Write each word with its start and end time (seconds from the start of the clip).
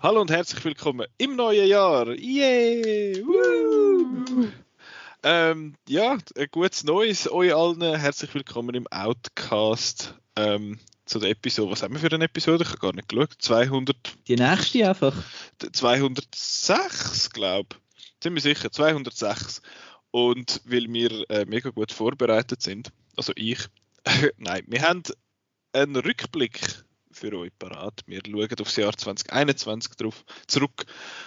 Hallo 0.00 0.20
und 0.20 0.32
herzlich 0.32 0.64
willkommen 0.64 1.06
im 1.16 1.36
neuen 1.36 1.68
Jahr. 1.68 2.08
Yay! 2.08 3.24
Ähm, 5.22 5.76
ja, 5.88 6.18
ein 6.36 6.48
gutes 6.50 6.82
Neues 6.82 7.30
euch 7.30 7.54
allen. 7.54 7.80
Herzlich 7.80 8.34
willkommen 8.34 8.74
im 8.74 8.88
Outcast 8.88 10.16
ähm, 10.34 10.80
zu 11.12 11.18
der 11.18 11.30
Episode. 11.30 11.70
Was 11.70 11.82
haben 11.82 11.92
wir 11.92 12.00
für 12.00 12.10
eine 12.10 12.24
Episode? 12.24 12.64
Ich 12.64 12.70
habe 12.70 12.78
gar 12.78 12.94
nicht 12.94 13.08
geschaut. 13.08 13.34
200. 13.38 13.96
Die 14.26 14.36
nächste 14.36 14.88
einfach. 14.88 15.14
206, 15.58 17.30
glaube 17.30 17.68
ich. 17.96 18.14
Ziemlich 18.20 18.42
sicher, 18.42 18.72
206. 18.72 19.60
Und 20.10 20.62
weil 20.64 20.90
wir 20.90 21.30
äh, 21.30 21.44
mega 21.44 21.68
gut 21.68 21.92
vorbereitet 21.92 22.62
sind, 22.62 22.92
also 23.14 23.32
ich, 23.36 23.58
nein, 24.38 24.64
wir 24.66 24.82
haben 24.82 25.02
einen 25.74 25.96
Rückblick 25.96 26.58
für 27.10 27.36
euch 27.38 27.50
parat. 27.58 28.00
Wir 28.06 28.20
schauen 28.26 28.60
aufs 28.60 28.76
Jahr 28.76 28.96
2021 28.96 29.92
drauf 29.96 30.24
zurück. 30.46 30.86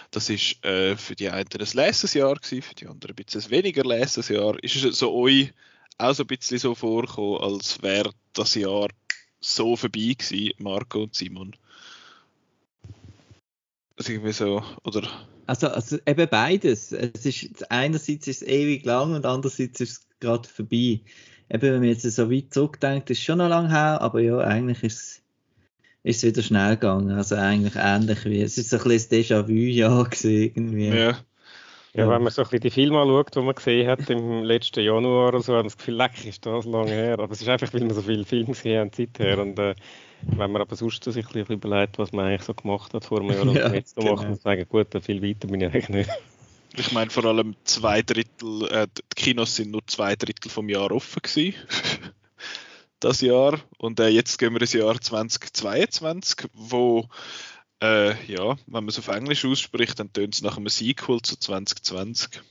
Das 0.09 0.31
ist 0.31 0.65
äh, 0.65 0.97
für 0.97 1.15
die 1.15 1.29
einen 1.29 1.47
ein 1.47 1.67
Lesensjahr 1.73 2.35
gewesen, 2.35 2.63
für 2.63 2.73
die 2.73 2.87
anderen 2.87 3.15
ein 3.15 3.23
bisschen 3.23 3.51
weniger 3.51 3.83
Lesensjahr. 3.83 4.57
Ist 4.63 4.83
es 4.83 4.97
so 4.97 5.13
euch 5.13 5.51
auch 5.99 6.13
so 6.13 6.23
ein 6.23 6.27
bisschen 6.27 6.57
so 6.57 6.73
vorgekommen, 6.73 7.41
als 7.41 7.81
wäre 7.83 8.11
das 8.33 8.55
Jahr 8.55 8.87
so 9.53 9.75
vorbei 9.75 10.15
gewesen, 10.17 10.53
Marco 10.59 11.03
und 11.03 11.15
Simon? 11.15 11.55
Also 13.97 14.11
irgendwie 14.11 14.33
so, 14.33 14.63
oder? 14.83 15.07
Also, 15.47 15.67
also 15.67 15.97
eben 16.05 16.27
beides. 16.29 16.91
Es 16.91 17.25
ist, 17.25 17.71
einerseits 17.71 18.27
ist 18.27 18.41
es 18.41 18.47
ewig 18.47 18.83
lang 18.85 19.13
und 19.13 19.25
andererseits 19.25 19.79
ist 19.79 19.91
es 19.91 20.07
gerade 20.19 20.47
vorbei. 20.47 21.01
Eben, 21.49 21.61
wenn 21.61 21.79
man 21.79 21.89
jetzt 21.89 22.01
so 22.01 22.31
weit 22.31 22.53
zurückdenkt, 22.53 23.09
ist 23.09 23.19
es 23.19 23.23
schon 23.23 23.37
noch 23.37 23.49
lange 23.49 23.69
her, 23.69 24.01
aber 24.01 24.19
ja, 24.19 24.39
eigentlich 24.39 24.83
ist 24.83 24.97
es 24.97 25.25
ist 26.05 26.17
es 26.17 26.23
wieder 26.23 26.43
schnell 26.43 26.75
gegangen. 26.75 27.11
Also 27.11 27.35
eigentlich 27.35 27.75
ähnlich 27.75 28.25
wie, 28.25 28.41
es 28.41 28.57
ist 28.57 28.69
so 28.69 28.77
ein 28.77 28.83
bisschen 28.83 29.09
das 29.09 29.29
Déjà-vu-Jahr 29.29 30.07
irgendwie. 30.23 30.89
Ja. 30.89 31.17
Ja, 31.95 32.09
wenn 32.09 32.23
man 32.23 32.31
so 32.31 32.41
ein 32.41 32.45
bisschen 32.45 32.59
die 32.59 32.69
Filme 32.71 32.99
anschaut, 32.99 33.35
die 33.35 33.39
man 33.39 33.55
gesehen 33.55 33.87
hat 33.87 34.09
im 34.09 34.43
letzten 34.43 34.83
Januar 34.83 35.29
oder 35.29 35.41
so, 35.41 35.53
hat 35.53 35.59
man 35.59 35.67
das 35.67 35.77
Gefühl, 35.77 35.95
leck, 35.95 36.25
ist 36.25 36.45
das 36.45 36.65
lange 36.65 36.91
her. 36.91 37.19
Aber 37.19 37.31
es 37.31 37.41
ist 37.41 37.47
einfach, 37.47 37.73
weil 37.73 37.81
wir 37.83 37.93
so 37.93 38.01
viele 38.01 38.25
Filme 38.25 38.47
gesehen 38.47 38.79
haben 38.79 38.91
seither. 38.93 39.39
Und 39.39 39.57
äh, 39.59 39.75
wenn 40.23 40.51
man 40.51 40.61
aber 40.61 40.75
sonst 40.75 41.03
sich 41.05 41.25
ein 41.25 41.31
bisschen 41.31 41.55
überlegt, 41.55 41.97
was 41.97 42.11
man 42.11 42.25
eigentlich 42.25 42.43
so 42.43 42.53
gemacht 42.53 42.93
hat 42.93 43.05
vor 43.05 43.21
einem 43.21 43.31
Jahr 43.31 43.41
und 43.47 43.55
ja, 43.55 43.73
jetzt 43.73 43.95
so 43.95 44.01
genau. 44.01 44.15
macht, 44.15 44.27
und 44.27 44.41
sagen, 44.41 44.65
gut, 44.67 44.87
viel 45.03 45.21
weiter 45.23 45.47
bin 45.47 45.61
ich 45.61 45.67
eigentlich 45.67 45.89
nicht. 45.89 46.09
Ich 46.77 46.91
meine, 46.91 47.09
vor 47.09 47.23
allem 47.23 47.55
zwei 47.63 48.01
Drittel, 48.01 48.67
äh, 48.69 48.87
die 48.87 49.01
Kinos 49.15 49.55
sind 49.55 49.71
nur 49.71 49.87
zwei 49.87 50.17
Drittel 50.17 50.51
vom 50.51 50.67
Jahr 50.67 50.91
offen 50.91 51.21
gewesen 51.21 51.55
das 52.99 53.21
Jahr. 53.21 53.59
Und 53.77 54.01
äh, 54.01 54.09
jetzt 54.09 54.37
gehen 54.37 54.53
wir 54.53 54.61
ins 54.61 54.73
Jahr 54.73 54.99
2022, 54.99 56.49
wo, 56.53 57.05
äh, 57.85 58.31
ja, 58.31 58.55
wenn 58.67 58.83
man 58.83 58.87
es 58.87 58.99
auf 58.99 59.07
Englisch 59.07 59.45
ausspricht, 59.45 59.99
dann 59.99 60.11
tönt 60.11 60.35
es 60.35 60.41
nach 60.41 60.57
einem 60.57 60.69
Sequel 60.69 61.21
zu 61.21 61.37
2020. 61.37 62.41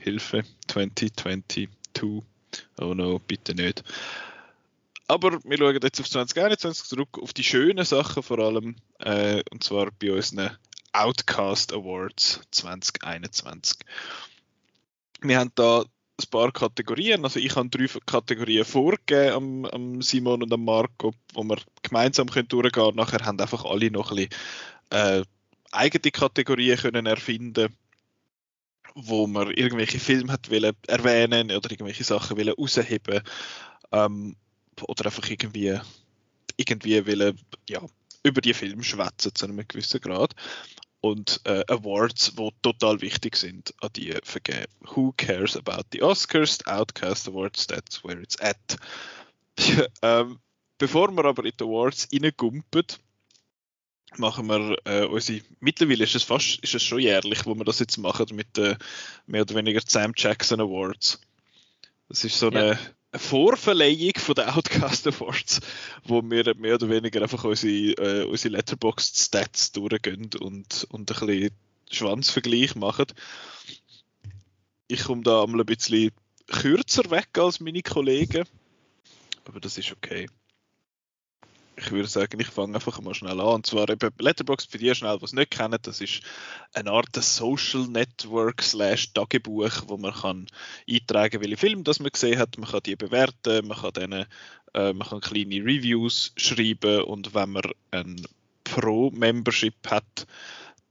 Hilfe, 0.00 0.42
2022. 0.68 1.68
Oh 2.80 2.94
no, 2.94 3.18
bitte 3.20 3.54
nicht. 3.54 3.84
Aber 5.06 5.42
wir 5.44 5.58
schauen 5.58 5.78
jetzt 5.82 6.00
auf 6.00 6.10
2021 6.10 6.84
zurück, 6.86 7.18
auf 7.20 7.32
die 7.32 7.44
schönen 7.44 7.84
Sachen 7.84 8.22
vor 8.22 8.38
allem, 8.38 8.76
äh, 8.98 9.42
und 9.50 9.62
zwar 9.62 9.90
bei 9.92 10.12
unseren 10.12 10.56
Outcast 10.92 11.72
Awards 11.72 12.40
2021. 12.50 13.78
Wir 15.20 15.38
haben 15.38 15.52
da 15.54 15.84
ein 16.20 16.30
paar 16.30 16.52
Kategorien. 16.52 17.24
Also 17.24 17.40
ich 17.40 17.54
habe 17.56 17.68
drei 17.68 17.86
Kategorien 18.06 18.64
vorgegeben 18.64 19.34
am, 19.34 19.64
am 19.66 20.02
Simon 20.02 20.42
und 20.42 20.52
am 20.52 20.64
Marco, 20.64 21.12
wo 21.34 21.42
wir 21.44 21.58
gemeinsam 21.82 22.28
können 22.28 22.48
durchgehen 22.48 22.72
können. 22.72 22.96
Nachher 22.96 23.24
haben 23.24 23.40
einfach 23.40 23.64
alle 23.64 23.90
noch 23.90 24.10
ein 24.10 24.16
bisschen 24.16 24.30
äh, 24.92 25.24
eigene 25.72 26.10
Kategorien 26.10 26.78
können 26.78 27.06
erfinden 27.06 27.74
wo 28.94 29.26
man 29.26 29.50
irgendwelche 29.52 29.98
Filme 29.98 30.32
hat 30.32 30.50
wollen 30.50 30.76
erwähnen 30.86 31.50
oder 31.50 31.70
irgendwelche 31.70 32.04
Sachen 32.04 32.36
wollen 32.36 32.54
rausheben 32.54 33.22
ähm, 33.90 34.36
oder 34.82 35.06
einfach 35.06 35.28
irgendwie 35.28 35.78
irgendwie 36.56 37.06
wollen, 37.06 37.38
ja, 37.68 37.80
über 38.22 38.40
die 38.40 38.54
Filme 38.54 38.84
schwätzen 38.84 39.34
zu 39.34 39.46
einem 39.46 39.66
gewissen 39.66 40.00
Grad 40.00 40.34
und 41.00 41.40
äh, 41.44 41.64
Awards, 41.68 42.36
die 42.36 42.50
total 42.62 43.00
wichtig 43.00 43.36
sind, 43.36 43.74
an 43.80 43.90
die 43.96 44.14
vergeben. 44.22 44.72
Who 44.94 45.12
cares 45.16 45.56
about 45.56 45.84
the 45.92 46.02
Oscars? 46.02 46.58
The 46.58 46.70
Outcast 46.70 47.28
Awards, 47.28 47.66
that's 47.66 48.04
where 48.04 48.20
it's 48.20 48.38
at. 48.40 48.76
ähm, 50.02 50.38
bevor 50.78 51.10
wir 51.10 51.24
aber 51.24 51.44
in 51.44 51.52
die 51.58 51.64
Awards 51.64 52.08
reingumpen, 52.12 52.84
machen 54.18 54.46
wir 54.46 54.76
äh, 54.84 55.04
unsere, 55.06 55.40
mittlerweile 55.60 56.04
ist 56.04 56.14
es 56.14 56.22
fast, 56.22 56.58
ist 56.62 56.74
es 56.74 56.82
schon 56.82 57.00
jährlich, 57.00 57.46
wo 57.46 57.54
wir 57.54 57.64
das 57.64 57.78
jetzt 57.78 57.98
machen 57.98 58.26
mit 58.34 58.56
den 58.56 58.76
mehr 59.26 59.42
oder 59.42 59.54
weniger 59.54 59.80
Sam 59.86 60.12
Jackson 60.16 60.60
Awards. 60.60 61.20
Das 62.08 62.24
ist 62.24 62.38
so 62.38 62.50
ja. 62.50 62.58
eine 62.58 62.78
eine 63.12 63.20
Vorverleihung 63.20 64.14
von 64.16 64.34
den 64.34 64.48
Outcast 64.48 65.06
Awards, 65.06 65.60
wo 66.04 66.22
wir 66.22 66.54
mehr 66.56 66.76
oder 66.76 66.88
weniger 66.88 67.20
einfach 67.20 67.44
unsere, 67.44 68.22
äh, 68.22 68.24
unsere 68.24 68.54
Letterboxd 68.54 69.18
Stats 69.18 69.72
durchgehen 69.72 70.30
und, 70.40 70.84
und 70.84 71.10
ein 71.10 71.26
bisschen 71.26 71.50
Schwanzvergleich 71.90 72.74
machen. 72.74 73.06
Ich 74.88 75.04
komme 75.04 75.22
da 75.22 75.42
einmal 75.42 75.60
ein 75.60 75.66
bisschen 75.66 76.10
kürzer 76.46 77.10
weg 77.10 77.28
als 77.36 77.60
meine 77.60 77.82
Kollegen, 77.82 78.44
aber 79.44 79.60
das 79.60 79.76
ist 79.76 79.92
okay 79.92 80.26
ich 81.82 81.90
würde 81.90 82.08
sagen, 82.08 82.40
ich 82.40 82.48
fange 82.48 82.74
einfach 82.74 83.00
mal 83.00 83.14
schnell 83.14 83.40
an. 83.40 83.54
Und 83.54 83.66
zwar 83.66 83.88
eben 83.88 84.10
Letterboxd 84.18 84.70
für 84.70 84.78
die 84.78 84.94
schnell, 84.94 85.18
die 85.18 85.24
es 85.24 85.32
nicht 85.32 85.50
kennen, 85.50 85.78
das 85.82 86.00
ist 86.00 86.22
eine 86.74 86.90
Art 86.90 87.14
Social 87.16 87.86
Network 87.88 88.62
slash 88.62 89.12
Tagebuch, 89.12 89.82
wo 89.88 89.96
man 89.96 90.12
kann 90.12 90.46
eintragen, 90.88 91.40
welche 91.40 91.56
Filme 91.56 91.82
das 91.82 92.00
man 92.00 92.10
gesehen 92.10 92.38
hat. 92.38 92.56
Man 92.58 92.70
kann 92.70 92.82
die 92.84 92.96
bewerten, 92.96 93.66
man 93.66 93.78
kann 93.78 93.92
denen, 93.92 94.26
äh, 94.74 94.92
man 94.92 95.08
kann 95.08 95.20
kleine 95.20 95.64
Reviews 95.64 96.32
schreiben 96.36 97.02
und 97.02 97.34
wenn 97.34 97.50
man 97.50 97.64
ein 97.90 98.16
Pro-Membership 98.64 99.74
hat, 99.90 100.26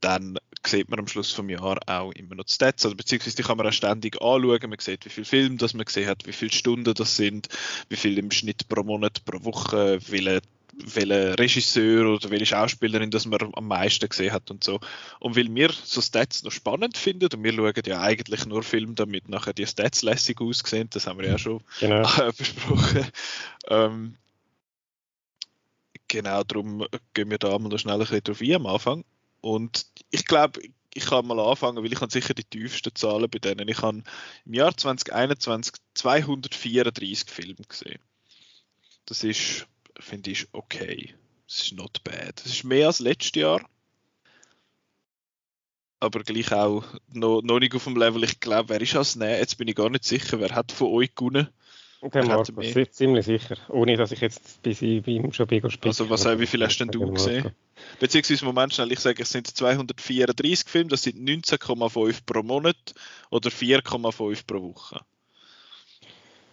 dann 0.00 0.38
sieht 0.66 0.88
man 0.88 1.00
am 1.00 1.08
Schluss 1.08 1.32
vom 1.32 1.48
Jahr 1.48 1.78
auch 1.86 2.12
immer 2.12 2.34
noch 2.34 2.44
die 2.44 2.52
Stats, 2.52 2.84
also 2.84 2.96
beziehungsweise 2.96 3.36
die 3.36 3.42
kann 3.42 3.56
man 3.56 3.66
auch 3.66 3.72
ständig 3.72 4.20
anschauen, 4.20 4.70
man 4.70 4.78
sieht, 4.78 5.04
wie 5.04 5.10
viele 5.10 5.24
Filme 5.24 5.56
das 5.56 5.74
man 5.74 5.84
gesehen 5.84 6.08
hat, 6.08 6.26
wie 6.26 6.32
viele 6.32 6.52
Stunden 6.52 6.94
das 6.94 7.16
sind, 7.16 7.48
wie 7.88 7.96
viel 7.96 8.18
im 8.18 8.30
Schnitt 8.30 8.68
pro 8.68 8.82
Monat, 8.82 9.24
pro 9.24 9.44
Woche, 9.44 9.98
welche 10.08 10.42
welcher 10.72 11.38
Regisseur 11.38 12.14
oder 12.14 12.30
welche 12.30 12.46
Schauspielerin 12.46 13.10
das 13.10 13.26
man 13.26 13.52
am 13.54 13.68
meisten 13.68 14.08
gesehen 14.08 14.32
hat 14.32 14.50
und 14.50 14.64
so. 14.64 14.80
Und 15.20 15.36
weil 15.36 15.54
wir 15.54 15.70
so 15.70 16.00
Stats 16.00 16.42
noch 16.42 16.52
spannend 16.52 16.96
finden 16.96 17.28
und 17.32 17.44
wir 17.44 17.52
schauen 17.52 17.82
ja 17.86 18.00
eigentlich 18.00 18.46
nur 18.46 18.62
Filme, 18.62 18.94
damit 18.94 19.28
nachher 19.28 19.52
die 19.52 19.66
Stats 19.66 20.02
lässig 20.02 20.40
aussehen, 20.40 20.88
das 20.90 21.06
haben 21.06 21.18
wir 21.18 21.28
ja 21.28 21.38
schon 21.38 21.60
genau. 21.80 22.08
besprochen. 22.38 23.06
Ähm, 23.68 24.16
genau, 26.08 26.42
darum 26.44 26.86
gehen 27.14 27.30
wir 27.30 27.38
da 27.38 27.58
mal 27.58 27.68
noch 27.68 27.78
schnell 27.78 27.94
ein 27.94 28.00
bisschen 28.00 28.24
drauf 28.24 28.40
ein 28.40 28.54
am 28.54 28.66
Anfang. 28.66 29.04
Und 29.40 29.86
ich 30.10 30.24
glaube, 30.24 30.60
ich 30.94 31.06
kann 31.06 31.26
mal 31.26 31.40
anfangen, 31.40 31.82
weil 31.82 31.92
ich 31.92 32.00
habe 32.00 32.12
sicher 32.12 32.34
die 32.34 32.44
tiefsten 32.44 32.94
Zahlen 32.94 33.28
bei 33.30 33.38
denen. 33.38 33.68
Ich 33.68 33.82
habe 33.82 34.02
im 34.44 34.54
Jahr 34.54 34.76
2021 34.76 35.74
234 35.94 37.30
Filme 37.30 37.64
gesehen. 37.66 38.00
Das 39.06 39.24
ist 39.24 39.66
finde 40.02 40.30
ich 40.30 40.46
okay. 40.52 41.14
Es 41.48 41.62
ist 41.62 41.72
not 41.72 42.02
bad. 42.04 42.40
Es 42.44 42.52
ist 42.52 42.64
mehr 42.64 42.86
als 42.86 42.98
letztes 42.98 43.40
Jahr. 43.40 43.64
Aber 46.00 46.22
gleich 46.24 46.52
auch 46.52 46.84
noch, 47.12 47.42
noch 47.42 47.60
nicht 47.60 47.74
auf 47.74 47.84
dem 47.84 47.96
Level. 47.96 48.24
Ich 48.24 48.40
glaube, 48.40 48.70
wer 48.70 48.80
ist 48.80 48.96
als 48.96 49.16
Nähe? 49.16 49.38
Jetzt 49.38 49.56
bin 49.56 49.68
ich 49.68 49.76
gar 49.76 49.88
nicht 49.88 50.04
sicher, 50.04 50.40
wer 50.40 50.54
hat 50.54 50.72
von 50.72 50.88
euch 50.88 51.14
gewonnen. 51.14 51.48
Der 52.02 52.24
Marco, 52.24 52.52
ziemlich 52.90 53.26
sicher. 53.26 53.56
Ohne 53.68 53.96
dass 53.96 54.10
ich 54.10 54.20
jetzt 54.20 54.60
bis 54.62 54.80
beim 54.80 55.32
schon 55.32 55.46
bin 55.46 55.62
Also 55.62 56.10
was, 56.10 56.26
wie 56.26 56.46
viel 56.48 56.64
hast 56.64 56.78
denn 56.78 56.88
du 56.88 57.12
gesehen? 57.12 57.52
Beziehungsweise, 58.00 58.44
Moment 58.44 58.74
schnell, 58.74 58.90
ich 58.90 58.98
sage, 58.98 59.22
es 59.22 59.30
sind 59.30 59.46
234 59.46 60.68
Filme, 60.68 60.90
das 60.90 61.04
sind 61.04 61.16
19,5 61.16 62.26
pro 62.26 62.42
Monat 62.42 62.94
oder 63.30 63.50
4,5 63.50 64.44
pro 64.44 64.62
Woche. 64.62 65.00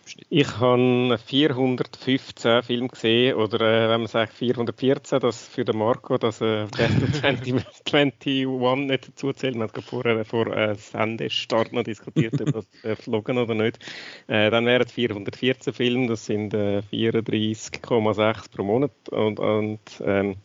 Schnitt? 0.09 0.27
Ich 0.29 0.59
habe 0.59 1.17
415 1.17 2.63
Filme 2.63 2.88
gesehen, 2.88 3.35
oder 3.35 3.61
äh, 3.61 3.89
wenn 3.89 4.01
man 4.01 4.07
sagt 4.07 4.33
414, 4.33 5.19
das 5.19 5.47
für 5.47 5.63
den 5.63 5.77
Marco, 5.77 6.17
dass 6.17 6.41
äh, 6.41 6.67
der 6.77 6.89
2021 7.13 8.45
nicht 8.88 9.07
dazu 9.07 9.33
zählt. 9.33 9.56
Wir 9.56 9.63
haben 9.63 9.81
vorher 9.81 10.25
vor 10.25 10.47
äh, 10.47 10.75
Sendestart 10.75 11.71
noch 11.73 11.83
diskutiert, 11.83 12.41
ob 12.41 12.51
das 12.51 12.67
äh, 12.83 12.95
flogen 12.95 13.38
oder 13.38 13.53
nicht. 13.53 13.79
Äh, 14.27 14.50
dann 14.50 14.65
wären 14.65 14.83
es 14.83 14.91
414 14.91 15.73
Filme, 15.73 16.07
das 16.07 16.25
sind 16.25 16.53
äh, 16.53 16.81
34,6 16.91 18.51
pro 18.51 18.63
Monat 18.63 18.91
und, 19.12 19.39
und 19.39 19.79
ähm, 20.03 20.35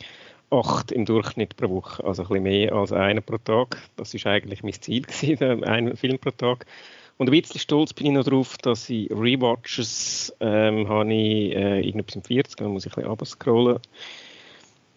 acht 0.51 0.93
im 0.93 1.05
Durchschnitt 1.05 1.57
pro 1.57 1.69
Woche, 1.71 2.05
also 2.05 2.23
ein 2.23 2.29
bisschen 2.29 2.43
mehr 2.45 2.73
als 2.73 2.93
einen 2.93 3.23
pro 3.23 3.39
Tag. 3.39 3.79
Das 3.97 4.15
ist 4.15 4.27
eigentlich 4.27 4.63
mein 4.63 4.75
Ziel 4.75 5.03
gewesen, 5.03 5.65
einen 5.65 5.97
Film 5.97 6.19
pro 6.19 6.31
Tag. 6.31 6.67
Und 7.17 7.29
ein 7.29 7.41
bisschen 7.41 7.61
stolz 7.61 7.93
bin 7.93 8.07
ich 8.07 8.13
noch 8.13 8.25
darauf, 8.25 8.57
dass 8.59 8.91
ich 8.91 9.11
Rewatches 9.11 10.35
ähm, 10.41 10.89
habe 10.89 11.13
ich 11.13 11.55
äh, 11.55 11.81
irgendetwas 11.81 12.17
im 12.17 12.25
40, 12.25 12.57
dann 12.57 12.73
muss 12.73 12.87
ich 12.87 12.93
ein 12.93 12.97
bisschen 12.97 13.09
runterscrollen. 13.09 13.79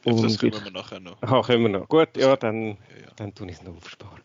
Und 0.04 0.24
das 0.24 0.40
können 0.40 0.64
wir 0.64 0.72
nachher 0.72 1.00
noch. 1.00 1.22
Aha, 1.22 1.42
können 1.44 1.64
wir 1.64 1.70
noch. 1.70 1.88
Gut, 1.88 2.18
ja, 2.18 2.36
dann, 2.36 2.70
ja, 2.70 2.72
ja. 2.72 3.12
dann 3.18 3.36
tue 3.36 3.48
ich 3.48 3.58
es 3.58 3.64
noch 3.64 3.76
aufsparen. 3.76 4.22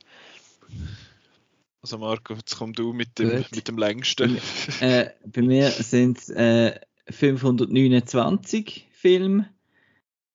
Also 1.83 1.99
Marco, 1.99 2.35
jetzt 2.35 2.57
komm 2.57 2.73
du 2.73 2.93
mit 2.93 3.19
dem, 3.19 3.45
mit 3.53 3.67
dem 3.67 3.77
längsten. 3.77 4.39
Äh, 4.81 5.11
bei 5.27 5.43
mir 5.43 5.71
sind 5.71 6.19
es 6.19 6.29
äh, 6.31 6.79
529 7.11 8.89
Filme. 8.93 9.51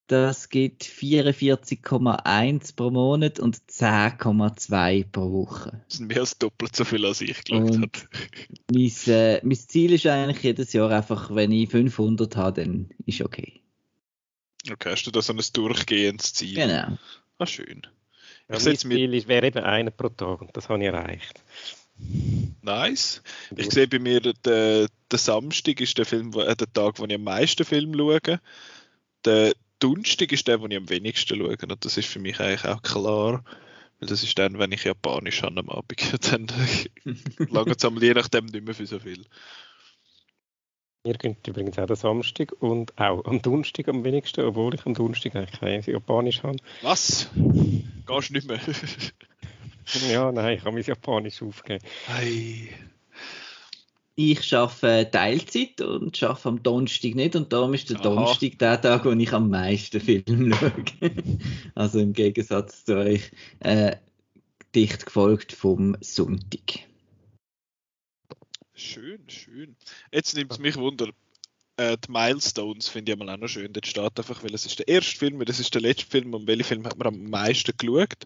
Das 0.07 0.47
gibt 0.47 0.83
44,1 0.83 2.75
pro 2.75 2.91
Monat 2.91 3.39
und 3.41 3.57
10,2 3.57 5.05
pro 5.11 5.31
Woche. 5.33 5.81
Das 5.89 5.97
sind 5.97 6.07
mehr 6.07 6.21
als 6.21 6.37
doppelt 6.37 6.73
so 6.75 6.85
viel, 6.85 7.05
als 7.05 7.19
ich 7.19 7.43
geschaut 7.43 7.75
habe. 7.75 7.91
Mein, 8.71 8.91
äh, 9.07 9.41
mein 9.43 9.57
Ziel 9.57 9.91
ist 9.91 10.07
eigentlich 10.07 10.43
jedes 10.43 10.71
Jahr 10.71 10.91
einfach, 10.91 11.35
wenn 11.35 11.51
ich 11.51 11.69
500 11.69 12.37
habe, 12.37 12.63
dann 12.63 12.89
ist 13.05 13.21
okay. 13.21 13.61
Okay, 14.71 14.91
hast 14.91 15.03
du 15.03 15.11
da 15.11 15.21
so 15.21 15.33
ein 15.33 15.41
durchgehendes 15.51 16.33
Ziel? 16.33 16.55
Genau. 16.55 16.97
Ah, 17.37 17.45
schön. 17.45 17.81
Ja, 18.49 18.55
ich 18.55 18.63
mein 18.63 18.77
Ziel 18.77 19.27
wäre 19.27 19.47
eben 19.47 19.63
einer 19.63 19.91
pro 19.91 20.07
Tag 20.07 20.41
und 20.41 20.55
das 20.55 20.69
habe 20.69 20.79
ich 20.79 20.85
erreicht. 20.85 21.43
Nice. 22.61 23.21
Ich 23.55 23.71
sehe 23.71 23.87
bei 23.87 23.99
mir, 23.99 24.21
der, 24.21 24.87
der 25.11 25.19
Samstag 25.19 25.81
ist 25.81 25.97
der, 25.97 26.05
Film, 26.05 26.31
äh, 26.33 26.55
der 26.55 26.71
Tag, 26.71 26.99
wo 26.99 27.05
ich 27.05 27.13
am 27.13 27.23
meisten 27.23 27.65
Film 27.65 27.93
schaue. 27.93 28.39
Der 29.25 29.53
Donnerstag 29.79 30.31
ist 30.31 30.47
der, 30.47 30.61
wo 30.61 30.67
ich 30.67 30.77
am 30.77 30.89
wenigsten 30.89 31.37
schaue. 31.37 31.57
Und 31.61 31.85
das 31.85 31.97
ist 31.97 32.07
für 32.07 32.19
mich 32.19 32.39
eigentlich 32.39 32.65
auch 32.65 32.81
klar. 32.81 33.43
Weil 33.99 34.09
das 34.09 34.23
ist 34.23 34.37
dann, 34.37 34.59
wenn 34.59 34.71
ich 34.71 34.83
Japanisch 34.83 35.41
habe 35.41 35.59
am 35.59 35.69
Abend. 35.69 36.01
Dann 36.31 36.47
lange 37.49 37.71
es 37.71 38.01
je 38.01 38.13
nachdem 38.13 38.45
nicht 38.45 38.65
mehr 38.65 38.75
für 38.75 38.85
so 38.85 38.99
viel. 38.99 39.25
Mir 41.03 41.13
gehen 41.13 41.37
übrigens 41.47 41.79
auch 41.79 41.87
der 41.87 41.95
Samstag 41.95 42.51
und 42.59 42.97
auch 42.99 43.23
am 43.25 43.41
Donnerstag 43.41 43.87
am 43.87 44.03
wenigsten, 44.03 44.41
obwohl 44.41 44.75
ich 44.75 44.85
am 44.85 44.93
Donnerstag 44.93 45.35
eigentlich 45.35 45.59
kein 45.59 45.81
Japanisch 45.81 46.43
habe. 46.43 46.57
Was? 46.81 47.29
Gehst 47.33 48.29
du 48.29 48.33
nicht 48.33 48.47
mehr? 48.47 48.59
ja, 50.11 50.31
nein, 50.31 50.57
ich 50.57 50.65
habe 50.65 50.73
mein 50.73 50.83
Japanisch 50.83 51.41
aufgegeben. 51.41 51.83
Hey. 52.07 52.69
Ich 54.19 54.51
arbeite 54.55 55.11
Teilzeit 55.11 55.79
und 55.79 56.23
arbeite 56.23 56.49
am 56.49 56.63
Donnerstag 56.63 57.13
nicht 57.13 57.35
und 57.35 57.53
darum 57.53 57.75
ist 57.75 57.91
der 57.91 57.97
Aha. 57.97 58.03
Donnerstag 58.03 58.57
der 58.57 58.81
Tag, 58.81 59.05
wo 59.05 59.11
ich 59.11 59.31
am 59.31 59.51
meisten 59.51 60.01
Film 60.01 60.51
schaue. 60.59 61.11
also 61.75 61.99
im 61.99 62.13
Gegensatz 62.13 62.83
zu 62.83 62.97
euch 62.97 63.29
äh, 63.59 63.95
dicht 64.73 65.05
gefolgt 65.05 65.53
vom 65.53 65.95
Sonntag. 66.01 66.79
Schön, 68.73 69.21
schön. 69.27 69.75
Jetzt 70.11 70.35
nimmt 70.35 70.51
es 70.51 70.57
mich 70.57 70.77
wunder. 70.77 71.09
Äh, 71.77 71.97
die 71.97 72.11
Milestones 72.11 72.87
finde 72.87 73.13
ich 73.13 73.21
auch 73.21 73.37
noch 73.37 73.47
schön. 73.47 73.71
Dort 73.71 73.85
steht 73.85 74.17
einfach, 74.17 74.41
weil 74.41 74.55
es 74.55 74.65
ist 74.65 74.79
der 74.79 74.87
erste 74.87 75.15
Film, 75.15 75.45
das 75.45 75.59
ist 75.59 75.75
der 75.75 75.81
letzte 75.81 76.07
Film, 76.07 76.33
und 76.33 76.47
welchen 76.47 76.63
Film 76.63 76.85
hat 76.87 76.97
man 76.97 77.09
am 77.09 77.29
meisten 77.29 77.71
geschaut. 77.77 78.25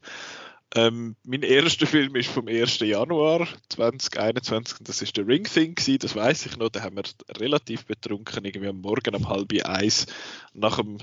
Ähm, 0.73 1.17
mein 1.23 1.43
erster 1.43 1.85
Film 1.85 2.15
ist 2.15 2.29
vom 2.29 2.47
1. 2.47 2.79
Januar 2.79 3.45
2021 3.69 4.77
das 4.81 5.01
ist 5.01 5.17
der 5.17 5.27
Ring 5.27 5.43
Thing 5.43 5.75
gewesen, 5.75 5.99
das 5.99 6.15
weiß 6.15 6.45
ich 6.45 6.55
noch, 6.57 6.69
da 6.69 6.81
haben 6.81 6.95
wir 6.95 7.03
relativ 7.37 7.85
betrunken 7.85 8.45
irgendwie 8.45 8.69
am 8.69 8.79
Morgen 8.79 9.15
um 9.15 9.27
halb 9.27 9.51
eins 9.65 10.05
nach 10.53 10.77
dem, 10.77 10.99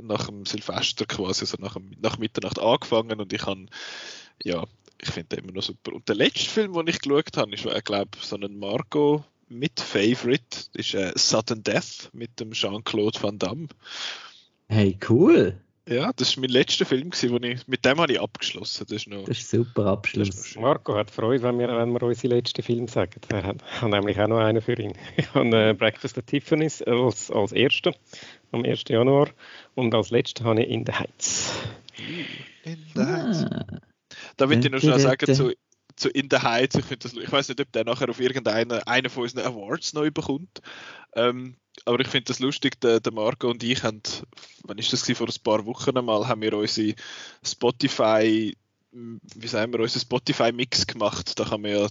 nach 0.00 0.26
dem 0.26 0.46
Silvester 0.46 1.04
quasi, 1.04 1.42
also 1.42 1.58
nach, 1.60 1.74
dem, 1.74 1.90
nach 2.00 2.16
Mitternacht 2.16 2.58
angefangen 2.58 3.20
und 3.20 3.32
ich 3.32 3.44
habe 3.44 3.66
ja, 4.44 4.64
ich 5.00 5.10
finde 5.10 5.36
den 5.36 5.44
immer 5.44 5.52
noch 5.52 5.62
super. 5.62 5.92
Und 5.92 6.08
der 6.08 6.16
letzte 6.16 6.48
Film, 6.48 6.72
den 6.74 6.86
ich 6.86 7.00
geschaut 7.00 7.36
habe, 7.36 7.52
ist, 7.52 7.64
ich 7.64 7.84
glaube, 7.84 8.10
so 8.20 8.36
ein 8.36 8.58
Marco 8.58 9.24
mit 9.48 9.80
Favorite, 9.80 10.68
ist 10.74 10.94
äh, 10.94 11.12
Sudden 11.16 11.62
Death 11.62 12.10
mit 12.12 12.38
dem 12.40 12.52
Jean-Claude 12.52 13.22
Van 13.22 13.38
Damme. 13.38 13.68
Hey, 14.68 14.98
cool. 15.08 15.60
Ja, 15.88 16.12
das 16.14 16.36
war 16.36 16.42
mein 16.42 16.50
letzter 16.50 16.84
Film, 16.84 17.10
wo 17.12 17.36
ich, 17.38 17.66
mit 17.66 17.84
dem 17.84 18.00
habe 18.00 18.12
ich 18.12 18.20
abgeschlossen. 18.20 18.86
Das 18.88 18.96
ist, 18.96 19.08
noch, 19.08 19.24
das 19.24 19.38
ist 19.38 19.50
super 19.50 19.86
Abschluss. 19.86 20.54
Marco 20.56 20.94
hat 20.94 21.10
Freude, 21.10 21.42
wenn 21.42 21.58
wir, 21.58 21.68
wenn 21.68 21.92
wir 21.92 22.02
unsere 22.02 22.34
letzten 22.34 22.62
Film 22.62 22.86
sagen. 22.86 23.20
Er 23.28 23.42
hat, 23.42 23.62
hat 23.80 23.90
nämlich 23.90 24.20
auch 24.20 24.28
noch 24.28 24.38
einen 24.38 24.60
für 24.60 24.78
ihn. 24.78 24.92
Ich 25.16 25.32
habe 25.34 25.70
äh, 25.70 25.72
Breakfast 25.72 26.18
at 26.18 26.26
Tiffany's 26.26 26.82
als, 26.82 27.30
als 27.30 27.52
erster 27.52 27.94
am 28.52 28.64
1. 28.64 28.84
Januar 28.88 29.30
und 29.74 29.94
als 29.94 30.10
letzten 30.10 30.44
habe 30.44 30.62
ich 30.62 30.70
In 30.70 30.84
the 30.86 30.92
Heights. 30.92 31.52
In 32.64 32.78
the 32.94 33.00
Heights. 33.00 33.44
Ah. 33.44 33.66
Da 34.36 34.48
würde 34.48 34.66
ich 34.66 34.72
noch 34.72 34.80
schnell 34.80 34.98
sagen, 34.98 35.34
zu, 35.34 35.52
zu 36.00 36.08
In 36.08 36.28
the 36.30 36.38
Heights, 36.38 36.76
ich, 36.76 36.98
das, 36.98 37.12
ich 37.12 37.30
weiß 37.30 37.48
nicht, 37.48 37.60
ob 37.60 37.70
der 37.72 37.84
nachher 37.84 38.08
auf 38.08 38.20
irgendeinen 38.20 38.82
einen 38.84 39.10
von 39.10 39.24
unseren 39.24 39.46
Awards 39.46 39.92
neu 39.92 40.10
bekommt. 40.10 40.60
Ähm, 41.14 41.56
aber 41.84 42.00
ich 42.00 42.08
finde 42.08 42.26
das 42.26 42.40
lustig, 42.40 42.80
der, 42.80 43.00
der, 43.00 43.12
Marco 43.12 43.48
und 43.48 43.62
ich 43.62 43.82
haben, 43.82 44.02
wann 44.64 44.78
ist 44.78 44.92
das 44.92 45.08
vor 45.16 45.28
ein 45.28 45.42
paar 45.42 45.64
Wochen 45.66 45.96
einmal, 45.96 46.26
haben 46.26 46.42
wir 46.42 46.52
unsere 46.54 46.94
Spotify, 47.44 48.56
wie 48.92 49.46
sagen 49.46 49.72
wir, 49.72 49.80
unseren 49.80 50.02
Spotify-Mix 50.02 50.86
gemacht. 50.86 51.38
Da 51.38 51.44
man 51.62 51.70
ja, 51.70 51.88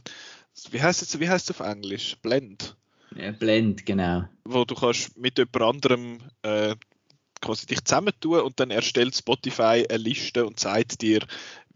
wie 0.71 0.81
heißt 0.81 1.01
es, 1.01 1.19
wie 1.19 1.29
heißt 1.29 1.50
auf 1.51 1.59
Englisch? 1.61 2.17
Blend. 2.21 2.75
Ja, 3.15 3.31
Blend, 3.31 3.85
genau. 3.85 4.25
Wo 4.44 4.65
du 4.65 4.75
kannst 4.75 5.17
mit 5.17 5.38
jemand 5.38 5.61
anderem 5.61 6.19
äh, 6.44 6.75
quasi 7.41 7.65
dich 7.65 7.83
zusammentun 7.83 8.41
und 8.41 8.59
dann 8.59 8.71
erstellt 8.71 9.15
Spotify 9.15 9.85
eine 9.89 9.97
Liste 9.97 10.45
und 10.45 10.59
zeigt 10.59 11.01
dir, 11.01 11.25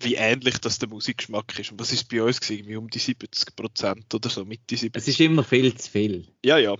wie 0.03 0.15
ähnlich 0.15 0.59
das 0.59 0.79
der 0.79 0.89
Musikgeschmack 0.89 1.57
ist. 1.59 1.71
Und 1.71 1.79
was 1.79 1.91
ist 1.91 2.09
bei 2.09 2.21
uns 2.21 2.39
gewesen? 2.39 2.75
Um 2.75 2.89
die 2.89 2.99
70 2.99 3.55
Prozent 3.55 4.13
oder 4.13 4.29
so, 4.29 4.45
Mitte 4.45 4.77
70. 4.77 4.95
Es 4.95 5.07
ist 5.07 5.19
immer 5.19 5.43
viel 5.43 5.73
zu 5.75 5.89
viel. 5.89 6.27
Ja, 6.43 6.57
ja. 6.57 6.75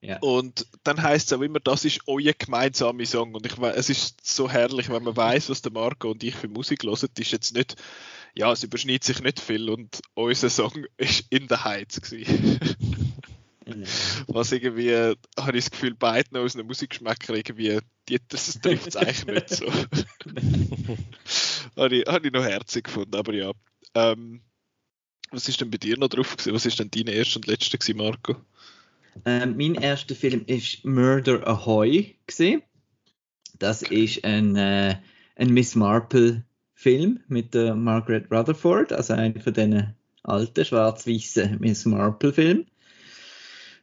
ja. 0.00 0.18
Und 0.20 0.66
dann 0.84 1.02
heißt 1.02 1.26
es 1.26 1.38
auch 1.38 1.42
immer, 1.42 1.60
das 1.60 1.84
ist 1.84 2.00
euer 2.06 2.32
gemeinsamer 2.32 3.04
Song. 3.06 3.34
Und 3.34 3.46
ich 3.46 3.58
es 3.58 3.90
ist 3.90 4.26
so 4.26 4.50
herrlich, 4.50 4.88
wenn 4.88 5.02
man 5.02 5.16
weiß, 5.16 5.50
was 5.50 5.62
der 5.62 5.72
Marco 5.72 6.10
und 6.10 6.22
ich 6.22 6.34
für 6.34 6.48
Musik 6.48 6.84
hören. 6.84 7.08
Ist 7.18 7.32
jetzt 7.32 7.54
nicht, 7.54 7.76
ja, 8.34 8.52
es 8.52 8.62
überschneidet 8.62 9.04
sich 9.04 9.20
nicht 9.22 9.40
viel 9.40 9.68
und 9.70 10.00
unser 10.14 10.50
Song 10.50 10.86
ist 10.96 11.26
in 11.30 11.48
der 11.48 11.64
Heiz 11.64 12.00
gewesen. 12.00 12.60
Was 14.28 14.52
irgendwie, 14.52 14.94
habe 14.94 15.58
ich 15.58 15.64
das 15.64 15.70
Gefühl, 15.72 15.94
beiden 15.94 16.38
aus 16.38 16.54
einem 16.54 16.66
Musikgeschmäcker 16.66 17.34
irgendwie, 17.34 17.80
die, 18.08 18.20
das 18.28 18.60
trifft 18.60 18.88
es 18.88 18.96
eigentlich 18.96 19.26
nicht 19.26 19.50
so. 19.50 19.66
habe, 21.76 21.96
ich, 21.96 22.06
habe 22.06 22.26
ich 22.26 22.32
noch 22.32 22.44
herzig 22.44 22.84
gefunden, 22.84 23.16
aber 23.16 23.34
ja. 23.34 23.52
Ähm, 23.94 24.42
was 25.30 25.48
ist 25.48 25.60
denn 25.60 25.70
bei 25.70 25.78
dir 25.78 25.98
noch 25.98 26.08
drauf 26.08 26.36
gewesen? 26.36 26.54
Was 26.54 26.66
ist 26.66 26.78
denn 26.78 26.90
dein 26.90 27.08
erster 27.08 27.38
und 27.38 27.46
letzter 27.46 27.78
gewesen, 27.78 27.96
Marco? 27.96 28.36
Ähm, 29.24 29.56
mein 29.56 29.74
erster 29.74 30.14
Film 30.14 30.44
ist 30.46 30.84
Murder 30.84 31.46
Ahoy 31.46 32.16
gewesen. 32.26 32.62
Das 33.58 33.82
ist 33.82 34.24
ein, 34.24 34.54
äh, 34.56 34.98
ein 35.34 35.50
Miss 35.52 35.74
Marple 35.74 36.44
Film 36.74 37.20
mit 37.26 37.54
der 37.54 37.74
Margaret 37.74 38.30
Rutherford, 38.30 38.92
also 38.92 39.14
einer 39.14 39.40
von 39.40 39.54
diesen 39.54 39.94
alten 40.22 40.64
schwarz-weißen 40.64 41.58
Miss 41.58 41.84
Marple 41.86 42.32
Filmen. 42.32 42.66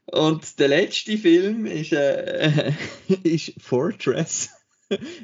Und 0.06 0.60
der 0.60 0.68
letzte 0.68 1.18
Film 1.18 1.66
ist, 1.66 1.94
äh, 1.94 2.74
ist 3.24 3.54
Fortress. 3.60 4.50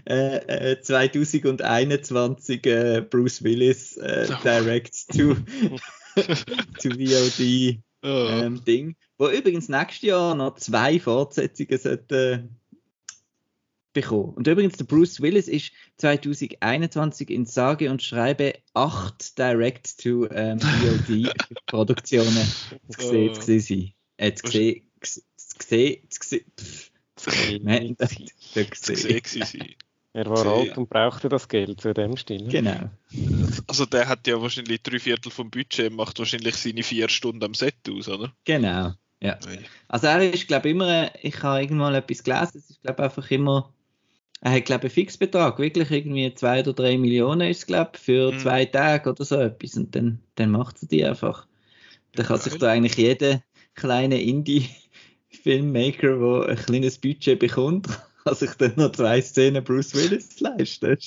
äh, 0.06 0.78
2021 0.82 2.66
äh, 2.66 2.98
äh, 2.98 3.02
Bruce 3.02 3.44
Willis 3.44 3.98
äh, 3.98 4.28
direct 4.44 5.10
to, 5.10 5.36
to 6.82 6.90
VOD 6.90 7.80
ähm, 8.02 8.64
Ding. 8.66 8.96
Wo 9.18 9.28
übrigens 9.28 9.70
nächstes 9.70 10.04
Jahr 10.04 10.34
noch 10.34 10.56
zwei 10.56 11.00
Fortsetzungen 11.00 11.78
sollte, 11.78 12.50
bekommen. 13.94 14.34
Und 14.36 14.48
übrigens, 14.48 14.78
der 14.78 14.86
Bruce 14.86 15.22
Willis 15.22 15.48
ist 15.48 15.72
2021 15.98 17.30
in 17.30 17.46
sage 17.46 17.92
und 17.92 18.02
schreibe 18.02 18.54
acht 18.74 19.38
Direct 19.38 20.02
to 20.02 20.28
ähm, 20.32 20.60
VOD 20.60 21.34
Produktionen 21.66 22.48
zu 22.90 23.08
sehen, 23.08 23.34
zu 23.36 23.60
sehen 23.60 23.94
äh, 24.20 24.34
zu 24.34 24.48
sehen, 24.48 24.82
zu 25.02 25.22
sehen, 25.60 25.98
zu 26.10 27.32
sehen, 27.32 27.66
Er 30.12 30.26
war 30.26 30.46
alt 30.46 30.78
und 30.78 30.90
brauchte 30.90 31.30
das 31.30 31.48
Geld 31.48 31.80
zu 31.80 31.94
dem 31.94 32.18
Stil. 32.18 32.48
Genau. 32.48 32.90
Also 33.68 33.86
der 33.86 34.08
hat 34.08 34.28
ja 34.28 34.42
wahrscheinlich 34.42 34.82
drei 34.82 35.00
Viertel 35.00 35.32
vom 35.32 35.50
Budget, 35.50 35.94
macht 35.94 36.20
wahrscheinlich 36.20 36.56
seine 36.56 36.84
vier 36.84 37.08
Stunden 37.10 37.44
am 37.44 37.54
Set 37.54 37.76
aus, 37.90 38.10
oder? 38.10 38.34
Genau. 38.44 38.94
Ja. 39.22 39.38
Also 39.88 40.08
er 40.08 40.34
ist, 40.34 40.48
glaube 40.48 40.70
ich, 40.70 40.76
immer, 40.76 41.12
ich 41.22 41.42
habe 41.44 41.62
irgendwann 41.62 41.94
etwas 41.94 42.24
gelesen, 42.24 42.58
es 42.58 42.70
ist, 42.70 42.82
glaube 42.82 43.02
ich, 43.02 43.06
einfach 43.06 43.32
immer, 43.32 43.74
er 44.42 44.52
hat, 44.52 44.66
glaube 44.66 44.88
ich, 44.88 44.94
einen 44.94 45.06
Fixbetrag, 45.06 45.60
wirklich 45.60 45.92
irgendwie 45.92 46.34
zwei 46.34 46.62
oder 46.62 46.74
drei 46.74 46.98
Millionen 46.98 47.50
ist, 47.50 47.68
glaube 47.68 47.92
ich, 47.96 48.02
für 48.02 48.32
mhm. 48.32 48.40
zwei 48.40 48.66
Tage 48.66 49.10
oder 49.10 49.24
so 49.24 49.36
etwas 49.36 49.76
und 49.78 49.96
dann, 49.96 50.20
dann 50.36 50.52
macht 50.52 50.82
er 50.82 50.88
die 50.88 51.06
einfach. 51.06 51.48
Da 52.14 52.24
kann 52.24 52.40
sich 52.40 52.58
da 52.58 52.72
eigentlich 52.72 52.96
jeder 52.96 53.44
kleine 53.80 54.22
Indie-Filmmaker, 54.22 56.18
der 56.18 56.50
ein 56.50 56.66
kleines 56.66 56.98
Budget 56.98 57.40
bekommt, 57.40 57.88
kann 58.24 58.36
sich 58.36 58.52
dann 58.56 58.74
noch 58.76 58.92
zwei 58.92 59.22
Szenen 59.22 59.64
Bruce 59.64 59.96
Willis 59.96 60.40
leisten. 60.40 60.98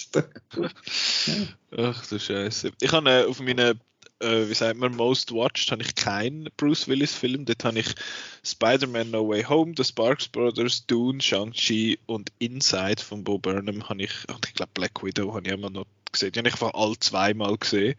Ach 1.76 2.06
du 2.06 2.18
Scheiße. 2.18 2.72
Ich 2.80 2.92
habe 2.92 3.10
äh, 3.10 3.24
auf 3.24 3.40
meinen, 3.40 3.80
äh, 4.20 4.48
wie 4.48 4.54
sagt 4.54 4.78
man, 4.78 4.96
Most 4.96 5.32
Watched 5.32 5.70
habe 5.70 5.82
ich 5.82 5.94
keinen 5.94 6.48
Bruce 6.56 6.88
Willis 6.88 7.14
Film. 7.14 7.44
Dort 7.44 7.64
habe 7.64 7.80
ich 7.80 7.94
Spider-Man 8.44 9.10
No 9.10 9.28
Way 9.28 9.44
Home, 9.44 9.74
The 9.76 9.84
Sparks 9.84 10.28
Brothers, 10.28 10.86
Dune, 10.86 11.20
Shang-Chi 11.20 11.98
und 12.06 12.32
Inside 12.38 13.02
von 13.02 13.22
Bo 13.22 13.38
Burnham 13.38 13.88
habe 13.88 14.02
ich, 14.02 14.12
ich 14.46 14.54
glaube 14.54 14.72
Black 14.74 15.02
Widow 15.02 15.34
habe 15.34 15.46
ich 15.46 15.52
immer 15.52 15.70
noch 15.70 15.86
gesehen. 16.10 16.32
Die 16.32 16.38
habe 16.38 16.48
ich 16.48 16.54
einfach 16.54 16.74
alle 16.74 16.98
zweimal 16.98 17.56
gesehen. 17.56 17.94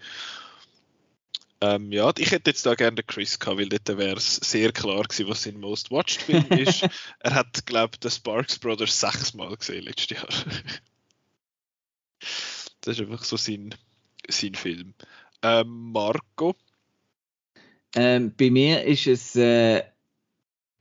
Ähm, 1.64 1.94
ja, 1.94 2.12
ich 2.18 2.32
hätte 2.32 2.50
jetzt 2.50 2.66
da 2.66 2.76
gerne 2.76 2.96
den 2.96 3.08
Chris 3.08 3.40
gehabt, 3.40 3.58
weil 3.58 3.70
dort 3.70 3.88
wäre 3.98 4.18
es 4.18 4.36
sehr 4.36 4.74
klar 4.74 5.04
gewesen, 5.04 5.30
was 5.30 5.44
sein 5.44 5.62
Most 5.62 5.92
Watched 5.92 6.22
Film 6.22 6.46
ist. 6.50 6.86
er 7.20 7.36
hat, 7.36 7.66
glaube 7.66 7.92
ich, 7.94 8.02
den 8.02 8.12
Sparks 8.12 8.60
Brothers 8.60 9.00
sechsmal 9.00 9.56
gesehen 9.56 9.86
letztes 9.86 10.18
Jahr. 10.18 10.28
das 12.82 13.00
ist 13.00 13.00
einfach 13.00 13.24
so 13.24 13.38
sein, 13.38 13.74
sein 14.28 14.56
Film. 14.56 14.94
Ähm, 15.42 15.94
Marco? 15.94 16.54
Ähm, 17.96 18.34
bei 18.36 18.50
mir 18.50 18.84
ist 18.84 19.08
es 19.08 19.34
äh, 19.38 19.84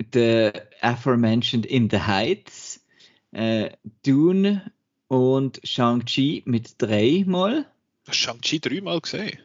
der 0.00 0.68
aforementioned 0.80 1.64
In 1.64 1.90
the 1.90 2.00
Heights, 2.00 2.84
äh, 3.30 3.70
Dune 4.04 4.72
und 5.06 5.60
Shang-Chi 5.62 6.42
mit 6.44 6.74
dreimal. 6.82 7.70
Shang-Chi 8.10 8.58
dreimal 8.58 9.00
gesehen? 9.00 9.38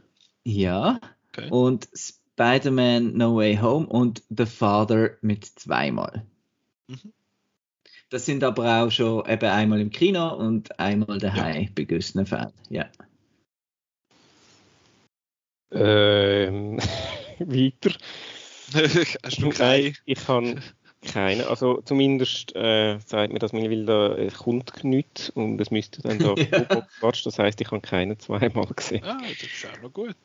Ja. 0.43 0.99
Okay. 1.37 1.49
Und 1.49 1.87
Spider-Man 1.93 3.13
No 3.13 3.35
Way 3.35 3.57
Home 3.57 3.87
und 3.87 4.23
The 4.35 4.45
Father 4.45 5.17
mit 5.21 5.45
zweimal. 5.45 6.25
Mhm. 6.87 7.13
Das 8.09 8.25
sind 8.25 8.43
aber 8.43 8.83
auch 8.83 8.91
schon 8.91 9.27
eben 9.27 9.49
einmal 9.49 9.81
im 9.81 9.89
Kino 9.89 10.33
und 10.33 10.79
einmal 10.79 11.17
daheim 11.17 11.63
ja. 11.63 11.69
bei 11.75 11.83
gewissen 11.83 12.25
Fällen. 12.25 12.53
Ja. 12.69 12.85
Ähm, 15.71 16.79
weiter. 17.39 17.91
Hast 19.23 19.41
du 19.41 19.49
keine? 19.49 19.93
Ich 20.05 20.27
habe 20.27 20.61
keine. 21.05 21.47
Also 21.47 21.81
zumindest 21.81 22.55
äh, 22.55 22.99
sagt 23.05 23.33
mir, 23.33 23.39
dass 23.39 23.53
meine 23.53 23.69
Wilda 23.69 24.15
äh, 24.15 24.29
kommt 24.29 24.83
nichts 24.83 25.29
und 25.29 25.59
es 25.59 25.69
müsste 25.69 26.01
dann 26.01 26.19
da 26.19 26.33
ja. 26.35 26.83
Das 27.01 27.39
heißt, 27.39 27.59
ich 27.61 27.67
habe 27.71 27.81
keine 27.81 28.17
zweimal 28.17 28.67
gesehen. 28.75 29.03
Ah, 29.03 29.19
das 29.21 29.43
ist 29.43 29.67
auch 29.67 29.81
noch 29.81 29.93
gut. 29.93 30.15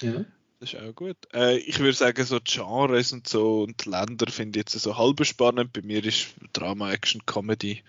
Ja. 0.00 0.24
Das 0.60 0.74
ist 0.74 0.80
auch 0.80 0.94
gut. 0.94 1.16
Äh, 1.32 1.56
ich 1.58 1.78
würde 1.78 1.94
sagen, 1.94 2.22
so 2.24 2.38
die 2.38 2.52
Genres 2.52 3.12
und 3.12 3.26
so 3.26 3.62
und 3.62 3.84
die 3.84 3.88
Länder 3.88 4.30
finde 4.30 4.58
ich 4.58 4.72
jetzt 4.72 4.82
so 4.82 4.98
halb 4.98 5.24
spannend. 5.24 5.72
Bei 5.72 5.80
mir 5.80 6.04
ist 6.04 6.34
Drama, 6.52 6.92
Action, 6.92 7.24
Comedy. 7.24 7.82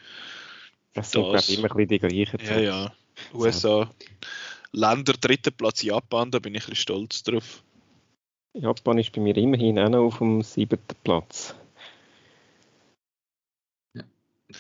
Das 0.93 1.11
sind, 1.11 1.21
glaube 1.21 1.43
immer 1.49 1.71
ein 1.71 1.87
bisschen 1.87 1.87
die 1.87 1.99
gleichen. 1.99 2.39
Ja, 2.45 2.59
ja. 2.59 2.93
USA. 3.33 3.91
Länder, 4.71 5.13
dritter 5.19 5.51
Platz 5.51 5.81
Japan, 5.81 6.31
da 6.31 6.39
bin 6.39 6.55
ich 6.55 6.63
ein 6.63 6.69
bisschen 6.69 6.81
stolz 6.81 7.23
drauf. 7.23 7.61
Japan 8.53 8.97
ist 8.97 9.11
bei 9.11 9.21
mir 9.21 9.35
immerhin 9.35 9.79
auch 9.79 9.89
noch 9.89 10.05
auf 10.05 10.17
dem 10.19 10.41
siebten 10.41 10.95
Platz. 11.03 11.55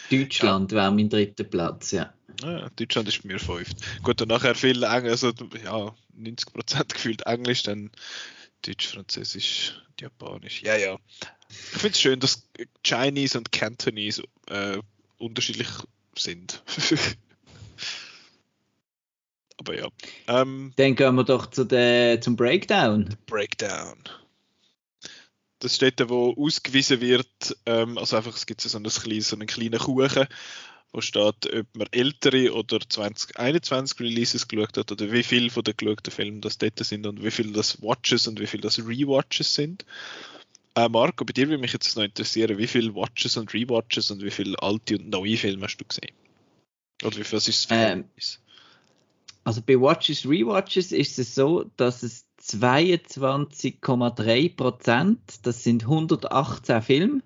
Deutschland 0.09 0.71
ja. 0.71 0.77
wäre 0.77 0.91
mein 0.91 1.09
dritter 1.09 1.43
Platz, 1.43 1.91
ja. 1.91 2.13
ja. 2.43 2.69
Deutschland 2.75 3.07
ist 3.07 3.23
bei 3.23 3.29
mir 3.33 3.39
fünft. 3.39 3.77
Gut, 4.03 4.21
und 4.21 4.27
nachher 4.29 4.55
viel 4.55 4.83
Englisch, 4.83 5.23
also 5.23 5.31
ja, 5.63 5.95
90% 6.19 6.93
gefühlt 6.93 7.21
Englisch, 7.25 7.63
dann 7.63 7.91
Deutsch, 8.63 8.87
Französisch, 8.87 9.73
Japanisch. 9.99 10.61
Ja, 10.63 10.75
ja. 10.75 10.97
Ich 11.49 11.79
finde 11.79 11.89
es 11.89 11.99
schön, 11.99 12.19
dass 12.19 12.47
Chinese 12.85 13.37
und 13.37 13.51
Cantonese 13.51 14.23
äh, 14.47 14.77
unterschiedlich 15.17 15.67
sind. 16.17 16.63
Aber 19.57 19.77
ja. 19.77 19.87
Ähm, 20.27 20.73
Dann 20.75 20.95
gehen 20.95 21.15
wir 21.15 21.23
doch 21.23 21.47
zu 21.47 21.65
der, 21.65 22.19
zum 22.21 22.35
Breakdown. 22.35 23.15
Breakdown. 23.27 23.97
Das 25.61 25.73
ist 25.73 25.81
dort, 25.83 26.09
wo 26.09 26.33
ausgewiesen 26.33 27.01
wird, 27.01 27.55
ähm, 27.67 27.99
also 27.99 28.17
einfach, 28.17 28.35
es 28.35 28.47
gibt 28.47 28.61
so, 28.61 28.75
ein 28.75 28.83
kleines, 28.83 29.29
so 29.29 29.35
einen 29.35 29.45
kleinen 29.45 29.77
Kuchen, 29.79 30.25
wo 30.91 31.01
steht, 31.01 31.53
ob 31.53 31.67
man 31.75 31.87
ältere 31.91 32.51
oder 32.53 32.79
2021 32.79 33.99
Releases 33.99 34.47
geschaut 34.47 34.75
hat 34.75 34.91
oder 34.91 35.11
wie 35.11 35.21
viel 35.21 35.51
von 35.51 35.63
den 35.63 35.77
geschauten 35.77 36.11
Filmen 36.11 36.41
das 36.41 36.57
dort 36.57 36.79
sind 36.79 37.05
und 37.05 37.23
wie 37.23 37.29
viel 37.29 37.53
das 37.53 37.79
Watches 37.79 38.27
und 38.27 38.39
wie 38.39 38.47
viel 38.47 38.59
das 38.59 38.79
Rewatches 38.79 39.53
sind. 39.53 39.85
Äh, 40.73 40.89
Marco, 40.89 41.25
bei 41.25 41.33
dir 41.33 41.47
würde 41.47 41.61
mich 41.61 41.73
jetzt 41.73 41.95
noch 41.95 42.03
interessieren, 42.03 42.57
wie 42.57 42.67
viele 42.67 42.95
Watches 42.95 43.37
und 43.37 43.53
Rewatches 43.53 44.09
und 44.09 44.23
wie 44.23 44.31
viele 44.31 44.57
alte 44.63 44.97
und 44.97 45.09
neue 45.09 45.37
Filme 45.37 45.65
hast 45.65 45.77
du 45.77 45.85
gesehen? 45.85 46.15
Oder 47.03 47.17
wie 47.17 47.23
viel 47.23 47.37
ist 47.37 47.47
es 47.47 47.67
ähm, 47.69 48.05
Also 49.43 49.61
bei 49.61 49.79
Watches, 49.79 50.25
Rewatches 50.25 50.91
ist 50.91 51.19
es 51.19 51.35
so, 51.35 51.69
dass 51.77 52.01
es 52.01 52.25
22,3 52.41 54.55
Prozent, 54.55 55.45
das 55.45 55.63
sind 55.63 55.83
118 55.83 56.81
Filme, 56.81 57.21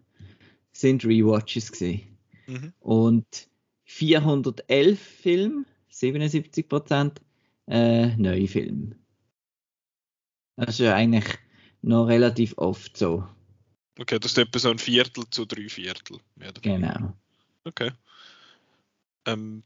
sind 0.71 1.05
Rewatches 1.05 1.71
gesehen. 1.71 2.17
Mhm. 2.47 2.73
Und 2.79 3.47
411 3.85 4.99
Filme, 4.99 5.65
77 5.89 6.67
Prozent, 6.67 7.21
äh, 7.67 8.15
neue 8.17 8.47
Filme. 8.47 8.95
Das 10.57 10.79
ist 10.79 10.87
eigentlich 10.87 11.25
noch 11.81 12.05
relativ 12.07 12.53
oft 12.57 12.97
so. 12.97 13.27
Okay, 13.97 14.19
das 14.19 14.33
ist 14.33 14.37
etwa 14.37 14.59
so 14.59 14.69
ein 14.69 14.79
Viertel 14.79 15.23
zu 15.29 15.45
drei 15.45 15.69
Viertel. 15.69 16.19
Genau. 16.61 17.13
Okay. 17.63 17.91
Ähm, 19.25 19.63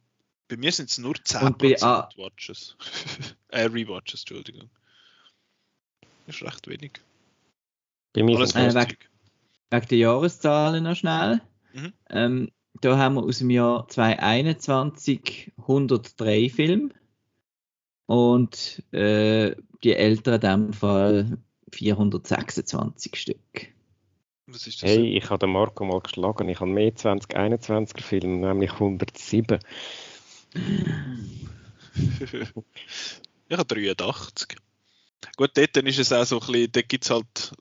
bei 0.48 0.58
mir 0.58 0.72
sind 0.72 0.89
es 0.89 1.00
nur 1.00 1.15
10% 1.15 1.58
bei, 1.58 1.75
Watches. 2.18 2.77
äh, 3.50 3.65
Rewatches, 3.65 4.22
Entschuldigung 4.22 4.70
ist 6.29 6.43
recht 6.43 6.67
wenig. 6.67 6.93
Bei 8.13 8.24
mir 8.24 8.38
Alles 8.38 8.55
äh, 8.55 8.74
wegen, 8.74 8.98
wegen 9.69 9.88
der 9.88 9.98
Jahreszahlen 9.98 10.83
noch 10.83 10.95
schnell. 10.95 11.41
Mhm. 11.74 11.93
Ähm, 12.09 12.51
da 12.81 12.98
haben 12.98 13.15
wir 13.15 13.24
aus 13.24 13.39
dem 13.39 13.50
Jahr 13.50 13.88
2021 13.88 15.51
103 15.57 16.50
Filme 16.50 16.89
und 18.05 18.83
äh, 18.91 19.55
die 19.83 19.93
älteren 19.93 20.41
in 20.41 20.65
dem 20.65 20.74
Fall 20.74 21.38
426 21.71 23.15
Stück. 23.15 23.67
Was 24.48 24.65
ist 24.65 24.81
das? 24.81 24.89
Hey, 24.89 25.15
ich 25.15 25.29
habe 25.29 25.39
den 25.39 25.51
Marco 25.51 25.86
mal 25.86 26.01
geschlagen. 26.01 26.50
Ich 26.50 26.59
habe 26.59 26.71
mehr 26.71 26.91
2021er 26.91 28.01
Filme, 28.01 28.48
nämlich 28.48 28.71
107. 28.71 29.59
ich 33.48 33.57
habe 33.57 33.75
83. 33.75 34.57
Gut, 35.38 35.52
dort 35.56 35.78
ist 35.78 36.00
es 36.00 36.14
auch 36.14 36.26
so 36.26 36.40
ein 36.40 36.48
bisschen, 36.48 36.72
dort 36.72 36.90
gibt 36.90 37.04
es 37.04 37.10
halt, 37.10 37.52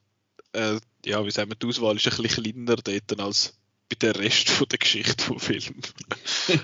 äh, 0.53 0.79
ja, 1.05 1.25
wie 1.25 1.31
sagen 1.31 1.49
wir, 1.49 1.55
die 1.55 1.67
Auswahl 1.67 1.95
ist 1.95 2.07
ein 2.07 2.23
bisschen 2.23 2.43
kleiner 2.43 2.75
dort 2.75 3.19
als 3.19 3.57
bei 3.89 3.95
der 3.99 4.15
Rest 4.17 4.49
von 4.49 4.67
der 4.67 4.79
Geschichte 4.79 5.23
vom 5.23 5.39
Film. 5.39 5.75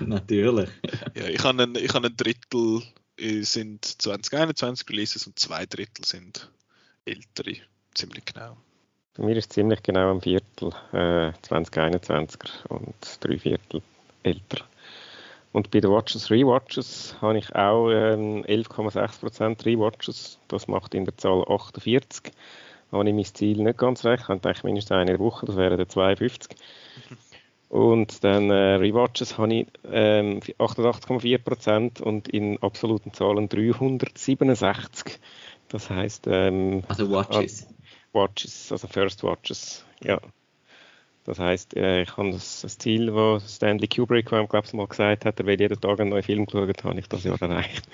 Natürlich. 0.00 0.70
ja, 1.14 1.28
ich 1.28 1.42
habe 1.42 1.62
ein, 1.62 1.74
ich 1.74 1.92
habe 1.92 2.08
ein 2.08 2.16
Drittel 2.16 2.82
äh, 3.18 3.42
sind 3.42 3.84
2021 3.84 4.88
Releases 4.88 5.26
und 5.26 5.38
zwei 5.38 5.66
Drittel 5.66 6.04
sind 6.04 6.50
ältere, 7.04 7.56
ziemlich 7.94 8.24
genau. 8.24 8.56
Bei 9.14 9.24
mir 9.24 9.36
ist 9.36 9.46
es 9.46 9.54
ziemlich 9.54 9.82
genau 9.82 10.14
ein 10.14 10.20
Viertel 10.20 10.70
äh, 10.92 11.32
2021er 11.48 12.66
und 12.68 12.94
drei 13.20 13.38
Viertel 13.38 13.82
älter. 14.22 14.66
Und 15.56 15.70
bei 15.70 15.80
den 15.80 15.90
Watches 15.90 16.30
Rewatches 16.30 17.16
habe 17.22 17.38
ich 17.38 17.56
auch 17.56 17.88
ähm, 17.88 18.44
11,6% 18.44 19.64
Rewatches. 19.64 20.38
Das 20.48 20.68
macht 20.68 20.94
in 20.94 21.06
der 21.06 21.16
Zahl 21.16 21.46
48. 21.48 22.24
Da 22.90 22.98
habe 22.98 23.08
ich 23.08 23.14
mein 23.14 23.24
Ziel 23.24 23.62
nicht 23.62 23.78
ganz 23.78 24.04
recht. 24.04 24.24
Ich 24.24 24.28
habe 24.28 24.50
mindestens 24.64 24.90
eine 24.90 25.18
Woche, 25.18 25.46
das 25.46 25.56
wären 25.56 25.88
52. 25.88 26.54
Und 27.70 28.22
dann 28.22 28.50
äh, 28.50 28.74
Rewatches 28.74 29.38
habe 29.38 29.54
ich 29.54 29.66
ähm, 29.90 30.40
88,4% 30.40 32.02
und 32.02 32.28
in 32.28 32.62
absoluten 32.62 33.14
Zahlen 33.14 33.48
367. 33.48 35.18
Das 35.68 35.88
heißt. 35.88 36.26
Ähm, 36.26 36.82
also 36.86 37.10
Watches. 37.10 37.66
Watches, 38.12 38.72
also 38.72 38.88
First 38.88 39.22
Watches, 39.22 39.86
ja. 40.02 40.20
Das 41.26 41.40
heißt, 41.40 41.76
äh, 41.76 42.02
ich 42.02 42.16
habe 42.16 42.30
das, 42.30 42.60
das, 42.60 42.78
Ziel, 42.78 43.06
das 43.06 43.56
Stanley 43.56 43.88
Kubrick, 43.88 44.26
glaube 44.26 44.62
ich, 44.64 44.72
mal 44.72 44.86
gesagt 44.86 45.24
hat, 45.24 45.40
er 45.40 45.46
will 45.46 45.60
jeden 45.60 45.80
Tag 45.80 45.98
einen 45.98 46.10
neuen 46.10 46.22
Film 46.22 46.46
schauen, 46.50 46.72
habe 46.84 47.00
ich 47.00 47.08
das 47.08 47.24
Jahr 47.24 47.42
erreicht. 47.42 47.84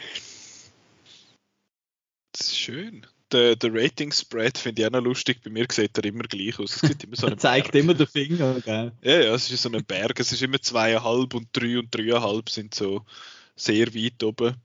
Das 2.32 2.48
ist 2.48 2.58
schön. 2.58 3.06
Der, 3.32 3.56
der 3.56 3.70
Rating-Spread 3.72 4.58
finde 4.58 4.82
ich 4.82 4.86
auch 4.86 4.92
noch 4.92 5.00
lustig. 5.00 5.40
Bei 5.42 5.48
mir 5.48 5.66
sieht 5.70 5.96
er 5.96 6.04
immer 6.04 6.24
gleich 6.24 6.58
aus. 6.58 6.74
Es 6.74 6.80
sieht 6.82 7.04
immer 7.04 7.16
so 7.16 7.26
er 7.28 7.38
zeigt 7.38 7.72
Berg. 7.72 7.84
immer 7.84 7.94
den 7.94 8.06
Finger, 8.06 8.60
gell? 8.60 8.92
Ja, 9.00 9.20
ja, 9.20 9.34
es 9.34 9.50
ist 9.50 9.62
so 9.62 9.70
ein 9.70 9.82
Berg. 9.82 10.20
Es 10.20 10.32
ist 10.32 10.42
immer 10.42 10.60
zweieinhalb 10.60 11.32
und 11.32 11.48
drei 11.54 11.78
und 11.78 11.94
dreieinhalb 11.94 12.50
sind 12.50 12.74
so 12.74 13.00
sehr 13.56 13.94
weit 13.94 14.22
oben. 14.22 14.56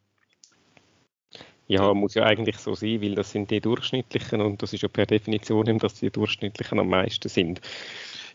Ja, 1.69 1.93
muss 1.93 2.15
ja 2.15 2.23
eigentlich 2.23 2.57
so 2.57 2.75
sein, 2.75 3.01
weil 3.01 3.15
das 3.15 3.31
sind 3.31 3.49
die 3.49 3.61
durchschnittlichen 3.61 4.41
und 4.41 4.61
das 4.61 4.73
ist 4.73 4.81
ja 4.81 4.89
per 4.89 5.05
Definition, 5.05 5.79
dass 5.79 5.95
die 5.95 6.09
durchschnittlichen 6.09 6.79
am 6.79 6.89
meisten 6.89 7.29
sind 7.29 7.61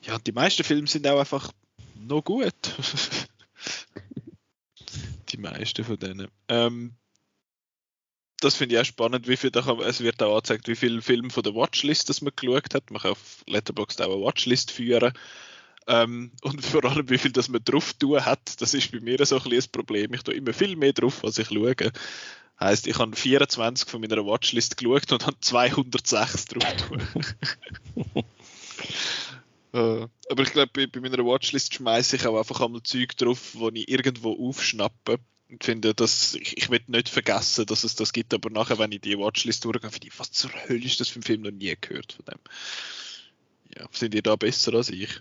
ja, 0.03 0.19
die 0.19 0.33
meisten 0.33 0.65
Filme 0.65 0.87
sind 0.87 1.07
auch 1.07 1.19
einfach 1.19 1.53
noch 1.95 2.23
gut. 2.23 2.53
die 5.31 5.39
meisten 5.39 5.85
von 5.85 5.99
denen. 5.99 6.29
Ähm, 6.49 6.97
das 8.41 8.57
finde 8.57 8.75
ich 8.75 8.81
auch 8.81 8.85
spannend, 8.85 9.29
wie 9.29 9.37
viel 9.37 9.51
da 9.51 9.63
kann, 9.63 9.79
es 9.81 10.01
wird 10.01 10.23
auch 10.23 10.35
angezeigt, 10.35 10.67
wie 10.67 10.75
viele 10.75 11.01
Filme 11.01 11.31
von 11.31 11.45
der 11.45 11.55
Watchlist 11.55 12.09
das 12.09 12.23
man 12.23 12.33
geschaut 12.35 12.75
hat. 12.75 12.91
Man 12.91 13.01
kann 13.01 13.13
auf 13.13 13.45
Letterboxd 13.47 14.03
auch 14.03 14.15
eine 14.15 14.25
Watchlist 14.25 14.73
führen. 14.73 15.13
Ähm, 15.87 16.33
und 16.43 16.65
vor 16.65 16.85
allem, 16.85 17.09
wie 17.09 17.19
viel 17.19 17.33
das 17.33 17.49
man 17.49 17.63
drauf 17.65 17.93
tun 17.95 18.25
hat, 18.25 18.61
das 18.61 18.75
ist 18.75 18.91
bei 18.91 19.01
mir 19.01 19.25
so 19.25 19.37
ein 19.37 19.43
bisschen 19.45 19.65
ein 19.69 19.73
Problem. 19.73 20.15
Ich 20.15 20.23
tue 20.23 20.35
immer 20.35 20.53
viel 20.53 20.77
mehr 20.77 20.93
drauf, 20.93 21.25
als 21.25 21.39
ich 21.39 21.49
schaue. 21.49 21.75
Heißt, 22.59 22.87
ich 22.87 22.99
habe 22.99 23.17
24 23.17 23.89
von 23.89 24.01
meiner 24.01 24.25
Watchlist 24.25 24.77
geschaut 24.77 25.11
und 25.13 25.27
habe 25.27 25.39
206 25.41 26.45
drauf 26.47 26.77
tun. 26.77 27.03
äh, 29.73 30.07
aber 30.31 30.43
ich 30.43 30.52
glaube, 30.52 30.71
bei, 30.73 30.87
bei, 30.87 31.00
meiner 31.00 31.25
Watchlist 31.25 31.75
schmeiße 31.75 32.17
ich 32.17 32.26
auch 32.26 32.38
einfach 32.38 32.61
einmal 32.61 32.83
Zeug 32.83 33.17
drauf, 33.17 33.55
wo 33.55 33.69
ich 33.71 33.88
irgendwo 33.88 34.49
aufschnappe. 34.49 35.19
Und 35.50 35.64
finde, 35.64 35.95
dass 35.95 36.35
ich, 36.35 36.57
ich 36.57 36.71
will 36.71 36.81
nicht 36.87 37.11
vergessen, 37.11 37.67
dass 37.67 37.85
es 37.85 37.95
das 37.95 38.14
gibt, 38.14 38.33
aber 38.33 38.49
nachher, 38.49 38.79
wenn 38.79 38.91
ich 38.91 39.02
die 39.02 39.19
Watchlist 39.19 39.67
durchgehe, 39.67 39.91
finde 39.91 40.09
ich, 40.09 40.19
was 40.19 40.33
zur 40.33 40.50
Hölle 40.50 40.83
ist 40.83 40.99
das 40.99 41.09
für 41.09 41.21
ein 41.21 41.25
Film 41.25 41.43
noch 41.43 41.50
nie 41.50 41.76
gehört 41.79 42.14
von 42.14 42.25
dem. 42.25 42.41
Ja, 43.76 43.87
sind 43.93 44.14
ihr 44.14 44.23
da 44.23 44.37
besser 44.37 44.73
als 44.73 44.88
ich? 44.88 45.21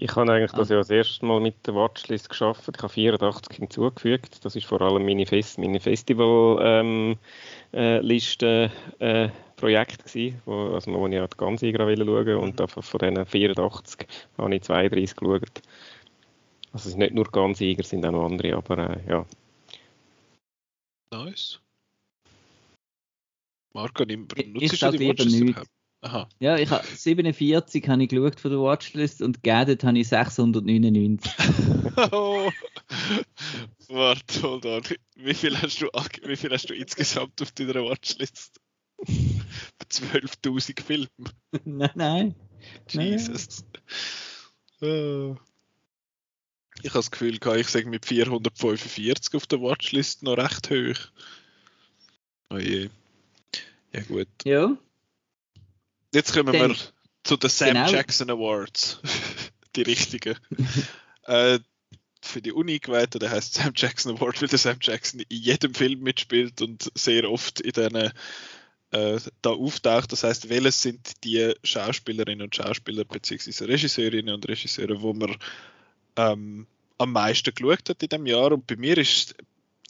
Ich 0.00 0.14
habe 0.14 0.32
eigentlich 0.32 0.52
das 0.52 0.70
ah. 0.70 0.74
ja 0.74 0.78
das 0.78 0.90
erste 0.90 1.26
Mal 1.26 1.40
mit 1.40 1.66
der 1.66 1.74
Watchlist 1.74 2.28
geschafft. 2.28 2.68
Ich 2.72 2.80
habe 2.80 2.92
84 2.92 3.56
hinzugefügt. 3.56 4.44
Das 4.44 4.54
ist 4.54 4.64
vor 4.64 4.80
allem 4.80 5.04
meine, 5.04 5.26
Fest 5.26 5.58
meine 5.58 5.80
Festival-Liste 5.80 7.16
ähm, 7.72 8.70
äh, 9.00 9.28
Projekt 9.56 10.04
gewesen, 10.04 10.40
wo, 10.44 10.68
also 10.74 10.92
wo 10.92 11.08
ich 11.08 11.18
auch 11.18 11.26
die 11.26 11.36
Ganzsieger 11.36 11.80
schauen 11.80 12.36
und 12.36 12.60
mhm. 12.60 12.68
von 12.68 13.00
diesen 13.00 13.26
84 13.26 14.06
habe 14.38 14.54
ich 14.54 14.62
32 14.62 15.16
geschaut. 15.16 15.62
Also 16.72 16.86
es 16.86 16.92
sind 16.92 16.98
nicht 17.00 17.14
nur 17.14 17.24
Ganzsieger, 17.24 17.80
es 17.80 17.90
sind 17.90 18.06
auch 18.06 18.12
noch 18.12 18.26
andere, 18.26 18.56
aber 18.56 18.90
äh, 18.90 19.00
ja. 19.10 19.26
Nice. 21.12 21.58
Marco, 23.74 24.04
nutzt 24.04 24.36
ich, 24.36 24.78
du 24.78 24.90
die 24.92 25.08
Watchlist 25.08 25.40
überhaupt? 25.40 25.77
Aha. 26.00 26.28
Ja, 26.38 26.56
ich 26.56 26.70
habe 26.70 26.86
47 26.86 27.88
habe 27.88 28.02
ich 28.04 28.08
geschaut 28.08 28.38
von 28.38 28.50
der 28.52 28.60
Watchlist 28.60 29.20
und 29.20 29.42
geadet 29.42 29.82
habe 29.82 29.98
ich 29.98 30.08
699. 30.08 31.32
oh. 32.12 32.50
Warte, 33.88 34.42
hold 34.42 34.66
on. 34.66 34.82
Wie 35.16 35.34
viel, 35.34 35.60
hast 35.60 35.80
du, 35.80 35.86
wie 36.24 36.36
viel 36.36 36.50
hast 36.50 36.70
du 36.70 36.74
insgesamt 36.74 37.42
auf 37.42 37.50
deiner 37.52 37.82
Watchlist? 37.82 38.60
12.000 39.00 40.82
Filme? 40.82 41.08
nein, 41.64 41.90
nein. 41.94 42.34
Jesus. 42.88 43.64
Nein. 44.80 45.38
Ich 46.82 46.90
habe 46.90 47.00
das 47.00 47.10
Gefühl, 47.10 47.38
ich 47.56 47.68
sage 47.68 47.88
mit 47.88 48.06
445 48.06 49.34
auf 49.34 49.46
der 49.48 49.60
Watchlist 49.60 50.22
noch 50.22 50.36
recht 50.36 50.70
hoch. 50.70 51.10
Oh 52.50 52.58
je. 52.58 52.88
Ja, 53.92 54.02
gut. 54.02 54.28
Ja. 54.44 54.76
Jetzt 56.12 56.32
kommen 56.32 56.52
Dann, 56.52 56.70
wir 56.70 56.76
zu 57.24 57.36
den 57.36 57.50
Sam 57.50 57.68
genau. 57.68 57.90
Jackson 57.90 58.30
Awards. 58.30 59.00
die 59.76 59.82
richtigen. 59.82 60.36
äh, 61.24 61.58
für 62.22 62.42
die 62.42 62.52
Uni-Geweihten, 62.52 63.20
der 63.20 63.30
heißt 63.30 63.54
Sam 63.54 63.72
Jackson 63.74 64.16
Award, 64.16 64.40
weil 64.40 64.48
der 64.48 64.58
Sam 64.58 64.78
Jackson 64.80 65.20
in 65.20 65.42
jedem 65.42 65.74
Film 65.74 66.00
mitspielt 66.00 66.60
und 66.62 66.90
sehr 66.94 67.30
oft 67.30 67.60
in 67.60 67.72
diesen 67.72 68.12
äh, 68.90 69.20
da 69.42 69.50
auftaucht. 69.50 70.12
Das 70.12 70.24
heißt, 70.24 70.48
welches 70.48 70.82
sind 70.82 71.24
die 71.24 71.54
Schauspielerinnen 71.62 72.42
und 72.42 72.56
Schauspieler 72.56 73.04
bzw. 73.04 73.64
Regisseurinnen 73.64 74.34
und 74.34 74.48
Regisseure, 74.48 75.00
wo 75.00 75.12
man 75.12 75.36
ähm, 76.16 76.66
am 76.96 77.12
meisten 77.12 77.54
geschaut 77.54 77.88
hat 77.88 78.02
in 78.02 78.08
dem 78.08 78.26
Jahr? 78.26 78.52
Und 78.52 78.66
bei 78.66 78.76
mir 78.76 78.98
ist 78.98 79.36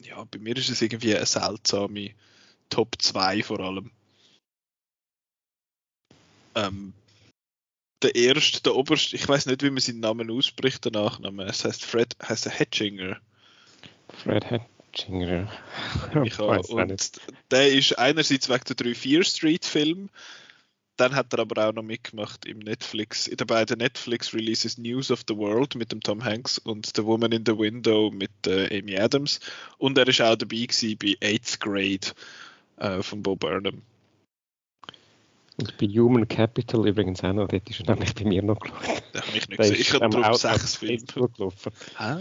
ja, 0.01 0.23
bei 0.23 0.39
mir 0.39 0.55
ist 0.55 0.69
es 0.69 0.81
irgendwie 0.81 1.15
eine 1.15 1.25
seltsame 1.25 2.11
Top 2.69 2.95
2 2.99 3.43
vor 3.43 3.59
allem. 3.59 3.91
Ähm, 6.55 6.93
der 8.01 8.15
erste, 8.15 8.61
der 8.63 8.75
oberste, 8.75 9.15
ich 9.15 9.27
weiß 9.27 9.45
nicht, 9.47 9.61
wie 9.63 9.69
man 9.69 9.79
seinen 9.79 9.99
Namen 9.99 10.31
ausspricht, 10.31 10.85
der 10.85 10.91
Nachname. 10.93 11.43
Es 11.43 11.65
heißt 11.65 11.83
Fred, 11.83 12.15
heißt 12.27 12.45
er 12.45 12.59
Hatchinger. 12.59 13.17
Fred 14.23 14.45
Hatchinger. 14.49 15.51
ich 16.23 16.39
und 16.39 17.11
der 17.51 17.71
ist 17.71 17.97
einerseits 17.97 18.49
wegen 18.49 18.63
der 18.67 18.75
3 18.75 18.95
4 18.95 19.23
Street 19.23 19.65
Film, 19.65 20.09
dann 20.99 21.15
hat 21.15 21.33
er 21.33 21.39
aber 21.39 21.67
auch 21.67 21.73
noch 21.73 21.83
mitgemacht 21.83 22.45
im 22.45 22.59
Netflix, 22.59 23.27
in 23.27 23.37
den 23.37 23.47
beiden 23.47 23.77
Netflix 23.77 24.33
Releases 24.33 24.77
News 24.77 25.11
of 25.11 25.23
the 25.27 25.35
World 25.37 25.75
mit 25.75 25.91
dem 25.91 26.01
Tom 26.01 26.23
Hanks 26.23 26.57
und 26.57 26.91
The 26.93 27.05
Woman 27.05 27.31
in 27.31 27.45
the 27.45 27.57
Window 27.57 28.11
mit 28.11 28.31
äh, 28.47 28.79
Amy 28.79 28.97
Adams. 28.97 29.39
Und 29.77 29.97
er 29.97 30.07
ist 30.07 30.21
auch 30.21 30.35
dabei 30.35 30.65
gewesen 30.65 30.97
bei 30.97 31.15
Eighth 31.25 31.59
Grade 31.61 32.07
äh, 32.77 33.01
von 33.01 33.23
Bob 33.23 33.39
Burnham. 33.39 33.81
Und 35.59 35.77
bei 35.77 35.87
Human 35.87 36.25
Capital 36.25 36.87
übrigens 36.87 37.21
auch 37.21 37.33
noch, 37.33 37.49
dort 37.49 37.69
ist 37.69 37.81
er 37.81 37.93
nämlich 37.93 38.15
bei 38.15 38.23
mir 38.23 38.41
noch 38.41 38.59
geschaut. 38.59 39.03
Das 39.11 39.27
habe 39.27 39.37
ich 39.37 39.49
nicht 39.49 39.57
gesehen. 39.57 39.81
Ich 39.81 39.93
habe 39.93 40.09
drauf 40.09 40.37
sechs 40.37 40.75
Filme. 40.77 41.03
Gelaufen. 41.35 41.73
Ah. 41.97 42.17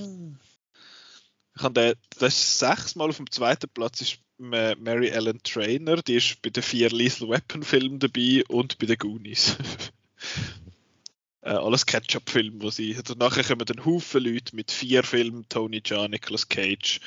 Ich 1.56 1.62
habe 1.62 1.74
den, 1.74 1.94
das 2.18 2.34
ist 2.34 2.58
sechsmal 2.58 3.08
auf 3.08 3.16
dem 3.16 3.30
zweiten 3.30 3.68
Platz 3.68 4.00
ist 4.00 4.18
Mary 4.38 5.08
Ellen 5.08 5.40
Trainer, 5.42 5.96
die 5.96 6.16
ist 6.16 6.42
bei 6.42 6.50
den 6.50 6.62
vier 6.62 6.90
Lethal 6.90 7.28
Weapon 7.28 7.62
Filmen 7.62 7.98
dabei 8.00 8.42
und 8.48 8.78
bei 8.78 8.86
den 8.86 8.98
Goonies. 8.98 9.56
äh, 11.42 11.50
alles 11.50 11.86
Ketchup-Filme, 11.86 12.60
wo 12.62 12.70
sie. 12.70 12.96
Also 12.96 13.14
nachher 13.14 13.44
kommen 13.44 13.66
dann 13.66 13.84
Haufen 13.84 14.24
Leute 14.24 14.54
mit 14.56 14.72
vier 14.72 15.04
Filmen: 15.04 15.48
Tony 15.48 15.80
Jaa, 15.84 16.08
Nicolas 16.08 16.48
Cage, 16.48 17.00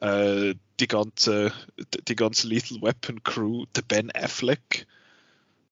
äh, 0.00 0.54
die 0.80 0.88
ganze, 0.88 1.52
die 2.08 2.16
ganze 2.16 2.48
Lethal 2.48 2.82
Weapon 2.82 3.22
Crew, 3.22 3.66
der 3.76 3.82
Ben 3.82 4.10
Affleck. 4.12 4.86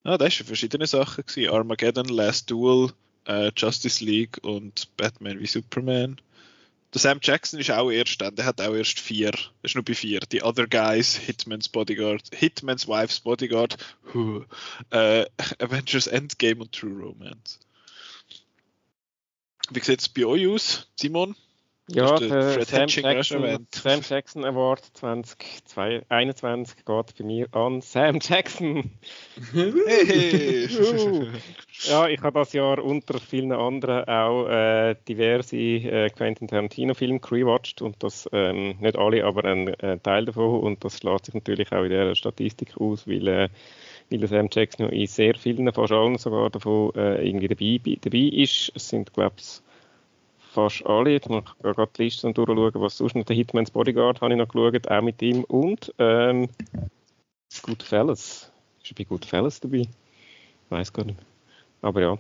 Ah, 0.09 0.17
das 0.17 0.41
waren 0.41 0.47
verschiedene 0.47 0.87
Sachen. 0.87 1.23
Gewesen. 1.27 1.53
Armageddon, 1.53 2.09
Last 2.09 2.51
Duel, 2.51 2.93
äh, 3.27 3.53
Justice 3.55 4.03
League 4.03 4.39
und 4.41 4.89
Batman 4.97 5.39
wie 5.39 5.47
Superman. 5.47 6.19
Der 6.95 7.01
Sam 7.03 7.19
Jackson 7.21 7.61
ist 7.61 7.71
auch 7.71 7.91
erst 7.91 8.19
dann, 8.23 8.35
der 8.35 8.47
hat 8.47 8.59
auch 8.63 8.75
erst 8.75 8.99
vier, 9.01 9.33
ist 9.61 9.75
nur 9.75 9.85
bei 9.85 9.93
vier. 9.93 10.21
Die 10.21 10.43
Other 10.43 10.67
Guys, 10.67 11.15
Hitman's 11.15 11.69
Bodyguard, 11.69 12.23
Hitman's 12.35 12.89
Wife's 12.89 13.21
Bodyguard, 13.21 13.77
huh, 14.15 14.45
äh, 14.91 15.27
Avengers 15.59 16.07
Endgame 16.07 16.63
und 16.63 16.73
True 16.73 17.03
Romance. 17.03 17.61
Wie 19.69 19.81
sieht 19.81 20.01
es 20.01 20.09
bei 20.09 20.25
euch 20.25 20.47
aus, 20.47 20.89
Simon? 20.99 21.37
Ja, 21.91 22.17
der 22.17 22.65
Sam 22.67 22.87
Jackson, 22.89 23.67
Sam 23.73 24.01
Jackson 24.07 24.45
Award 24.45 24.85
2021 24.93 26.77
geht 26.85 26.87
bei 26.87 27.25
mir 27.25 27.47
an 27.53 27.81
Sam 27.81 28.19
Jackson. 28.21 28.91
Hey. 29.55 30.69
ja, 31.89 32.07
ich 32.09 32.21
habe 32.21 32.41
das 32.41 32.53
Jahr 32.53 32.85
unter 32.85 33.19
vielen 33.19 33.53
anderen 33.53 34.05
auch 34.07 34.49
äh, 34.49 34.97
diverse 35.09 35.57
äh, 35.57 36.11
Quentin 36.11 36.49
Tarantino 36.49 36.93
Filme 36.93 37.21
rewatcht 37.31 37.81
und 37.81 38.03
das 38.03 38.29
ähm, 38.33 38.77
nicht 38.81 38.99
alle, 38.99 39.25
aber 39.25 39.47
ein 39.47 39.69
äh, 39.69 39.99
Teil 39.99 40.27
davon 40.27 40.61
und 40.61 40.85
das 40.85 40.99
schlägt 40.99 41.25
sich 41.25 41.35
natürlich 41.35 41.73
auch 41.73 41.85
in 41.85 41.91
der 41.91 42.15
Statistik 42.15 42.77
aus, 42.77 43.09
weil 43.09 43.29
äh, 43.29 43.49
weil 44.11 44.27
Sam 44.27 44.49
Jackson 44.51 44.89
in 44.91 45.07
sehr 45.07 45.35
vielen, 45.35 45.73
fast 45.73 45.93
allen 45.93 46.19
sogar 46.19 46.51
davon 46.51 46.95
äh, 46.95 47.27
irgendwie 47.27 47.49
dabei, 47.49 47.99
dabei 48.01 48.19
ist. 48.19 48.73
Es 48.75 48.89
sind, 48.89 49.13
glaube 49.13 49.37
ich, 49.39 49.61
fast 50.59 50.85
alle. 50.87 51.11
Jetzt 51.11 51.29
muss 51.29 51.45
ich 51.45 51.63
gerade 51.63 51.91
die 51.97 52.03
Liste 52.05 52.33
durchschauen, 52.33 52.73
was 52.75 52.97
sonst 52.97 53.15
noch. 53.15 53.25
Der 53.25 53.37
Hitman's 53.37 53.71
Bodyguard 53.71 54.21
habe 54.21 54.33
ich 54.33 54.39
noch 54.39 54.49
geschaut, 54.49 54.89
auch 54.89 55.03
mit 55.03 55.23
ihm. 55.23 55.45
Und 55.45 55.95
ähm, 55.99 56.49
Goodfellas. 57.63 58.51
Ist 58.83 58.91
er 58.91 58.95
bei 58.97 59.05
Goodfellas 59.05 59.61
dabei? 59.61 59.87
Weiß 60.71 60.93
gar 60.93 61.05
nicht. 61.05 61.19
Aber 61.81 62.01
ja. 62.01 62.19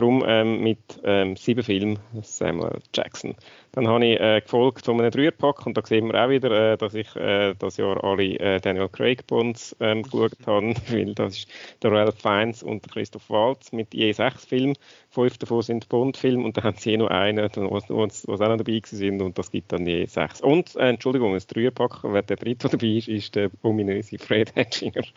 Darum 0.00 0.24
ähm, 0.26 0.62
mit 0.62 0.78
ähm, 1.04 1.36
sieben 1.36 1.62
Filmen 1.62 1.98
Samuel 2.22 2.78
Jackson. 2.94 3.34
Dann 3.72 3.86
habe 3.86 4.06
ich 4.06 4.18
äh, 4.18 4.40
gefolgt 4.40 4.86
von 4.86 4.98
einem 4.98 5.10
Dreierpack 5.10 5.66
und 5.66 5.76
da 5.76 5.84
sehen 5.84 6.06
wir 6.06 6.24
auch 6.24 6.30
wieder, 6.30 6.72
äh, 6.72 6.78
dass 6.78 6.94
ich 6.94 7.14
äh, 7.16 7.54
das 7.58 7.76
Jahr 7.76 8.02
alle 8.02 8.40
äh, 8.40 8.60
Daniel 8.60 8.88
Craig 8.88 9.26
Bonds 9.26 9.76
ähm, 9.78 10.02
geschaut 10.02 10.32
habe, 10.46 10.74
weil 10.88 11.14
das 11.14 11.36
ist 11.36 11.48
der 11.82 11.92
Ralph 11.92 12.18
Fiennes 12.18 12.62
und 12.62 12.82
der 12.82 12.92
Christoph 12.92 13.28
Waltz 13.28 13.72
mit 13.72 13.92
je 13.92 14.10
sechs 14.12 14.46
Filmen. 14.46 14.74
Fünf 15.10 15.36
davon 15.36 15.60
sind 15.60 15.86
Bond-Filme 15.90 16.44
und 16.44 16.56
dann 16.56 16.64
haben 16.64 16.78
sie 16.78 16.94
eh 16.94 16.96
noch 16.96 17.08
einen, 17.08 17.50
was, 17.54 17.90
auch 17.90 18.26
noch 18.26 18.56
dabei 18.56 18.80
sind 18.82 19.20
und 19.20 19.36
das 19.36 19.50
gibt 19.50 19.70
dann 19.70 19.86
je 19.86 20.06
sechs. 20.06 20.40
Und, 20.40 20.76
äh, 20.76 20.88
Entschuldigung, 20.88 21.34
das 21.34 21.46
Dreierpack, 21.46 22.04
wer 22.04 22.22
der 22.22 22.38
dritte 22.38 22.70
dabei 22.70 22.86
ist, 22.86 23.08
ist 23.08 23.34
der 23.34 23.50
ominöse 23.62 24.16
Fred 24.18 24.56
Hatchinger. 24.56 25.02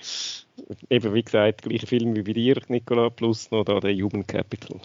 eben 0.90 1.14
wie 1.14 1.22
gesagt, 1.22 1.62
gleiche 1.62 1.86
Film 1.86 2.16
wie 2.16 2.22
bei 2.22 2.32
dir, 2.32 2.60
Nicola, 2.68 3.10
plus 3.10 3.50
noch 3.50 3.64
da 3.64 3.80
der 3.80 3.94
Human 3.94 4.26
Capital. 4.26 4.80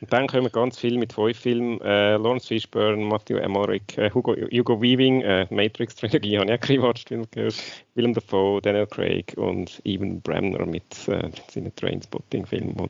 Und 0.00 0.10
dann 0.12 0.26
kommen 0.28 0.50
ganz 0.50 0.78
viel 0.78 0.96
mit 0.96 1.12
fünf 1.12 1.38
Filmen. 1.38 1.78
Äh, 1.82 2.16
Lawrence 2.16 2.46
Fishburne, 2.46 3.04
Matthew 3.04 3.36
Emmerich, 3.36 3.82
äh, 3.96 4.10
Hugo, 4.10 4.34
Hugo 4.34 4.80
Weaving, 4.80 5.20
äh, 5.20 5.46
Matrix-Trilogie 5.50 6.38
habe 6.38 6.50
ich 6.50 6.58
auch 6.58 6.66
gerewatcht, 6.66 7.08
gehört. 7.08 7.62
Willem 7.94 8.14
Dafoe, 8.14 8.62
Daniel 8.62 8.86
Craig 8.86 9.34
und 9.36 9.80
Evan 9.84 10.20
Bremner 10.22 10.64
mit 10.64 11.06
äh, 11.08 11.30
seinen 11.50 11.74
Trainspotting-Filmen. 11.76 12.88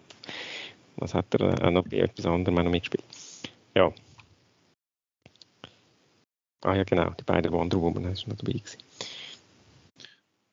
Was 0.96 1.14
hat 1.14 1.34
er 1.34 1.58
äh, 1.58 1.66
auch 1.66 1.70
noch 1.72 1.88
bei 1.88 1.98
etwas 1.98 2.26
anderem 2.26 2.70
mitgespielt? 2.70 3.04
Ja. 3.74 3.92
Ah 6.62 6.76
ja, 6.76 6.84
genau, 6.84 7.10
die 7.18 7.24
beiden 7.24 7.50
Wonder 7.50 7.80
Woman 7.80 8.04
ist 8.04 8.28
noch 8.28 8.36
dabei 8.36 8.52
gewesen. 8.52 8.78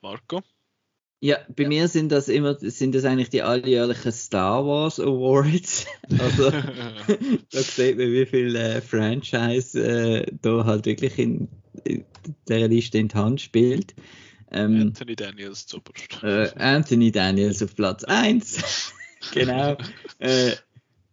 Marco? 0.01 0.41
Ja, 1.19 1.37
bei 1.55 1.63
ja. 1.63 1.69
mir 1.69 1.87
sind 1.87 2.11
das 2.11 2.27
immer, 2.27 2.57
sind 2.59 2.93
das 2.93 3.03
eigentlich 3.03 3.29
die 3.29 3.41
alljährlichen 3.41 4.11
Star 4.11 4.65
Wars 4.65 4.99
Awards. 4.99 5.87
Also 6.19 6.51
da 6.51 7.61
sieht 7.61 7.97
man, 7.97 8.11
wie 8.11 8.25
viel 8.25 8.55
äh, 8.55 8.81
Franchise 8.81 9.79
äh, 9.79 10.25
da 10.41 10.63
halt 10.63 10.85
wirklich 10.85 11.17
in, 11.17 11.49
in 11.83 12.05
der 12.47 12.67
Liste 12.67 12.99
in 12.99 13.07
die 13.07 13.15
Hand 13.15 13.41
spielt. 13.41 13.95
Ähm, 14.51 14.81
Anthony 14.81 15.15
Daniels 15.15 15.65
zuoberst. 15.67 16.23
Äh, 16.23 16.51
Anthony 16.55 17.11
Daniels 17.11 17.61
auf 17.61 17.75
Platz 17.75 18.03
1. 18.03 18.93
genau. 19.33 19.75
Äh, 20.19 20.51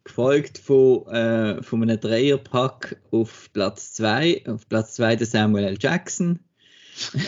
gefolgt 0.05 0.59
von, 0.59 1.07
äh, 1.09 1.62
von 1.62 1.83
einem 1.83 1.99
Dreierpack 1.99 3.01
auf 3.11 3.51
Platz 3.53 3.95
2. 3.95 4.45
Auf 4.47 4.69
Platz 4.69 4.95
2 4.95 5.17
der 5.17 5.27
Samuel 5.27 5.64
L. 5.64 5.79
Jackson. 5.81 6.40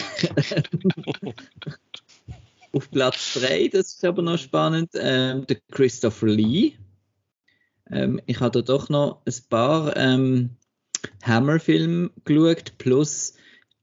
Auf 2.77 2.91
Platz 2.91 3.33
3, 3.41 3.69
das 3.69 3.95
ist 3.95 4.05
aber 4.05 4.21
noch 4.21 4.37
spannend, 4.37 4.91
ähm, 4.97 5.47
der 5.47 5.57
Christopher 5.71 6.27
Lee. 6.27 6.75
Ähm, 7.91 8.21
ich 8.27 8.39
habe 8.41 8.51
da 8.51 8.61
doch 8.61 8.91
noch 8.91 9.23
ein 9.25 9.35
paar 9.49 9.97
ähm, 9.97 10.51
Hammer-Filme 11.23 12.11
geschaut, 12.27 12.77
plus 12.77 13.33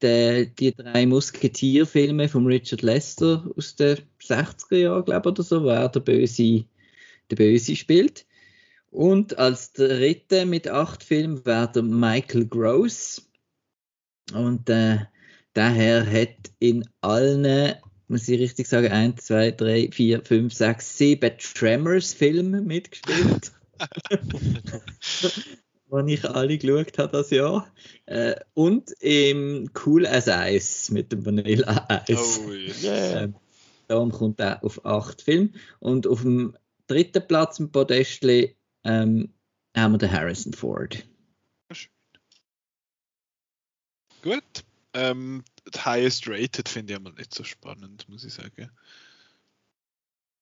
de, 0.03 0.45
die 0.45 0.75
drei 0.75 1.07
Musketierfilme 1.07 2.29
von 2.29 2.45
Richard 2.45 2.83
Lester 2.83 3.43
aus 3.57 3.75
den 3.75 3.97
60er 4.21 4.77
Jahren, 4.77 5.05
glaube 5.05 5.21
ich, 5.21 5.31
oder 5.31 5.41
so, 5.41 5.63
wo 5.63 5.69
er 5.69 5.89
der 5.89 5.99
Böse, 5.99 6.65
der 7.31 7.35
Böse 7.35 7.75
spielt. 7.75 8.27
Und 8.91 9.39
als 9.39 9.73
dritte 9.73 10.45
mit 10.45 10.67
acht 10.67 11.01
Filmen 11.01 11.43
wäre 11.47 11.71
der 11.71 11.81
Michael 11.81 12.45
Gross. 12.45 13.27
Und 14.35 14.69
äh, 14.69 14.99
daher 15.53 16.05
hat 16.05 16.51
in 16.59 16.87
allen 17.01 17.73
muss 18.07 18.27
ich 18.27 18.39
richtig 18.39 18.67
sagen, 18.67 18.91
1, 18.91 19.23
2, 19.25 19.51
3, 19.51 19.89
4, 19.91 20.21
5, 20.21 20.53
6, 20.53 20.97
7 20.97 21.31
Tremors-Filme 21.37 22.61
mitgespielt. 22.61 23.51
die 26.01 26.13
ich 26.13 26.27
alle 26.27 26.57
geschaut 26.57 26.97
habe 26.97 27.11
das 27.11 27.29
Jahr. 27.29 27.71
Äh, 28.05 28.35
und 28.53 28.91
im 28.99 29.69
Cool 29.85 30.07
as 30.07 30.27
Ice 30.27 30.91
mit 30.91 31.11
dem 31.11 31.25
Vanilla 31.25 31.87
Ice. 32.07 32.39
Oh, 32.43 32.51
yeah. 32.51 33.23
äh, 33.23 33.29
darum 33.87 34.11
kommt 34.11 34.39
er 34.39 34.63
auf 34.63 34.83
8 34.85 35.21
Filme. 35.21 35.49
Und 35.79 36.07
auf 36.07 36.21
dem 36.21 36.57
dritten 36.87 37.25
Platz 37.27 37.59
im 37.59 37.71
Podestli 37.71 38.55
ähm, 38.83 39.33
haben 39.75 39.93
wir 39.93 39.97
den 39.99 40.11
Harrison 40.11 40.53
Ford. 40.53 41.05
Gut. 44.23 44.63
Ähm, 44.93 45.43
highest 45.75 46.27
rated 46.27 46.69
finde 46.69 46.93
ich 46.93 46.99
aber 46.99 47.11
nicht 47.13 47.33
so 47.33 47.43
spannend, 47.43 48.07
muss 48.09 48.23
ich 48.23 48.33
sagen. 48.33 48.69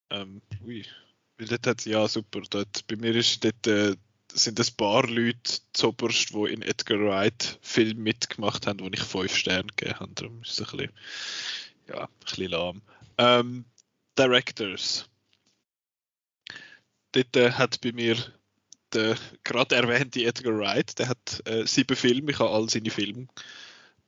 Ähm, 0.10 0.42
ui. 0.64 0.86
Weil 1.38 1.48
dort 1.48 1.68
hat 1.68 1.86
ja 1.86 2.08
super. 2.08 2.42
Dort, 2.50 2.86
bei 2.88 2.96
mir 2.98 3.16
ist 3.16 3.44
dort, 3.44 3.66
äh, 3.68 3.96
sind 4.34 4.60
ein 4.60 4.76
paar 4.78 5.08
Leute 5.08 5.62
zoberst, 5.74 6.32
die 6.32 6.54
in 6.54 6.62
Edgar 6.62 7.00
Wright 7.00 7.60
Film 7.62 8.04
mitgemacht 8.04 8.68
haben, 8.68 8.80
wo 8.80 8.88
ich 8.88 9.02
fünf 9.02 9.36
Sterne 9.36 9.70
gegeben 9.76 10.00
habe. 10.00 10.14
Darum 10.16 10.42
ist 10.42 10.60
es 10.60 10.60
ein 10.60 10.78
bisschen, 10.78 10.94
ja, 11.88 12.04
ein 12.04 12.10
bisschen 12.20 12.52
lahm. 12.52 12.82
Ähm, 13.18 13.66
Directors. 14.18 15.10
Dort 17.14 17.36
äh, 17.36 17.52
hat 17.52 17.82
bei 17.82 17.92
mir 17.92 18.18
der 18.94 19.18
gerade 19.46 19.76
erwähnte 19.76 20.24
Edgar 20.24 20.58
Wright, 20.58 21.00
der 21.00 21.08
hat 21.08 21.42
äh, 21.46 21.66
sieben 21.66 21.96
Filme, 21.96 22.32
ich 22.32 22.40
habe 22.40 22.50
all 22.50 22.70
seine 22.70 22.90
Filme 22.90 23.28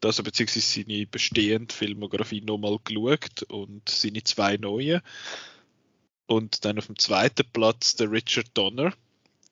also 0.05 0.23
beziehungsweise 0.23 0.83
seine 0.83 1.05
bestehende 1.05 1.73
Filmografie 1.73 2.41
nochmal 2.41 2.77
geschaut 2.83 3.43
und 3.43 3.87
seine 3.89 4.23
zwei 4.23 4.57
neuen. 4.57 5.01
Und 6.25 6.65
dann 6.65 6.77
auf 6.77 6.87
dem 6.87 6.97
zweiten 6.97 7.45
Platz 7.51 7.95
der 7.95 8.11
Richard 8.11 8.47
Donner. 8.53 8.93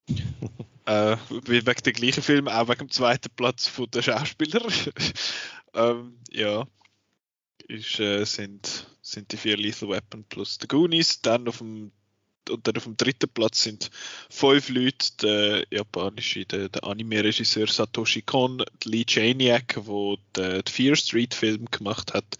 äh, 0.85 1.17
wegen 1.29 1.65
dem 1.65 1.93
gleichen 1.93 2.23
Film, 2.23 2.47
auch 2.47 2.67
wegen 2.67 2.87
dem 2.87 2.91
zweiten 2.91 3.29
Platz 3.35 3.67
von 3.67 3.89
der 3.91 4.01
Schauspieler. 4.01 4.65
ähm, 5.73 6.17
ja, 6.29 6.65
ist, 7.67 7.99
äh, 7.99 8.25
sind, 8.25 8.87
sind 9.01 9.31
die 9.31 9.37
vier 9.37 9.57
Lethal 9.57 9.89
Weapon 9.89 10.23
plus 10.25 10.57
The 10.59 10.67
Goonies. 10.67 11.21
Dann 11.21 11.47
auf 11.47 11.59
dem 11.59 11.91
und 12.49 12.67
dann 12.67 12.77
auf 12.77 12.83
dem 12.83 12.97
dritten 12.97 13.29
Platz 13.29 13.63
sind 13.63 13.91
fünf 14.29 14.69
Leute, 14.69 15.11
der 15.21 15.65
japanische, 15.69 16.45
der, 16.45 16.69
der 16.69 16.83
Anime-Regisseur 16.83 17.67
Satoshi 17.67 18.21
Kon, 18.21 18.63
Lee 18.83 19.05
Janiak, 19.07 19.79
der 19.85 20.17
den, 20.35 20.63
Fear 20.67 20.95
Street-Film 20.95 21.65
gemacht 21.71 22.13
hat, 22.13 22.37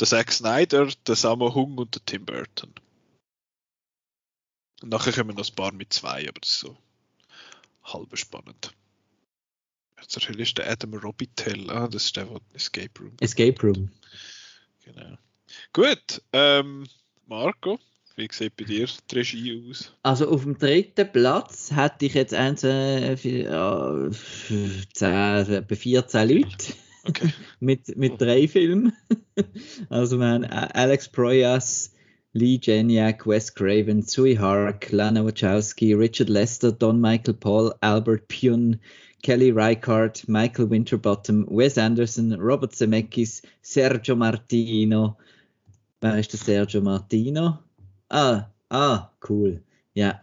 der 0.00 0.06
Zack 0.06 0.32
Snyder, 0.32 0.88
der 1.06 1.16
Sammo 1.16 1.54
Hung 1.54 1.78
und 1.78 1.94
der 1.94 2.04
Tim 2.04 2.24
Burton. 2.24 2.72
Und 4.82 4.88
nachher 4.88 5.12
kommen 5.12 5.36
noch 5.36 5.48
ein 5.48 5.54
paar 5.54 5.72
mit 5.72 5.92
zwei, 5.92 6.28
aber 6.28 6.40
das 6.40 6.50
ist 6.50 6.60
so 6.60 6.76
halb 7.84 8.16
spannend. 8.16 8.72
Jetzt 10.00 10.16
ist 10.16 10.58
der 10.58 10.68
Adam 10.68 10.94
Robitel, 10.94 11.70
ah, 11.70 11.86
das 11.86 12.06
ist 12.06 12.16
der, 12.16 12.24
der 12.24 12.40
Escape 12.54 13.00
Room. 13.00 13.16
Escape 13.20 13.62
Room. 13.62 13.90
Genau. 14.84 15.16
Gut, 15.72 16.22
ähm, 16.32 16.88
Marco, 17.26 17.78
wie 18.16 18.28
sieht 18.30 18.56
bei 18.56 18.64
dir 18.64 18.86
die 19.10 19.14
Regie 19.14 19.62
aus? 19.68 19.92
Also 20.02 20.28
auf 20.28 20.42
dem 20.42 20.58
dritten 20.58 21.10
Platz 21.10 21.70
hätte 21.74 22.06
ich 22.06 22.14
jetzt 22.14 22.34
ein, 22.34 22.56
zwei, 22.56 23.16
vier, 23.16 23.44
ja, 23.44 24.10
10, 24.94 25.66
14 25.68 26.28
Leute. 26.28 26.74
Okay. 27.04 27.32
mit, 27.60 27.96
mit 27.96 28.20
drei 28.20 28.46
Filmen. 28.46 28.92
also 29.88 30.18
wir 30.18 30.26
haben 30.26 30.44
Alex 30.44 31.08
Proyas, 31.08 31.92
Lee 32.32 32.58
Janiak, 32.62 33.26
Wes 33.26 33.54
Craven, 33.54 34.02
Sui 34.02 34.36
Hark, 34.36 34.90
Lana 34.90 35.24
Wachowski, 35.24 35.94
Richard 35.94 36.28
Lester, 36.28 36.72
Don 36.72 37.00
Michael 37.00 37.34
Paul, 37.34 37.74
Albert 37.80 38.28
Pune, 38.28 38.78
Kelly 39.22 39.50
Reichardt, 39.50 40.28
Michael 40.28 40.70
Winterbottom, 40.70 41.46
Wes 41.50 41.76
Anderson, 41.78 42.32
Robert 42.34 42.74
Zemeckis, 42.74 43.42
Sergio 43.62 44.16
Martino. 44.16 45.16
Wer 46.00 46.18
ist 46.18 46.32
der 46.32 46.40
Sergio 46.40 46.80
Martino? 46.80 47.58
Ah, 48.12 48.50
ah, 48.68 49.08
cool. 49.28 49.62
Ja. 49.94 50.20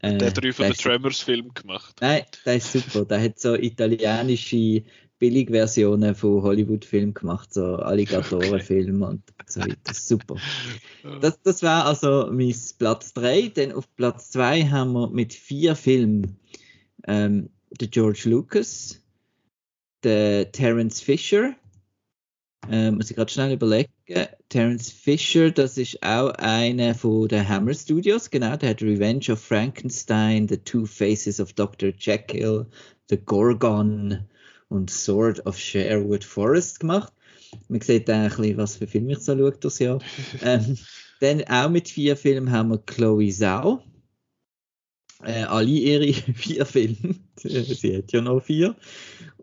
Äh, 0.00 0.18
der 0.18 0.28
hat 0.28 0.42
drei 0.42 0.52
von 0.52 0.66
den 0.66 0.74
Tremors-Filmen 0.74 1.54
gemacht. 1.54 1.96
Nein, 2.00 2.24
der 2.44 2.56
ist 2.56 2.70
super. 2.70 3.06
Der 3.06 3.22
hat 3.22 3.38
so 3.38 3.54
italienische 3.54 4.82
Billigversionen 5.18 6.14
von 6.14 6.42
Hollywood-Filmen 6.42 7.14
gemacht, 7.14 7.52
so 7.54 7.76
Alligatoren-Filme 7.76 9.06
okay. 9.06 9.14
und 9.14 9.50
so 9.50 9.60
weiter. 9.60 9.94
Super. 9.94 10.36
Das, 11.22 11.40
das 11.40 11.62
war 11.62 11.86
also 11.86 12.28
mein 12.30 12.54
Platz 12.78 13.14
3. 13.14 13.52
Dann 13.54 13.72
auf 13.72 13.88
Platz 13.96 14.30
2 14.32 14.64
haben 14.64 14.92
wir 14.92 15.08
mit 15.08 15.32
vier 15.32 15.74
Filmen 15.74 16.36
ähm, 17.06 17.48
den 17.70 17.90
George 17.90 18.24
Lucas, 18.26 19.00
der 20.02 20.52
Terence 20.52 21.00
Fisher, 21.00 21.54
äh, 22.68 22.90
muss 22.90 23.10
ich 23.10 23.16
gerade 23.16 23.32
schnell 23.32 23.52
überlegen. 23.52 23.90
Terence 24.48 24.90
Fisher, 24.90 25.50
das 25.50 25.78
ist 25.78 26.02
auch 26.02 26.30
einer 26.32 26.94
von 26.94 27.28
den 27.28 27.48
Hammer 27.48 27.74
Studios, 27.74 28.30
genau. 28.30 28.56
Der 28.56 28.70
hat 28.70 28.82
Revenge 28.82 29.30
of 29.30 29.40
Frankenstein, 29.40 30.48
The 30.48 30.58
Two 30.58 30.84
Faces 30.86 31.40
of 31.40 31.52
Dr. 31.52 31.92
Jekyll, 31.98 32.66
The 33.08 33.18
Gorgon 33.18 34.26
und 34.68 34.90
Sword 34.90 35.44
of 35.46 35.58
Sherwood 35.58 36.24
Forest 36.24 36.80
gemacht. 36.80 37.12
Man 37.68 37.80
sieht 37.80 38.08
da 38.08 38.22
ein 38.22 38.28
bisschen, 38.28 38.56
was 38.56 38.76
für 38.76 38.86
Filme 38.86 39.12
ich 39.12 39.18
so 39.18 39.36
schaue 39.36 39.52
das 39.52 39.78
Jahr. 39.78 40.00
ähm, 40.42 40.78
dann 41.20 41.44
auch 41.44 41.68
mit 41.68 41.88
vier 41.88 42.16
Filmen 42.16 42.50
haben 42.50 42.70
wir 42.70 42.78
Chloe 42.78 43.30
Zhao. 43.30 43.82
Äh, 45.22 45.42
alle 45.42 45.68
ihre 45.68 46.12
vier 46.34 46.64
Filme. 46.64 47.16
Sie 47.36 47.96
hat 47.96 48.12
ja 48.12 48.20
noch 48.20 48.40
vier. 48.40 48.76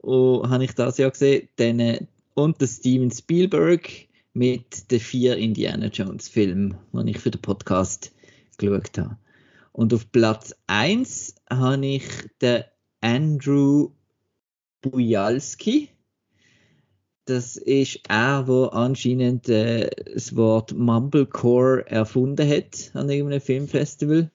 Und 0.01 0.49
habe 0.49 0.63
ich 0.63 0.73
das 0.73 0.97
ja 0.97 1.10
gesehen. 1.10 1.49
Dann 1.58 1.80
äh, 1.80 2.08
und 2.38 2.62
der 2.62 2.67
Steven 2.67 3.10
Spielberg 3.10 3.89
mit 4.34 4.91
den 4.91 5.00
vier 5.00 5.38
Indiana 5.38 5.88
Jones 5.88 6.28
Filmen, 6.28 6.78
die 6.93 7.10
ich 7.10 7.17
für 7.17 7.32
den 7.32 7.41
Podcast 7.41 8.12
geschaut 8.60 8.95
habe. 8.95 9.17
Und 9.71 9.91
auf 9.91 10.12
Platz 10.12 10.54
1 10.67 11.34
habe 11.50 11.84
ich 11.84 12.04
den 12.39 12.63
Andrew 13.02 13.89
Bujalski. 14.82 15.89
Das 17.26 17.58
ist 17.58 18.02
er, 18.08 18.43
der 18.43 18.71
anscheinend 18.71 19.50
äh, 19.50 19.89
das 20.13 20.36
Wort 20.36 20.73
Mumblecore 20.73 21.88
erfunden 21.88 22.47
hat 22.47 22.91
an 22.93 23.10
irgendeinem 23.10 23.41
Filmfestival. 23.41 24.30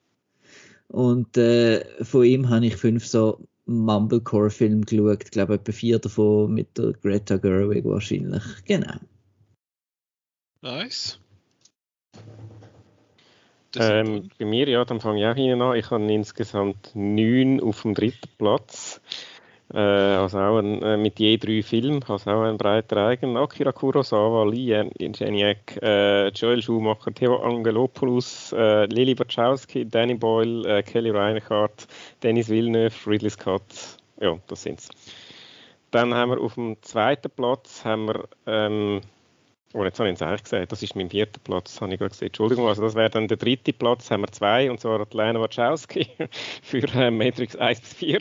Und 0.89 1.37
äh, 1.37 1.85
von 2.05 2.25
ihm 2.25 2.51
habe 2.51 2.67
ich 2.67 2.77
fünf 2.77 3.07
so 3.07 3.47
Mumblecore-Filme 3.67 4.85
geschaut. 4.85 5.25
Ich 5.25 5.31
glaube, 5.31 5.55
etwa 5.55 5.73
vier 5.73 5.99
davon 5.99 6.53
mit 6.53 6.77
der 6.77 6.93
Greta 6.93 7.37
Gerwig 7.37 7.85
wahrscheinlich. 7.85 8.43
Genau. 8.65 8.95
Nice. 10.61 11.19
Ähm, 13.77 14.29
bei 14.39 14.45
mir, 14.45 14.69
ja, 14.69 14.85
dann 14.85 15.01
fange 15.01 15.21
ich 15.21 15.27
auch 15.27 15.35
hinten 15.35 15.63
an. 15.63 15.77
Ich 15.77 15.91
habe 15.91 16.13
insgesamt 16.13 16.91
neun 16.95 17.61
auf 17.61 17.83
dem 17.83 17.95
dritten 17.95 18.29
Platz. 18.37 19.01
Äh, 19.75 19.79
also 19.79 20.39
auch 20.39 20.59
ein, 20.59 20.83
äh, 20.83 20.97
mit 20.97 21.19
je 21.19 21.39
drei 21.39 21.63
Filmen, 21.63 22.05
also 22.07 22.31
auch 22.31 22.43
ein 22.43 22.59
breiter 22.59 23.09
Eigen. 23.09 23.37
Akira 23.37 23.73
Kurosawa, 23.73 24.45
Lee 24.45 24.85
Janiak, 24.99 25.81
äh, 25.83 26.29
Joel 26.29 26.63
Schumacher, 26.63 27.13
Theo 27.15 27.37
Angelopoulos, 27.37 28.53
äh, 28.53 28.85
Lili 28.87 29.19
Wachowski, 29.19 29.87
Danny 29.89 30.15
Boyle, 30.15 30.79
äh, 30.79 30.83
Kelly 30.83 31.11
Reinhardt, 31.11 31.87
Dennis 32.23 32.51
Villeneuve, 32.51 32.95
Ridley 33.07 33.31
Scott. 33.31 33.63
Ja, 34.21 34.37
das 34.47 34.63
sind's. 34.63 34.91
Dann 35.91 36.13
haben 36.13 36.33
wir 36.33 36.41
auf 36.41 36.55
dem 36.55 36.77
zweiten 36.83 37.31
Platz 37.31 37.85
haben 37.85 38.09
wir 38.09 38.29
ähm, 38.47 39.01
Oh, 39.75 39.85
jetzt 39.85 39.99
habe 39.99 40.11
ich 40.11 40.17
es 40.17 40.23
eigentlich 40.23 40.43
gesagt, 40.43 40.71
das 40.71 40.83
ist 40.83 40.97
mein 40.97 41.09
vierter 41.09 41.41
Platz, 41.43 41.81
habe 41.81 41.95
ich 41.95 41.99
gerade 41.99 42.11
gesehen. 42.11 42.27
Entschuldigung, 42.27 42.69
also 42.69 42.83
das 42.83 42.95
wäre 42.95 43.09
dann 43.09 43.27
der 43.27 43.39
dritte 43.39 43.73
Platz, 43.73 44.11
haben 44.11 44.21
wir 44.21 44.31
zwei, 44.31 44.71
und 44.71 44.81
zwar 44.81 45.07
Lena 45.13 45.41
Wachowski 45.41 46.07
für 46.63 46.85
äh, 46.95 47.11
Matrix 47.11 47.57
1 47.57 47.81
bis 47.81 47.95
4 47.95 48.19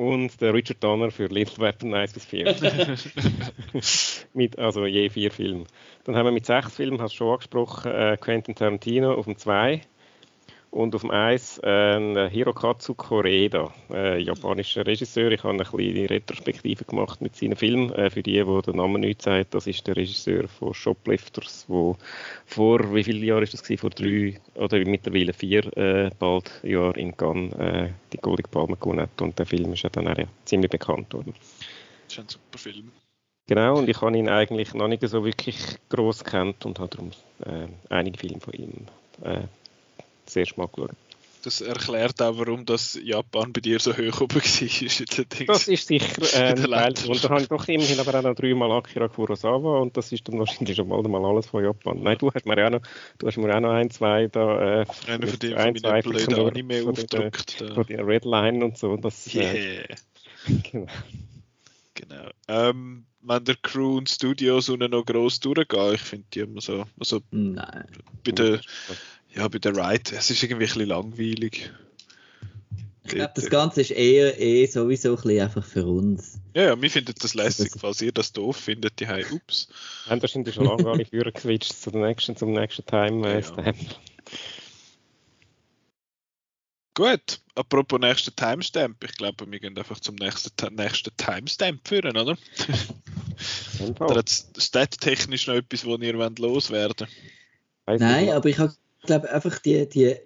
und 0.00 0.40
der 0.40 0.54
Richard 0.54 0.82
Donner 0.82 1.10
für 1.10 1.26
Little 1.26 1.58
Weapon 1.58 1.92
1 1.92 2.14
bis 2.14 2.24
4. 2.24 2.56
mit 4.32 4.58
also 4.58 4.86
je 4.86 5.10
vier 5.10 5.30
Filmen. 5.30 5.66
Dann 6.04 6.16
haben 6.16 6.24
wir 6.24 6.32
mit 6.32 6.46
sechs 6.46 6.76
Filmen, 6.76 7.02
hast 7.02 7.12
du 7.12 7.16
schon 7.18 7.32
angesprochen, 7.34 7.92
äh, 7.92 8.16
Quentin 8.18 8.54
Tarantino 8.54 9.12
auf 9.12 9.26
dem 9.26 9.36
2, 9.36 9.82
und 10.70 10.94
auf 10.94 11.00
dem 11.00 11.10
Eis 11.10 11.58
äh, 11.62 12.30
Hirokazu 12.30 12.94
Koreda, 12.94 13.72
äh, 13.92 14.18
japanischer 14.18 14.86
Regisseur. 14.86 15.32
Ich 15.32 15.42
habe 15.42 15.54
eine 15.54 15.64
kleine 15.64 16.08
Retrospektive 16.08 16.84
gemacht 16.84 17.20
mit 17.20 17.34
seinen 17.34 17.56
Filmen. 17.56 17.92
Äh, 17.92 18.10
für 18.10 18.22
die, 18.22 18.42
die 18.44 18.62
den 18.62 18.76
Namen 18.76 19.00
nicht 19.00 19.22
sagt, 19.22 19.54
das 19.54 19.66
ist 19.66 19.86
der 19.86 19.96
Regisseur 19.96 20.46
von 20.48 20.72
Shoplifters, 20.72 21.64
wo 21.68 21.96
vor, 22.46 22.94
wie 22.94 23.04
viele 23.04 23.26
Jahre 23.26 23.42
ist 23.42 23.54
das 23.54 23.62
gewesen? 23.62 23.80
Vor 23.80 23.90
drei 23.90 24.40
oder 24.54 24.78
mittlerweile 24.84 25.32
vier 25.32 25.76
äh, 25.76 26.10
bald 26.18 26.50
Jahre 26.62 26.98
in 26.98 27.16
Cannes 27.16 27.52
äh, 27.54 27.88
die 28.12 28.18
Golden 28.18 28.48
Palme 28.50 28.76
gewonnen 28.76 29.02
hat. 29.02 29.20
Und 29.20 29.38
der 29.38 29.46
Film 29.46 29.72
ist 29.72 29.82
ja 29.82 29.90
dann 29.90 30.06
auch 30.06 30.26
ziemlich 30.44 30.70
bekannt 30.70 31.12
worden. 31.12 31.34
Das 32.04 32.12
ist 32.12 32.18
ein 32.20 32.28
super 32.28 32.58
Film. 32.58 32.92
Genau, 33.48 33.78
und 33.78 33.88
ich 33.88 34.00
habe 34.00 34.16
ihn 34.16 34.28
eigentlich 34.28 34.74
noch 34.74 34.86
nicht 34.86 35.02
so 35.08 35.24
wirklich 35.24 35.56
groß 35.88 36.22
kennt 36.22 36.64
und 36.64 36.78
habe 36.78 36.88
darum 36.88 37.10
äh, 37.44 37.66
einige 37.88 38.16
Filme 38.16 38.38
von 38.38 38.52
ihm 38.52 38.86
äh, 39.24 39.40
das 40.30 40.36
erste 40.36 40.60
Mal. 40.60 40.68
Das 41.42 41.62
erklärt 41.62 42.20
auch, 42.20 42.38
warum 42.38 42.66
das 42.66 42.98
Japan 43.02 43.52
bei 43.52 43.62
dir 43.62 43.80
so 43.80 43.92
hoch 43.96 44.20
oben 44.20 44.34
war. 44.40 45.46
Das 45.46 45.68
ist 45.68 45.88
sicher 45.88 46.22
äh, 46.34 46.50
ein 46.50 46.56
Teil. 46.56 46.94
Und 47.08 47.24
da 47.24 47.30
habe 47.30 47.40
ich 47.40 47.48
doch 47.48 47.66
immerhin 47.66 47.98
aber 47.98 48.18
auch 48.18 48.22
noch 48.22 48.34
dreimal 48.34 48.70
Akira 48.72 49.08
Kurosawa 49.08 49.78
und 49.78 49.96
das 49.96 50.12
ist 50.12 50.28
dann 50.28 50.38
wahrscheinlich 50.38 50.76
schon 50.76 50.88
mal, 50.88 51.02
mal 51.02 51.24
alles 51.24 51.46
von 51.46 51.64
Japan. 51.64 52.02
Nein, 52.02 52.18
du 52.18 52.30
hast 52.32 52.44
mir 52.44 52.66
auch 52.66 52.70
noch, 52.70 52.82
du 53.18 53.26
hast 53.26 53.38
mir 53.38 53.56
auch 53.56 53.60
noch 53.60 53.72
ein, 53.72 53.90
zwei 53.90 54.26
da. 54.26 54.82
Äh, 54.82 54.86
Einer 55.06 55.26
von 55.26 55.38
den 55.38 55.54
ein, 55.54 55.76
zwei 55.76 56.02
blöden 56.02 56.34
Anime 56.34 56.86
aufgedruckt. 56.86 57.64
Von 57.74 57.86
der 57.86 58.06
Red 58.06 58.26
Line 58.26 58.62
und 58.62 58.76
so. 58.76 58.96
Das, 58.98 59.34
yeah. 59.34 59.54
Äh, 59.54 59.88
genau. 60.70 60.86
genau. 61.94 62.30
Ähm, 62.48 63.06
wenn 63.22 63.44
der 63.44 63.56
Crew 63.56 63.98
und 63.98 64.08
Studios 64.08 64.68
unten 64.68 64.90
noch 64.90 65.04
gross 65.04 65.40
durchgehen, 65.40 65.94
ich 65.94 66.00
finde 66.00 66.26
die 66.32 66.40
immer 66.40 66.60
so. 66.60 66.84
Also 66.98 67.20
Nein. 67.30 67.86
Bei 68.24 68.32
der, 68.32 68.60
ja, 69.34 69.48
bei 69.48 69.58
der 69.58 69.76
Ride, 69.76 70.16
es 70.16 70.30
ist 70.30 70.42
irgendwie 70.42 70.64
ein 70.64 70.68
bisschen 70.68 70.88
langweilig. 70.88 71.70
Ich 73.04 73.16
glaube, 73.16 73.32
das 73.34 73.50
Ganze 73.50 73.80
ist 73.80 73.90
eher 73.90 74.38
eh 74.40 74.66
sowieso 74.66 75.10
ein 75.10 75.16
bisschen 75.16 75.40
einfach 75.40 75.64
für 75.64 75.84
uns. 75.84 76.38
Ja, 76.54 76.62
ja, 76.62 76.80
wir 76.80 76.90
finden 76.90 77.14
das 77.18 77.34
lässig, 77.34 77.72
falls 77.76 78.00
ihr 78.02 78.12
das 78.12 78.32
doof 78.32 78.56
findet, 78.56 79.00
die 79.00 79.08
haben, 79.08 79.24
ups. 79.32 79.68
Haben 80.06 80.20
das 80.20 80.32
sind 80.32 80.52
schon 80.52 80.66
lange 80.66 80.84
gar 80.84 80.96
nicht 80.96 81.10
geswitcht 81.10 81.72
zu 81.72 81.90
den 81.90 82.02
nächsten, 82.02 82.36
zum 82.36 82.52
nächsten 82.52 82.84
Time 82.86 83.26
äh, 83.26 83.40
ja. 83.40 83.72
Gut, 86.94 87.40
apropos 87.54 87.98
nächsten 87.98 88.34
Timestamp, 88.36 89.02
ich 89.02 89.12
glaube, 89.14 89.50
wir 89.50 89.58
gehen 89.58 89.76
einfach 89.78 90.00
zum 90.00 90.16
nächsten, 90.16 90.74
nächsten 90.74 91.16
Timestamp 91.16 91.86
führen, 91.86 92.16
oder? 92.16 92.36
oder 94.00 94.16
hat 94.16 94.28
stat-technisch 94.28 95.46
noch 95.46 95.54
etwas, 95.54 95.84
wo 95.84 95.96
ihr 95.96 96.12
loswerden 96.12 97.08
wollt? 97.86 98.00
Nein, 98.00 98.30
aber 98.30 98.48
ich 98.48 98.58
habe 98.58 98.74
glaube 99.02 99.30
einfach 99.30 99.58
die, 99.58 99.88
die 99.88 100.16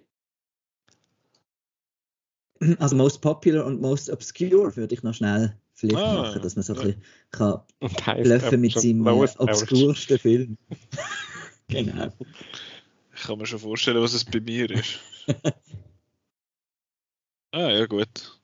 also 2.79 2.97
most 2.97 3.21
popular 3.21 3.65
und 3.65 3.81
most 3.81 4.11
obscure 4.11 4.75
würde 4.77 4.95
ich 4.95 5.03
noch 5.03 5.15
schnell 5.15 5.57
vielleicht 5.75 6.05
ah, 6.05 6.23
machen, 6.23 6.43
dass 6.43 6.57
man 6.57 6.63
so 6.63 6.75
ein 6.75 6.81
bisschen 6.81 7.03
kann 7.31 8.23
bluffen 8.23 8.61
mit 8.61 8.73
seinem 8.73 9.07
obskursten 9.07 10.19
Film. 10.19 10.59
genau. 11.69 12.13
Ich 13.15 13.23
kann 13.23 13.39
mir 13.39 13.47
schon 13.47 13.59
vorstellen, 13.59 14.03
was 14.03 14.15
es 14.15 14.25
bei 14.25 14.41
mir 14.41 14.71
ist. 14.71 14.99
ah, 17.53 17.71
ja 17.71 17.87
gut. 17.87 18.41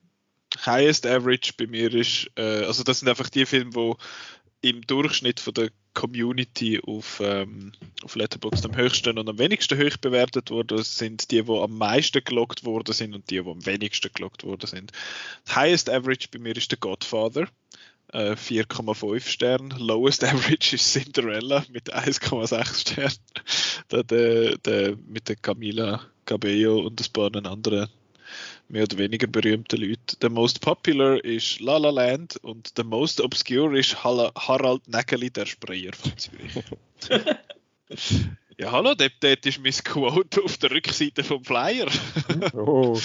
Highest 0.67 1.07
Average 1.07 1.53
bei 1.57 1.67
mir 1.67 1.93
ist, 1.95 2.31
äh, 2.37 2.65
also 2.65 2.83
das 2.83 2.99
sind 3.01 3.09
einfach 3.09 3.29
die 3.29 3.47
Filme, 3.47 3.75
wo 3.75 3.97
im 4.63 4.83
Durchschnitt 4.83 5.41
von 5.41 5.55
der 5.55 5.71
Community 5.95 6.81
auf, 6.81 7.21
ähm, 7.23 7.73
auf 8.03 8.15
Letterboxd 8.15 8.65
am 8.67 8.77
höchsten 8.77 9.19
und 9.19 9.29
am 9.29 9.39
wenigsten 9.39 9.79
hoch 9.79 9.97
bewertet 9.97 10.51
wurden, 10.51 10.83
sind 10.83 11.31
die, 11.31 11.43
die 11.43 11.53
am 11.53 11.77
meisten 11.77 12.23
gelockt 12.25 12.65
worden 12.65 12.95
sind 12.95 13.15
und 13.15 13.31
die, 13.31 13.43
die 13.43 13.51
am 13.51 13.67
wenigsten 13.67 14.11
gelockt 14.15 14.45
worden 14.45 14.67
sind. 14.67 14.93
Das 15.45 15.57
highest 15.57 15.91
average 15.91 16.29
bei 16.31 16.39
mir 16.39 16.57
ist 16.57 16.71
der 16.71 16.79
Godfather. 16.79 17.49
4,5 18.13 19.17
äh, 19.17 19.21
Sterne. 19.21 19.75
Lowest 19.79 20.25
Average 20.25 20.75
ist 20.75 20.93
Cinderella 20.93 21.65
mit 21.71 21.95
1,6 21.95 22.81
Sternen. 22.81 23.15
der, 23.91 24.03
der, 24.03 24.59
der, 24.59 24.97
mit 25.07 25.29
der 25.29 25.37
Camila 25.37 26.01
Cabello 26.25 26.81
und 26.81 27.01
ein 27.01 27.13
paar 27.13 27.35
anderen 27.47 27.89
mehr 28.71 28.85
oder 28.85 28.99
weniger 28.99 29.27
berühmte 29.27 29.77
Leute. 29.77 30.17
Der 30.23 30.31
most 30.31 30.61
popular 30.61 31.23
ist 31.25 31.61
La 31.61 31.77
La 31.77 31.91
Land 31.91 32.37
und 32.39 32.79
der 32.79 32.85
most 32.85 33.21
obscure 33.21 33.79
ist 33.79 34.03
Harald 34.05 34.87
Nägeli, 34.89 35.31
der 35.31 35.47
Sprayer 35.47 35.93
von 35.93 36.17
Zürich. 36.17 36.65
ja, 38.59 38.71
hallo, 38.71 38.95
dort, 38.95 39.13
dort 39.21 39.45
ist 39.45 39.61
mein 39.61 39.73
Quote 39.73 40.43
auf 40.43 40.57
der 40.59 40.71
Rückseite 40.71 41.25
vom 41.25 41.45
Flyer. 41.45 41.89
oh. 42.55 42.99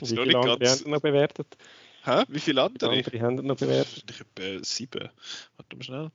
Wie 0.00 0.06
viele 0.06 0.38
andere 0.38 0.58
ganz... 0.58 0.80
haben 0.80 0.90
noch 0.90 1.00
bewertet? 1.00 1.56
Hä? 2.04 2.24
Wie 2.28 2.40
viele 2.40 2.62
andere? 2.62 2.92
Wie 2.92 3.20
andere 3.20 3.20
haben 3.20 3.46
noch 3.46 3.56
bewertet? 3.56 4.04
Ich 4.10 4.20
habe 4.20 4.64
sieben. 4.64 5.10
Warte 5.56 5.76
mal 5.76 5.82
schnell. 5.82 6.10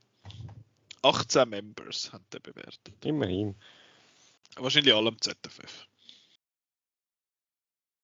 18 1.03 1.49
Members 1.49 2.11
haben 2.11 2.25
den 2.33 2.41
bewertet. 2.41 3.05
Immerhin. 3.05 3.55
Wahrscheinlich 4.55 4.93
alle 4.93 5.09
am 5.09 5.21
ZFF. 5.21 5.88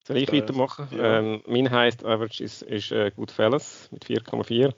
Soll 0.08 0.18
ich 0.18 0.32
weitermachen? 0.32 0.88
Ja. 0.92 1.20
Ähm, 1.20 1.42
mein 1.48 1.72
Highest 1.72 2.06
Average 2.06 2.44
ist, 2.44 2.62
ist 2.62 2.92
äh, 2.92 3.12
Goodfellas 3.16 3.90
mit 3.92 4.06
4,4. 4.06 4.72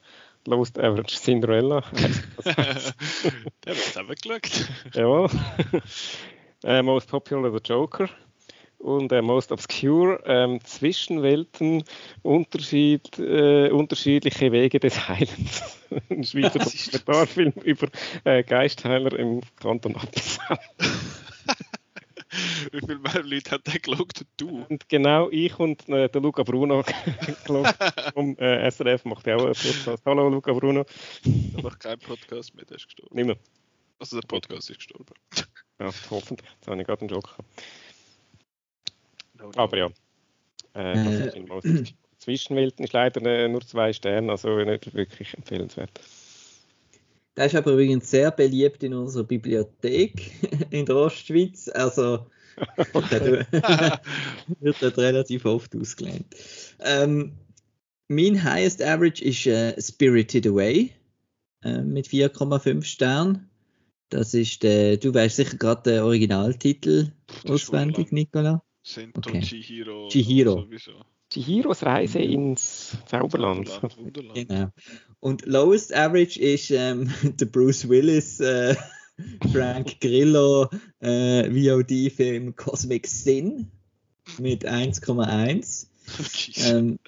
Lowest 0.46 0.80
Average 0.80 1.18
Cinderella. 1.18 1.84
Der 2.46 3.76
wird 3.76 3.98
auch 3.98 4.08
geschaut. 4.08 4.70
Jawohl. 4.94 5.30
äh, 6.64 6.82
most 6.82 7.10
Popular 7.10 7.52
The 7.52 7.60
Joker. 7.62 8.10
Und 8.78 9.12
äh, 9.12 9.22
Most 9.22 9.52
Obscure 9.52 10.22
ähm, 10.26 10.64
Zwischenwelten, 10.64 11.84
Unterschied, 12.22 13.20
äh, 13.20 13.70
unterschiedliche 13.70 14.52
Wege 14.52 14.80
des 14.80 15.10
Heilens. 15.10 15.80
Ein 16.10 16.24
Schweizer 16.24 16.60
Dokumentarfilm 16.60 17.54
über 17.64 17.88
äh, 18.24 18.44
Geistheiler 18.44 19.12
im 19.18 19.42
Kanton 19.60 19.96
Appenzell. 19.96 20.58
Wie 22.72 22.80
viele 22.80 23.00
mehr 23.00 23.24
Leute 23.24 23.52
hat 23.52 23.66
der 23.68 23.80
geschaut? 23.80 24.26
Du? 24.38 24.66
Und 24.70 24.88
genau 24.90 25.30
ich 25.32 25.58
und 25.60 25.88
äh, 25.90 26.08
der 26.10 26.22
Luca 26.22 26.44
Bruno 26.44 26.84
geschaut. 27.26 27.76
um, 28.14 28.38
äh, 28.38 28.70
SRF 28.70 29.06
macht 29.06 29.26
ja 29.28 29.36
auch 29.36 29.46
einen 29.46 29.56
Podcast. 29.56 30.04
Hallo 30.06 30.30
Luca 30.30 30.54
Bruno. 30.54 30.86
Der 31.26 31.64
macht 31.64 31.80
keinen 31.80 32.00
Podcast 32.00 32.56
mehr, 32.56 32.66
der 32.66 32.78
ist 32.78 32.86
gestorben. 32.86 33.16
Nicht 33.16 33.26
mehr. 33.26 33.38
Also 34.00 34.20
der 34.20 34.28
Podcast 34.28 34.70
ist 34.70 34.78
gestorben. 34.78 35.14
ja, 35.80 35.90
hoffentlich. 36.12 36.50
Jetzt 36.52 36.68
habe 36.68 36.80
ich 36.80 36.88
gerade 36.88 37.02
einen 37.02 37.10
Joke 37.10 37.30
no, 39.34 39.46
no. 39.46 39.52
Aber 39.56 39.78
ja. 39.78 39.90
Äh, 40.76 41.28
äh. 41.30 41.84
Zwischenwelten 42.20 42.86
ist 42.86 42.94
leider 42.94 43.22
äh, 43.22 43.48
nur 43.48 43.62
zwei 43.62 43.94
Sterne, 43.94 44.32
also 44.32 44.58
nicht 44.58 44.94
wirklich 44.94 45.34
empfehlenswert. 45.36 46.00
Der 47.38 47.46
ist 47.46 47.56
aber 47.56 47.74
übrigens 47.74 48.10
sehr 48.10 48.32
beliebt 48.32 48.84
in 48.84 48.96
unserer 48.96 49.24
Bibliothek 49.24 50.32
in 50.72 50.86
der 50.86 50.96
Ostschweiz. 50.96 51.70
Also 51.70 52.26
wird 54.60 54.82
dort 54.82 54.98
relativ 54.98 55.46
oft 55.46 55.76
ausgelehnt. 55.76 56.26
Ähm, 56.80 57.38
mein 58.08 58.44
highest 58.44 58.82
average 58.82 59.24
ist 59.24 59.46
äh, 59.46 59.80
Spirited 59.80 60.48
Away 60.48 60.92
äh, 61.64 61.84
mit 61.84 62.08
4,5 62.08 62.84
Sternen. 62.84 63.48
Das 64.10 64.34
ist 64.34 64.64
der, 64.64 64.98
du 64.98 65.14
weißt 65.14 65.36
sicher 65.36 65.58
gerade 65.58 65.92
den 65.92 66.02
Originaltitel 66.02 67.12
auswendig, 67.48 68.12
Nicola. 68.12 68.64
Sento 68.82 69.20
Okay. 69.20 69.42
Chihiro. 69.42 70.08
Chihiro. 70.08 70.62
Sowieso. 70.62 71.06
Chihiros 71.32 71.84
Reise 71.84 72.20
ins 72.20 72.98
Zauberland. 73.06 73.68
Wunderland, 73.68 73.98
Wunderland. 73.98 74.50
Genau. 74.50 74.70
Und 75.20 75.46
Lowest 75.46 75.94
Average 75.94 76.40
ist 76.40 76.72
ähm, 76.72 77.12
der 77.24 77.46
Bruce 77.46 77.90
Willis, 77.90 78.40
äh, 78.40 78.76
Frank 79.52 80.00
Grillo 80.00 80.70
äh, 81.00 81.50
VOD-Film 81.50 82.56
Cosmic 82.56 83.08
Sin 83.08 83.72
mit 84.38 84.68
1,1. 84.68 85.88
Jesus. 86.18 86.70
Ähm, 86.70 87.00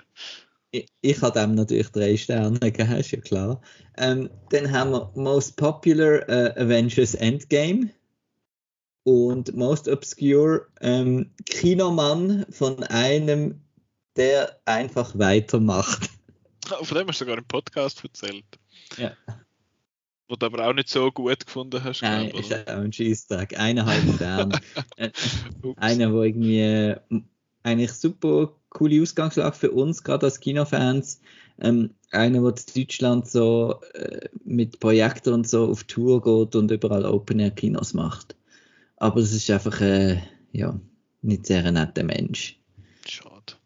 ich, 0.71 0.87
ich 1.01 1.21
habe 1.21 1.39
dem 1.39 1.55
natürlich 1.55 1.89
drei 1.89 2.17
Sterne 2.17 2.59
gegeben, 2.59 2.95
ist 2.95 3.11
ja 3.11 3.19
klar. 3.19 3.61
Ähm, 3.97 4.29
dann 4.49 4.71
haben 4.71 4.91
wir 4.91 5.11
Most 5.15 5.55
Popular 5.57 6.27
äh, 6.29 6.53
Avengers 6.57 7.15
Endgame 7.15 7.89
und 9.03 9.55
Most 9.55 9.87
Obscure 9.87 10.67
ähm, 10.81 11.31
Kinomann 11.45 12.45
von 12.51 12.83
einem, 12.83 13.61
der 14.19 14.59
einfach 14.65 15.17
weitermacht. 15.17 16.09
Von 16.65 16.97
dem 16.97 17.07
hast 17.07 17.21
du 17.21 17.25
sogar 17.25 17.37
im 17.37 17.45
Podcast 17.45 18.03
erzählt. 18.03 18.43
Ja. 18.97 19.13
Wo 20.27 20.35
du 20.35 20.45
aber 20.45 20.67
auch 20.67 20.73
nicht 20.73 20.89
so 20.89 21.09
gut 21.09 21.45
gefunden 21.45 21.83
hast. 21.83 22.01
Nein, 22.01 22.29
glaub, 22.29 22.41
ist 22.41 22.53
auch 22.53 22.77
ein 22.77 22.93
Scheisstag. 22.93 23.57
Eineinhalb 23.57 24.15
Sterne. 24.15 24.59
Äh. 24.97 25.11
Einer, 25.77 26.13
wo 26.13 26.21
irgendwie 26.21 26.95
eigentlich 27.63 27.93
super 27.93 28.53
coole 28.69 29.01
Ausgangslage 29.01 29.55
für 29.55 29.71
uns, 29.71 30.03
gerade 30.03 30.25
als 30.25 30.39
Kinofans. 30.39 31.21
Ähm, 31.61 31.91
einer, 32.11 32.41
der 32.41 32.63
in 32.67 32.83
Deutschland 32.83 33.27
so 33.27 33.79
äh, 33.93 34.27
mit 34.43 34.79
Projekten 34.79 35.33
und 35.33 35.47
so 35.47 35.69
auf 35.69 35.85
Tour 35.85 36.21
geht 36.21 36.55
und 36.55 36.71
überall 36.71 37.05
Open-Air-Kinos 37.05 37.93
macht. 37.93 38.35
Aber 38.97 39.21
es 39.21 39.33
ist 39.33 39.49
einfach, 39.49 39.79
äh, 39.81 40.21
ja, 40.51 40.79
nicht 41.21 41.45
sehr 41.45 41.63
ein 41.65 41.75
netter 41.75 42.03
Mensch. 42.03 42.59
Schade. 43.07 43.58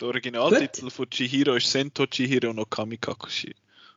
Der 0.00 0.08
Originaltitel 0.08 0.90
von 0.90 1.10
Chihiro 1.10 1.56
ist 1.56 1.70
Sento 1.70 2.06
Chihiro 2.06 2.52
no 2.52 2.64
Kamikakushi. 2.64 3.54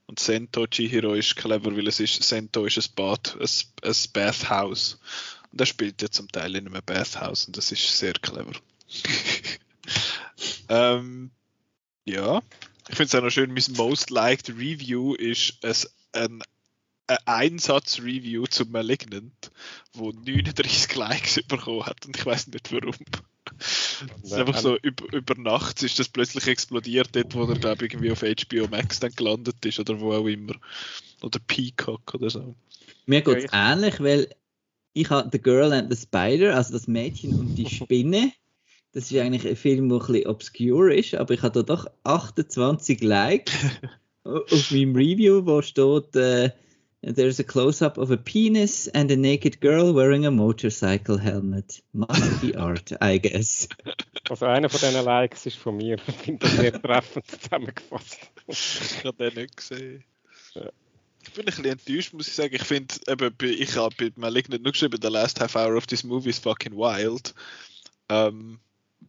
Und 0.08 0.20
Sento 0.20 0.66
Chihiro 0.66 1.14
ist 1.14 1.36
clever, 1.36 1.76
weil 1.76 1.88
es 1.88 2.00
ist, 2.00 2.24
Sento 2.24 2.66
ist 2.66 2.78
ein 2.78 2.96
Bad, 2.96 3.38
ein, 3.40 3.48
ein 3.84 3.96
Bathhouse. 4.12 5.00
Und 5.52 5.62
er 5.62 5.68
spielt 5.68 6.02
ja 6.02 6.10
zum 6.10 6.28
Teil 6.32 6.56
in 6.56 6.68
einem 6.68 6.82
Bathhouse 6.84 7.46
und 7.46 7.56
das 7.56 7.72
ist 7.72 7.98
sehr 7.98 8.14
clever. 8.14 8.54
ähm, 10.70 11.30
ja, 12.06 12.42
ich 12.90 12.96
finde 12.96 13.04
es 13.04 13.16
auch 13.16 13.22
noch 13.22 13.30
schön, 13.30 13.54
mein 13.54 13.76
Most 13.78 14.10
Liked 14.10 14.50
Review 14.50 15.14
ist 15.14 15.64
ein, 15.64 15.76
ein, 16.14 16.44
ein 17.08 17.18
Einsatz-Review 17.26 18.48
zu 18.48 18.66
Malignant, 18.66 19.52
wo 19.94 20.12
39 20.12 20.96
Likes 20.96 21.44
bekommen 21.48 21.86
hat 21.86 22.06
und 22.06 22.18
ich 22.18 22.26
weiß 22.26 22.48
nicht 22.48 22.72
warum. 22.72 22.96
Es 23.62 24.32
ist 24.32 24.34
einfach 24.34 24.58
so, 24.58 24.78
über, 24.78 25.14
über 25.14 25.36
Nacht 25.36 25.84
ist 25.84 26.00
das 26.00 26.10
plötzlich 26.10 26.48
explodiert, 26.48 27.10
dort 27.14 27.36
wo 27.36 27.46
er, 27.46 27.56
glaube 27.56 27.86
ich, 27.86 27.94
irgendwie 27.94 28.12
auf 28.12 28.22
HBO 28.22 28.68
Max 28.68 29.00
dann 29.00 29.12
gelandet 29.12 29.64
ist 29.66 29.80
oder 29.80 30.00
wo 30.00 30.14
auch 30.14 30.26
immer. 30.26 30.54
Oder 31.22 31.40
Peacock 31.48 32.14
oder 32.16 32.30
so. 32.30 32.56
Mir 33.06 33.22
geht 33.22 33.46
es 33.46 33.52
Ja, 33.52 33.74
ähnlich, 33.74 34.00
weil 34.00 34.34
ich 34.94 35.10
habe 35.10 35.30
The 35.32 35.42
Girl 35.42 35.74
and 35.74 35.94
the 35.94 36.02
Spider, 36.02 36.56
also 36.56 36.74
das 36.74 36.88
Mädchen 36.88 37.34
und 37.34 37.58
die 37.58 37.66
Spinne. 37.70 38.32
Das 38.94 39.10
ist 39.10 39.18
eigentlich 39.18 39.48
ein 39.48 39.56
Film, 39.56 39.88
der 39.90 40.00
ein 40.00 40.08
bisschen 40.08 40.28
obscure 40.28 40.94
ist, 40.94 41.14
aber 41.16 41.34
ich 41.34 41.42
habe 41.44 41.64
da 41.64 41.64
doch 41.64 41.88
28 42.04 43.02
Likes 43.02 43.54
auf 44.24 44.72
meinem 44.72 44.96
Review, 44.96 45.46
wo 45.46 45.62
steht, 45.62 46.16
äh, 46.16 46.52
There's 47.04 47.40
a 47.40 47.44
close-up 47.44 47.98
of 47.98 48.12
a 48.12 48.18
penis 48.18 48.88
and 48.88 49.10
a 49.10 49.16
naked 49.16 49.60
girl 49.60 49.92
wearing 49.92 50.28
a 50.28 50.32
motorcycle 50.32 51.18
helmet. 51.18 51.82
Must 51.94 52.42
be 52.42 52.56
art, 52.56 52.92
I 53.02 53.18
guess. 53.18 53.68
Also 54.30 54.46
einer 54.46 54.70
von 54.70 54.80
diesen 54.80 55.04
Likes 55.04 55.48
ist 55.48 55.58
von 55.58 55.78
mir. 55.78 55.98
Ich 56.08 56.16
finde 56.16 56.46
das 56.46 56.58
sehr 56.58 56.80
treffend 56.80 57.26
zusammengefasst. 57.26 58.20
Ich 58.48 59.04
habe 59.04 59.18
den 59.18 59.34
nicht 59.42 59.58
gesehen. 59.58 60.04
Ja. 60.54 60.70
Ich 61.24 61.34
bin 61.34 61.44
ein 61.44 61.46
bisschen 61.46 61.66
enttäuscht, 61.66 62.14
muss 62.14 62.28
ich 62.28 62.36
sagen. 62.36 62.56
Ich 62.56 62.64
finde, 62.64 62.94
ich 63.46 63.76
habe 63.78 63.96
bei 63.98 64.12
Malignant 64.16 64.64
nur 64.64 64.72
geschrieben, 64.72 65.00
the 65.02 65.08
last 65.08 65.40
half 65.40 65.56
hour 65.56 65.76
of 65.76 65.88
this 65.88 66.04
movie 66.04 66.30
is 66.30 66.38
fucking 66.38 66.74
wild. 66.74 67.34
Ähm, 68.10 68.60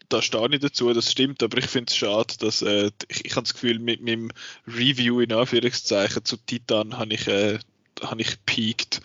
da 0.08 0.22
stehe 0.22 0.48
ich 0.50 0.60
dazu, 0.60 0.92
das 0.92 1.10
stimmt, 1.10 1.42
aber 1.42 1.58
ich 1.58 1.66
finde 1.66 1.90
es 1.90 1.96
schade, 1.96 2.34
dass 2.38 2.62
äh, 2.62 2.90
ich, 3.08 3.24
ich 3.26 3.32
habe 3.32 3.42
das 3.42 3.54
Gefühl, 3.54 3.78
mit 3.78 4.00
meinem 4.00 4.30
Review 4.66 5.20
in 5.20 5.32
Anführungszeichen 5.32 6.24
zu 6.24 6.36
Titan 6.36 6.98
habe 6.98 7.14
ich, 7.14 7.26
äh, 7.28 7.58
habe 8.00 8.20
ich 8.20 8.44
peaked. 8.44 9.00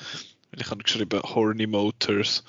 Weil 0.52 0.62
Ich 0.62 0.70
habe 0.70 0.84
geschrieben 0.84 1.22
Horny 1.22 1.68
Motors. 1.68 2.44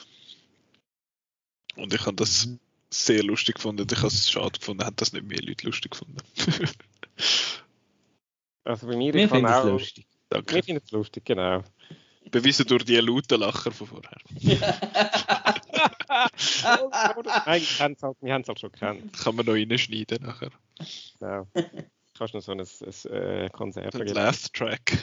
Und 1.77 1.95
ich 1.95 2.07
habe 2.07 2.17
das 2.17 2.49
sehr 2.91 3.23
lustig 3.23 3.57
gefunden. 3.57 3.87
Ich 3.91 3.99
habe 3.99 4.09
es 4.09 4.31
schade 4.31 4.59
gefunden, 4.59 4.85
haben 4.85 4.97
das 4.97 5.13
nicht 5.13 5.27
mehr 5.27 5.41
Leute 5.43 5.67
lustig 5.67 5.93
gefunden. 5.93 6.19
Also 8.65 8.87
bei 8.87 8.97
mir, 8.97 9.15
ich 9.15 9.31
finde 9.31 9.49
ich 9.49 9.57
auch... 9.57 9.65
lustig. 9.65 10.07
Danke. 10.29 10.57
Wir 10.57 10.63
finden 10.63 10.83
es 10.85 10.91
lustig, 10.91 11.25
genau. 11.25 11.65
Bewiesen 12.31 12.67
durch 12.67 12.85
die 12.85 12.97
lauten 12.97 13.41
Lacher 13.41 13.73
von 13.73 13.87
vorher. 13.87 14.19
Nein, 17.47 17.63
wir 17.63 17.79
haben 17.79 17.93
es 17.95 18.03
halt, 18.03 18.17
wir 18.21 18.35
haben 18.35 18.43
es 18.43 18.49
halt 18.49 18.61
schon 18.61 18.73
gekannt. 18.73 19.13
Kann 19.19 19.37
man 19.37 19.47
noch 19.47 19.55
reinschneiden 19.55 20.23
nachher. 20.23 20.51
Genau. 21.19 21.47
Kannst 22.19 22.35
noch 22.35 22.43
so 22.43 22.53
ein, 22.53 22.61
ein, 22.61 23.13
äh, 23.13 23.49
Konserve 23.51 23.91
Den 23.91 24.07
geben. 24.07 24.17
Last 24.17 24.53
Track. 24.53 24.99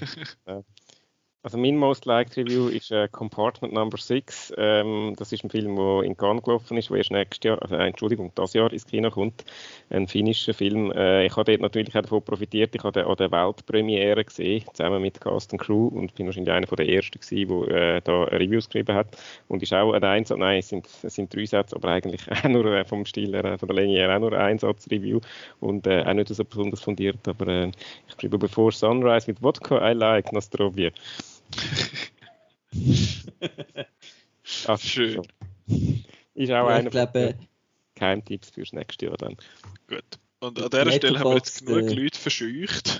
Also 1.46 1.60
mein 1.60 1.78
Most 1.78 2.06
Liked 2.06 2.38
Review 2.38 2.70
ist 2.70 2.90
äh, 2.90 3.08
Compartment 3.08 3.72
Number 3.72 4.00
6. 4.00 4.54
Ähm, 4.58 5.14
das 5.16 5.32
ist 5.32 5.44
ein 5.44 5.52
Film, 5.52 5.76
der 5.76 6.02
in 6.02 6.18
Cannes 6.18 6.42
gelaufen 6.42 6.76
ist, 6.76 6.90
der 6.90 6.98
erst 6.98 7.12
nächstes 7.12 7.48
Jahr, 7.48 7.62
also, 7.62 7.76
äh, 7.76 7.86
Entschuldigung, 7.86 8.32
das 8.34 8.54
Jahr 8.54 8.74
ins 8.74 8.88
Kino 8.88 9.12
kommt. 9.12 9.46
Ein 9.92 10.08
finnischer 10.08 10.56
Film. 10.56 10.92
Äh, 10.94 11.28
ich 11.28 11.36
habe 11.38 11.52
dort 11.52 11.62
natürlich 11.62 11.96
auch 11.96 12.02
davon 12.02 12.24
profitiert. 12.24 12.74
Ich 12.74 12.84
habe 12.84 13.06
an 13.06 13.16
der 13.18 13.32
Weltpremiere 13.32 14.26
gesehen, 14.26 14.64
zusammen 14.74 15.04
mit 15.04 15.22
Cast 15.22 15.54
und 15.54 15.60
Crew 15.60 15.90
und 15.90 16.16
bin 16.16 16.26
wahrscheinlich 16.26 16.52
einer 16.52 16.66
der 16.66 16.90
ersten 16.90 17.20
gewesen, 17.20 17.68
der 17.70 17.98
äh, 17.98 18.02
da 18.02 18.24
Reviews 18.24 18.68
geschrieben 18.68 18.96
hat. 18.96 19.16
Und 19.48 19.62
ist 19.62 19.72
auch 19.72 19.94
ein 19.94 20.04
Einsatz, 20.04 20.40
nein, 20.40 20.58
es 20.58 20.70
sind, 20.70 20.88
es 21.04 21.14
sind 21.14 21.32
drei 21.32 21.46
Sätze, 21.46 21.76
aber 21.76 21.90
eigentlich 21.90 22.24
auch 22.44 22.50
nur 22.50 22.66
äh, 22.74 22.84
vom 22.86 23.06
Stil 23.06 23.34
her, 23.34 23.46
äh, 23.46 23.58
von 23.60 23.68
der 23.68 23.76
Länge 23.76 23.94
her 23.94 24.16
auch 24.16 24.20
nur 24.20 24.34
ein 24.34 24.54
Einsatz-Review 24.54 25.20
und 25.60 25.88
auch 25.88 26.14
nicht 26.14 26.30
so 26.30 26.44
besonders 26.44 26.82
fundiert, 26.82 27.28
aber 27.28 27.66
ich 27.66 28.16
schreibe 28.20 28.40
Before 28.40 28.72
Sunrise 28.72 29.30
mit 29.30 29.44
Wodka 29.44 29.92
I 29.92 29.94
like 29.94 30.34
Nostrovia. 30.34 30.90
Ach, 34.68 34.80
Schön. 34.80 35.26
Ist 36.34 36.50
auch 36.50 36.50
Ja, 36.50 36.68
einer 36.68 36.88
ich 36.88 36.92
glaube, 36.92 37.38
Keimtipps 37.96 38.50
fürs 38.50 38.74
nächste 38.74 39.06
Jahr 39.06 39.18
dann. 39.18 39.38
Gut. 39.88 40.04
Und 40.40 40.62
an 40.62 40.70
dieser 40.70 40.92
Stelle 40.92 41.20
haben 41.20 41.32
wir 41.32 41.38
jetzt 41.38 41.66
genug 41.66 41.90
äh, 41.90 41.94
Leute 41.94 42.20
verscheucht. 42.20 43.00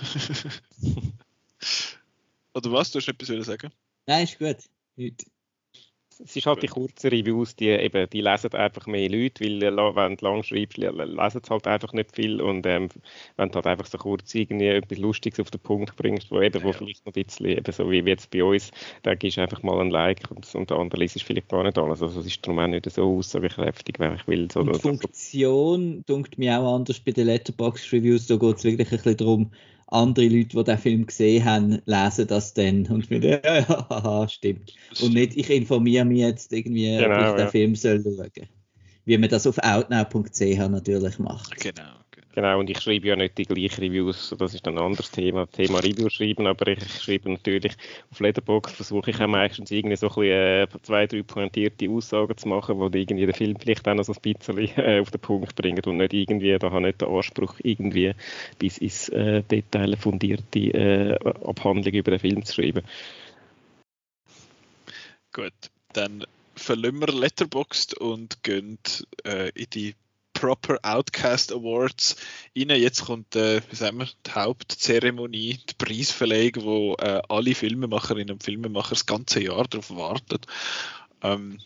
Oder 2.54 2.72
was? 2.72 2.90
Du 2.90 2.98
hast 2.98 3.08
etwas 3.08 3.46
sagen? 3.46 3.70
nein, 4.06 4.24
ist 4.24 4.38
gut. 4.38 4.56
Nicht. 4.96 5.26
Es 6.18 6.34
ist 6.36 6.46
halt 6.46 6.62
die 6.62 6.66
kurzen 6.68 7.08
Reviews, 7.10 7.56
die 7.56 7.68
eben, 7.68 8.08
die 8.10 8.20
lesen 8.22 8.52
einfach 8.54 8.86
mehr 8.86 9.08
Leute, 9.10 9.44
weil 9.44 9.62
äh, 9.62 9.76
wenn 9.96 10.16
du 10.16 10.24
lang 10.24 10.42
schreibst, 10.42 10.78
le- 10.78 10.90
le- 10.90 11.04
lesen 11.04 11.42
sie 11.44 11.50
halt 11.50 11.66
einfach 11.66 11.92
nicht 11.92 12.14
viel 12.14 12.40
und 12.40 12.64
ähm, 12.66 12.88
wenn 13.36 13.50
du 13.50 13.56
halt 13.56 13.66
einfach 13.66 13.86
so 13.86 13.98
kurz 13.98 14.34
irgendwie 14.34 14.66
etwas 14.68 14.98
Lustiges 14.98 15.40
auf 15.40 15.50
den 15.50 15.60
Punkt 15.60 15.94
bringst, 15.96 16.30
wo 16.30 16.40
eben, 16.40 16.62
wo 16.62 16.72
Ja. 16.72 16.72
vielleicht 16.72 17.04
noch 17.06 17.14
ein 17.14 17.24
bisschen, 17.24 17.46
eben 17.46 17.72
so 17.72 17.90
wie 17.90 17.98
jetzt 18.00 18.30
bei 18.30 18.42
uns, 18.44 18.70
da 19.02 19.14
gibst 19.14 19.36
du 19.36 19.42
einfach 19.42 19.62
mal 19.62 19.80
ein 19.80 19.90
Like 19.90 20.30
und, 20.30 20.54
und 20.54 20.70
der 20.70 20.78
andere 20.78 21.00
liest 21.00 21.22
vielleicht 21.22 21.48
gar 21.48 21.62
nicht 21.62 21.78
alles. 21.78 22.02
Also 22.02 22.20
es 22.20 22.26
ist 22.26 22.46
darum 22.46 22.58
auch 22.60 22.66
nicht 22.66 22.90
so 22.90 23.18
aussagekräftig, 23.18 23.98
wenn 23.98 24.14
ich 24.14 24.26
will. 24.26 24.50
So, 24.50 24.64
Und 24.64 24.74
die 24.74 24.80
so, 24.80 24.80
Funktion 24.80 26.02
dunkt 26.06 26.38
mir 26.38 26.58
auch 26.60 26.74
anders 26.76 27.00
bei 27.00 27.12
den 27.12 27.26
Letterbox 27.26 27.92
Reviews. 27.92 28.26
Da 28.26 28.36
geht 28.36 28.56
es 28.56 28.64
wirklich 28.64 28.88
ein 28.90 28.96
bisschen 28.96 29.16
darum, 29.18 29.52
andere 29.88 30.28
Leute, 30.28 30.56
die 30.56 30.64
den 30.64 30.78
Film 30.78 31.06
gesehen 31.06 31.44
haben, 31.44 31.82
lesen 31.86 32.26
das 32.26 32.54
dann 32.54 32.86
und 32.86 33.10
mir 33.10 33.20
ja, 33.24 33.40
ja, 33.60 33.88
haha, 33.88 34.28
stimmt. 34.28 34.74
Und 35.00 35.14
nicht, 35.14 35.36
ich 35.36 35.50
informiere 35.50 36.04
mich 36.04 36.18
jetzt 36.20 36.52
irgendwie, 36.52 37.04
ob 37.04 37.14
Genau, 37.14 37.18
ich 37.18 37.32
den 37.32 37.46
ja. 37.46 37.48
Film 37.48 37.74
soll 37.76 38.02
schauen. 38.02 38.48
Wie 39.04 39.18
man 39.18 39.30
das 39.30 39.46
auf 39.46 39.58
outnow.ch 39.58 40.40
natürlich 40.68 41.18
macht. 41.18 41.56
Genau. 41.60 42.05
Genau. 42.36 42.60
Und 42.60 42.70
ich 42.70 42.78
schreibe 42.80 43.08
ja 43.08 43.16
nicht 43.16 43.36
die 43.36 43.44
gleichen 43.44 43.80
Reviews, 43.80 44.32
das 44.38 44.54
ist 44.54 44.68
ein 44.68 44.78
anderes 44.78 45.10
Thema, 45.10 45.46
Thema 45.46 45.80
Review 45.80 46.08
schreiben, 46.08 46.46
aber 46.46 46.68
ich 46.68 47.02
schreibe 47.02 47.32
natürlich 47.32 47.72
auf 48.12 48.20
Letterboxd, 48.20 48.76
versuche 48.76 49.10
ich 49.10 49.20
auch 49.20 49.26
meistens 49.26 49.72
irgendwie 49.72 49.96
so 49.96 50.08
ein 50.08 50.14
bisschen, 50.14 50.30
äh, 50.30 50.66
zwei, 50.82 51.06
drei 51.06 51.22
pointierte 51.22 51.90
Aussagen 51.90 52.36
zu 52.36 52.46
machen, 52.48 52.92
die 52.92 53.00
irgendwie 53.00 53.26
den 53.26 53.34
Film 53.34 53.56
vielleicht 53.58 53.88
auch 53.88 53.94
noch 53.94 54.04
so 54.04 54.12
ein 54.12 54.20
bisschen 54.20 54.58
äh, 54.76 55.00
auf 55.00 55.10
den 55.10 55.20
Punkt 55.20 55.56
bringen 55.56 55.82
und 55.84 55.96
nicht 55.96 56.12
irgendwie, 56.12 56.56
da 56.56 56.70
habe 56.70 56.80
ich 56.80 56.86
nicht 56.86 57.00
den 57.00 57.08
Anspruch, 57.08 57.54
irgendwie 57.64 58.12
bis 58.58 58.78
ins 58.78 59.08
äh, 59.08 59.42
Detail 59.42 59.96
fundierte 59.96 60.58
äh, 60.58 61.18
Abhandlung 61.44 61.94
über 61.94 62.12
den 62.12 62.20
Film 62.20 62.44
zu 62.44 62.54
schreiben. 62.54 62.82
Gut. 65.32 65.52
Dann 65.92 66.24
verlassen 66.54 67.00
wir 67.00 67.08
Letterboxd 67.08 67.94
und 67.94 68.42
gehen 68.42 68.78
äh, 69.24 69.50
in 69.54 69.66
die 69.72 69.94
Proper 70.36 70.78
Outcast 70.82 71.50
Awards 71.50 72.16
rein. 72.54 72.68
Jetzt 72.68 73.06
kommt 73.06 73.34
äh, 73.36 73.62
wie 73.70 73.76
sagen 73.76 73.98
wir, 73.98 74.08
die 74.26 74.30
Hauptzeremonie, 74.32 75.58
die 75.68 75.74
Preisverleihung, 75.78 76.52
wo 76.56 76.94
äh, 77.00 77.22
alle 77.28 77.54
Filmemacherinnen 77.54 78.32
und 78.32 78.42
Filmemacher 78.44 78.90
das 78.90 79.06
ganze 79.06 79.42
Jahr 79.42 79.66
darauf 79.66 79.90
warten. 79.96 80.40
Ähm, 81.22 81.58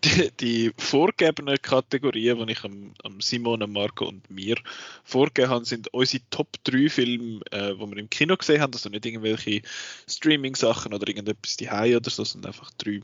die, 0.04 0.30
die 0.40 0.72
vorgegebenen 0.78 1.60
Kategorien, 1.60 2.46
die 2.46 2.52
ich 2.52 2.64
am, 2.64 2.94
am 3.02 3.20
Simon, 3.20 3.70
Marco 3.70 4.06
und 4.06 4.30
mir 4.30 4.56
vorgegeben 5.04 5.50
habe, 5.50 5.64
sind 5.66 5.92
unsere 5.92 6.22
Top 6.30 6.48
3 6.64 6.88
Filme, 6.88 7.40
äh, 7.50 7.74
die 7.74 7.80
wir 7.80 7.96
im 7.98 8.08
Kino 8.08 8.34
gesehen 8.36 8.62
haben. 8.62 8.72
Also 8.72 8.88
nicht 8.88 9.04
irgendwelche 9.04 9.60
Streaming-Sachen 10.08 10.94
oder 10.94 11.06
irgendetwas 11.06 11.58
die 11.58 11.68
oder 11.68 12.10
so, 12.10 12.24
sondern 12.24 12.52
einfach 12.52 12.70
drei 12.78 13.02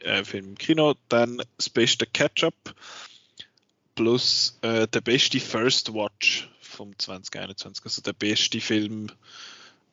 äh, 0.00 0.24
Filme 0.24 0.48
im 0.48 0.58
Kino. 0.58 0.94
Dann 1.08 1.40
das 1.56 1.70
beste 1.70 2.04
Catch-up 2.04 2.74
plus 3.94 4.58
äh, 4.62 4.86
der 4.88 5.00
beste 5.00 5.40
First 5.40 5.92
Watch 5.92 6.48
vom 6.60 6.98
2021. 6.98 7.84
Also 7.84 8.02
der 8.02 8.12
beste 8.12 8.60
Film, 8.60 9.08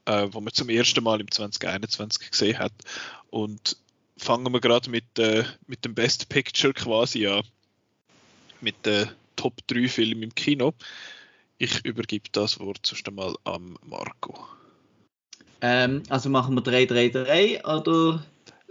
äh, 0.06 0.28
wo 0.32 0.42
man 0.42 0.54
zum 0.54 0.70
ersten 0.70 1.04
Mal 1.04 1.22
im 1.22 1.30
2021 1.30 2.32
gesehen 2.32 2.60
hat. 2.60 2.74
Und 3.30 3.78
fangen 4.18 4.52
wir 4.52 4.60
gerade 4.60 4.90
mit, 4.90 5.20
äh, 5.20 5.44
mit 5.68 5.86
dem 5.86 5.96
Best 5.96 6.30
Picture 6.30 6.74
quasi 6.74 7.28
an. 7.28 7.44
Mit 8.60 8.86
den 8.86 9.10
Top 9.36 9.56
3 9.68 9.88
Filmen 9.88 10.24
im 10.24 10.36
Kino. 10.36 10.74
Ich 11.58 11.84
übergebe 11.86 12.30
das 12.32 12.60
Wort 12.60 12.80
zuerst 12.84 13.08
einmal 13.08 13.36
an 13.44 13.78
Marco. 13.84 14.48
Ähm, 15.62 16.04
also 16.10 16.30
machen 16.30 16.56
wir 16.56 16.64
3-3-3 16.64 17.64
oder? 17.64 18.24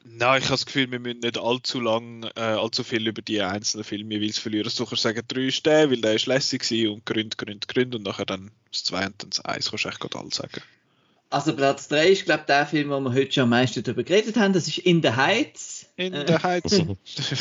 Nein, 0.05 0.39
ich 0.39 0.45
habe 0.45 0.55
das 0.55 0.67
Gefühl, 0.67 0.91
wir 0.91 0.99
müssen 0.99 1.21
nicht 1.21 1.39
allzu 1.39 1.81
lang, 1.81 2.25
äh, 2.37 2.41
allzu 2.41 2.85
viel 2.85 3.07
über 3.07 3.23
die 3.23 3.43
einzelnen 3.43 3.85
Filme 3.85 4.15
jeweils 4.15 4.39
verlieren. 4.39 4.71
Kannst 4.75 5.03
sagen, 5.03 5.23
3 5.27 5.41
ist 5.43 5.67
der, 5.67 5.91
weil 5.91 6.01
der 6.01 6.15
ist 6.15 6.27
lässig 6.27 6.63
und 6.89 7.05
Grund, 7.05 7.37
Grund, 7.37 7.69
Grund 7.69 7.95
und 7.95 8.05
nachher 8.05 8.27
dann 8.27 8.51
das 8.73 8.85
2 8.85 9.07
und 9.07 9.23
dann 9.23 9.31
das 9.31 9.45
1 9.45 9.71
kannst 9.71 9.85
du 9.85 9.89
echt 9.89 10.01
gerade 10.01 10.19
alles 10.19 10.37
sagen. 10.37 10.63
Also 11.29 11.55
Platz 11.55 11.89
3 11.89 12.09
ist, 12.09 12.25
glaube 12.25 12.41
ich, 12.41 12.47
der 12.47 12.67
Film, 12.67 12.91
wo 12.91 13.01
wir 13.01 13.13
heute 13.13 13.33
schon 13.33 13.45
am 13.45 13.51
meisten 13.51 13.83
darüber 13.83 14.03
geredet 14.03 14.37
haben. 14.37 14.53
Das 14.53 14.67
ist 14.67 14.79
In 14.79 15.03
the 15.03 15.11
Heights. 15.11 15.87
In 15.97 16.13
the 16.13 16.35
Heights. 16.35 16.73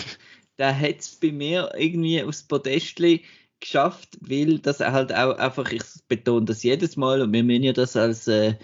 der 0.59 0.79
hat 0.79 0.99
es 0.99 1.15
bei 1.15 1.31
mir 1.31 1.71
irgendwie 1.75 2.21
aufs 2.23 2.43
Podestli 2.43 3.23
geschafft, 3.59 4.09
weil 4.21 4.59
das 4.59 4.79
halt 4.79 5.13
auch 5.13 5.37
einfach, 5.37 5.71
ich 5.71 5.83
betone 6.07 6.45
das 6.45 6.63
jedes 6.63 6.97
Mal 6.97 7.21
und 7.21 7.33
wir 7.33 7.43
müssen 7.43 7.63
ja 7.63 7.73
das 7.73 7.95
als 7.95 8.27
äh, 8.27 8.55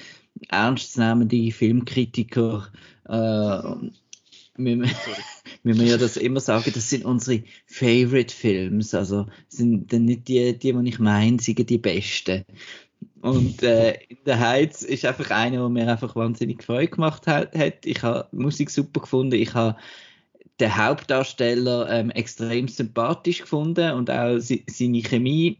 ernstzunehmende 0.49 1.51
Filmkritiker 1.51 2.71
äh, 3.05 3.89
wir, 4.57 4.81
wir 5.63 5.75
müssen 5.75 5.87
ja 5.87 5.97
das 5.97 6.17
immer 6.17 6.39
sagen, 6.39 6.71
das 6.73 6.89
sind 6.89 7.05
unsere 7.05 7.43
Favorite 7.65 8.33
Films, 8.33 8.93
also 8.93 9.27
sind 9.47 9.91
dann 9.91 10.05
nicht 10.05 10.27
die, 10.27 10.57
die, 10.57 10.73
die 10.73 10.89
ich 10.89 10.99
meine, 10.99 11.39
sind 11.39 11.69
die 11.69 11.77
besten. 11.77 12.45
Und 13.21 13.63
äh, 13.63 13.97
der 14.25 14.39
Heiz 14.39 14.83
ist 14.83 15.05
einfach 15.05 15.31
einer, 15.31 15.57
der 15.57 15.69
mir 15.69 15.91
einfach 15.91 16.15
wahnsinnig 16.15 16.63
Freude 16.63 16.89
gemacht 16.89 17.25
hat. 17.27 17.55
Ich 17.83 18.03
habe 18.03 18.27
Musik 18.31 18.69
super 18.69 19.01
gefunden. 19.01 19.35
Ich 19.35 19.53
habe 19.53 19.77
den 20.59 20.77
Hauptdarsteller 20.77 21.89
ähm, 21.89 22.11
extrem 22.11 22.67
sympathisch 22.67 23.41
gefunden 23.41 23.93
und 23.93 24.11
auch 24.11 24.37
seine 24.39 25.01
Chemie. 25.01 25.57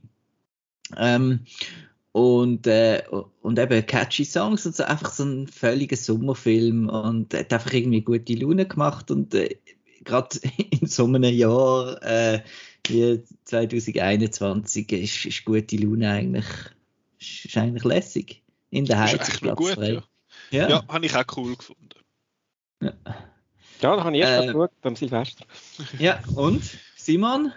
Ähm, 0.95 1.39
und, 2.15 2.65
äh, 2.65 3.03
und 3.41 3.59
eben 3.59 3.85
catchy 3.85 4.23
Songs 4.23 4.65
und 4.65 4.73
so 4.73 4.85
einfach 4.85 5.11
so 5.11 5.25
ein 5.25 5.49
völliger 5.49 5.97
Sommerfilm 5.97 6.87
und 6.87 7.33
hat 7.33 7.51
einfach 7.51 7.73
irgendwie 7.73 8.03
gute 8.03 8.35
Laune 8.35 8.65
gemacht 8.65 9.11
und 9.11 9.33
äh, 9.33 9.57
gerade 10.05 10.39
in 10.79 10.87
so 10.87 11.07
einem 11.07 11.25
Jahr 11.25 12.01
äh, 12.01 12.41
wie 12.87 13.21
2021 13.43 14.93
ist, 14.93 15.25
ist 15.25 15.43
gute 15.43 15.75
Laune 15.75 16.09
eigentlich 16.09 16.45
ist 17.19 17.57
eigentlich 17.57 17.83
lässig. 17.83 18.43
In 18.69 18.85
der 18.85 18.97
Heiz 18.97 19.27
ist 19.27 19.41
Platz 19.41 19.57
gut, 19.57 19.75
ja. 19.75 20.01
ja. 20.51 20.69
Ja, 20.69 20.87
habe 20.87 21.05
ich 21.05 21.13
auch 21.17 21.25
cool 21.35 21.57
gefunden. 21.57 21.89
Ja, 22.81 22.93
ja 23.05 23.95
da 23.97 24.03
habe 24.05 24.15
ich 24.15 24.23
erst 24.23 24.41
äh, 24.41 24.47
geschaut 24.47 24.71
am 24.83 24.95
Silvester. 24.95 25.45
Ja, 25.99 26.23
und? 26.33 26.63
Simon? 26.95 27.51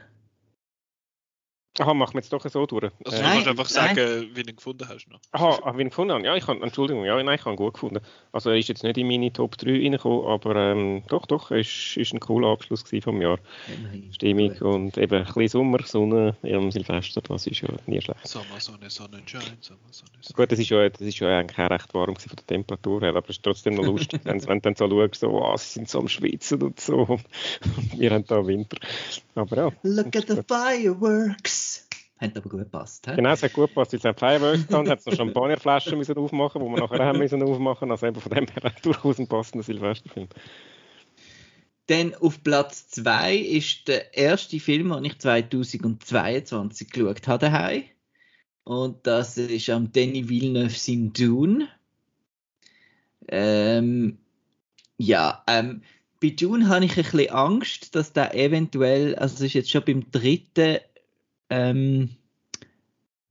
Aha, 1.81 1.95
machen 1.95 2.15
wir 2.15 2.21
jetzt 2.21 2.33
doch 2.33 2.45
so 2.49 2.67
durch. 2.67 2.91
Also, 3.05 3.19
du 3.19 3.25
äh, 3.25 3.31
kannst 3.31 3.49
einfach 3.49 3.67
sagen, 3.67 3.97
nein. 3.97 4.31
wie 4.35 4.43
du 4.43 4.51
ihn 4.51 4.57
gefunden 4.57 4.89
hast. 4.89 5.07
Noch. 5.09 5.21
Aha, 5.33 5.59
ah, 5.63 5.73
wie 5.75 5.79
ich 5.79 5.85
ihn 5.85 5.91
gefunden 5.91 6.15
habe. 6.15 6.25
Ja, 6.25 6.35
ich 6.35 6.47
habe, 6.47 6.61
Entschuldigung, 6.63 7.05
ja, 7.05 7.23
nein, 7.23 7.39
ich 7.39 7.45
habe 7.45 7.55
ihn 7.55 7.57
gut 7.57 7.75
gefunden. 7.75 8.01
Also, 8.33 8.51
er 8.51 8.57
ist 8.57 8.69
jetzt 8.69 8.83
nicht 8.83 8.99
in 8.99 9.07
meine 9.07 9.33
Top 9.33 9.57
3 9.57 9.71
reingekommen, 9.71 10.27
aber 10.27 10.57
ähm, 10.57 11.03
doch, 11.09 11.27
doch, 11.27 11.51
es 11.51 11.97
war 11.97 12.05
ein 12.13 12.21
cooler 12.21 12.49
Abschluss 12.49 12.85
vom 13.03 13.23
Jahr. 13.23 13.39
Ja, 13.69 14.13
Stimmung 14.13 14.49
gut. 14.51 14.63
und 14.63 14.99
eben 14.99 15.15
ein 15.15 15.25
bisschen 15.25 15.49
Sommer, 15.49 15.83
Sonne 15.85 16.37
am 16.43 16.71
Silvester, 16.71 17.21
das 17.21 17.47
ist 17.47 17.61
ja 17.61 17.69
nie 17.87 18.01
schlecht. 18.01 18.27
Sommer, 18.27 18.59
Sonne, 18.59 18.91
Sonnenschein, 18.91 19.43
Sommer, 19.61 19.81
Sonne, 19.91 20.11
Sonne. 20.21 20.35
Gut, 20.35 20.53
das 20.53 20.59
ist 20.59 20.71
ja, 20.71 20.89
das 20.89 21.01
ist 21.01 21.19
ja 21.19 21.39
eigentlich 21.39 21.59
auch 21.59 21.71
recht 21.71 21.95
warm 21.95 22.17
von 22.17 22.37
der 22.37 22.47
Temperatur 22.47 23.01
her, 23.03 23.11
aber 23.11 23.29
es 23.29 23.37
ist 23.37 23.43
trotzdem 23.43 23.75
noch 23.75 23.85
lustig, 23.85 24.21
wenn, 24.25 24.45
wenn 24.47 24.59
du 24.59 24.63
dann 24.63 24.77
so 24.77 24.89
schaust, 24.89 25.21
so, 25.21 25.29
oh, 25.31 25.57
sie 25.57 25.75
sind 25.75 25.89
so 25.89 26.01
am 26.01 26.09
Schwitzen 26.09 26.63
und 26.63 26.81
so. 26.81 27.19
Wir 27.97 28.11
haben 28.11 28.25
da 28.27 28.47
Winter. 28.47 28.79
Aber 29.35 29.57
ja. 29.57 29.73
Look 29.83 30.17
at 30.17 30.29
the 30.29 30.43
fireworks! 30.47 31.68
Hat 32.19 32.37
aber 32.37 32.49
gut 32.49 32.61
gepasst. 32.61 33.07
He? 33.09 33.17
Genau, 33.17 33.31
es 33.31 33.43
hat 33.43 33.53
gut 33.53 33.69
gepasst. 33.69 33.95
Es 33.95 34.05
hat 34.05 34.19
Fireworks 34.19 34.67
gehabt, 34.67 34.89
hat 34.89 35.07
noch 35.07 35.15
Champagnerflaschen 35.15 35.99
müssen 35.99 36.19
aufmachen, 36.19 36.61
wo 36.61 36.69
wir 36.69 36.81
nachher 36.81 37.05
haben 37.05 37.19
müssen 37.19 37.43
aufmachen. 37.43 37.91
Also 37.91 38.07
eben 38.07 38.21
von 38.21 38.33
dem 38.33 38.47
her 38.47 38.73
durchaus 38.83 39.19
ein 39.19 39.29
passender 39.29 39.65
Silvesterfilm. 39.65 40.29
Dann 41.87 42.15
auf 42.17 42.43
Platz 42.43 42.89
2 42.89 43.37
ist 43.37 43.89
der 43.89 44.15
erste 44.15 44.61
Film, 44.61 44.91
den 44.91 45.05
ich 45.07 45.19
2022 45.19 46.91
geschaut 46.91 47.27
habe 47.29 47.39
daheim. 47.39 47.85
Und 48.65 49.07
das 49.07 49.39
ist 49.39 49.71
am 49.71 49.93
Danny 49.93 50.29
Villeneuve 50.29 50.71
sein 50.71 51.13
Dune. 51.15 51.69
Ähm, 53.29 54.19
ja, 54.99 55.43
ähm, 55.47 55.83
bei 56.21 56.31
Dune 56.31 56.69
habe 56.69 56.85
ich 56.85 56.97
ein 56.99 57.05
bisschen 57.05 57.31
Angst, 57.31 57.95
dass 57.95 58.13
der 58.13 58.35
eventuell, 58.35 59.15
also 59.15 59.37
es 59.37 59.41
ist 59.41 59.53
jetzt 59.55 59.71
schon 59.71 59.85
beim 59.85 60.11
dritten 60.11 60.79
ähm, 61.51 62.11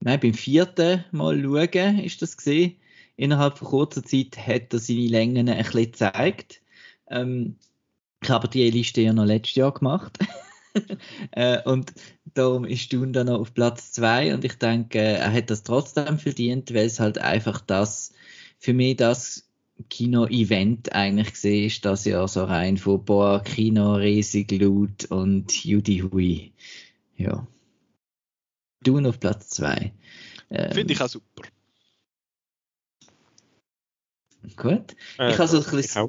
nein, 0.00 0.20
beim 0.20 0.34
vierten 0.34 1.04
Mal 1.12 1.42
schauen 1.42 1.98
ist 2.00 2.22
das 2.22 2.36
gesehen. 2.36 2.76
Innerhalb 3.16 3.58
von 3.58 3.68
kurzer 3.68 4.04
Zeit 4.04 4.38
hat 4.38 4.72
er 4.72 4.78
seine 4.78 5.08
Längen 5.08 5.48
ein 5.48 5.64
bisschen 5.64 5.84
gezeigt. 5.84 6.62
Ähm, 7.08 7.56
ich 8.22 8.30
habe 8.30 8.48
die 8.48 8.70
Liste 8.70 9.00
ja 9.00 9.12
noch 9.12 9.24
letztes 9.24 9.56
Jahr 9.56 9.72
gemacht. 9.72 10.18
äh, 11.32 11.62
und 11.62 11.92
darum 12.34 12.64
ist 12.64 12.92
Dune 12.92 13.12
dann 13.12 13.26
noch 13.26 13.40
auf 13.40 13.54
Platz 13.54 13.92
2 13.92 14.34
und 14.34 14.44
ich 14.44 14.54
denke, 14.54 15.00
er 15.00 15.32
hat 15.32 15.50
das 15.50 15.62
trotzdem 15.62 16.18
verdient, 16.18 16.72
weil 16.74 16.86
es 16.86 17.00
halt 17.00 17.18
einfach 17.18 17.60
das, 17.60 18.12
für 18.58 18.72
mich 18.72 18.96
das 18.96 19.48
Kino-Event 19.90 20.92
eigentlich 20.92 21.32
gesehen 21.32 21.66
ist, 21.66 21.84
das 21.84 22.04
ja 22.04 22.26
so 22.26 22.44
rein 22.44 22.76
von 22.76 23.04
boah, 23.04 23.42
Kino, 23.42 23.94
riesig 23.94 24.50
laut 24.52 25.04
und 25.06 25.64
Judy 25.64 26.00
Hui. 26.00 26.52
Ja. 27.16 27.46
Dune 28.82 29.08
auf 29.08 29.20
Platz 29.20 29.48
2. 29.50 29.92
Ähm, 30.50 30.72
Finde 30.72 30.92
ich 30.92 31.00
auch 31.00 31.08
super. 31.08 31.42
Gut. 34.56 34.96
Äh, 35.18 35.32
ich 35.32 35.38
habe 35.38 35.48
so 35.48 35.58
ein 35.58 35.70
bisschen. 35.70 36.08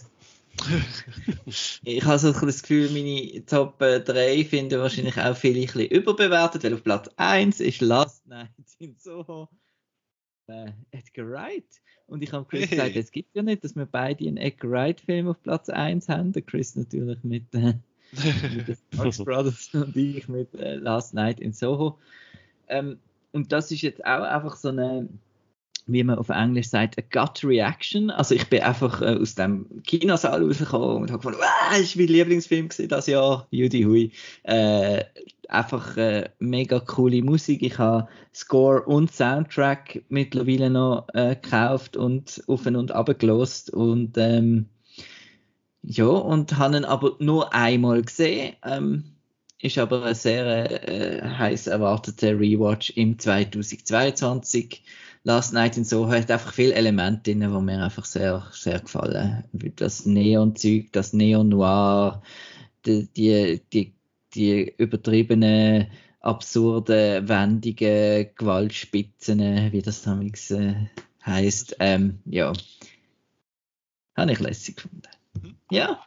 ich 1.84 2.04
habe 2.04 2.20
so 2.20 2.34
ein 2.34 2.46
das 2.46 2.62
Gefühl, 2.62 2.90
meine 2.90 3.46
Top 3.46 3.80
3 3.80 4.44
finden 4.46 4.80
wahrscheinlich 4.80 5.18
auch 5.18 5.36
viele 5.36 5.62
ein 5.62 5.66
bisschen 5.66 5.88
überbewertet, 5.88 6.64
weil 6.64 6.74
auf 6.74 6.84
Platz 6.84 7.10
1 7.16 7.60
ist 7.60 7.82
Last 7.82 8.28
Night 8.28 8.50
in 8.80 8.96
Soho 8.98 9.50
äh, 10.50 10.72
Edgar 10.92 11.30
Wright. 11.30 11.82
Und 12.08 12.24
ich 12.24 12.34
habe 12.34 12.46
Chris 12.46 12.70
gesagt, 12.70 12.96
es 12.96 13.12
gibt 13.12 13.36
ja 13.36 13.44
nicht, 13.44 13.64
dass 13.64 13.76
wir 13.76 13.86
beide 13.86 14.28
einen 14.28 14.38
Edgar 14.38 14.72
Wright-Film 14.72 15.28
auf 15.28 15.42
Platz 15.44 15.70
1 15.70 16.10
haben. 16.10 16.34
Der 16.34 16.42
Chris 16.42 16.76
natürlich 16.76 17.24
mit, 17.24 17.54
äh, 17.54 17.76
mit 18.56 18.68
den 18.68 18.78
Fox 18.96 19.24
Brothers 19.24 19.70
und 19.74 19.96
ich 19.96 20.28
mit 20.28 20.54
äh, 20.56 20.76
Last 20.76 21.14
Night 21.14 21.40
in 21.40 21.54
Soho. 21.54 22.00
Ähm, 22.70 23.00
und 23.32 23.52
das 23.52 23.72
ist 23.72 23.82
jetzt 23.82 24.04
auch 24.06 24.24
einfach 24.24 24.56
so 24.56 24.70
eine, 24.70 25.08
wie 25.86 26.04
man 26.04 26.18
auf 26.18 26.30
Englisch 26.30 26.70
sagt, 26.70 26.98
a 26.98 27.02
gut 27.02 27.44
reaction. 27.44 28.10
Also 28.10 28.36
ich 28.36 28.48
bin 28.50 28.62
einfach 28.62 29.02
äh, 29.02 29.18
aus 29.20 29.36
dem 29.36 29.84
Kinosaal 29.84 30.44
rausgekommen 30.44 31.04
und 31.04 31.12
habe 31.12 31.34
wow, 31.34 31.70
das 31.72 31.82
ist 31.82 31.96
mein 31.96 32.08
Lieblingsfilm 32.08 32.70
das 32.88 33.08
Jahr, 33.08 33.48
Judy 33.52 33.84
Hui. 33.84 34.12
Äh, 34.44 35.04
einfach 35.50 35.98
äh, 35.98 36.30
mega 36.40 36.80
coole 36.80 37.22
Musik. 37.24 37.62
Ich 37.64 37.78
habe 37.78 38.08
Score 38.34 38.84
und 38.84 39.12
Soundtrack 39.12 40.04
mittlerweile 40.10 40.70
noch 40.70 41.08
äh, 41.14 41.36
gekauft 41.36 41.98
und 41.98 42.44
auf 42.48 42.66
und 42.66 42.92
ab 42.92 43.20
gelost 43.20 43.72
und 43.72 44.18
ähm, 44.18 44.68
ja, 45.82 46.06
und 46.06 46.58
habe 46.58 46.78
ihn 46.78 46.86
aber 46.86 47.16
nur 47.20 47.54
einmal 47.54 48.02
gesehen. 48.02 48.56
Ähm, 48.64 49.06
ist 49.62 49.78
aber 49.78 50.04
ein 50.04 50.16
sehr 50.16 50.88
äh, 50.88 51.22
heiß 51.22 51.68
erwarteter 51.68 52.40
Rewatch 52.40 52.92
im 52.92 53.20
2022. 53.20 54.84
Last 55.24 55.54
Night 55.54 55.76
in 55.76 55.84
Soho 55.84 56.10
hat 56.10 56.32
einfach 56.32 56.54
viele 56.54 56.74
Elemente 56.74 57.32
drin, 57.32 57.42
die 57.42 57.48
mir 57.48 57.84
einfach 57.84 58.06
sehr, 58.06 58.48
sehr 58.52 58.80
gefallen. 58.80 59.44
Das 59.76 60.06
Neon-Zeug, 60.06 60.94
das 60.94 61.12
Neon-Noir, 61.12 62.22
die, 62.86 63.08
die, 63.08 63.62
die, 63.74 63.94
die 64.34 64.74
übertriebene, 64.78 65.90
absurde, 66.22 67.28
wendige 67.28 68.32
Gewaltspitzen, 68.36 69.72
wie 69.72 69.82
das 69.82 70.04
damals 70.04 70.52
äh, 70.52 70.76
heißt. 71.26 71.78
Ähm, 71.80 72.20
ja, 72.26 72.54
habe 74.16 74.32
ich 74.32 74.40
lässig 74.40 74.78
gefunden. 74.78 75.02
Mhm. 75.34 75.56
Ja. 75.70 76.00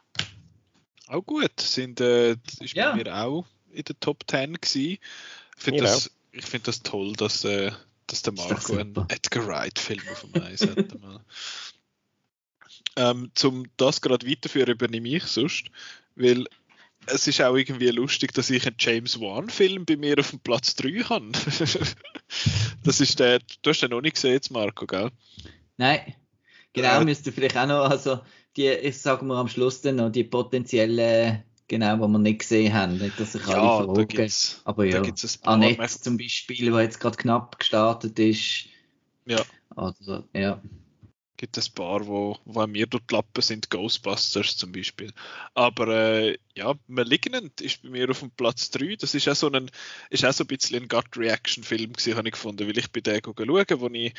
Auch 1.13 1.21
gut. 1.21 1.59
Sind, 1.59 2.01
äh, 2.01 2.35
ist 2.59 2.73
ja. 2.73 2.91
bei 2.91 3.03
mir 3.03 3.15
auch 3.15 3.45
in 3.71 3.83
der 3.83 3.99
Top 3.99 4.23
10 4.27 4.53
gewesen. 4.53 4.97
Ich 5.57 5.63
finde 5.63 5.83
das, 5.83 6.11
find 6.39 6.67
das 6.67 6.81
toll, 6.81 7.13
dass, 7.13 7.43
äh, 7.43 7.71
dass 8.07 8.21
der 8.21 8.33
Marco 8.33 8.73
einen 8.75 8.95
Edgar 9.09 9.47
Wright-Film 9.47 10.01
auf 10.11 10.25
dem 10.25 10.41
Eis 10.41 10.61
hat. 10.61 10.97
ähm, 12.95 13.31
zum 13.35 13.65
das 13.77 14.01
gerade 14.01 14.27
weiterführen, 14.29 14.73
übernehme 14.73 15.09
ich 15.09 15.23
sonst, 15.23 15.67
weil 16.15 16.45
es 17.05 17.27
ist 17.27 17.41
auch 17.41 17.55
irgendwie 17.55 17.89
lustig, 17.89 18.33
dass 18.33 18.49
ich 18.49 18.65
einen 18.65 18.77
James 18.79 19.19
Wan-Film 19.19 19.85
bei 19.85 19.97
mir 19.97 20.17
auf 20.19 20.29
dem 20.29 20.39
Platz 20.39 20.75
3 20.75 21.03
habe. 21.03 21.31
das 22.83 23.01
ist 23.01 23.19
der, 23.19 23.39
du 23.61 23.69
hast 23.69 23.81
den 23.81 23.91
noch 23.91 24.01
nicht 24.01 24.15
gesehen, 24.15 24.33
jetzt, 24.33 24.51
Marco, 24.51 24.85
gell? 24.85 25.11
Nein. 25.77 26.15
Genau, 26.73 27.01
äh, 27.01 27.05
müsste 27.05 27.31
vielleicht 27.31 27.57
auch 27.57 27.67
noch, 27.67 27.89
also 27.89 28.21
die, 28.57 28.67
ich 28.67 28.99
sage 28.99 29.25
mal 29.25 29.39
am 29.39 29.47
Schluss 29.47 29.81
dann 29.81 29.97
noch 29.97 30.11
die 30.11 30.23
potenziellen, 30.23 31.43
genau, 31.67 31.95
die 31.95 32.11
wir 32.11 32.19
nicht 32.19 32.39
gesehen 32.39 32.73
haben, 32.73 32.97
nicht, 32.97 33.19
dass 33.19 33.33
sich 33.33 33.45
ja, 33.47 33.55
alle 33.55 33.87
fragen. 33.87 34.31
Aber 34.65 34.85
ja, 34.85 35.01
Annette 35.43 35.87
zum 35.87 36.17
Beispiel, 36.17 36.71
die 36.71 36.77
jetzt 36.77 36.99
gerade 36.99 37.17
knapp 37.17 37.59
gestartet 37.59 38.17
ist. 38.19 38.65
Ja. 39.25 39.41
Also, 39.75 40.23
ja 40.33 40.61
gibt 41.43 41.57
ein 41.57 41.73
paar, 41.73 42.07
wo, 42.07 42.37
wo 42.45 42.65
mir 42.67 42.87
die 42.87 42.99
Lappen 43.11 43.41
sind, 43.41 43.69
Ghostbusters 43.69 44.55
zum 44.55 44.71
Beispiel. 44.71 45.11
Aber 45.53 45.89
äh, 45.89 46.37
ja, 46.55 46.73
Malignant 46.87 47.59
ist 47.59 47.81
bei 47.81 47.89
mir 47.89 48.09
auf 48.09 48.19
dem 48.19 48.31
Platz 48.31 48.71
3. 48.71 48.95
Das 48.95 49.13
ist 49.13 49.27
auch 49.27 49.35
so 49.35 49.51
ein, 49.51 49.69
ist 50.09 50.23
auch 50.23 50.31
so 50.31 50.45
ein 50.45 50.47
bisschen 50.47 50.83
ein 50.83 50.87
Gut-Reaction-Film 50.87 51.91
habe 52.15 52.27
ich 52.29 52.33
gefunden, 52.33 52.65
weil 52.65 52.77
ich 52.77 52.89
bei 52.93 53.01
dem 53.01 53.19
schauen, 53.21 53.81
wo 53.81 53.89
ich 53.89 54.13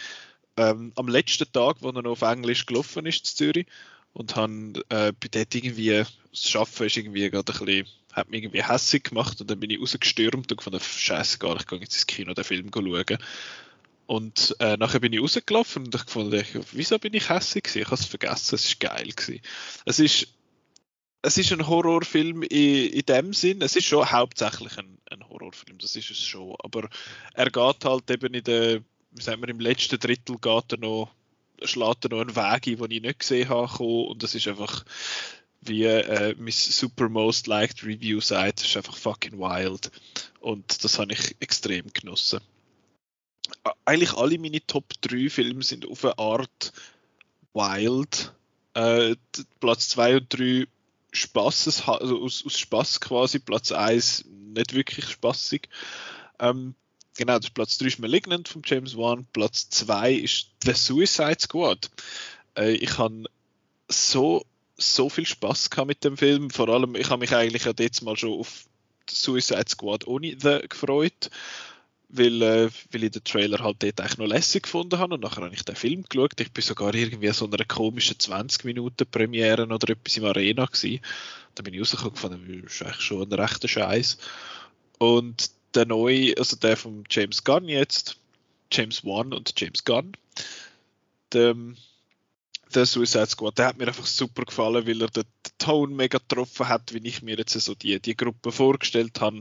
ähm, 0.58 0.92
am 0.96 1.08
letzten 1.08 1.50
Tag, 1.50 1.76
wo 1.80 1.88
er 1.88 2.02
noch 2.02 2.10
auf 2.10 2.20
Englisch 2.22 2.66
gelaufen 2.66 3.06
ist, 3.06 3.20
in 3.20 3.36
Zürich, 3.36 3.66
und 4.14 4.36
habe 4.36 4.72
äh, 4.88 5.12
bei 5.12 5.28
dort 5.30 5.54
irgendwie, 5.54 6.04
das 6.30 6.48
Schaffen 6.48 6.86
ist 6.86 6.96
irgendwie 6.96 7.28
gerade 7.30 7.52
ein 7.52 7.64
bisschen, 7.64 7.88
hat 8.12 8.30
mich 8.30 8.42
irgendwie 8.42 8.62
hässlich 8.62 9.02
gemacht 9.02 9.40
und 9.40 9.50
dann 9.50 9.58
bin 9.60 9.70
ich 9.70 9.80
rausgestürmt 9.80 10.50
und 10.50 10.56
gefunden, 10.56 10.80
scheißegal, 10.80 11.56
ich 11.58 11.66
gehe 11.66 11.80
jetzt 11.80 11.94
ins 11.94 12.06
Kino 12.06 12.32
den 12.32 12.44
Film 12.44 12.70
schauen. 12.72 13.18
Und 14.06 14.54
äh, 14.60 14.76
nachher 14.76 15.00
bin 15.00 15.12
ich 15.12 15.20
rausgelaufen 15.20 15.86
und 15.86 15.94
ich 15.94 16.06
gefunden, 16.06 16.44
wieso 16.72 16.98
bin 16.98 17.14
ich 17.14 17.28
hässlich 17.28 17.64
gewesen? 17.64 17.82
Ich 17.82 17.86
habe 17.86 17.96
es 17.96 18.06
vergessen, 18.06 18.54
es 18.54 18.64
ist 18.66 18.80
geil 18.80 19.08
gewesen. 19.08 19.40
Es 19.84 19.98
ist, 19.98 20.28
es 21.22 21.38
ist 21.38 21.52
ein 21.52 21.66
Horrorfilm 21.66 22.42
in, 22.42 22.90
in 22.90 23.06
dem 23.06 23.32
Sinn, 23.32 23.62
es 23.62 23.74
ist 23.74 23.86
schon 23.86 24.08
hauptsächlich 24.12 24.78
ein, 24.78 24.98
ein 25.10 25.28
Horrorfilm, 25.28 25.78
das 25.78 25.96
ist 25.96 26.10
es 26.10 26.20
schon, 26.20 26.54
aber 26.62 26.88
er 27.32 27.50
geht 27.50 27.84
halt 27.84 28.10
eben 28.10 28.34
in 28.34 28.44
der, 28.44 28.80
wie 29.10 29.22
sagen 29.22 29.42
wir, 29.42 29.48
im 29.48 29.58
letzten 29.58 29.98
Drittel 29.98 30.36
geht 30.38 30.72
er 30.72 30.78
noch, 30.78 31.10
schlägt 31.62 32.04
er 32.04 32.10
noch 32.10 32.20
einen 32.20 32.36
Weg 32.36 32.66
ein, 32.66 32.76
den 32.76 32.90
ich 32.90 33.02
nicht 33.02 33.20
gesehen 33.20 33.48
habe 33.48 33.84
und 33.84 34.22
das 34.22 34.34
ist 34.34 34.48
einfach, 34.48 34.84
wie 35.60 35.84
äh, 35.84 36.34
Miss 36.38 36.78
Super 36.78 37.08
Most 37.08 37.46
Liked 37.46 37.84
Review 37.84 38.20
sagt, 38.20 38.62
ist 38.62 38.76
einfach 38.76 38.96
fucking 38.96 39.38
wild 39.38 39.90
und 40.40 40.84
das 40.84 40.98
habe 40.98 41.12
ich 41.12 41.36
extrem 41.40 41.92
genossen 41.92 42.40
eigentlich 43.84 44.14
alle 44.14 44.38
meine 44.38 44.64
Top 44.66 44.92
3 45.02 45.28
Filme 45.30 45.62
sind 45.62 45.86
auf 45.86 46.04
eine 46.04 46.18
Art 46.18 46.72
wild. 47.52 48.34
Äh, 48.74 49.16
Platz 49.60 49.88
2 49.90 50.16
und 50.16 50.38
3 50.38 50.66
Spaß, 51.12 51.88
also 51.88 52.22
aus, 52.22 52.44
aus 52.44 52.58
Spaß 52.58 53.00
quasi, 53.00 53.38
Platz 53.38 53.70
1 53.70 54.24
nicht 54.54 54.74
wirklich 54.74 55.08
spaßig. 55.08 55.68
Ähm, 56.40 56.74
genau, 57.16 57.38
das 57.38 57.50
Platz 57.50 57.78
3 57.78 57.86
ist 57.86 57.98
Malignant 57.98 58.48
von 58.48 58.62
James 58.64 58.96
Wan, 58.96 59.26
Platz 59.32 59.68
2 59.70 60.12
ist 60.12 60.50
The 60.64 60.72
Suicide 60.72 61.38
Squad. 61.40 61.90
Äh, 62.56 62.72
ich 62.72 62.98
habe 62.98 63.24
so, 63.88 64.44
so 64.76 65.08
viel 65.08 65.26
Spaß 65.26 65.70
mit 65.86 66.04
dem 66.04 66.16
Film, 66.16 66.50
vor 66.50 66.68
allem, 66.68 66.94
ich 66.94 67.10
habe 67.10 67.20
mich 67.20 67.34
eigentlich 67.34 67.64
ja 67.64 67.72
jetzt 67.78 68.02
mal 68.02 68.16
schon 68.16 68.38
auf 68.38 68.64
Suicide 69.08 69.68
Squad 69.68 70.06
ohne 70.06 70.36
The 70.40 70.60
gefreut 70.68 71.30
weil, 72.16 72.42
äh, 72.42 72.70
weil 72.92 73.04
ich 73.04 73.10
den 73.10 73.24
Trailer 73.24 73.58
halt 73.58 73.82
dort 73.82 74.00
eigentlich 74.00 74.18
noch 74.18 74.26
lässig 74.26 74.64
gefunden 74.64 74.98
habe 74.98 75.14
und 75.14 75.22
nachher 75.22 75.42
habe 75.42 75.54
ich 75.54 75.64
den 75.64 75.74
Film 75.74 76.04
geschaut. 76.08 76.40
Ich 76.40 76.52
bin 76.52 76.62
sogar 76.62 76.94
irgendwie 76.94 77.30
so 77.30 77.46
einer 77.46 77.64
komischen 77.64 78.18
20 78.18 78.64
Minuten 78.64 79.06
Premiere 79.10 79.66
oder 79.66 79.90
etwas 79.90 80.16
im 80.16 80.24
Arena 80.24 80.66
gewesen. 80.66 81.00
Da 81.54 81.62
bin 81.62 81.74
ich 81.74 81.80
rausgekommen 81.80 82.10
und 82.10 82.14
gefunden, 82.14 82.62
das 82.64 82.74
ist 82.74 82.82
eigentlich 82.82 83.00
schon 83.00 83.22
ein 83.22 83.32
rechter 83.32 83.68
Scheiß. 83.68 84.18
Und 84.98 85.50
der 85.74 85.86
neue, 85.86 86.34
also 86.38 86.56
der 86.56 86.76
von 86.76 87.04
James 87.10 87.44
Gunn 87.44 87.68
jetzt, 87.68 88.16
James 88.72 89.04
Wan 89.04 89.32
und 89.32 89.52
James 89.56 89.84
Gunn, 89.84 90.12
der, 91.32 91.54
der 92.74 92.86
Suicide 92.86 93.26
Squad, 93.26 93.58
der 93.58 93.66
hat 93.66 93.78
mir 93.78 93.88
einfach 93.88 94.06
super 94.06 94.44
gefallen, 94.44 94.86
weil 94.86 95.02
er 95.02 95.08
den, 95.08 95.24
Ton 95.58 95.96
mega 95.96 96.18
getroffen 96.18 96.68
hat, 96.68 96.92
wie 96.92 97.08
ich 97.08 97.22
mir 97.22 97.36
jetzt 97.36 97.52
so 97.52 97.74
die, 97.74 97.98
die 97.98 98.16
Gruppe 98.16 98.52
vorgestellt 98.52 99.20
habe. 99.20 99.40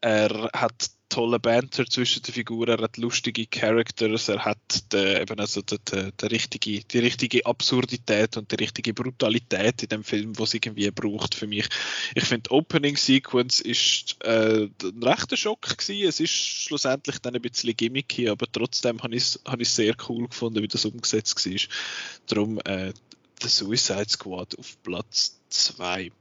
Er 0.00 0.50
hat 0.54 0.90
tolle 1.18 1.40
Banter 1.40 1.84
zwischen 1.84 2.22
den 2.22 2.32
Figuren, 2.32 2.68
er 2.68 2.80
hat 2.80 2.96
lustige 2.96 3.44
Characters, 3.50 4.28
er 4.28 4.44
hat 4.44 4.92
de, 4.92 5.20
eben 5.20 5.40
also 5.40 5.62
de, 5.62 5.76
de, 5.90 6.12
de 6.12 6.30
richtige, 6.30 6.84
die 6.84 6.98
richtige 7.00 7.44
Absurdität 7.44 8.36
und 8.36 8.52
die 8.52 8.54
richtige 8.54 8.94
Brutalität 8.94 9.82
in 9.82 9.88
dem 9.88 10.04
Film, 10.04 10.38
was 10.38 10.54
irgendwie 10.54 10.88
braucht 10.92 11.34
für 11.34 11.48
mich. 11.48 11.66
Ich 12.14 12.22
finde, 12.22 12.42
die 12.42 12.50
Opening 12.52 12.96
Sequence 12.96 13.58
ist 13.60 14.16
äh, 14.22 14.68
ein 14.80 15.02
rechter 15.02 15.36
Schock 15.36 15.76
gewesen. 15.76 16.06
Es 16.08 16.20
ist 16.20 16.30
schlussendlich 16.30 17.18
dann 17.18 17.34
ein 17.34 17.42
bisschen 17.42 17.76
gimmicky, 17.76 18.28
aber 18.28 18.46
trotzdem 18.52 19.02
habe 19.02 19.16
ich 19.16 19.24
es 19.24 19.40
hab 19.44 19.60
sehr 19.64 19.96
cool 20.08 20.28
gefunden, 20.28 20.62
wie 20.62 20.68
das 20.68 20.84
umgesetzt 20.84 21.44
war. 21.44 21.68
Darum 22.28 22.60
äh, 22.60 22.92
der 23.42 23.48
Suicide 23.48 24.08
Squad 24.08 24.56
auf 24.56 24.80
Platz 24.84 25.40
2 25.50 26.12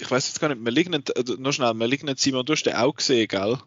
ich 0.00 0.10
weiß 0.10 0.28
jetzt 0.28 0.40
gar 0.40 0.48
nicht, 0.48 0.60
Malignant, 0.60 1.16
äh, 1.16 1.22
noch 1.38 1.52
schnell, 1.52 1.74
Malignant 1.74 2.18
Simon, 2.18 2.44
du 2.44 2.52
hast 2.52 2.64
den 2.64 2.74
auch 2.74 2.94
gesehen, 2.94 3.28
gell? 3.28 3.58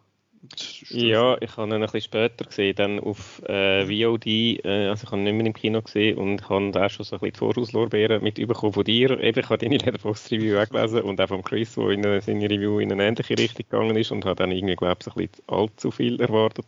Ja, 0.90 1.36
ich 1.40 1.56
habe 1.56 1.68
ihn 1.68 1.74
ein 1.74 1.80
bisschen 1.80 2.02
später 2.02 2.44
gesehen, 2.44 2.76
dann 2.76 3.00
auf 3.00 3.42
äh, 3.48 3.84
VOD, 3.86 4.26
äh, 4.26 4.88
also 4.88 5.04
ich 5.04 5.10
habe 5.10 5.20
ihn 5.20 5.24
nicht 5.24 5.34
mehr 5.34 5.46
im 5.46 5.52
Kino 5.52 5.82
gesehen 5.82 6.16
und 6.16 6.48
habe 6.48 6.70
da 6.70 6.88
schon 6.88 7.04
so 7.04 7.16
ein 7.16 7.20
bisschen 7.20 7.32
die 7.32 7.38
Vorauslorbeeren 7.38 8.22
mit 8.22 8.38
überkommen 8.38 8.72
von 8.72 8.84
dir. 8.84 9.18
Eben, 9.18 9.40
ich 9.40 9.48
habe 9.48 9.58
deine 9.58 9.78
Letterboxd-Review 9.78 10.58
auch 10.58 10.68
gelesen 10.68 11.02
und 11.02 11.20
auch 11.20 11.28
von 11.28 11.42
Chris, 11.42 11.74
der 11.74 11.90
in 11.90 12.20
seine 12.20 12.48
Review 12.48 12.78
in 12.78 12.92
eine 12.92 13.04
ähnliche 13.04 13.36
Richtung 13.36 13.66
gegangen 13.68 13.96
ist 13.96 14.12
und 14.12 14.24
habe 14.24 14.36
dann 14.36 14.52
irgendwie, 14.52 14.76
glaube 14.76 14.98
ich, 15.00 15.06
ein 15.08 15.14
bisschen 15.14 15.44
allzu 15.48 15.90
viel 15.90 16.20
erwartet. 16.20 16.66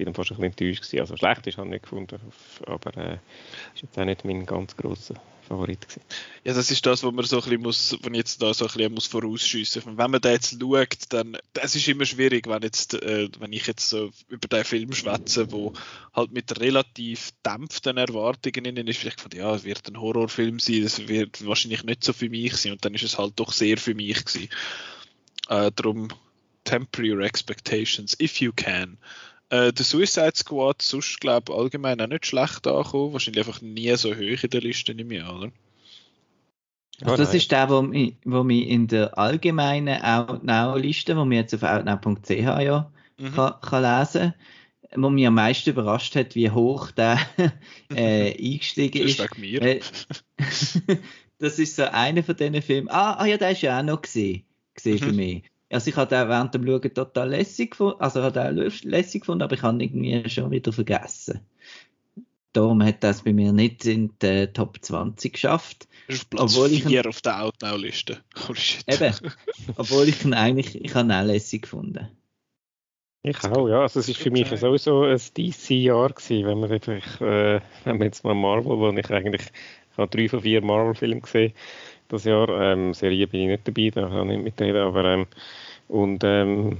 Bin 0.00 0.06
dann 0.06 0.14
fast 0.14 0.30
ein 0.30 0.38
bisschen 0.38 0.44
enttäuscht 0.52 0.82
gewesen. 0.82 1.00
Also 1.00 1.16
schlecht 1.18 1.46
ist, 1.46 1.58
habe 1.58 1.66
ich 1.66 1.72
nicht 1.72 1.82
gefunden, 1.82 2.18
aber 2.64 2.96
äh, 2.96 3.18
ist 3.74 3.82
jetzt 3.82 3.98
auch 3.98 4.04
nicht 4.06 4.24
mein 4.24 4.46
ganz 4.46 4.74
grosser 4.74 5.14
Favorit 5.46 5.82
gewesen. 5.82 6.00
Ja, 6.42 6.54
das 6.54 6.70
ist 6.70 6.86
das, 6.86 7.02
was 7.04 7.12
man 7.12 7.22
so 7.26 7.36
ein 7.36 7.42
bisschen 7.42 7.60
muss, 7.60 7.98
wenn 8.00 8.14
jetzt 8.14 8.40
da 8.40 8.54
so 8.54 8.64
ein 8.64 8.72
bisschen 8.72 8.94
muss 8.94 9.06
vorausschiessen. 9.08 9.82
Wenn 9.84 10.10
man 10.10 10.22
da 10.22 10.30
jetzt 10.30 10.58
schaut, 10.58 10.96
dann, 11.10 11.36
das 11.52 11.76
ist 11.76 11.86
immer 11.86 12.06
schwierig, 12.06 12.48
wenn 12.48 12.62
jetzt, 12.62 12.94
äh, 12.94 13.28
wenn 13.40 13.52
ich 13.52 13.66
jetzt 13.66 13.90
so 13.90 14.10
über 14.28 14.48
den 14.48 14.64
Film 14.64 14.94
schwätze, 14.94 15.52
wo 15.52 15.74
halt 16.14 16.32
mit 16.32 16.58
relativ 16.58 17.32
dämpften 17.44 17.98
Erwartungen 17.98 18.74
in 18.74 18.86
ist, 18.86 19.00
vielleicht 19.00 19.20
von, 19.20 19.32
ja, 19.34 19.54
es 19.54 19.64
wird 19.64 19.86
ein 19.86 20.00
Horrorfilm 20.00 20.60
sein, 20.60 20.82
das 20.82 21.08
wird 21.08 21.44
wahrscheinlich 21.44 21.84
nicht 21.84 22.04
so 22.04 22.14
für 22.14 22.30
mich 22.30 22.56
sein 22.56 22.72
und 22.72 22.82
dann 22.86 22.94
ist 22.94 23.04
es 23.04 23.18
halt 23.18 23.34
doch 23.38 23.52
sehr 23.52 23.76
für 23.76 23.94
mich 23.94 24.24
gewesen. 24.24 24.48
Äh, 25.50 25.70
darum 25.76 26.08
temper 26.64 27.02
your 27.02 27.20
expectations 27.20 28.16
if 28.20 28.40
you 28.40 28.52
can. 28.52 28.96
Äh, 29.50 29.72
der 29.72 29.84
Suicide 29.84 30.32
Squad 30.34 30.80
sonst, 30.82 31.20
glaube 31.20 31.52
ich, 31.52 31.58
allgemein 31.58 32.00
auch 32.00 32.06
nicht 32.06 32.26
schlecht 32.26 32.66
angekommen. 32.66 33.12
Wahrscheinlich 33.12 33.46
einfach 33.46 33.60
nie 33.60 33.94
so 33.96 34.10
hoch 34.14 34.42
in 34.44 34.50
der 34.50 34.60
Liste 34.60 34.92
im 34.92 35.10
Jahr, 35.10 35.36
oder? 35.36 35.52
Also 37.02 37.16
das 37.16 37.34
ist 37.34 37.50
der, 37.50 37.70
wo 37.70 37.80
mich, 37.82 38.16
wo 38.24 38.42
mich 38.42 38.68
in 38.68 38.86
der 38.86 39.16
allgemeinen 39.16 40.02
Outnow-Liste, 40.02 41.16
wo 41.16 41.24
wir 41.24 41.38
jetzt 41.38 41.54
auf 41.54 41.62
outnow.ch 41.62 42.30
ja 42.30 42.90
mhm. 43.18 43.32
kann, 43.32 43.54
kann 43.60 43.82
lesen 43.82 44.34
wo 44.96 45.08
mich 45.08 45.26
am 45.26 45.34
meisten 45.34 45.70
überrascht 45.70 46.16
hat, 46.16 46.34
wie 46.34 46.50
hoch 46.50 46.90
der 46.90 47.18
äh, 47.94 48.32
eingestiegen 48.32 49.02
ist. 49.02 49.20
Das 49.20 49.26
ist 49.26 49.38
mir. 49.38 49.80
Das 51.40 51.58
ist 51.58 51.74
so 51.74 51.84
einer 51.84 52.22
von 52.22 52.36
diesen 52.36 52.60
Filmen. 52.60 52.90
Ah, 52.90 53.14
ah 53.14 53.24
ja, 53.24 53.38
der 53.38 53.52
ist 53.52 53.62
ja 53.62 53.78
auch 53.78 53.82
noch 53.82 54.02
gesehen, 54.02 54.44
gesehen 54.74 54.96
mhm. 54.96 54.98
für 54.98 55.12
mich. 55.12 55.42
Also 55.70 55.90
ich 55.90 55.96
habe 55.96 56.14
den 56.14 56.28
während 56.28 56.54
dem 56.54 56.66
Schauen 56.66 56.94
total 56.94 57.30
lässig 57.30 57.70
gefunden, 57.70 58.00
also 58.00 58.22
habe 58.22 58.54
den 58.54 58.72
lässig 58.90 59.22
gefunden, 59.22 59.42
aber 59.42 59.54
ich 59.54 59.62
habe 59.62 59.76
ihn 59.76 59.80
irgendwie 59.80 60.28
schon 60.28 60.50
wieder 60.50 60.72
vergessen. 60.72 61.40
Darum 62.52 62.82
hat 62.82 63.04
das 63.04 63.22
bei 63.22 63.32
mir 63.32 63.52
nicht 63.52 63.86
in 63.86 64.12
die 64.20 64.48
Top 64.48 64.78
20 64.80 65.34
geschafft. 65.34 65.86
Das 66.08 66.16
ist 66.16 66.30
Platz 66.30 66.56
obwohl 66.56 66.70
4 66.70 67.06
auf 67.06 67.22
der 67.22 67.44
Outnow-Liste. 67.44 68.18
Eben, 68.88 69.14
obwohl 69.76 70.08
ich 70.08 70.24
ihn 70.24 70.34
eigentlich, 70.34 70.84
ich 70.84 70.94
habe 70.96 71.06
ihn 71.06 71.12
auch 71.12 71.24
lässig 71.24 71.62
gefunden. 71.62 72.08
Ich 73.22 73.44
auch, 73.44 73.68
ja. 73.68 73.82
Also 73.82 74.00
es 74.00 74.08
ist 74.08 74.18
für 74.18 74.30
mich 74.30 74.48
sowieso 74.48 75.04
ein 75.04 75.20
DC-Jahr 75.36 76.08
gewesen, 76.08 76.46
wenn 76.46 76.58
man, 76.58 76.72
einfach, 76.72 77.20
äh, 77.20 77.60
wenn 77.84 77.98
man 77.98 78.06
jetzt 78.06 78.24
mal 78.24 78.34
Marvel, 78.34 78.78
wo 78.78 78.90
ich 78.90 79.10
eigentlich, 79.10 79.42
ich 79.92 79.98
habe 79.98 80.08
drei 80.08 80.28
von 80.28 80.40
vier 80.40 80.62
Marvel-Filmen 80.62 81.22
gesehen, 81.22 81.52
das 82.12 82.24
Jahr. 82.24 82.48
Ähm, 82.48 82.94
Serie 82.94 83.26
bin 83.26 83.42
ich 83.42 83.48
nicht 83.48 83.68
dabei, 83.68 83.90
da 83.90 84.08
kann 84.08 84.30
ich 84.30 84.36
nicht 84.36 84.44
mitreden, 84.44 84.82
aber 84.82 85.04
ähm, 85.04 85.26
und 85.88 86.22
ähm, 86.24 86.78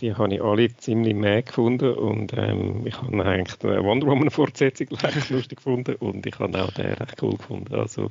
die 0.00 0.14
habe 0.14 0.34
ich 0.34 0.42
alle 0.42 0.74
ziemlich 0.76 1.14
mehr 1.14 1.42
gefunden 1.42 1.92
und 1.94 2.32
ähm, 2.36 2.86
ich 2.86 3.00
habe 3.00 3.24
eigentlich 3.24 3.58
die 3.58 3.66
Wonder 3.66 4.06
Woman 4.06 4.30
Fortsetzung 4.30 4.88
recht 4.88 5.30
lustig 5.30 5.58
gefunden 5.58 5.96
und 5.96 6.24
ich 6.26 6.38
habe 6.38 6.62
auch 6.62 6.72
den 6.72 6.94
recht 6.94 7.22
cool 7.22 7.36
gefunden. 7.36 7.74
Also 7.74 8.10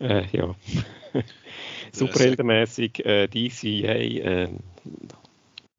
äh, 0.00 0.24
ja, 0.32 0.54
superheldenmäßig 1.92 3.04
äh, 3.04 3.26
DCA, 3.26 3.94
äh, 3.94 4.48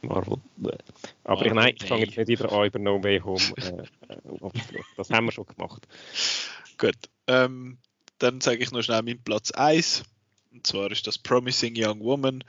Marvel. 0.01 0.37
Aber 1.23 1.45
ich, 1.45 1.53
nein, 1.53 1.73
ich 1.75 1.87
fange 1.87 2.05
jetzt 2.05 2.17
nicht 2.17 2.27
wieder 2.27 2.51
an 2.51 2.67
über 2.67 2.79
No 2.79 3.03
Way 3.03 3.19
Home. 3.19 3.39
Äh, 3.57 4.13
äh 4.13 4.51
das 4.97 5.09
haben 5.09 5.25
wir 5.25 5.31
schon 5.31 5.45
gemacht. 5.45 5.87
Gut, 6.77 6.95
ähm, 7.27 7.77
dann 8.19 8.41
sage 8.41 8.63
ich 8.63 8.71
noch 8.71 8.83
schnell 8.83 9.01
meinen 9.01 9.23
Platz 9.23 9.51
1. 9.51 10.03
Und 10.51 10.67
zwar 10.67 10.91
ist 10.91 11.07
das 11.07 11.17
Promising 11.17 11.73
Young 11.75 12.01
Woman. 12.01 12.43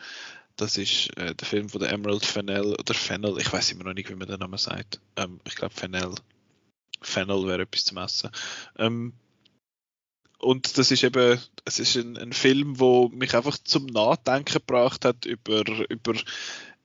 Das 0.56 0.76
ist 0.76 1.16
äh, 1.16 1.34
der 1.34 1.46
Film 1.46 1.68
von 1.68 1.80
der 1.80 1.90
Emerald 1.90 2.24
Fennell 2.24 2.74
oder 2.74 2.92
Fennel, 2.92 3.38
ich 3.38 3.50
weiß 3.50 3.72
immer 3.72 3.84
noch 3.84 3.94
nicht, 3.94 4.10
wie 4.10 4.14
man 4.14 4.28
den 4.28 4.40
Namen 4.40 4.58
sagt. 4.58 5.00
Ähm, 5.16 5.40
ich 5.46 5.54
glaube 5.54 5.74
Fennel. 5.74 6.14
Fennel 7.00 7.46
wäre 7.46 7.62
etwas 7.62 7.84
zu 7.84 7.94
messen. 7.94 8.30
Ähm, 8.78 9.14
und 10.38 10.78
das 10.78 10.90
ist 10.90 11.04
eben, 11.04 11.38
es 11.64 11.78
ist 11.78 11.96
ein, 11.96 12.16
ein 12.16 12.32
Film, 12.32 12.80
wo 12.80 13.08
mich 13.08 13.34
einfach 13.34 13.58
zum 13.58 13.86
Nachdenken 13.86 14.54
gebracht 14.54 15.04
hat 15.04 15.26
über, 15.26 15.64
über 15.88 16.14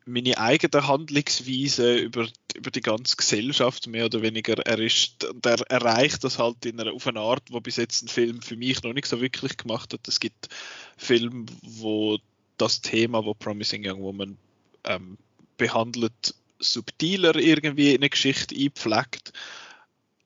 meine 0.05 0.37
eigene 0.37 0.87
Handlungsweise 0.87 1.97
über, 1.97 2.27
über 2.55 2.71
die 2.71 2.81
ganze 2.81 3.15
Gesellschaft 3.15 3.87
mehr 3.87 4.05
oder 4.05 4.21
weniger. 4.21 4.53
Er 4.65 4.79
ist, 4.79 5.27
der 5.33 5.59
erreicht 5.69 6.23
das 6.23 6.37
halt 6.37 6.65
in 6.65 6.79
einer, 6.79 6.93
auf 6.93 7.07
eine 7.07 7.19
Art, 7.19 7.43
wo 7.49 7.59
bis 7.59 7.77
jetzt 7.77 8.03
ein 8.03 8.07
Film 8.07 8.41
für 8.41 8.55
mich 8.55 8.83
noch 8.83 8.93
nicht 8.93 9.07
so 9.07 9.19
wirklich 9.19 9.57
gemacht 9.57 9.93
hat. 9.93 10.07
Es 10.07 10.19
gibt 10.19 10.49
Filme, 10.95 11.47
wo 11.63 12.19
das 12.57 12.81
Thema, 12.81 13.25
wo 13.25 13.33
Promising 13.33 13.83
Young 13.85 14.01
Woman 14.01 14.37
ähm, 14.83 15.17
behandelt, 15.57 16.35
subtiler 16.59 17.35
irgendwie 17.35 17.89
in 17.89 17.97
eine 17.97 18.09
Geschichte 18.09 18.55
einpflegt. 18.55 19.33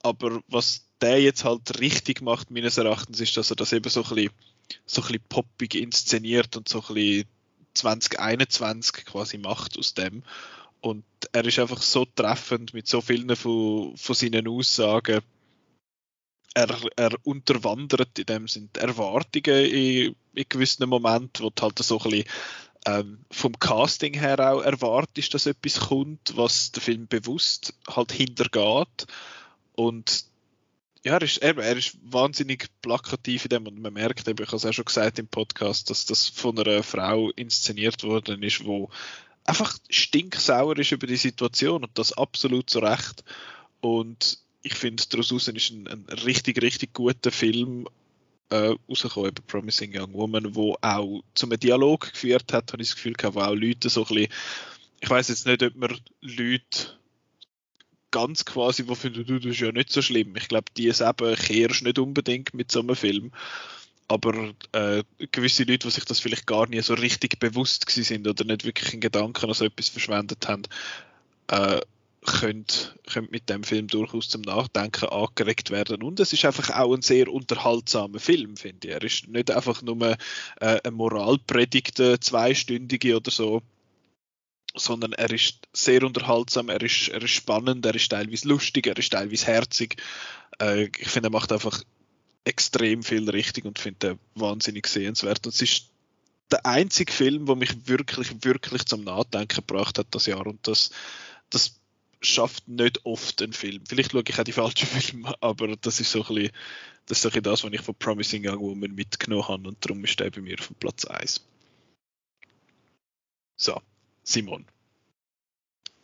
Aber 0.03 0.41
was 0.47 0.85
der 1.01 1.21
jetzt 1.21 1.45
halt 1.45 1.79
richtig 1.79 2.21
macht, 2.21 2.51
meines 2.51 2.77
Erachtens, 2.77 3.21
ist, 3.21 3.37
dass 3.37 3.49
er 3.49 3.55
das 3.55 3.71
eben 3.71 3.89
so 3.89 4.03
ein 4.03 4.15
bisschen, 4.15 4.31
so 4.85 5.01
ein 5.01 5.07
bisschen 5.07 5.23
poppig 5.29 5.75
inszeniert 5.75 6.57
und 6.57 6.67
so 6.67 6.81
ein 6.81 6.93
bisschen 6.93 7.25
2021 7.73 9.05
quasi 9.05 9.37
macht 9.37 9.77
aus 9.77 9.93
dem. 9.93 10.23
Und 10.81 11.03
er 11.33 11.45
ist 11.45 11.59
einfach 11.59 11.81
so 11.81 12.05
treffend 12.05 12.73
mit 12.73 12.87
so 12.87 13.01
vielen 13.01 13.35
von, 13.35 13.95
von 13.97 14.15
seinen 14.15 14.47
Aussagen. 14.47 15.21
Er, 16.53 16.77
er 16.95 17.15
unterwandert 17.23 18.17
in 18.17 18.25
dem 18.25 18.47
sind 18.47 18.77
Erwartungen 18.77 19.65
in, 19.65 20.15
in 20.33 20.45
gewissen 20.47 20.89
Momenten, 20.89 21.43
wo 21.43 21.49
du 21.49 21.61
halt 21.61 21.79
so 21.79 21.99
ein 21.99 22.09
bisschen 22.09 22.25
ähm, 22.85 23.19
vom 23.29 23.57
Casting 23.59 24.13
her 24.13 24.39
auch 24.39 24.61
erwartest, 24.61 25.33
dass 25.33 25.45
etwas 25.45 25.79
kommt, 25.79 26.35
was 26.35 26.71
der 26.71 26.81
Film 26.81 27.07
bewusst 27.07 27.73
halt 27.87 28.11
hintergeht. 28.11 29.05
Und 29.75 30.28
ja, 31.03 31.13
er 31.13 31.21
ist, 31.21 31.37
er, 31.37 31.57
er 31.57 31.77
ist 31.77 31.97
wahnsinnig 32.03 32.67
plakativ 32.81 33.45
in 33.45 33.49
dem 33.49 33.67
und 33.67 33.79
man 33.79 33.93
merkt 33.93 34.27
eben, 34.27 34.43
ich 34.43 34.47
habe 34.47 34.57
es 34.57 34.65
auch 34.65 34.73
schon 34.73 34.85
gesagt 34.85 35.19
im 35.19 35.27
Podcast, 35.27 35.89
dass 35.89 36.05
das 36.05 36.27
von 36.27 36.59
einer 36.59 36.83
Frau 36.83 37.29
inszeniert 37.31 38.03
worden 38.03 38.43
ist, 38.43 38.65
wo 38.65 38.89
einfach 39.45 39.77
stinksauer 39.89 40.77
ist 40.77 40.91
über 40.91 41.07
die 41.07 41.15
Situation 41.15 41.83
und 41.83 41.97
das 41.97 42.13
absolut 42.13 42.69
zu 42.69 42.79
Recht. 42.79 43.23
Und 43.81 44.39
ich 44.61 44.75
finde, 44.75 45.03
daraus 45.09 45.31
ist 45.31 45.71
ein, 45.71 45.87
ein, 45.87 46.05
richtig, 46.25 46.61
richtig 46.61 46.93
guter 46.93 47.31
Film 47.31 47.87
äh, 48.49 48.73
rausgekommen, 48.89 49.29
eben 49.29 49.45
Promising 49.47 49.91
Young 49.95 50.13
Woman, 50.13 50.53
wo 50.55 50.77
auch 50.81 51.23
zu 51.33 51.45
einem 51.45 51.59
Dialog 51.59 52.11
geführt 52.11 52.51
hat, 52.51 52.73
habe 52.73 52.81
ich 52.81 52.89
das 52.89 52.95
Gefühl 52.95 53.13
gehabt, 53.13 53.35
wo 53.35 53.41
auch 53.41 53.55
Leute 53.55 53.89
so 53.89 54.01
ein 54.01 54.07
bisschen, 54.07 54.33
ich 54.99 55.09
weiß 55.09 55.29
jetzt 55.29 55.45
nicht, 55.45 55.63
ob 55.63 55.75
man 55.75 55.97
Leute 56.21 56.98
ganz 58.11 58.45
quasi, 58.45 58.87
wo 58.87 58.95
finden, 58.95 59.25
du, 59.25 59.39
das 59.39 59.51
ist 59.51 59.59
ja 59.59 59.71
nicht 59.71 59.91
so 59.91 60.01
schlimm. 60.01 60.35
Ich 60.35 60.47
glaube, 60.47 60.71
die 60.77 60.87
eben 60.87 61.35
kehrst 61.35 61.83
nicht 61.83 61.99
unbedingt 61.99 62.53
mit 62.53 62.71
so 62.71 62.79
einem 62.79 62.95
Film. 62.95 63.31
Aber 64.07 64.53
äh, 64.71 65.03
gewisse 65.31 65.63
Leute, 65.63 65.87
die 65.87 65.91
sich 65.91 66.05
das 66.05 66.19
vielleicht 66.19 66.47
gar 66.47 66.67
nicht 66.67 66.85
so 66.85 66.95
richtig 66.95 67.39
bewusst 67.39 67.85
gewesen 67.85 68.03
sind 68.03 68.27
oder 68.27 68.43
nicht 68.43 68.65
wirklich 68.65 68.93
in 68.93 69.01
Gedanken 69.01 69.45
an 69.45 69.53
so 69.53 69.65
etwas 69.65 69.89
verschwendet 69.89 70.47
haben, 70.47 70.63
äh, 71.47 71.79
können, 72.25 72.65
können 73.07 73.27
mit 73.31 73.49
dem 73.49 73.63
Film 73.63 73.87
durchaus 73.87 74.29
zum 74.29 74.41
Nachdenken 74.41 75.05
angeregt 75.09 75.69
werden. 75.69 76.01
Und 76.01 76.19
es 76.19 76.33
ist 76.33 76.43
einfach 76.43 76.71
auch 76.71 76.93
ein 76.93 77.03
sehr 77.03 77.31
unterhaltsamer 77.31 78.19
Film, 78.19 78.57
finde 78.57 78.87
ich. 78.87 78.93
Er 78.93 79.03
ist 79.03 79.27
nicht 79.27 79.51
einfach 79.51 79.81
nur 79.83 80.01
äh, 80.01 80.15
eine 80.59 80.91
Moralpredigt, 80.91 82.01
zweistündige 82.19 83.15
oder 83.15 83.31
so, 83.31 83.61
sondern 84.75 85.13
er 85.13 85.31
ist 85.31 85.67
sehr 85.73 86.03
unterhaltsam, 86.03 86.69
er 86.69 86.81
ist, 86.81 87.09
er 87.09 87.21
ist 87.21 87.31
spannend, 87.31 87.85
er 87.85 87.95
ist 87.95 88.09
teilweise 88.09 88.47
lustig, 88.47 88.87
er 88.87 88.97
ist 88.97 89.11
teilweise 89.11 89.47
herzig. 89.47 90.01
Äh, 90.61 90.89
ich 90.97 91.07
finde, 91.07 91.27
er 91.29 91.31
macht 91.31 91.51
einfach 91.51 91.83
extrem 92.43 93.03
viel 93.03 93.29
richtig 93.29 93.65
und 93.65 93.79
finde 93.79 94.11
ihn 94.11 94.19
wahnsinnig 94.35 94.87
sehenswert. 94.87 95.45
Und 95.45 95.53
es 95.53 95.61
ist 95.61 95.89
der 96.51 96.65
einzige 96.65 97.11
Film, 97.11 97.45
der 97.45 97.55
mich 97.55 97.87
wirklich, 97.87 98.43
wirklich 98.43 98.85
zum 98.85 99.03
Nachdenken 99.03 99.55
gebracht 99.55 99.97
hat 99.99 100.07
das 100.11 100.25
Jahr. 100.25 100.45
Und 100.47 100.67
das, 100.67 100.91
das 101.49 101.79
schafft 102.21 102.67
nicht 102.67 103.05
oft 103.05 103.41
ein 103.41 103.53
Film. 103.53 103.83
Vielleicht 103.87 104.11
schaue 104.11 104.23
ich 104.27 104.39
auch 104.39 104.43
die 104.43 104.51
falschen 104.51 104.87
Filme, 104.87 105.33
aber 105.41 105.75
das 105.77 105.99
ist 105.99 106.11
so 106.11 106.23
ein 106.23 106.35
bisschen 106.35 106.51
das, 107.05 107.17
ist 107.17 107.21
so 107.23 107.29
ein 107.29 107.31
bisschen 107.31 107.43
das 107.43 107.63
was 107.63 107.73
ich 107.73 107.81
von 107.81 107.95
Promising 107.95 108.47
Young 108.47 108.59
Woman 108.59 108.93
mitgenommen 108.93 109.47
habe 109.47 109.67
und 109.67 109.83
darum 109.83 110.03
ist 110.03 110.19
der 110.19 110.29
bei 110.29 110.41
mir 110.41 110.59
auf 110.59 110.71
Platz 110.79 111.05
1. 111.05 111.45
So, 113.55 113.81
Simon. 114.29 114.63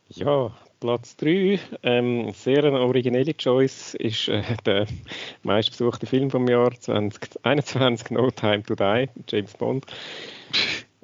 Ja, 0.08 0.52
Platz 0.80 1.16
3, 1.18 1.60
ähm, 1.84 2.32
sehr 2.32 2.64
eine 2.64 2.80
originelle 2.80 3.38
Choice, 3.38 3.94
ist 3.94 4.30
äh, 4.30 4.42
der 4.66 4.88
meistbesuchte 5.44 6.08
Film 6.08 6.32
vom 6.32 6.48
Jahr 6.48 6.72
2021, 6.72 8.10
No 8.10 8.32
Time 8.32 8.64
to 8.64 8.74
Die, 8.74 9.10
James 9.28 9.54
Bond. 9.54 9.86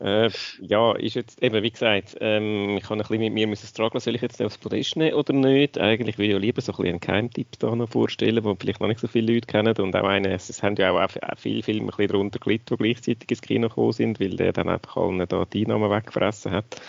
Äh, 0.02 0.32
ja, 0.62 0.94
ist 0.94 1.14
jetzt 1.14 1.44
eben, 1.44 1.62
wie 1.62 1.70
gesagt, 1.70 2.18
ähm, 2.22 2.78
ich 2.78 2.86
habe 2.86 2.96
ein 2.96 3.00
bisschen 3.00 3.20
mit 3.20 3.34
mir 3.34 3.46
müssen 3.46 3.68
strugglen, 3.68 4.00
soll 4.00 4.16
ich 4.16 4.22
jetzt 4.24 4.42
aufs 4.42 4.58
Podest 4.58 4.96
nehmen 4.96 5.14
oder 5.14 5.32
nicht? 5.32 5.78
Eigentlich 5.78 6.18
würde 6.18 6.28
ich 6.30 6.32
ja 6.34 6.38
lieber 6.40 6.60
so 6.62 6.72
ein 6.72 6.78
bisschen 6.78 6.90
einen 6.94 7.00
Keimtipp 7.00 7.60
da 7.60 7.76
noch 7.76 7.88
vorstellen, 7.88 8.44
den 8.44 8.58
vielleicht 8.58 8.80
noch 8.80 8.88
nicht 8.88 9.00
so 9.00 9.08
viele 9.08 9.34
Leute 9.34 9.46
kennen 9.46 9.78
und 9.78 9.96
auch 9.96 10.08
einen, 10.08 10.32
es 10.32 10.64
haben 10.64 10.76
ja 10.78 10.92
auch, 10.92 11.00
auch 11.00 11.38
viele 11.38 11.62
Filme 11.62 11.84
ein 11.84 11.88
bisschen 11.88 12.08
darunter 12.08 12.40
gelitten, 12.40 12.78
die 12.78 12.84
gleichzeitig 12.84 13.30
ins 13.30 13.42
Kino 13.42 13.68
gekommen 13.70 13.92
sind, 13.92 14.20
weil 14.20 14.36
der 14.38 14.54
dann 14.54 14.70
einfach 14.70 14.98
allen 14.98 15.24
da 15.28 15.46
die 15.46 15.66
Einnahmen 15.66 15.92
weggefressen 15.92 16.52
hat. 16.52 16.82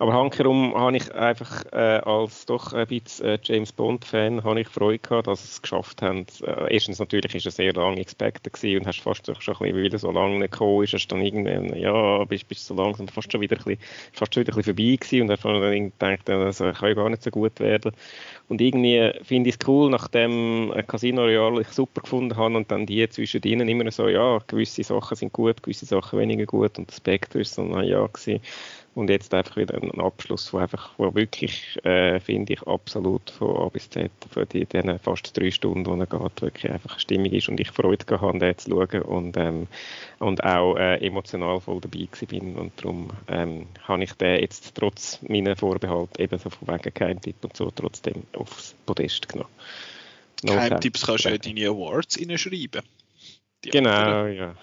Aber 0.00 0.12
hankerum 0.12 0.76
habe 0.76 0.96
ich 0.96 1.12
einfach 1.12 1.64
äh, 1.72 1.98
als 1.98 2.46
doch 2.46 2.72
ein 2.72 2.86
bisschen 2.86 3.26
äh, 3.26 3.38
James 3.42 3.72
Bond-Fan 3.72 4.44
habe 4.44 4.60
ich 4.60 4.68
Freude 4.68 5.00
gehabt, 5.00 5.26
dass 5.26 5.42
sie 5.42 5.48
es 5.48 5.60
geschafft 5.60 6.02
haben. 6.02 6.24
Äh, 6.46 6.72
erstens 6.72 7.00
natürlich 7.00 7.34
ist 7.34 7.46
er 7.46 7.50
sehr 7.50 7.72
lange 7.72 8.00
expected 8.00 8.52
gewesen 8.52 8.78
und 8.78 8.86
hast 8.86 9.00
fast 9.00 9.26
schon 9.26 9.56
ein 9.56 9.58
bisschen, 9.58 9.82
wieder 9.82 9.98
so 9.98 10.12
lange 10.12 10.38
gekommen 10.38 10.84
ist, 10.84 10.92
hast 10.92 11.08
dann 11.08 11.20
irgendwann, 11.20 11.76
ja, 11.76 12.24
bist, 12.26 12.46
bist 12.46 12.64
so 12.64 12.74
langsam 12.74 13.08
fast 13.08 13.32
schon 13.32 13.40
wieder 13.40 13.56
ein 13.56 13.64
bisschen, 13.64 13.80
fast 14.12 14.34
schon 14.34 14.42
wieder 14.42 14.52
ein 14.52 14.62
bisschen 14.62 14.76
vorbei 14.76 14.96
gewesen 14.96 15.22
und 15.22 15.92
dann 15.98 16.16
gedacht, 16.16 16.28
das 16.28 16.58
kann 16.58 16.88
ja 16.88 16.94
gar 16.94 17.10
nicht 17.10 17.24
so 17.24 17.30
gut 17.32 17.58
werden. 17.58 17.90
Und 18.48 18.60
irgendwie 18.60 19.12
finde 19.24 19.50
ich 19.50 19.56
es 19.60 19.66
cool, 19.66 19.90
nachdem 19.90 20.72
Casino 20.86 21.22
Royale 21.24 21.62
ich 21.62 21.68
super 21.70 22.02
gefunden 22.02 22.36
habe 22.36 22.56
und 22.56 22.70
dann 22.70 22.86
die 22.86 23.08
zwischen 23.08 23.42
ihnen 23.42 23.68
immer 23.68 23.90
so, 23.90 24.06
ja, 24.06 24.38
gewisse 24.46 24.84
Sachen 24.84 25.16
sind 25.16 25.32
gut, 25.32 25.60
gewisse 25.60 25.86
Sachen 25.86 26.20
weniger 26.20 26.46
gut 26.46 26.78
und 26.78 26.92
Spectre 26.92 27.40
ist 27.40 27.54
so, 27.54 27.64
ja, 27.80 28.06
gewesen 28.06 28.40
und 28.98 29.10
jetzt 29.10 29.32
einfach 29.32 29.56
wieder 29.56 29.80
ein 29.80 30.00
Abschluss, 30.00 30.52
wo 30.52 30.58
einfach, 30.58 30.90
wo 30.98 31.14
wirklich, 31.14 31.78
äh, 31.84 32.18
finde 32.18 32.54
ich, 32.54 32.62
absolut 32.62 33.30
von 33.30 33.56
A 33.56 33.68
bis 33.68 33.88
Z 33.88 34.10
die 34.52 34.66
diesen 34.66 34.98
fast 34.98 35.36
drei 35.38 35.52
Stunden, 35.52 35.86
wo 35.86 35.94
er 35.94 36.06
geht, 36.06 36.42
wirklich 36.42 36.72
einfach 36.72 36.98
stimmig 36.98 37.32
ist 37.32 37.48
und 37.48 37.60
ich 37.60 37.70
Freude 37.70 38.04
gehabt 38.04 38.22
habe, 38.22 38.38
den 38.40 38.58
zu 38.58 38.70
schauen 38.70 39.02
und, 39.02 39.36
ähm, 39.36 39.68
und 40.18 40.42
auch 40.42 40.76
äh, 40.76 40.96
emotional 40.96 41.60
voll 41.60 41.80
dabei 41.80 42.08
bin 42.26 42.56
und 42.56 42.72
darum 42.76 43.10
ähm, 43.28 43.66
habe 43.84 44.02
ich 44.02 44.12
den 44.14 44.40
jetzt 44.40 44.74
trotz 44.74 45.20
meiner 45.22 45.54
Vorbehalte 45.54 46.20
ebenso 46.20 46.50
von 46.50 46.66
wegen 46.66 46.92
Geheimtipp 46.92 47.36
und 47.42 47.56
so 47.56 47.70
trotzdem 47.70 48.24
aufs 48.32 48.74
Podest 48.84 49.28
genommen. 49.28 49.50
No 50.42 50.54
Geheimtipps 50.54 51.06
kannst 51.06 51.24
du 51.24 51.28
ja 51.28 51.38
deine 51.38 51.68
Awards 51.68 52.18
reinschreiben. 52.18 52.82
Genau, 53.62 53.90
anderen. 53.90 54.34
ja. 54.34 54.54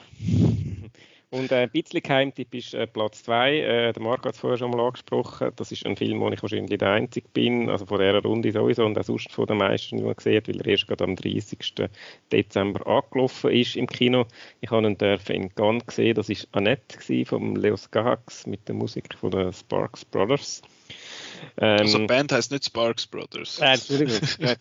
Und 1.36 1.52
äh, 1.52 1.64
ein 1.64 1.70
bisschen 1.70 2.02
Geheimtipp 2.02 2.56
ist 2.56 2.74
äh, 2.74 2.88
Platz 2.88 3.24
2. 3.24 3.58
Äh, 3.58 3.92
der 3.92 4.02
Marc 4.02 4.26
hat 4.26 4.36
es 4.36 4.40
vorher 4.40 4.58
schon 4.58 4.72
mal 4.72 4.80
angesprochen. 4.80 5.52
Das 5.58 5.70
ist 5.70 5.86
ein 5.86 5.98
Film, 5.98 6.22
wo 6.22 6.30
ich 6.30 6.42
wahrscheinlich 6.42 6.80
der 6.80 6.92
Einzige 6.92 7.28
bin, 7.28 7.70
also 7.70 7.86
von 7.86 8.00
dieser 8.00 8.22
Runde 8.22 8.54
sowieso 8.54 8.86
und 8.86 8.98
auch 8.98 9.04
sonst 9.04 9.34
von 9.34 9.46
den 9.46 9.58
meisten, 9.58 9.98
die 9.98 10.04
man 10.04 10.16
sieht, 10.18 10.48
weil 10.48 10.62
er 10.62 10.66
erst 10.68 10.88
gerade 10.88 11.04
am 11.04 11.18
30. 11.18 11.90
Dezember 12.32 12.88
angelaufen 12.88 13.52
ist 13.52 13.76
im 13.76 13.88
Kino. 13.88 14.26
Ich 14.62 14.72
habe 14.72 14.88
ihn 14.88 14.96
in 15.28 15.56
Cannes 15.56 15.86
gesehen. 15.86 16.16
Das 16.16 16.30
war 16.30 16.38
Annette 16.54 17.26
von 17.26 17.58
Leos 17.58 17.92
Gahax 17.92 18.48
mit 18.48 18.66
der 18.70 18.76
Musik 18.76 19.14
von 19.16 19.32
den 19.32 19.52
Sparks 19.52 20.06
Brothers. 20.06 20.62
Ähm, 21.58 21.80
also 21.80 21.98
die 21.98 22.06
Band 22.06 22.32
heißt 22.32 22.52
nicht 22.52 22.66
Sparks 22.66 23.08
Brothers. 23.08 23.60
Äh, 23.60 23.74
Entschuldigung, 23.74 24.16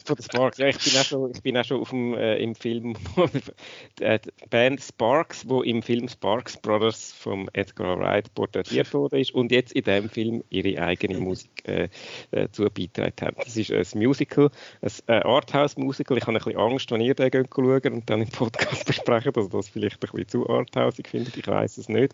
von 0.04 0.16
Sparks. 0.22 0.58
Ja, 0.58 0.68
ich 0.68 0.78
bin 0.78 1.00
auch 1.00 1.04
schon, 1.04 1.30
ich 1.32 1.42
bin 1.42 1.56
auch 1.56 1.64
schon 1.64 1.80
auf 1.80 1.90
dem, 1.90 2.14
äh, 2.14 2.36
im 2.36 2.54
Film 2.54 2.94
äh, 4.00 4.18
die 4.18 4.30
Band 4.50 4.82
Sparks, 4.82 5.48
wo 5.48 5.62
im 5.62 5.82
Film 5.82 6.08
Sparks 6.08 6.56
Brothers 6.56 7.12
vom 7.12 7.48
Edgar 7.52 7.98
Wright 7.98 8.32
porträtiert 8.34 8.92
wurde 8.94 9.20
ist 9.20 9.34
und 9.34 9.50
jetzt 9.52 9.72
in 9.72 9.84
dem 9.84 10.08
Film 10.08 10.42
ihre 10.50 10.82
eigene 10.82 11.18
Musik 11.18 11.50
äh, 11.66 11.88
äh, 12.30 12.48
zu 12.50 12.64
beitragen 12.64 13.14
haben. 13.20 13.36
Das 13.44 13.56
ist 13.56 13.70
ein 13.70 13.98
Musical, 14.02 14.50
ein 14.82 14.90
äh, 15.06 15.20
Arthouse-Musical. 15.20 16.18
Ich 16.18 16.26
habe 16.26 16.38
ein 16.38 16.44
bisschen 16.44 16.58
Angst, 16.58 16.90
wenn 16.90 17.00
ihr 17.00 17.14
den 17.14 17.46
schaut 17.54 17.86
und 17.86 18.08
dann 18.08 18.22
im 18.22 18.28
Podcast 18.28 18.84
besprechen, 18.86 19.32
dass 19.32 19.48
das 19.48 19.68
vielleicht 19.68 19.96
ein 19.96 20.10
bisschen 20.10 20.28
zu 20.28 20.48
arthausig 20.48 21.08
findet. 21.08 21.36
Ich 21.36 21.46
weiß 21.46 21.78
es 21.78 21.88
nicht 21.88 22.12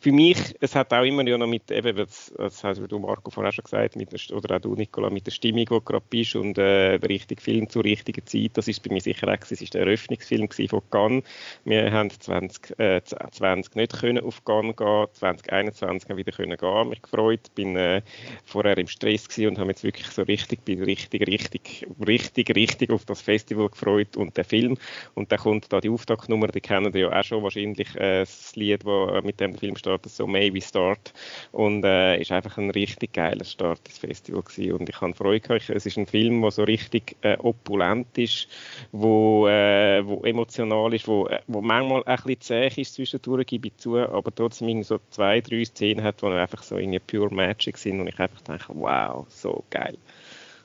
für 0.00 0.12
mich, 0.12 0.56
es 0.60 0.74
hat 0.74 0.94
auch 0.94 1.04
immer 1.04 1.26
ja 1.26 1.36
noch 1.36 1.46
mit, 1.46 1.70
eben, 1.70 1.94
das, 1.94 2.32
das 2.34 2.64
hast 2.64 2.80
du 2.80 2.98
Marco 2.98 3.30
vorher 3.30 3.52
schon 3.52 3.64
gesagt, 3.64 3.96
der, 3.96 4.36
oder 4.36 4.56
auch 4.56 4.60
du 4.60 4.74
Nicola, 4.74 5.10
mit 5.10 5.26
der 5.26 5.30
Stimmung, 5.30 5.60
die 5.60 5.64
du 5.66 5.80
gerade 5.82 6.04
bist 6.08 6.34
und 6.36 6.56
äh, 6.56 6.98
der 6.98 7.08
richtige 7.08 7.42
Film 7.42 7.68
zur 7.68 7.84
richtigen 7.84 8.24
Zeit, 8.24 8.52
das 8.54 8.66
ist 8.66 8.82
bei 8.82 8.94
mir 8.94 9.02
sicher 9.02 9.28
auch, 9.28 9.36
es 9.42 9.60
ist 9.60 9.74
der 9.74 9.82
Eröffnungsfilm 9.82 10.48
von 10.68 10.80
Cannes. 10.90 11.22
Wir 11.64 11.92
haben 11.92 12.08
20, 12.08 12.78
äh, 12.78 13.02
20 13.02 13.76
nicht 13.76 14.00
können 14.00 14.24
auf 14.24 14.42
Cannes 14.46 14.74
gehen, 14.74 15.06
2021 15.12 16.08
haben 16.08 16.16
wieder 16.16 16.32
können 16.32 16.56
gehen, 16.56 16.88
mich 16.88 17.02
gefreut, 17.02 17.54
bin 17.54 17.76
äh, 17.76 18.00
vorher 18.46 18.78
im 18.78 18.86
Stress 18.86 19.28
gewesen 19.28 19.48
und 19.48 19.58
habe 19.58 19.68
jetzt 19.68 19.84
wirklich 19.84 20.06
so 20.06 20.22
richtig, 20.22 20.64
bin 20.64 20.82
richtig, 20.82 21.26
richtig, 21.26 21.86
richtig, 22.06 22.56
richtig 22.56 22.90
auf 22.90 23.04
das 23.04 23.20
Festival 23.20 23.68
gefreut 23.68 24.16
und 24.16 24.34
der 24.38 24.46
Film. 24.46 24.78
Und 25.14 25.30
dann 25.30 25.40
kommt 25.40 25.70
da 25.70 25.78
die 25.78 25.90
Auftaktnummer, 25.90 26.48
die 26.48 26.62
kennen 26.62 26.96
ja 26.96 27.10
auch 27.10 27.24
schon 27.24 27.42
wahrscheinlich, 27.42 27.94
äh, 27.96 28.20
das 28.20 28.56
Lied, 28.56 28.86
das 28.86 29.24
mit 29.24 29.40
dem 29.40 29.58
Film 29.58 29.76
steht, 29.76 29.89
startet, 29.90 30.12
so 30.12 30.26
Maybe 30.26 30.60
Start. 30.60 31.12
Und 31.52 31.84
äh, 31.84 32.20
ist 32.20 32.32
einfach 32.32 32.58
ein 32.58 32.70
richtig 32.70 33.12
geiler 33.12 33.44
Start 33.44 33.80
ins 33.86 33.98
Festival 33.98 34.42
gewesen. 34.42 34.72
Und 34.72 34.88
ich 34.88 35.00
habe 35.00 35.14
Freude 35.14 35.40
gehabt. 35.40 35.70
Es 35.70 35.86
ist 35.86 35.98
ein 35.98 36.06
Film, 36.06 36.42
der 36.42 36.50
so 36.50 36.62
richtig 36.62 37.16
äh, 37.22 37.36
opulent 37.38 38.06
ist, 38.16 38.48
wo, 38.92 39.48
äh, 39.48 40.06
wo 40.06 40.22
emotional 40.24 40.94
ist, 40.94 41.08
wo, 41.08 41.26
äh, 41.26 41.40
wo 41.46 41.60
manchmal 41.60 42.04
ein 42.04 42.16
bisschen 42.16 42.40
zäh 42.40 42.80
ist 42.80 42.94
zwischendurch, 42.94 43.46
gebe 43.46 43.68
ich 43.68 43.76
zu, 43.76 43.98
aber 43.98 44.34
trotzdem 44.34 44.82
so 44.82 44.98
zwei, 45.10 45.40
drei 45.40 45.64
Szenen 45.64 46.04
hat, 46.04 46.22
die 46.22 46.26
einfach 46.26 46.62
so 46.62 46.76
in 46.76 46.98
pure 47.06 47.34
Magic 47.34 47.76
sind 47.76 48.00
und 48.00 48.08
ich 48.08 48.18
einfach 48.18 48.40
denke, 48.42 48.66
wow, 48.68 49.26
so 49.28 49.64
geil. 49.70 49.96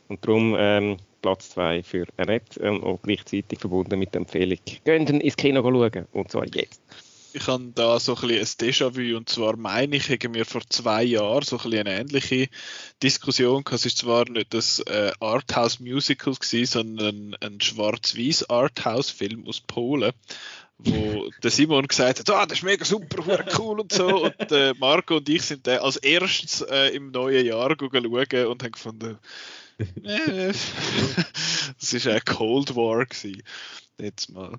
Und 0.08 0.24
darum 0.26 0.56
ähm, 0.58 0.98
Platz 1.22 1.50
2 1.50 1.82
für 1.82 2.06
Annette 2.18 2.62
ähm, 2.62 2.84
und 2.84 3.02
gleichzeitig 3.02 3.60
verbunden 3.60 3.98
mit 3.98 4.14
der 4.14 4.22
Empfehlung, 4.22 4.60
gehen 4.84 5.08
ins 5.08 5.36
Kino 5.36 5.64
schauen 5.64 6.06
und 6.14 6.30
zwar 6.30 6.46
jetzt 6.54 6.82
ich 7.36 7.48
habe 7.48 7.72
da 7.76 8.00
so 8.00 8.16
ein 8.16 8.32
ein 8.32 8.46
Déjà-vu 8.46 9.18
und 9.18 9.28
zwar 9.28 9.58
meine 9.58 9.98
ich, 9.98 10.10
haben 10.10 10.34
wir 10.34 10.46
vor 10.46 10.62
zwei 10.70 11.04
Jahren 11.04 11.44
so 11.44 11.60
ein 11.60 11.74
eine 11.74 12.00
ähnliche 12.00 12.48
Diskussion 13.04 13.64
gehabt. 13.64 13.82
Es 13.82 13.86
ist 13.86 13.98
zwar 13.98 14.30
nicht 14.30 14.54
das 14.54 14.80
äh, 14.80 15.12
Arthouse-Musical 15.20 16.34
gewesen, 16.34 16.66
sondern 16.66 17.36
ein 17.42 17.60
schwarz-weiß 17.60 18.50
Arthouse-Film 18.50 19.46
aus 19.48 19.60
Polen, 19.60 20.14
wo 20.78 21.30
der 21.44 21.52
Simon 21.52 21.88
gesagt 21.88 22.20
hat, 22.20 22.30
ah, 22.30 22.46
das 22.46 22.60
ist 22.60 22.64
mega 22.64 22.86
super, 22.86 23.46
cool 23.60 23.82
und 23.82 23.92
so. 23.92 24.26
Und 24.26 24.52
äh, 24.52 24.74
Marco 24.80 25.18
und 25.18 25.28
ich 25.28 25.42
sind 25.42 25.68
dann 25.68 25.80
als 25.80 25.98
erstes 25.98 26.62
äh, 26.62 26.96
im 26.96 27.12
neuen 27.12 27.46
Jahr 27.46 27.76
schauen 27.78 28.06
und 28.06 28.64
haben 28.64 28.72
gefunden, 28.72 29.20
äh, 29.78 30.54
das 31.80 31.94
ist 31.94 32.08
ein 32.08 32.22
Cold 32.24 32.76
War 32.78 33.06
gewesen. 33.06 33.44
Jetzt 33.98 34.30
mal. 34.30 34.58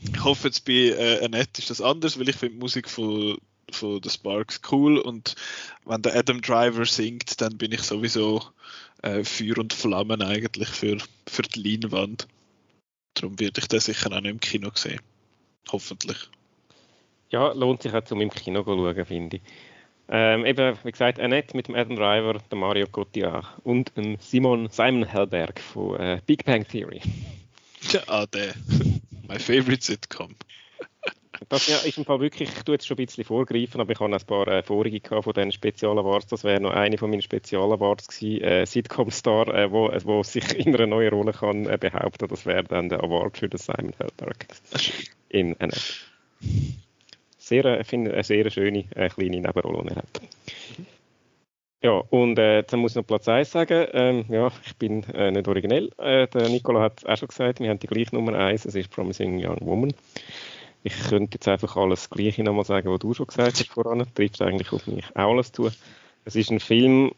Ich 0.00 0.24
hoffe 0.24 0.48
jetzt 0.48 0.64
bei 0.64 0.72
äh, 0.72 1.24
Annette 1.24 1.60
ist 1.60 1.70
das 1.70 1.80
anders, 1.80 2.18
weil 2.18 2.28
ich 2.28 2.36
finde 2.36 2.58
Musik 2.58 2.88
von, 2.88 3.38
von 3.70 4.00
The 4.02 4.10
Sparks 4.10 4.60
cool 4.70 4.98
und 4.98 5.34
wenn 5.84 6.02
der 6.02 6.16
Adam 6.16 6.40
Driver 6.40 6.84
singt, 6.84 7.40
dann 7.40 7.58
bin 7.58 7.72
ich 7.72 7.82
sowieso 7.82 8.42
äh, 9.02 9.24
Feuer 9.24 9.58
und 9.58 9.72
Flammen 9.72 10.22
eigentlich 10.22 10.68
für, 10.68 10.98
für 11.28 11.42
die 11.42 11.62
Leinwand. 11.62 12.28
Darum 13.14 13.38
werde 13.40 13.60
ich 13.60 13.68
das 13.68 13.86
sicher 13.86 14.12
auch 14.12 14.20
nicht 14.20 14.30
im 14.30 14.40
Kino 14.40 14.70
sehen. 14.74 15.00
Hoffentlich. 15.70 16.16
Ja, 17.30 17.52
lohnt 17.52 17.82
sich 17.82 17.92
auch 17.92 18.04
zum 18.04 18.20
im 18.20 18.30
Kino 18.30 18.62
zu 18.62 18.70
schauen, 18.70 19.04
finde 19.06 19.36
ich. 19.36 19.42
Ähm, 20.10 20.46
eben, 20.46 20.78
wie 20.84 20.90
gesagt, 20.92 21.20
Annette 21.20 21.54
mit 21.54 21.68
dem 21.68 21.74
Adam 21.74 21.96
Driver, 21.96 22.40
der 22.50 22.58
Mario 22.58 22.86
Cotillard 22.86 23.44
und 23.64 23.94
dem 23.96 24.16
Simon 24.20 24.70
Simon 24.70 25.04
Hellberg 25.04 25.60
von 25.60 26.00
äh, 26.00 26.20
Big 26.24 26.44
Bang 26.44 26.66
Theory. 26.66 27.02
Ja, 27.92 28.00
ah, 28.08 28.26
der. 28.26 28.54
My 29.28 29.38
favorite 29.38 29.84
sitcom. 29.84 30.34
Das 31.48 31.68
ja, 31.68 31.76
ist 31.78 31.96
im 31.96 32.04
Fall 32.04 32.18
wirklich, 32.20 32.48
ich 32.48 32.62
tue 32.64 32.74
jetzt 32.74 32.86
schon 32.86 32.98
ein 32.98 33.06
bisschen 33.06 33.22
vorgreifen, 33.22 33.80
aber 33.80 33.92
ich 33.92 34.00
habe 34.00 34.12
ein 34.12 34.26
paar 34.26 34.48
äh, 34.48 34.62
vorige 34.62 35.00
von 35.22 35.32
diesen 35.32 35.52
Spezial-Awards. 35.52 36.26
Das 36.26 36.42
wäre 36.42 36.60
noch 36.60 36.72
eine 36.72 36.98
von 36.98 37.10
meinen 37.10 37.22
Spezial-Awards 37.22 38.08
gewesen. 38.08 38.42
Äh, 38.42 38.66
Sitcom-Star, 38.66 39.54
äh, 39.54 39.70
wo, 39.70 39.88
äh, 39.88 40.04
wo 40.04 40.24
sich 40.24 40.58
in 40.58 40.74
einer 40.74 40.88
neuen 40.88 41.14
Rolle 41.14 41.32
kann 41.32 41.66
äh, 41.66 41.78
behaupten. 41.78 42.26
Das 42.26 42.44
wäre 42.44 42.64
dann 42.64 42.88
der 42.88 43.04
Award 43.04 43.38
für 43.38 43.48
den 43.48 43.58
Simon 43.58 43.92
Helberg 43.98 44.46
in 45.28 45.54
NF. 45.60 46.10
Sehr, 47.38 47.64
äh, 47.64 47.82
ich 47.82 47.86
finde 47.86 48.14
eine 48.14 48.24
sehr 48.24 48.50
schöne 48.50 48.84
äh, 48.96 49.08
kleine 49.08 49.40
Nebenrolle, 49.40 49.84
die 49.84 49.90
er 49.90 49.96
hat. 49.96 50.20
Ja, 51.80 51.92
und 52.10 52.38
äh, 52.40 52.64
dann 52.64 52.80
muss 52.80 52.92
ich 52.92 52.96
noch 52.96 53.06
Platz 53.06 53.28
1 53.28 53.52
sagen. 53.52 53.86
Ähm, 53.92 54.24
ja, 54.28 54.50
ich 54.66 54.76
bin 54.76 55.04
äh, 55.14 55.30
nicht 55.30 55.46
originell. 55.46 55.90
Äh, 55.98 56.26
der 56.26 56.48
Nicola 56.48 56.80
hat 56.80 56.98
es 56.98 57.06
auch 57.06 57.16
schon 57.16 57.28
gesagt, 57.28 57.60
wir 57.60 57.70
haben 57.70 57.78
die 57.78 57.86
gleiche 57.86 58.16
Nummer 58.16 58.36
1, 58.36 58.64
es 58.64 58.74
ist 58.74 58.90
Promising 58.90 59.38
Young 59.44 59.58
Woman. 59.60 59.94
Ich 60.82 60.98
könnte 61.08 61.36
jetzt 61.36 61.46
einfach 61.46 61.76
alles 61.76 62.10
Gleiche 62.10 62.42
nochmal 62.42 62.64
sagen, 62.64 62.90
was 62.90 62.98
du 62.98 63.14
schon 63.14 63.28
gesagt 63.28 63.58
hast 63.58 63.68
voran. 63.68 64.04
Trifft 64.14 64.42
eigentlich 64.42 64.72
auf 64.72 64.86
mich 64.88 65.04
auch 65.14 65.30
alles 65.32 65.52
zu. 65.52 65.70
Es 66.24 66.34
ist 66.34 66.50
ein 66.50 66.60
Film, 66.60 67.12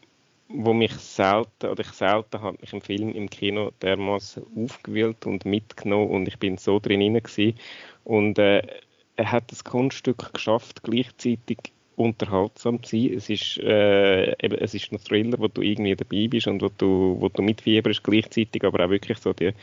wo 0.47 0.73
mich 0.73 0.93
selten, 0.93 1.67
oder 1.67 1.81
ich 1.81 1.91
selten 1.91 2.41
habe 2.41 2.57
mich 2.61 2.73
im 2.73 2.81
Film 2.81 3.13
im 3.13 3.29
Kino 3.29 3.71
dermaßen 3.81 4.43
aufgewühlt 4.55 5.25
und 5.25 5.45
mitgenommen 5.45 6.09
und 6.09 6.27
ich 6.27 6.37
bin 6.37 6.57
so 6.57 6.79
drin 6.79 7.13
gewesen. 7.13 7.57
Und 8.03 8.37
äh, 8.37 8.61
er 9.15 9.31
hat 9.31 9.51
das 9.51 9.63
Kunststück 9.63 10.33
geschafft, 10.33 10.83
gleichzeitig 10.83 11.57
unterhaltsam 12.01 12.81
zu 12.83 12.97
sein. 12.97 13.13
Es 13.17 13.29
ist, 13.29 13.57
äh, 13.59 14.31
eben, 14.43 14.57
es 14.57 14.73
ist 14.73 14.91
ein 14.91 14.99
Thriller, 14.99 15.37
wo 15.39 15.47
du 15.47 15.61
irgendwie 15.61 15.95
dabei 15.95 16.27
bist 16.27 16.47
und 16.47 16.61
wo 16.61 16.69
du, 16.77 17.17
wo 17.19 17.29
du 17.29 17.41
mitfieberst 17.41 18.03
gleichzeitig, 18.03 18.63
aber 18.63 18.85
auch 18.85 18.89
wirklich 18.89 19.17
so 19.17 19.33
die 19.33 19.53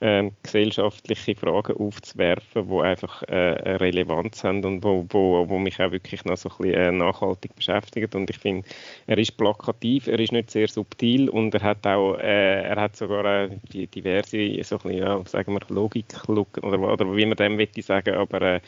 äh, 0.00 0.30
gesellschaftliche 0.42 1.34
Fragen 1.34 1.76
aufzuwerfen, 1.76 2.68
die 2.68 2.80
einfach 2.80 3.22
äh, 3.24 3.76
Relevanz 3.76 4.44
haben 4.44 4.64
und 4.64 4.84
wo, 4.84 5.06
wo, 5.10 5.48
wo 5.48 5.58
mich 5.58 5.80
auch 5.80 5.92
wirklich 5.92 6.24
noch 6.24 6.36
so 6.36 6.48
ein 6.50 6.56
bisschen 6.58 6.74
äh, 6.74 6.92
nachhaltig 6.92 7.54
beschäftigen. 7.56 8.10
Und 8.14 8.30
ich 8.30 8.38
finde, 8.38 8.66
er 9.06 9.18
ist 9.18 9.36
plakativ, 9.36 10.06
er 10.06 10.20
ist 10.20 10.32
nicht 10.32 10.50
sehr 10.50 10.68
subtil 10.68 11.28
und 11.28 11.54
er 11.54 11.62
hat 11.62 11.86
auch, 11.86 12.18
äh, 12.18 12.62
er 12.62 12.76
hat 12.76 12.96
sogar 12.96 13.24
äh, 13.24 13.86
diverse, 13.86 14.62
so 14.62 14.76
ein 14.76 14.82
bisschen, 14.82 14.98
ja, 14.98 15.22
sagen 15.26 15.52
wir, 15.52 15.60
Logik 15.68 16.06
oder, 16.28 16.46
oder 16.62 17.16
wie 17.16 17.26
man 17.26 17.36
dem 17.36 17.56
möchte 17.56 17.82
sagen, 17.82 18.14
aber 18.14 18.60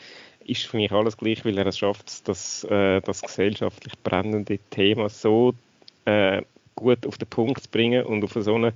ist 0.49 0.65
für 0.65 0.77
mich 0.77 0.91
alles 0.91 1.17
gleich, 1.17 1.45
weil 1.45 1.57
er 1.57 1.67
es 1.67 1.77
schafft, 1.77 2.27
das, 2.27 2.63
äh, 2.65 3.01
das 3.01 3.21
gesellschaftlich 3.21 3.93
brennende 4.03 4.59
Thema 4.69 5.09
so 5.09 5.53
äh, 6.05 6.41
gut 6.75 7.05
auf 7.05 7.17
den 7.17 7.27
Punkt 7.27 7.63
zu 7.63 7.69
bringen 7.69 8.05
und 8.05 8.23
auf 8.23 8.33
so 8.33 8.55
eine 8.55 8.73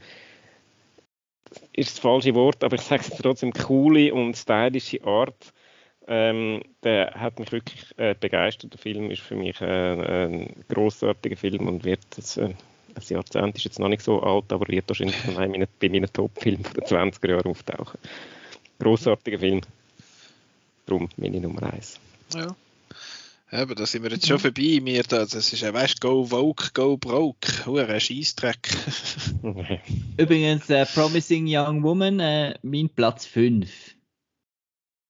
ist 1.73 1.91
das 1.91 1.99
falsche 1.99 2.33
Wort, 2.35 2.63
aber 2.63 2.75
ich 2.75 2.81
sage 2.81 3.03
es 3.07 3.17
trotzdem 3.17 3.53
coole 3.53 4.13
und 4.13 4.35
stylische 4.35 5.03
Art. 5.03 5.53
Ähm, 6.07 6.61
der 6.83 7.13
hat 7.13 7.39
mich 7.39 7.51
wirklich 7.51 7.85
äh, 7.97 8.15
begeistert. 8.19 8.73
Der 8.73 8.79
Film 8.79 9.09
ist 9.09 9.21
für 9.21 9.35
mich 9.35 9.61
äh, 9.61 10.25
ein 10.25 10.53
großartiger 10.69 11.37
Film 11.37 11.67
und 11.67 11.85
wird 11.85 12.01
das, 12.15 12.37
äh, 12.37 12.49
ein 12.95 13.03
Jahrzehnt 13.07 13.55
ist 13.55 13.63
jetzt 13.63 13.79
noch 13.79 13.87
nicht 13.87 14.01
so 14.01 14.21
alt, 14.21 14.51
aber 14.51 14.67
wird 14.67 14.89
wahrscheinlich 14.89 15.15
bei 15.23 15.33
meinen, 15.33 15.67
bei 15.79 16.07
Top-Filmen 16.11 16.65
der 16.75 16.85
20er 16.85 17.29
Jahre 17.29 17.49
auftauchen. 17.49 17.99
Großartiger 18.79 19.39
Film. 19.39 19.61
Darum 20.85 21.09
meine 21.17 21.39
Nummer 21.39 21.63
eins. 21.73 21.99
Ja. 22.33 22.55
Aber 23.53 23.75
da 23.75 23.85
sind 23.85 24.01
wir 24.01 24.11
jetzt 24.11 24.27
schon 24.27 24.39
vorbei. 24.39 24.79
Mir 24.81 25.03
da, 25.03 25.19
das 25.19 25.35
ist 25.35 25.61
ja, 25.61 25.71
weißt 25.71 26.01
go 26.01 26.25
Vogue, 26.25 26.69
go 26.73 26.97
broke. 26.97 27.65
Hure 27.65 27.99
Scheissdreck. 27.99 28.67
Übrigens, 30.17 30.69
äh, 30.71 30.87
Promising 30.87 31.45
Young 31.47 31.83
Woman, 31.83 32.19
äh, 32.19 32.55
mein 32.63 32.89
Platz 32.89 33.27
5. 33.27 33.69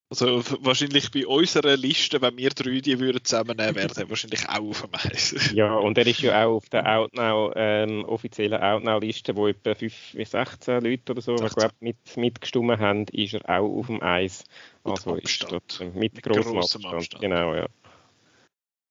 Also 0.09 0.43
wahrscheinlich 0.63 1.09
bei 1.09 1.26
unserer 1.26 1.76
Liste, 1.76 2.21
wenn 2.21 2.38
wir 2.38 2.51
drei 2.51 2.82
die 2.82 2.99
würden 2.99 3.24
zusammennehmen, 3.24 3.76
wäre 3.76 3.89
er 3.95 4.09
wahrscheinlich 4.09 4.47
auch 4.47 4.69
auf 4.69 4.82
dem 4.82 4.91
Eis. 4.93 5.51
ja, 5.55 5.74
und 5.74 5.97
er 5.97 6.05
ist 6.05 6.21
ja 6.21 6.45
auch 6.45 6.57
auf 6.57 6.69
der 6.69 6.86
Outnow, 6.86 7.51
ähm, 7.55 8.05
offiziellen 8.05 8.61
Outnow-Liste, 8.61 9.36
wo 9.36 9.47
etwa 9.47 9.74
5 9.74 10.11
bis 10.13 10.32
16 10.32 10.82
Leute 10.84 11.13
oder 11.13 11.21
so, 11.21 11.34
glaub, 11.34 11.71
mit, 11.80 11.97
mitgestimmt 12.15 12.78
haben, 12.78 13.05
ist 13.11 13.34
er 13.34 13.49
auch 13.49 13.80
auf 13.80 13.88
dem 13.88 14.03
Eis. 14.03 14.43
Also 14.84 15.16
ist 15.16 15.46
dort 15.50 15.80
mit, 15.96 16.22
großem 16.22 16.58
Abstand. 16.58 16.86
Abstand. 16.86 17.22
Genau, 17.22 17.56
ja. 17.56 17.68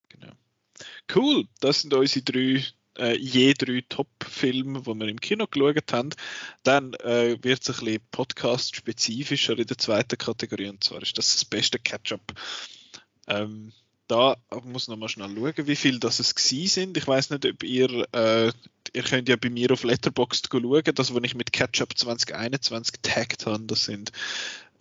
Genau. 0.08 0.32
Cool, 1.14 1.46
das 1.60 1.82
sind 1.82 1.92
unsere 1.92 2.24
drei 2.24 2.64
äh, 2.98 3.16
je 3.16 3.54
drei 3.54 3.82
Top-Filme, 3.88 4.82
die 4.82 4.94
wir 4.94 5.08
im 5.08 5.20
Kino 5.20 5.46
geschaut 5.46 5.92
haben. 5.92 6.10
Dann 6.62 6.94
äh, 6.94 7.38
wird 7.42 7.62
es 7.62 7.68
ein 7.70 7.84
bisschen 7.84 8.02
Podcast-spezifischer 8.10 9.58
in 9.58 9.66
der 9.66 9.78
zweiten 9.78 10.18
Kategorie 10.18 10.68
und 10.68 10.84
zwar 10.84 11.02
ist 11.02 11.16
das 11.16 11.34
das 11.34 11.44
beste 11.44 11.78
Catch-up. 11.78 12.32
Ähm, 13.28 13.72
da 14.08 14.36
muss 14.64 14.88
noch 14.88 14.96
mal 14.96 15.08
schnell 15.08 15.34
schauen, 15.34 15.66
wie 15.66 15.76
viel 15.76 15.98
das 15.98 16.18
es 16.18 16.34
gewesen 16.34 16.68
sind. 16.68 16.96
Ich 16.98 17.06
weiß 17.06 17.30
nicht, 17.30 17.46
ob 17.46 17.62
ihr, 17.62 18.06
äh, 18.12 18.52
ihr 18.92 19.02
könnt 19.02 19.28
ja 19.28 19.36
bei 19.36 19.48
mir 19.48 19.70
auf 19.70 19.84
Letterboxd 19.84 20.48
schauen, 20.52 20.82
das, 20.94 21.14
was 21.14 21.22
ich 21.24 21.34
mit 21.34 21.52
Ketchup 21.52 21.96
2021 21.96 22.96
tagged 23.00 23.46
habe, 23.46 23.64
das 23.64 23.84
sind, 23.84 24.12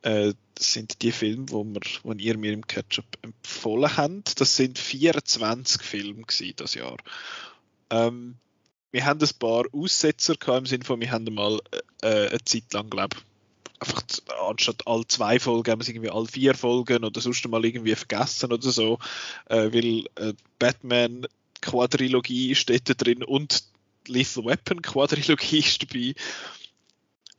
äh, 0.04 0.34
sind 0.58 1.02
die 1.02 1.12
Filme, 1.12 1.46
wo, 1.50 1.66
wo 2.04 2.14
ihr 2.14 2.38
mir 2.38 2.54
im 2.54 2.66
Ketchup 2.66 3.06
empfohlen 3.22 3.98
habt. 3.98 4.40
Das 4.40 4.56
sind 4.56 4.78
24 4.78 5.82
Filme 5.82 6.24
gewesen, 6.24 6.54
das 6.56 6.74
Jahr. 6.74 6.98
Ähm, 7.90 8.36
wir 8.92 9.06
haben 9.06 9.22
ein 9.22 9.40
paar 9.40 9.66
Aussetzer 9.72 10.36
gehabt, 10.36 10.60
im 10.60 10.66
Sinne 10.66 10.84
von, 10.84 11.00
wir 11.00 11.12
haben 11.12 11.34
mal 11.34 11.60
äh, 12.02 12.30
eine 12.30 12.44
Zeit 12.44 12.74
lang, 12.74 12.90
glaube 12.90 13.18
einfach 13.82 14.04
anstatt 14.48 14.86
all 14.86 15.06
zwei 15.08 15.40
Folgen 15.40 15.72
haben 15.72 15.80
wir 15.80 15.84
es 15.84 15.90
irgendwie 15.90 16.12
all 16.12 16.28
vier 16.28 16.54
Folgen 16.54 17.04
oder 17.04 17.20
sonst 17.20 17.48
mal 17.48 17.66
irgendwie 17.66 17.96
vergessen 17.96 18.54
oder 18.54 18.72
so, 18.72 19.00
äh, 19.50 19.74
weil 19.74 20.06
äh, 20.16 20.34
Batman 20.60 21.26
Quadrilogie 21.62 22.52
ist 22.52 22.70
dort 22.70 23.04
drin 23.04 23.24
und 23.24 23.64
Lethal 24.08 24.46
Weapon 24.46 24.82
Quadrilogie 24.82 25.60
ist 25.66 25.82
dabei. 25.82 26.14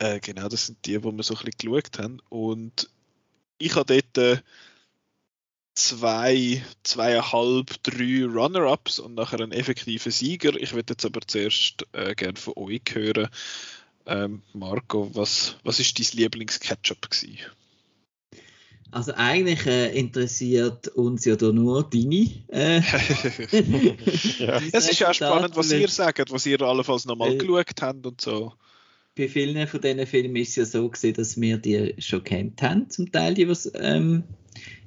Äh, 0.03 0.19
genau, 0.19 0.49
das 0.49 0.65
sind 0.65 0.85
die, 0.85 1.01
wo 1.01 1.13
wir 1.13 1.23
so 1.23 1.33
ein 1.33 1.45
bisschen 1.45 1.71
geschaut 1.71 1.97
haben. 1.97 2.19
Und 2.27 2.89
ich 3.57 3.73
habe 3.75 4.01
dort 4.01 4.17
äh, 4.17 4.41
zwei, 5.75 6.61
zweieinhalb, 6.83 7.81
drei 7.83 8.25
Runner-Ups 8.25 8.99
und 8.99 9.15
nachher 9.15 9.39
einen 9.39 9.53
effektiven 9.53 10.11
Sieger. 10.11 10.55
Ich 10.61 10.73
würde 10.73 10.91
jetzt 10.91 11.05
aber 11.05 11.21
zuerst 11.25 11.87
äh, 11.93 12.15
gerne 12.15 12.35
von 12.35 12.53
euch 12.57 12.81
hören. 12.91 13.29
Ähm, 14.05 14.41
Marco, 14.51 15.09
was, 15.15 15.55
was 15.63 15.79
ist 15.79 15.97
dein 15.97 16.19
Lieblings-Ketchup 16.19 17.09
gewesen? 17.09 17.37
Also 18.91 19.13
eigentlich 19.15 19.65
äh, 19.65 19.97
interessiert 19.97 20.89
uns 20.89 21.23
ja 21.23 21.37
da 21.37 21.53
nur 21.53 21.89
deine. 21.89 22.29
Äh, 22.49 22.81
ja. 24.37 24.61
Es 24.73 24.89
ist 24.89 24.99
ja 24.99 25.13
spannend, 25.13 25.55
was 25.55 25.71
ihr 25.71 25.87
sagt, 25.87 26.29
was 26.29 26.45
ihr 26.45 26.61
allenfalls 26.61 27.05
nochmal 27.05 27.35
äh, 27.35 27.37
geschaut 27.37 27.81
habt 27.81 28.05
und 28.05 28.19
so. 28.19 28.51
Bei 29.15 29.27
vielen 29.27 29.67
von 29.67 29.81
diesen 29.81 30.07
Filmen 30.07 30.35
ist 30.37 30.49
es 30.49 30.55
ja 30.55 30.65
so 30.65 30.89
gewesen, 30.89 31.13
dass 31.13 31.39
wir 31.39 31.57
die 31.57 31.95
schon 31.99 32.23
kennt 32.23 32.61
haben, 32.61 32.89
zum 32.89 33.11
Teil, 33.11 33.35
die 33.35 33.47
was 33.47 33.71
ähm, 33.75 34.23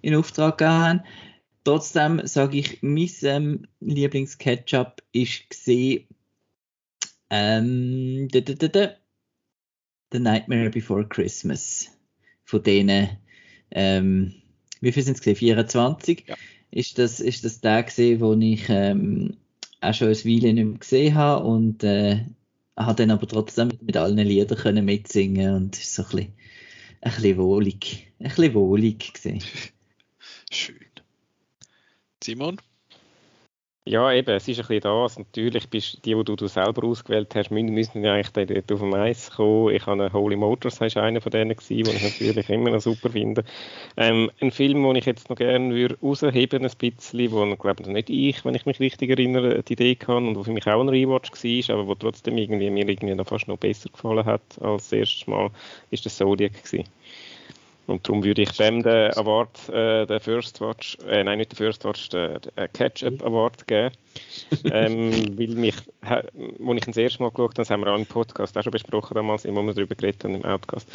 in 0.02 0.14
Auftrag 0.14 0.58
gegeben 0.58 0.74
haben. 0.74 1.00
Trotzdem 1.62 2.26
sage 2.26 2.58
ich, 2.58 2.82
mein 2.82 3.10
ähm, 3.22 3.66
Lieblingsketchup 3.80 5.02
ist 5.12 5.50
gesehen 5.50 6.06
ähm, 7.30 8.28
The 8.32 10.18
Nightmare 10.18 10.70
Before 10.70 11.06
Christmas. 11.06 11.90
Von 12.44 12.62
denen 12.62 13.10
ähm, 13.70 14.34
wie 14.80 14.92
viel 14.92 15.02
sind 15.02 15.18
es 15.24 15.38
24? 15.38 16.24
Ja. 16.26 16.36
Ist 16.70 16.98
das, 16.98 17.20
ist 17.20 17.44
das 17.44 17.60
der 17.60 17.82
gesehen, 17.82 18.20
wo 18.20 18.34
ich 18.34 18.66
ähm, 18.68 19.36
auch 19.80 19.94
schon 19.94 20.08
ein 20.08 20.14
Weile 20.14 20.52
nicht 20.52 20.64
mehr 20.64 20.78
gesehen 20.78 21.14
habe 21.14 21.44
und 21.44 21.82
äh, 21.84 22.24
habe 22.76 22.96
dann 22.96 23.10
aber 23.10 23.26
trotzdem 23.26 23.68
mit, 23.68 23.82
mit 23.82 23.96
allen 23.96 24.18
Liedern 24.18 24.58
können 24.58 24.84
mitsingen 24.84 25.54
und 25.54 25.76
ist 25.76 25.94
so 25.94 26.02
ein 26.02 26.08
bisschen, 26.08 26.34
ein 27.00 27.12
bisschen 27.12 27.38
wohlig, 27.38 28.12
ein 28.20 28.28
bisschen 28.28 28.54
wohlig 28.54 29.12
gesehen. 29.14 29.42
Schön. 30.50 30.78
Simon? 32.22 32.60
Ja, 33.88 34.10
eben, 34.12 34.30
es 34.34 34.48
ist 34.48 34.58
ein 34.58 34.66
bisschen 34.66 34.80
das. 34.80 35.16
Natürlich 35.16 35.70
bist 35.70 36.04
die, 36.04 36.14
die 36.14 36.24
du, 36.24 36.34
du 36.34 36.48
selber 36.48 36.84
ausgewählt 36.84 37.32
hast, 37.36 37.52
müssen, 37.52 37.72
müssen 37.72 38.04
eigentlich 38.04 38.32
dort 38.48 38.72
auf 38.72 38.80
dem 38.80 38.92
Eis 38.94 39.30
kommen. 39.30 39.72
Ich 39.76 39.86
habe 39.86 40.12
Holy 40.12 40.34
Motors, 40.34 40.78
das 40.78 40.96
war 40.96 41.04
einer 41.04 41.20
von 41.20 41.30
denen, 41.30 41.56
den 41.56 41.86
ich 41.86 42.02
natürlich 42.02 42.50
immer 42.50 42.70
noch 42.70 42.80
super 42.80 43.10
finde. 43.10 43.44
Ähm, 43.96 44.28
ein 44.40 44.50
Film, 44.50 44.82
den 44.82 44.96
ich 44.96 45.04
jetzt 45.06 45.30
noch 45.30 45.36
gerne 45.36 45.72
würde 45.72 45.96
rausheben 46.02 46.64
ein 46.64 46.72
bisschen, 46.76 47.30
wo, 47.30 47.46
glaube 47.54 47.82
ich, 47.84 47.88
nicht 47.88 48.10
ich, 48.10 48.44
wenn 48.44 48.56
ich 48.56 48.66
mich 48.66 48.80
richtig 48.80 49.10
erinnere, 49.10 49.62
die 49.62 49.74
Idee 49.74 49.94
kann 49.94 50.26
und 50.26 50.36
wo 50.36 50.42
für 50.42 50.52
mich 50.52 50.66
auch 50.66 50.80
ein 50.80 50.88
Rewatch 50.88 51.30
war, 51.30 51.74
aber 51.76 51.86
wo 51.86 51.94
trotzdem 51.94 52.36
irgendwie, 52.38 52.70
mir 52.70 52.88
irgendwie 52.88 53.14
noch 53.14 53.28
fast 53.28 53.46
noch 53.46 53.56
besser 53.58 53.88
gefallen 53.90 54.24
hat 54.24 54.42
als 54.60 54.90
das 54.90 54.98
erste 54.98 55.30
Mal, 55.30 55.50
ist 55.92 56.04
der 56.04 56.10
Zodiac 56.10 56.60
gewesen. 56.64 56.88
Und 57.86 58.06
darum 58.06 58.24
würde 58.24 58.42
ich 58.42 58.50
dem 58.52 58.82
den 58.82 59.12
Award, 59.16 59.68
äh, 59.68 60.06
den 60.06 60.20
First 60.20 60.60
Watch, 60.60 60.98
äh, 61.08 61.22
nein, 61.22 61.38
nicht 61.38 61.52
den 61.52 61.56
First 61.56 61.84
Watch, 61.84 62.08
den, 62.08 62.40
den 62.40 62.72
Catch-Up 62.72 63.24
Award 63.24 63.66
geben. 63.66 63.94
ähm, 64.72 65.38
weil 65.38 65.48
mich, 65.48 65.76
als 66.00 66.26
ich 66.32 66.84
das 66.84 66.96
erste 66.96 67.22
Mal 67.22 67.30
geschaut 67.30 67.50
habe, 67.50 67.54
das 67.54 67.70
haben 67.70 67.84
wir 67.84 67.92
auch 67.92 67.98
im 67.98 68.06
Podcast 68.06 68.56
auch 68.56 68.62
schon 68.62 68.72
besprochen 68.72 69.14
damals, 69.14 69.46
wo 69.46 69.62
wir 69.62 69.74
darüber 69.74 69.94
geredet 69.94 70.24
haben 70.24 70.34
im 70.34 70.44
Outcast, 70.44 70.88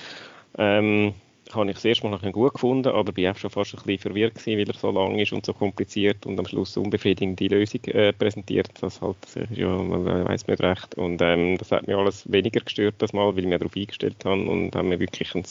ähm, 0.57 1.13
habe 1.53 1.69
ich 1.69 1.75
das 1.75 1.85
erste 1.85 2.07
Mal 2.07 2.17
noch 2.17 2.31
gut 2.31 2.53
gefunden, 2.53 2.89
aber 2.89 3.11
bin 3.11 3.27
auch 3.27 3.37
schon 3.37 3.49
fast 3.49 3.73
ein 3.73 3.81
bisschen 3.83 3.99
verwirrt 3.99 4.35
gewesen, 4.35 4.59
weil 4.59 4.67
er 4.67 4.79
so 4.79 4.91
lang 4.91 5.19
ist 5.19 5.33
und 5.33 5.45
so 5.45 5.53
kompliziert 5.53 6.25
und 6.25 6.39
am 6.39 6.45
Schluss 6.45 6.77
unbefriedigende 6.77 7.47
Lösung 7.47 7.83
äh, 7.85 8.13
präsentiert. 8.13 8.69
Das 8.79 9.01
halt, 9.01 9.17
ja, 9.51 9.67
man 9.67 10.05
weiß 10.05 10.47
nicht 10.47 10.61
recht. 10.61 10.95
Und 10.95 11.21
ähm, 11.21 11.57
das 11.57 11.71
hat 11.71 11.87
mir 11.87 11.97
alles 11.97 12.31
weniger 12.31 12.61
gestört, 12.61 12.95
das 12.99 13.13
Mal, 13.13 13.35
weil 13.35 13.43
ich 13.43 13.49
mich 13.49 13.59
darauf 13.59 13.75
eingestellt 13.75 14.23
habe 14.23 14.41
und 14.43 14.75
haben 14.75 14.89
mir 14.89 14.99
wirklich 14.99 15.33
ein 15.35 15.43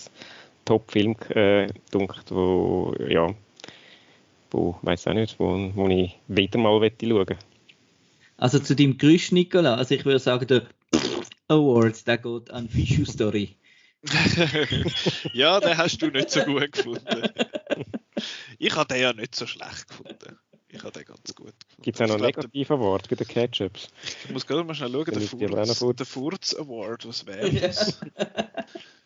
Top-Film 0.70 1.16
äh, 1.30 1.66
wo, 2.28 2.94
ja, 3.08 3.34
wo, 4.52 4.78
weiß 4.82 5.08
auch 5.08 5.14
nicht, 5.14 5.40
wo, 5.40 5.72
wo 5.74 5.88
ich 5.88 6.16
wieder 6.28 6.60
mal 6.60 6.80
schauen 7.00 7.36
Also 8.36 8.60
zu 8.60 8.76
deinem 8.76 8.96
Gerüst, 8.96 9.32
Nicola, 9.32 9.74
also 9.74 9.96
ich 9.96 10.04
würde 10.04 10.20
sagen, 10.20 10.46
der 10.46 10.68
Award, 11.48 12.06
der 12.06 12.18
geht 12.18 12.52
an 12.52 12.68
Fischu 12.68 13.04
Story. 13.04 13.56
ja, 15.32 15.58
den 15.58 15.76
hast 15.76 16.00
du 16.02 16.06
nicht 16.06 16.30
so 16.30 16.44
gut 16.44 16.70
gefunden. 16.70 17.22
Ich 18.60 18.76
habe 18.76 18.94
den 18.94 19.02
ja 19.02 19.12
nicht 19.12 19.34
so 19.34 19.48
schlecht 19.48 19.88
gefunden. 19.88 20.38
Ich 20.68 20.84
habe 20.84 20.92
den 20.92 21.04
ganz 21.04 21.34
gut 21.34 21.46
gefunden. 21.46 21.82
Gibt 21.82 22.00
es 22.00 22.08
auch 22.08 22.16
noch 22.16 22.24
negative 22.24 22.74
Award 22.74 23.08
bei 23.08 23.16
den 23.16 23.26
Ketchups? 23.26 23.88
Ich 24.24 24.30
muss 24.30 24.46
gerade 24.46 24.62
mal 24.62 24.74
schnell 24.76 24.92
schauen, 24.92 25.04
der 25.04 25.66
Furz, 25.66 25.96
der 25.96 26.06
Furz 26.06 26.54
Award, 26.54 27.08
was 27.08 27.26
wäre 27.26 27.52
das? 27.54 27.98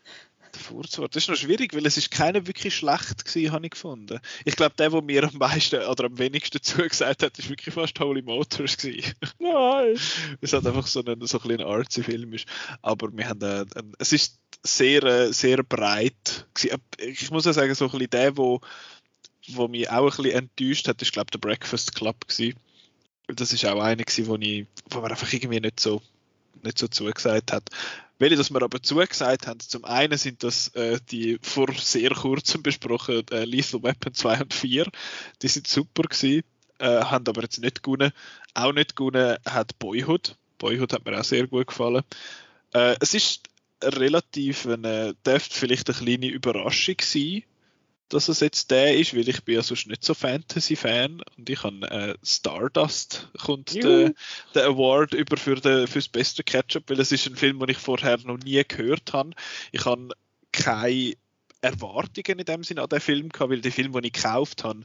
Furzwort. 0.56 1.14
Das 1.14 1.24
ist 1.24 1.28
noch 1.28 1.36
schwierig, 1.36 1.74
weil 1.74 1.86
es 1.86 1.96
ist 1.96 2.10
keiner 2.10 2.46
wirklich 2.46 2.74
schlecht 2.74 3.24
gewesen, 3.24 3.52
habe 3.52 3.66
ich 3.66 3.72
gefunden. 3.72 4.20
Ich 4.44 4.56
glaube, 4.56 4.74
der, 4.76 4.90
der 4.90 5.02
mir 5.02 5.24
am 5.24 5.38
meisten 5.38 5.80
oder 5.84 6.04
am 6.04 6.18
wenigsten 6.18 6.62
zugesagt 6.62 7.22
hat, 7.22 7.38
ist 7.38 7.48
wirklich 7.48 7.74
fast 7.74 7.98
Holy 8.00 8.22
Motors 8.22 8.76
gewesen. 8.76 9.14
Nein! 9.38 9.98
es 10.40 10.52
hat 10.52 10.66
einfach 10.66 10.86
so 10.86 11.02
ein, 11.04 11.26
so 11.26 11.40
ein 11.40 11.60
artsy 11.60 12.02
Film 12.02 12.32
ist. 12.32 12.46
Aber 12.82 13.12
wir 13.12 13.28
haben, 13.28 13.42
äh, 13.42 13.64
es 13.98 14.12
ist 14.12 14.38
sehr, 14.62 15.02
äh, 15.02 15.32
sehr 15.32 15.62
breit 15.62 16.46
gewesen. 16.54 16.80
Ich 16.98 17.30
muss 17.30 17.44
ja 17.44 17.52
sagen, 17.52 17.74
so 17.74 17.86
ein 17.86 17.90
bisschen 17.90 18.10
der, 18.10 18.36
wo, 18.36 18.60
wo 19.48 19.68
mich 19.68 19.90
auch 19.90 20.18
ein 20.18 20.22
bisschen 20.22 20.38
enttäuscht 20.38 20.88
hat, 20.88 21.02
ist, 21.02 21.12
glaube 21.12 21.30
der 21.30 21.38
Breakfast 21.38 21.94
Club 21.94 22.26
gewesen. 22.26 22.58
Das 23.28 23.52
ist 23.52 23.64
auch 23.64 23.80
einer 23.80 24.04
gewesen, 24.04 24.26
wo, 24.26 24.36
ich, 24.36 24.66
wo 24.90 25.00
mir 25.00 25.10
einfach 25.10 25.32
irgendwie 25.32 25.60
nicht 25.60 25.80
so 25.80 26.02
nicht 26.64 26.78
so 26.78 26.88
zugesagt 26.88 27.52
hat. 27.52 27.64
Welche, 28.24 28.36
das 28.36 28.50
wir 28.50 28.62
aber 28.62 28.82
zugesagt 28.82 29.46
haben, 29.46 29.60
zum 29.60 29.84
einen 29.84 30.16
sind 30.16 30.42
das 30.44 30.68
äh, 30.68 30.98
die 31.10 31.38
vor 31.42 31.70
sehr 31.74 32.08
kurzem 32.08 32.62
besprochenen 32.62 33.26
äh, 33.30 33.44
Lethal 33.44 33.82
Weapon 33.82 34.14
2 34.14 34.40
und 34.40 34.54
4. 34.54 34.86
Die 35.42 35.48
sind 35.48 35.66
super 35.66 36.04
gewesen, 36.04 36.42
äh, 36.78 37.02
haben 37.02 37.28
aber 37.28 37.42
jetzt 37.42 37.60
nicht 37.60 37.82
gewonnen. 37.82 38.12
Auch 38.54 38.72
nicht 38.72 38.96
gewonnen 38.96 39.36
hat 39.44 39.78
Boyhood. 39.78 40.38
Boyhood 40.56 40.94
hat 40.94 41.04
mir 41.04 41.20
auch 41.20 41.24
sehr 41.24 41.46
gut 41.48 41.66
gefallen. 41.66 42.02
Äh, 42.72 42.96
es 43.00 43.12
ist 43.12 43.42
relativ, 43.82 44.64
eine, 44.64 45.14
dürfte 45.26 45.58
vielleicht 45.58 45.90
eine 45.90 45.98
kleine 45.98 46.28
Überraschung 46.28 46.96
sein, 47.02 47.42
dass 48.14 48.28
es 48.28 48.40
jetzt 48.40 48.70
der 48.70 48.96
ist, 48.96 49.14
weil 49.14 49.28
ich 49.28 49.42
bin 49.42 49.56
ja 49.56 49.62
sonst 49.62 49.88
nicht 49.88 50.04
so 50.04 50.14
Fantasy-Fan 50.14 51.22
und 51.36 51.50
ich 51.50 51.62
habe 51.64 51.90
äh, 51.90 52.14
Stardust 52.22 53.28
kommt 53.44 53.74
der, 53.74 54.14
der, 54.54 54.66
Award 54.66 55.14
über 55.14 55.36
für, 55.36 55.56
de, 55.56 55.86
für 55.88 55.98
das 55.98 56.08
beste 56.08 56.44
Ketchup, 56.44 56.84
weil 56.88 57.00
es 57.00 57.10
ist 57.10 57.26
ein 57.26 57.34
Film, 57.34 57.58
den 57.58 57.70
ich 57.70 57.78
vorher 57.78 58.18
noch 58.24 58.38
nie 58.38 58.62
gehört 58.66 59.12
habe. 59.12 59.30
Ich 59.72 59.84
habe 59.84 60.10
keine 60.52 61.14
Erwartungen 61.60 62.38
in 62.38 62.44
dem 62.44 62.62
Sinne 62.62 62.82
an 62.82 62.88
den 62.88 63.00
Film 63.00 63.30
gehabt, 63.30 63.50
weil 63.50 63.60
die 63.60 63.72
Filme, 63.72 64.00
die 64.00 64.08
ich 64.08 64.12
gekauft 64.14 64.62
habe, 64.62 64.82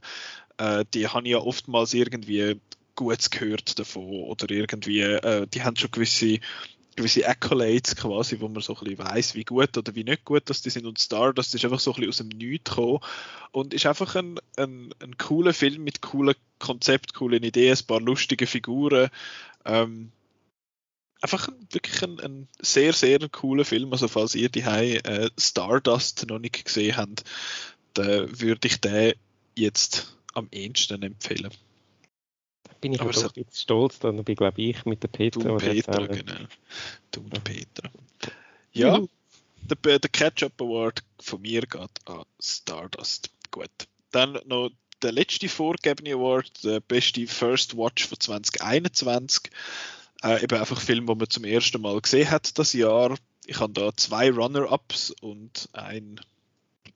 äh, 0.58 0.84
die 0.92 1.06
habe 1.06 1.24
ich 1.24 1.32
ja 1.32 1.38
oftmals 1.38 1.94
irgendwie 1.94 2.60
Gutes 2.96 3.30
gehört 3.30 3.78
davon 3.78 4.24
oder 4.24 4.50
irgendwie, 4.50 5.00
äh, 5.00 5.46
die 5.46 5.62
haben 5.62 5.76
schon 5.76 5.92
gewisse 5.92 6.40
gewisse 7.00 7.26
Accolades 7.26 7.96
quasi, 7.96 8.40
wo 8.40 8.48
man 8.48 8.62
so 8.62 8.74
ein 8.74 8.84
bisschen 8.84 8.98
weiss, 8.98 9.34
wie 9.34 9.44
gut 9.44 9.76
oder 9.76 9.94
wie 9.94 10.04
nicht 10.04 10.24
gut 10.24 10.48
das 10.50 10.62
die 10.62 10.70
sind 10.70 10.86
und 10.86 10.98
Star, 10.98 11.32
das 11.32 11.54
ist 11.54 11.64
einfach 11.64 11.80
so 11.80 11.92
ein 11.92 11.94
bisschen 11.96 12.08
aus 12.10 12.16
dem 12.18 12.28
Nichts 12.28 12.70
gekommen 12.70 13.00
und 13.52 13.74
ist 13.74 13.86
einfach 13.86 14.14
ein, 14.16 14.38
ein, 14.56 14.94
ein 15.00 15.16
cooler 15.16 15.54
Film 15.54 15.82
mit 15.82 16.02
coolen 16.02 16.34
Konzept, 16.58 17.14
coolen 17.14 17.42
Ideen, 17.42 17.76
ein 17.76 17.86
paar 17.86 18.00
lustige 18.00 18.46
Figuren. 18.46 19.08
Ähm, 19.64 20.12
einfach 21.22 21.48
wirklich 21.70 22.02
ein, 22.02 22.20
ein, 22.20 22.48
sehr, 22.60 22.92
sehr 22.92 23.18
cooler 23.28 23.64
Film. 23.64 23.92
Also 23.92 24.08
falls 24.08 24.34
ihr 24.34 24.50
die 24.50 24.60
äh, 24.60 25.30
Stardust 25.38 26.26
noch 26.28 26.38
nicht 26.38 26.64
gesehen 26.64 26.96
habt, 26.96 27.24
dann 27.94 28.40
würde 28.40 28.68
ich 28.68 28.80
den 28.80 29.14
jetzt 29.56 30.16
am 30.34 30.48
ehesten 30.52 31.02
empfehlen 31.02 31.50
bin 32.80 32.92
ich 32.92 33.00
aber 33.00 33.12
so, 33.12 33.26
ein 33.26 33.32
bisschen 33.32 33.52
stolz, 33.52 33.98
dann 33.98 34.22
bin 34.24 34.34
glaube 34.34 34.60
ich 34.60 34.84
mit 34.84 35.02
der 35.02 35.08
Petra. 35.08 35.42
Du 35.42 35.52
und 35.52 35.58
Petra, 35.58 36.06
genau. 36.06 36.46
Du 37.10 37.20
und 37.20 37.44
Petra. 37.44 37.90
Ja, 38.72 38.98
mhm. 38.98 39.08
der, 39.84 39.98
der 39.98 40.10
Catch-Up 40.10 40.60
Award 40.60 41.02
von 41.20 41.40
mir 41.42 41.62
geht 41.62 41.90
an 42.06 42.24
Stardust. 42.40 43.30
Gut. 43.50 43.70
Dann 44.12 44.38
noch 44.46 44.70
der 45.02 45.12
letzte 45.12 45.48
vorgegebene 45.48 46.14
Award, 46.14 46.64
der 46.64 46.80
beste 46.80 47.26
First 47.26 47.76
Watch 47.76 48.06
von 48.06 48.18
2021. 48.18 49.50
Äh, 50.22 50.44
eben 50.44 50.58
einfach 50.58 50.80
Filme, 50.80 51.06
die 51.06 51.18
man 51.18 51.30
zum 51.30 51.44
ersten 51.44 51.80
Mal 51.80 52.00
gesehen 52.00 52.30
hat 52.30 52.58
das 52.58 52.72
Jahr. 52.72 53.16
Ich 53.46 53.58
habe 53.58 53.72
da 53.72 53.94
zwei 53.96 54.30
Runner-Ups 54.30 55.10
und 55.20 55.68
ein 55.72 56.20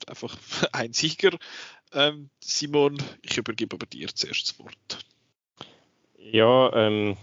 einfach 0.07 0.37
ein 0.73 0.93
Sieger. 0.93 1.37
Ähm, 1.93 2.29
Simon, 2.41 2.99
ich 3.23 3.37
übergebe 3.37 3.77
aber 3.77 3.87
dir 3.87 4.09
zuerst 4.15 4.49
das 4.49 4.59
Wort. 4.59 5.05
Ja, 6.33 6.73
ähm, 6.75 7.17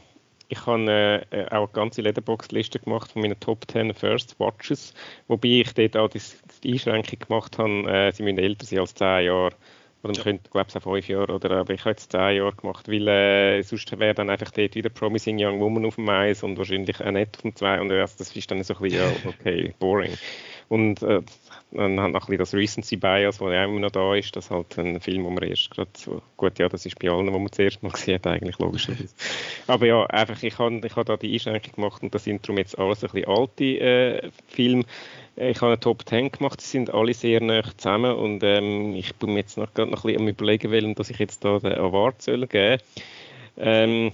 ich 0.47 0.65
habe 0.67 1.25
äh, 1.31 1.45
auch 1.47 1.63
eine 1.63 1.67
ganze 1.73 2.01
Letterbox-Liste 2.01 2.79
gemacht 2.79 3.11
von 3.11 3.23
meinen 3.23 3.39
Top 3.39 3.65
10 3.69 3.93
First 3.95 4.39
Watches, 4.39 4.93
wobei 5.27 5.61
ich 5.61 5.73
dort 5.73 5.97
auch 5.97 6.07
die, 6.07 6.21
die 6.63 6.73
Einschränkung 6.73 7.19
gemacht 7.19 7.57
habe, 7.57 7.89
äh, 7.91 8.11
sie 8.11 8.21
müssen 8.21 8.37
älter 8.37 8.65
sein 8.65 8.79
als 8.79 8.93
10 8.93 9.25
Jahre. 9.25 9.55
Oder 10.03 10.09
man 10.09 10.15
ja. 10.15 10.23
könnte, 10.23 10.49
glaube 10.49 10.67
ich, 10.69 10.75
auch 10.75 10.81
5 10.81 11.07
Jahre, 11.07 11.33
oder, 11.33 11.51
aber 11.51 11.73
ich 11.73 11.81
habe 11.81 11.91
jetzt 11.91 12.11
10 12.11 12.37
Jahre 12.37 12.53
gemacht, 12.53 12.87
weil 12.87 13.07
äh, 13.07 13.61
sonst 13.61 13.99
wäre 13.99 14.15
dann 14.15 14.29
einfach 14.29 14.51
dort 14.51 14.75
wieder 14.75 14.89
Promising 14.89 15.37
Young 15.39 15.59
Woman 15.59 15.85
auf 15.85 15.95
dem 15.95 16.09
Eis 16.09 16.43
und 16.43 16.57
wahrscheinlich 16.57 16.99
auch 17.01 17.11
nicht 17.11 17.35
auf 17.35 17.41
dem 17.41 17.55
2 17.55 17.81
und 17.81 17.89
das 17.89 18.19
ist 18.19 18.51
dann 18.51 18.63
so 18.63 18.73
ein 18.75 18.81
bisschen, 18.81 18.99
ja, 18.99 19.11
okay, 19.29 19.73
boring. 19.79 20.17
Und 20.69 21.03
äh, 21.03 21.21
dann 21.71 21.99
hat 21.99 22.11
noch 22.11 22.21
ein 22.21 22.37
bisschen 22.37 22.37
das 22.37 22.53
Recency 22.53 22.95
Bias, 22.95 23.39
das 23.39 23.51
ja 23.51 23.65
immer 23.65 23.79
noch 23.79 23.91
da 23.91 24.15
ist, 24.15 24.33
dass 24.35 24.51
halt 24.51 24.77
ein 24.77 25.01
Film, 25.01 25.25
wo 25.25 25.29
man 25.29 25.43
erst 25.43 25.69
gerade 25.69 25.91
so, 25.97 26.21
gut, 26.37 26.59
ja, 26.59 26.69
das 26.69 26.85
ist 26.85 26.97
bei 26.97 27.09
allen, 27.09 27.31
wo 27.31 27.39
man 27.39 27.51
zuerst 27.51 27.83
mal 27.83 27.91
gesehen 27.93 28.15
hat, 28.15 28.27
eigentlich 28.27 28.57
logischerweise. 28.57 29.13
Aber 29.67 29.85
ja, 29.85 30.05
einfach, 30.05 30.41
ich 30.43 30.57
habe 30.57 30.81
ich 30.81 30.95
hab 30.95 31.05
da 31.05 31.17
die 31.17 31.33
Einschränkung 31.33 31.73
gemacht 31.73 32.03
und 32.03 32.15
das 32.15 32.23
sind 32.23 32.45
darum 32.45 32.57
jetzt 32.57 32.79
alles 32.79 33.03
ein 33.03 33.11
bisschen 33.11 33.29
alte 33.29 33.63
äh, 33.63 34.31
Filme. 34.47 34.85
Ich 35.35 35.57
habe 35.57 35.67
eine 35.67 35.79
Top 35.79 36.07
10 36.07 36.31
gemacht, 36.31 36.59
sie 36.59 36.67
sind 36.67 36.93
alle 36.93 37.13
sehr 37.13 37.41
nah 37.41 37.63
zusammen 37.77 38.15
und 38.15 38.43
ähm, 38.43 38.95
ich 38.95 39.15
bin 39.15 39.33
mir 39.33 39.39
jetzt 39.39 39.57
noch, 39.57 39.73
gerade 39.73 39.89
noch 39.89 40.03
ein 40.03 40.07
bisschen 40.07 40.21
am 40.21 40.27
überlegen, 40.27 40.71
welchen 40.71 40.95
dass 40.95 41.09
ich 41.09 41.19
jetzt 41.19 41.45
da 41.45 41.57
den 41.59 41.73
Award 41.73 42.21
soll 42.21 42.47
geben 42.47 42.81
ähm, 43.57 44.11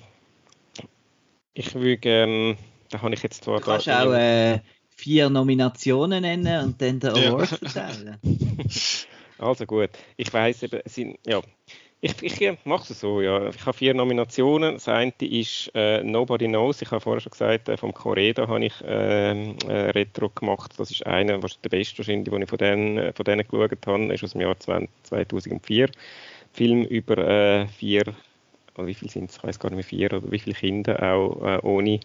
Ich 1.54 1.74
würde 1.74 1.98
gerne, 1.98 2.58
da 2.90 3.02
habe 3.02 3.16
ich 3.16 3.24
jetzt 3.24 3.44
zwar... 3.44 3.60
Du 3.60 3.66
kannst 3.66 3.88
da, 3.88 4.06
auch 4.06 4.14
äh, 4.14 4.60
vier 4.96 5.30
Nominationen 5.30 6.22
nennen 6.22 6.66
und 6.66 6.82
dann 6.82 7.00
den 7.00 7.10
Award 7.10 7.52
ja. 7.52 7.58
verteilen. 7.58 8.18
also 9.40 9.66
gut, 9.66 9.90
ich 10.18 10.32
weiß 10.32 10.64
eben, 10.64 10.82
sind, 10.86 11.18
ja, 11.26 11.42
ich, 12.02 12.22
ich 12.22 12.58
mache 12.66 12.94
es 12.94 13.00
so, 13.00 13.22
ja. 13.22 13.50
Ich 13.50 13.66
habe 13.66 13.76
vier 13.76 13.94
Nominationen. 13.94 14.76
Das 14.76 14.88
eine 14.88 15.14
ist 15.20 15.72
äh, 15.74 16.04
Nobody 16.04 16.48
Knows. 16.48 16.82
Ich 16.82 16.92
habe 16.92 17.02
vorher 17.02 17.22
schon 17.22 17.32
gesagt, 17.32 17.70
äh, 17.70 17.78
vom 17.78 17.94
Coreda 17.94 18.48
habe 18.48 18.66
ich 18.66 18.74
ähm, 18.86 19.56
äh, 19.68 19.90
Retro 19.92 20.30
gemacht. 20.30 20.74
Das 20.78 20.92
ist 20.92 21.06
einer, 21.08 21.42
was 21.42 21.60
der 21.62 21.70
beste 21.70 21.98
wahrscheinlich, 22.00 22.30
den 22.30 22.42
ich 22.44 22.50
von 22.50 22.58
denen, 22.60 22.98
äh, 22.98 23.14
von 23.14 23.24
denen 23.26 23.48
geschaut 23.48 23.88
habe. 23.88 24.14
ist 24.14 24.24
aus 24.24 24.34
dem 24.34 24.42
Jahr 24.42 24.60
20, 24.60 24.90
2004. 25.04 25.90
Film 26.54 26.84
über 26.86 27.18
äh, 27.18 27.68
vier, 27.68 28.04
oder 28.76 28.88
wie 28.88 28.94
viele 28.94 29.12
sind 29.12 29.30
es? 29.32 29.38
Ich 29.38 29.44
weiß 29.44 29.60
gar 29.60 29.70
nicht 29.70 29.78
mehr, 29.78 29.84
vier 29.84 30.14
oder 30.14 30.32
wie 30.32 30.40
viele 30.40 30.56
Kinder 30.56 31.02
auch 31.02 31.44
äh, 31.44 31.60
ohne 31.64 32.00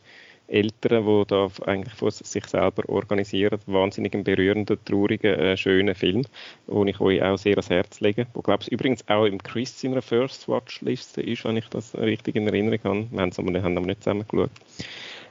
Eltern, 0.52 1.06
die 1.06 1.24
da 1.26 1.48
eigentlich 1.66 1.94
von 1.94 2.10
sich 2.10 2.44
selber 2.46 2.88
organisieren. 2.88 3.58
Wahnsinnig 3.66 4.14
ein 4.14 4.24
berührender, 4.24 4.76
trauriger, 4.84 5.38
äh, 5.38 5.56
schöner 5.56 5.94
Film, 5.94 6.24
den 6.66 6.88
ich 6.88 7.00
euch 7.00 7.22
auch 7.22 7.38
sehr 7.38 7.52
ans 7.54 7.70
Herz 7.70 8.00
lege. 8.00 8.26
Wo, 8.34 8.42
glaube 8.42 8.64
ich, 8.64 8.72
übrigens 8.72 9.08
auch 9.08 9.24
im 9.24 9.42
Chris 9.42 9.82
in 9.82 9.92
einer 9.92 10.02
First 10.02 10.48
Watch 10.48 10.80
Liste 10.82 11.22
ist, 11.22 11.44
wenn 11.44 11.56
ich 11.56 11.68
das 11.68 11.96
richtig 11.96 12.36
in 12.36 12.46
Erinnerung 12.46 12.80
habe. 12.84 13.06
Wir 13.10 13.20
haben 13.20 13.30
es 13.30 13.38
aber, 13.38 13.62
haben 13.62 13.76
aber 13.76 13.86
nicht 13.86 14.02
zusammen 14.02 14.26
geschaut. 14.28 14.50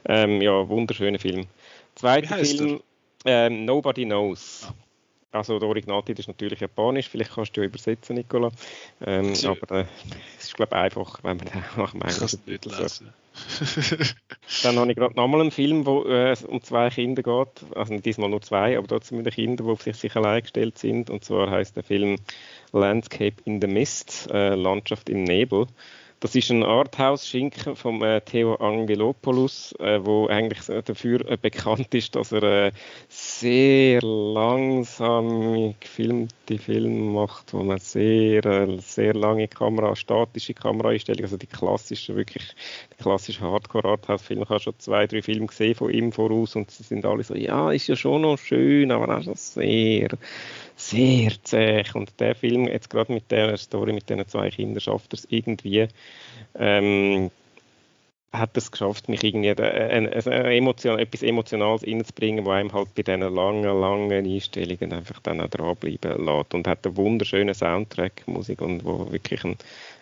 Ähm, 0.06 0.42
ja, 0.42 0.68
wunderschöner 0.68 1.18
Film. 1.18 1.46
Zweiter 1.94 2.38
Film, 2.38 2.80
ähm, 3.24 3.64
Nobody 3.64 4.04
Knows. 4.04 4.66
Ah. 4.68 4.81
Also 5.32 5.58
der 5.58 5.68
Originaltitel 5.68 6.20
ist 6.20 6.28
natürlich 6.28 6.60
japanisch, 6.60 7.08
vielleicht 7.08 7.32
kannst 7.32 7.56
du 7.56 7.62
ja 7.62 7.66
übersetzen, 7.66 8.16
Nicola. 8.16 8.50
Ähm, 9.04 9.32
aber 9.44 9.80
äh, 9.80 9.84
es 10.38 10.44
ist 10.44 10.54
glaube 10.54 10.76
ich 10.76 10.82
einfach, 10.82 11.20
wenn 11.22 11.38
man 11.38 11.46
nach 11.76 11.92
dem 11.92 12.02
Englischen 12.02 12.40
nicht 12.46 12.64
lesen. 12.66 13.12
Dann 14.62 14.76
habe 14.76 14.90
ich 14.90 14.96
gerade 14.96 15.16
nochmal 15.16 15.40
einen 15.40 15.50
Film, 15.50 15.86
wo 15.86 16.04
äh, 16.04 16.36
um 16.46 16.62
zwei 16.62 16.90
Kinder 16.90 17.22
geht, 17.22 17.64
also 17.74 17.98
diesmal 17.98 18.28
nur 18.28 18.42
zwei, 18.42 18.76
aber 18.76 18.86
trotzdem 18.86 19.20
wieder 19.20 19.30
Kinder, 19.30 19.64
die 19.64 19.70
auf 19.70 19.82
sich, 19.82 19.96
sich 19.96 20.14
allein 20.14 20.42
gestellt 20.42 20.76
sind. 20.76 21.08
Und 21.08 21.24
zwar 21.24 21.50
heißt 21.50 21.74
der 21.76 21.82
Film 21.82 22.18
Landscape 22.72 23.36
in 23.46 23.60
the 23.60 23.66
Mist, 23.66 24.28
äh, 24.30 24.54
Landschaft 24.54 25.08
im 25.08 25.24
Nebel. 25.24 25.66
Das 26.22 26.36
ist 26.36 26.52
ein 26.52 26.62
Arthouse-Schinken 26.62 27.74
von 27.74 28.00
äh, 28.00 28.20
Theo 28.20 28.54
Angelopoulos, 28.54 29.74
äh, 29.80 29.98
wo 30.04 30.28
eigentlich 30.28 30.60
dafür 30.84 31.28
äh, 31.28 31.36
bekannt 31.36 31.92
ist, 31.96 32.14
dass 32.14 32.30
er 32.30 32.44
äh, 32.44 32.72
sehr 33.08 34.00
langsam 34.02 35.74
gefilmte 35.80 36.58
Filme 36.58 37.10
macht, 37.10 37.52
wo 37.52 37.64
man 37.64 37.78
sehr, 37.78 38.46
äh, 38.46 38.78
sehr 38.78 39.14
lange 39.14 39.48
Kamera, 39.48 39.96
statische 39.96 40.54
Kameraeinstellungen, 40.54 41.24
also 41.24 41.36
die 41.36 41.48
klassischen, 41.48 42.14
wirklich 42.14 42.54
die 42.92 43.02
klassischen 43.02 43.42
Hardcore-Arthouse-Filme. 43.42 44.44
Ich 44.44 44.48
habe 44.48 44.60
schon 44.60 44.78
zwei, 44.78 45.08
drei 45.08 45.22
Filme 45.22 45.46
gesehen 45.46 45.74
von 45.74 45.90
ihm 45.90 46.12
voraus 46.12 46.54
und 46.54 46.70
sie 46.70 46.84
sind 46.84 47.04
alle 47.04 47.24
so, 47.24 47.34
ja, 47.34 47.72
ist 47.72 47.88
ja 47.88 47.96
schon 47.96 48.22
noch 48.22 48.38
schön, 48.38 48.92
aber 48.92 49.18
auch 49.18 49.24
schon 49.24 49.34
sehr 49.34 50.10
sehr 50.88 51.32
zäh. 51.42 51.84
Und 51.94 52.18
der 52.20 52.34
Film, 52.34 52.66
jetzt 52.66 52.90
gerade 52.90 53.12
mit 53.12 53.30
der 53.30 53.56
Story 53.56 53.92
mit 53.92 54.08
diesen 54.08 54.26
zwei 54.28 54.50
Kindern, 54.50 54.80
schafft 54.80 55.14
es 55.14 55.26
irgendwie, 55.30 55.88
ähm, 56.54 57.30
hat 58.32 58.56
es 58.56 58.70
geschafft, 58.70 59.08
mich 59.08 59.22
irgendwie 59.22 59.50
ein, 59.50 59.58
ein, 59.58 60.08
ein 60.08 60.44
Emotion, 60.46 60.98
etwas 60.98 61.22
Emotionales 61.22 61.86
reinzubringen, 61.86 62.46
was 62.46 62.54
einem 62.54 62.72
halt 62.72 62.94
bei 62.94 63.02
diesen 63.02 63.20
langen, 63.20 63.80
langen 63.80 64.26
Einstellungen 64.26 64.92
einfach 64.92 65.20
dann 65.20 65.40
auch 65.40 65.48
dranbleiben 65.48 66.24
lässt. 66.24 66.54
Und 66.54 66.66
hat 66.66 66.86
einen 66.86 66.96
wunderschönen 66.96 67.54
Soundtrack, 67.54 68.26
Musik 68.26 68.62
und 68.62 68.84
wo 68.84 69.10
wirklich 69.12 69.44
ein, 69.44 69.56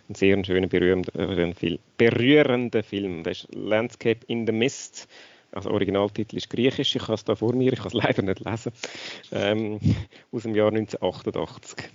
ein 0.09 0.14
sehr 0.14 0.45
schöner, 0.45 0.68
berührender, 0.68 1.12
berührender 1.97 2.83
Film. 2.83 3.24
Das 3.24 3.45
ist 3.45 3.55
Landscape 3.55 4.20
in 4.28 4.47
the 4.47 4.53
Mist 4.53 5.09
also 5.53 5.70
Originaltitel 5.70 6.36
ist 6.36 6.51
griechisch, 6.51 6.96
ich 6.96 7.03
habe 7.03 7.14
es 7.14 7.24
da 7.24 7.34
vor 7.34 7.55
mir, 7.55 7.72
ich 7.72 7.78
kann 7.78 7.88
es 7.88 7.94
leider 7.94 8.22
nicht 8.22 8.40
lesen, 8.40 8.72
ähm, 9.32 9.80
aus 10.32 10.42
dem 10.42 10.55
Jahr 10.55 10.68
1988. 10.68 11.88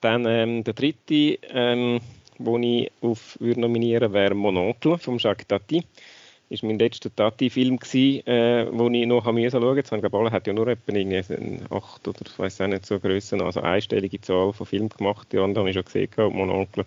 Dann 0.00 0.26
ähm, 0.26 0.64
der 0.64 0.74
dritte, 0.74 1.38
ähm, 1.48 2.00
den 2.38 2.62
ich 2.62 2.92
auf 3.00 3.38
würde 3.40 3.60
nominieren 3.60 4.12
wäre 4.12 4.34
Mononcle 4.34 4.98
von 4.98 5.18
Jacques 5.18 5.46
Tati 5.46 5.84
ist 6.48 6.62
mein 6.62 6.78
letzter 6.78 7.14
Tati-Film 7.14 7.78
gewesen, 7.78 8.26
äh, 8.26 8.64
ich 8.64 9.06
noch 9.06 9.24
schauen 9.24 9.34
musste. 9.34 9.58
Jetzt 9.76 9.92
haben 9.92 10.14
alle 10.14 10.30
hat 10.30 10.46
ja 10.46 10.52
nur 10.52 10.68
etwa 10.68 10.92
irgendwie 10.92 11.60
acht 11.70 12.06
oder 12.06 12.20
ich 12.24 12.38
weiß 12.38 12.60
auch 12.60 12.66
nicht 12.68 12.86
so 12.86 13.00
Größen, 13.00 13.40
also 13.40 13.60
einstellige 13.60 14.20
Zahl 14.20 14.52
von 14.52 14.66
Filmen 14.66 14.88
gemacht. 14.88 15.28
Die 15.32 15.38
anderen 15.38 15.60
habe 15.60 15.70
ich 15.70 15.74
schon 15.74 15.84
gesehen, 15.84 16.10
gehabt. 16.10 16.34
Mon 16.34 16.50
Onkel 16.50 16.84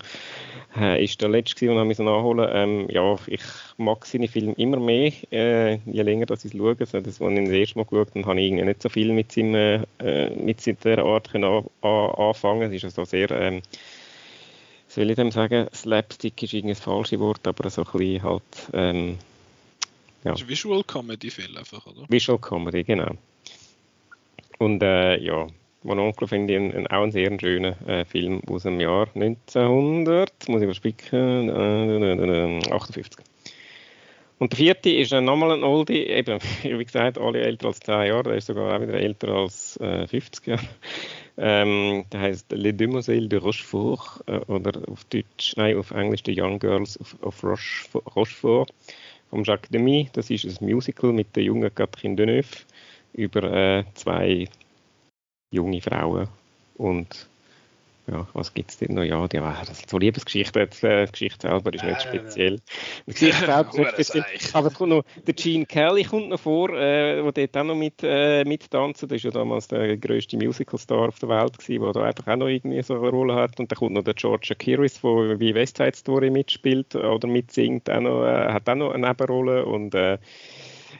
äh, 0.78 1.03
ist 1.03 1.22
der 1.22 1.30
letzte 1.30 1.55
gewesen 1.66 1.78
und 1.78 1.80
habe 1.80 2.03
nachholen. 2.03 2.49
Ähm, 2.53 2.89
ja, 2.89 3.18
ich 3.28 3.41
mag 3.78 4.05
seine 4.05 4.30
Filme 4.30 4.53
immer 4.53 4.80
mehr, 4.80 5.12
äh, 5.32 5.80
je 5.86 6.03
länger 6.03 6.26
dass 6.26 6.45
ich 6.45 6.53
es 6.53 6.57
schaue. 6.57 6.78
Als 6.80 6.93
ich 6.93 7.03
das 7.03 7.20
erste 7.20 7.80
Mal 7.80 7.86
geschaut 7.86 8.16
habe, 8.16 8.26
habe 8.26 8.39
ich 8.39 8.47
irgendwie 8.47 8.66
nicht 8.66 8.82
so 8.82 8.89
viel 8.89 9.12
mit, 9.12 9.32
seinem, 9.32 9.84
äh, 9.99 10.30
mit 10.30 10.62
seiner 10.62 11.03
Art 11.03 11.32
können 11.32 11.43
an, 11.43 11.66
an, 11.82 12.12
anfangen. 12.12 12.72
Es 12.72 12.74
ist 12.74 12.86
also 12.86 13.03
sehr 13.03 13.30
ähm, 13.32 13.62
soll 14.88 15.10
ich 15.10 15.16
dem 15.18 15.32
sagen, 15.32 15.68
Slapstick 15.74 16.41
ist 16.41 16.53
irgendwie 16.53 16.74
das 16.74 16.84
falsche 16.84 17.20
Wort, 17.20 17.47
aber 17.47 17.70
so 17.70 17.84
ein 17.84 17.91
bisschen 17.91 18.24
halt 18.24 18.43
ähm, 18.74 19.20
ja. 20.24 20.32
Das 20.32 20.42
ist 20.42 20.48
Visual 20.48 20.84
Comedy 20.84 21.30
viel 21.30 21.58
einfach, 21.58 21.86
oder? 21.86 22.06
Visual 22.10 22.40
Comedy, 22.40 22.84
genau. 22.84 23.12
Und 24.58 24.84
äh, 24.84 25.18
ja, 25.18 25.48
Mononcle 25.84 26.28
finde 26.28 26.54
ich 26.54 26.60
ein, 26.60 26.76
ein, 26.76 26.88
auch 26.88 27.04
einen 27.04 27.12
sehr 27.12 27.40
schönen 27.40 27.88
äh, 27.88 28.04
Film 28.04 28.42
aus 28.50 28.64
dem 28.64 28.80
Jahr 28.80 29.08
1900, 29.16 30.50
muss 30.50 30.62
ich 30.62 30.68
mal 30.68 30.74
spicken, 30.74 31.50
äh, 31.50 32.72
58. 32.72 33.26
Und 34.40 34.54
der 34.54 34.58
vierte 34.58 34.90
ist 34.90 35.12
äh, 35.12 35.22
nochmal 35.22 35.52
ein 35.52 35.64
Oldie, 35.64 36.08
eben, 36.08 36.40
wie 36.64 36.84
gesagt, 36.84 37.18
alle 37.18 37.42
älter 37.42 37.68
als 37.68 37.80
10 37.82 38.08
Jahre, 38.08 38.24
der 38.24 38.36
ist 38.36 38.48
sogar 38.48 38.76
auch 38.76 38.82
wieder 38.82 38.94
älter 38.94 39.30
als 39.30 39.78
äh, 39.78 40.08
50 40.08 40.48
Jahre. 40.48 40.68
Ähm, 41.38 42.06
der 42.12 42.20
heißt 42.20 42.52
Les 42.52 42.76
Demoiselles 42.76 43.30
de 43.30 43.40
Rochefort 43.40 44.22
äh, 44.28 44.40
oder 44.48 44.82
auf 44.90 45.06
Deutsch, 45.06 45.54
nein, 45.56 45.78
auf 45.78 45.92
Englisch 45.92 46.22
The 46.26 46.40
Young 46.40 46.60
Girls 46.60 47.00
of, 47.00 47.16
of 47.22 47.44
Rochefort 48.16 48.74
von 49.30 49.44
Jacques 49.44 49.70
Demy. 49.70 50.10
Das 50.14 50.30
ist 50.30 50.46
ein 50.46 50.66
Musical 50.68 51.14
mit 51.14 51.36
der 51.36 51.44
jungen 51.44 51.74
Catherine 51.74 52.16
Deneuve 52.16 52.66
über 53.14 53.44
äh, 53.44 53.84
zwei 53.94 54.48
junge 55.52 55.82
Frauen 55.82 56.28
und 56.76 57.29
ja, 58.12 58.28
was 58.34 58.53
gibt 58.53 58.72
es 58.72 58.78
denn 58.78 58.95
noch? 58.95 59.03
Ja, 59.03 59.28
die, 59.28 59.38
das, 59.38 59.84
so 59.88 59.97
Liebesgeschichte, 59.97 60.68
die 60.68 60.86
äh, 60.86 61.07
Geschichte 61.07 61.47
selber 61.47 61.74
ist 61.74 61.84
nicht 61.84 62.01
speziell. 62.01 62.60
Die 63.07 63.14
Geschichte 63.14 63.45
selber 63.45 63.97
ist 63.97 64.16
nicht 64.16 64.28
speziell. 64.28 64.53
Aber 64.53 64.68
es 64.68 64.74
kommt 64.74 64.89
noch, 64.89 65.03
der 65.26 65.34
Gene 65.34 65.66
Kelly 65.66 66.03
kommt 66.03 66.30
noch 66.30 66.39
vor, 66.39 66.70
äh, 66.72 67.22
der 67.22 67.32
dort 67.32 67.57
auch 67.57 67.64
noch 67.64 67.76
mit, 67.76 68.01
äh, 68.03 68.43
mittanzen. 68.45 69.07
Der 69.10 69.18
ist 69.18 69.24
ja 69.24 69.32
damals 69.32 69.68
der 69.68 69.97
grösste 69.97 70.38
Musical-Star 70.38 71.10
auf 71.10 71.20
der 71.20 71.30
Welt 71.30 71.57
gewesen, 71.57 71.84
der 71.84 71.93
da 71.93 72.03
einfach 72.03 72.28
auch 72.28 72.38
noch 72.38 72.47
irgendwie 72.47 72.82
so 72.82 72.95
eine 72.95 73.10
Rolle 73.10 73.36
hat. 73.36 73.60
Und 73.60 73.72
dann 73.72 73.78
kommt 73.78 73.93
noch 73.93 74.03
der 74.03 74.14
George 74.14 74.49
Akiris, 74.51 75.01
der 75.01 75.39
wie 75.39 75.53
West 75.53 75.78
Side 75.78 75.95
Story 75.95 76.30
mitspielt 76.30 76.95
oder 76.95 77.28
mitsingt, 77.28 77.89
auch 77.89 78.01
noch, 78.01 78.24
äh, 78.24 78.51
hat 78.51 78.68
auch 78.70 78.76
noch 78.76 78.91
eine 78.91 79.07
Nebenrolle 79.07 79.66
und 79.66 79.93
äh, 79.95 80.18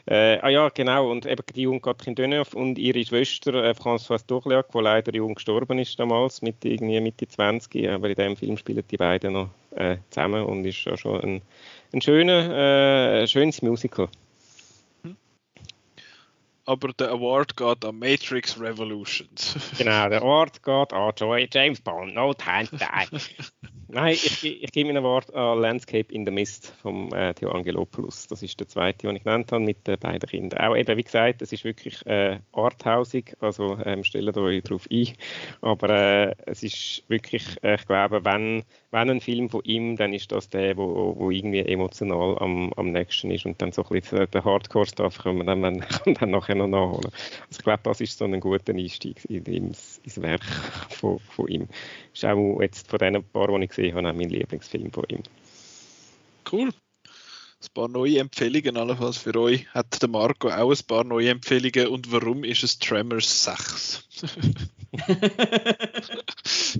Äh, 0.06 0.38
ah 0.38 0.48
ja, 0.48 0.68
genau. 0.68 1.10
Und 1.10 1.26
eben 1.26 1.42
die 1.54 1.62
junge 1.62 1.80
Catherine 1.80 2.14
Deneuve 2.14 2.56
und 2.56 2.78
ihre 2.78 3.04
Schwester 3.04 3.54
äh, 3.64 3.70
Françoise 3.70 4.26
Dourliac, 4.26 4.70
die 4.72 4.78
leider 4.78 5.14
jung 5.14 5.34
gestorben 5.34 5.78
ist 5.78 5.98
damals, 5.98 6.42
mit 6.42 6.64
irgendwie 6.64 7.00
Mitte 7.00 7.28
20. 7.28 7.88
Aber 7.90 8.08
in 8.08 8.16
dem 8.16 8.36
Film 8.36 8.56
spielen 8.56 8.84
die 8.90 8.96
beiden 8.96 9.34
noch 9.34 9.50
äh, 9.76 9.96
zusammen 10.10 10.44
und 10.44 10.64
ist 10.64 10.84
ja 10.84 10.96
schon 10.96 11.20
ein, 11.20 11.42
ein 11.92 12.00
schöner, 12.00 13.22
äh, 13.22 13.26
schönes 13.26 13.62
Musical 13.62 14.08
aber 16.70 16.92
der 16.92 17.10
Award 17.10 17.56
geht 17.56 17.84
an 17.84 17.98
Matrix 17.98 18.60
Revolutions. 18.60 19.56
genau, 19.76 20.08
der 20.08 20.22
Award 20.22 20.62
geht 20.62 20.92
an 20.92 21.12
Joy 21.16 21.48
James 21.52 21.80
Bond, 21.80 22.14
No 22.14 22.32
Time 22.32 22.68
to 22.68 22.76
Die. 22.76 23.18
Nein, 23.92 24.12
ich, 24.12 24.44
ich 24.44 24.70
gebe 24.70 24.88
Ihnen 24.88 24.98
Award 24.98 25.34
an 25.34 25.58
Landscape 25.58 26.14
in 26.14 26.24
the 26.24 26.30
Mist 26.30 26.72
vom 26.80 27.12
äh, 27.12 27.34
Theo 27.34 27.50
Angelopoulos. 27.50 28.28
Das 28.28 28.40
ist 28.40 28.60
der 28.60 28.68
zweite, 28.68 29.08
den 29.08 29.16
ich 29.16 29.24
genannt 29.24 29.50
habe, 29.50 29.64
mit 29.64 29.84
den 29.84 29.98
beiden 29.98 30.28
Kindern. 30.28 30.60
Auch 30.60 30.76
eben, 30.76 30.96
wie 30.96 31.02
gesagt, 31.02 31.42
es 31.42 31.52
ist 31.52 31.64
wirklich 31.64 32.06
äh, 32.06 32.38
arthausig, 32.52 33.36
also 33.40 33.78
ähm, 33.84 34.04
stellt 34.04 34.36
euch 34.36 34.62
darauf 34.62 34.86
ein. 34.92 35.08
Aber 35.60 35.90
äh, 35.90 36.36
es 36.46 36.62
ist 36.62 37.02
wirklich, 37.08 37.44
äh, 37.64 37.74
ich 37.74 37.86
glaube, 37.86 38.24
wenn, 38.24 38.62
wenn 38.92 39.10
ein 39.10 39.20
Film 39.20 39.48
von 39.48 39.62
ihm, 39.64 39.96
dann 39.96 40.12
ist 40.12 40.30
das 40.30 40.48
der, 40.48 40.76
wo, 40.76 41.16
wo 41.18 41.32
irgendwie 41.32 41.60
emotional 41.60 42.38
am, 42.38 42.72
am 42.74 42.92
nächsten 42.92 43.32
ist 43.32 43.44
und 43.44 43.60
dann 43.60 43.72
so 43.72 43.82
ein 43.82 44.00
bisschen 44.00 44.30
der 44.30 44.44
Hardcore-Stuff 44.44 45.18
kann 45.18 45.38
man 45.38 45.46
dann, 45.46 45.62
dann 46.20 46.30
nachher 46.30 46.54
noch 46.54 46.68
nachholen. 46.68 47.10
Also 47.48 47.58
ich 47.58 47.64
glaube, 47.64 47.80
das 47.82 48.00
ist 48.00 48.16
so 48.16 48.24
ein 48.24 48.38
guter 48.38 48.72
Einstieg 48.72 49.24
ins, 49.28 50.00
ins 50.04 50.22
Werk 50.22 50.44
von, 50.90 51.18
von 51.18 51.48
ihm. 51.48 51.66
Ist 52.12 52.24
auch 52.24 52.60
jetzt 52.60 52.88
von 52.88 53.00
den 53.00 53.24
paar, 53.24 53.48
die 53.48 53.64
ich 53.64 53.79
gesehen 53.80 53.96
habe, 53.96 54.10
auch 54.10 54.14
mein 54.14 54.30
Lieblingsfilm 54.30 54.92
von 54.92 55.04
ihm. 55.08 55.22
Cool. 56.50 56.68
Ein 56.68 57.68
paar 57.74 57.88
neue 57.88 58.18
Empfehlungen, 58.18 58.76
allenfalls 58.76 59.18
für 59.18 59.34
euch. 59.36 59.66
Hat 59.74 60.00
der 60.00 60.08
Marco 60.08 60.48
auch 60.48 60.70
ein 60.70 60.86
paar 60.86 61.04
neue 61.04 61.30
Empfehlungen 61.30 61.88
und 61.88 62.10
warum 62.10 62.42
ist 62.44 62.62
es 62.62 62.78
Tremors 62.78 63.44
6? 63.44 64.08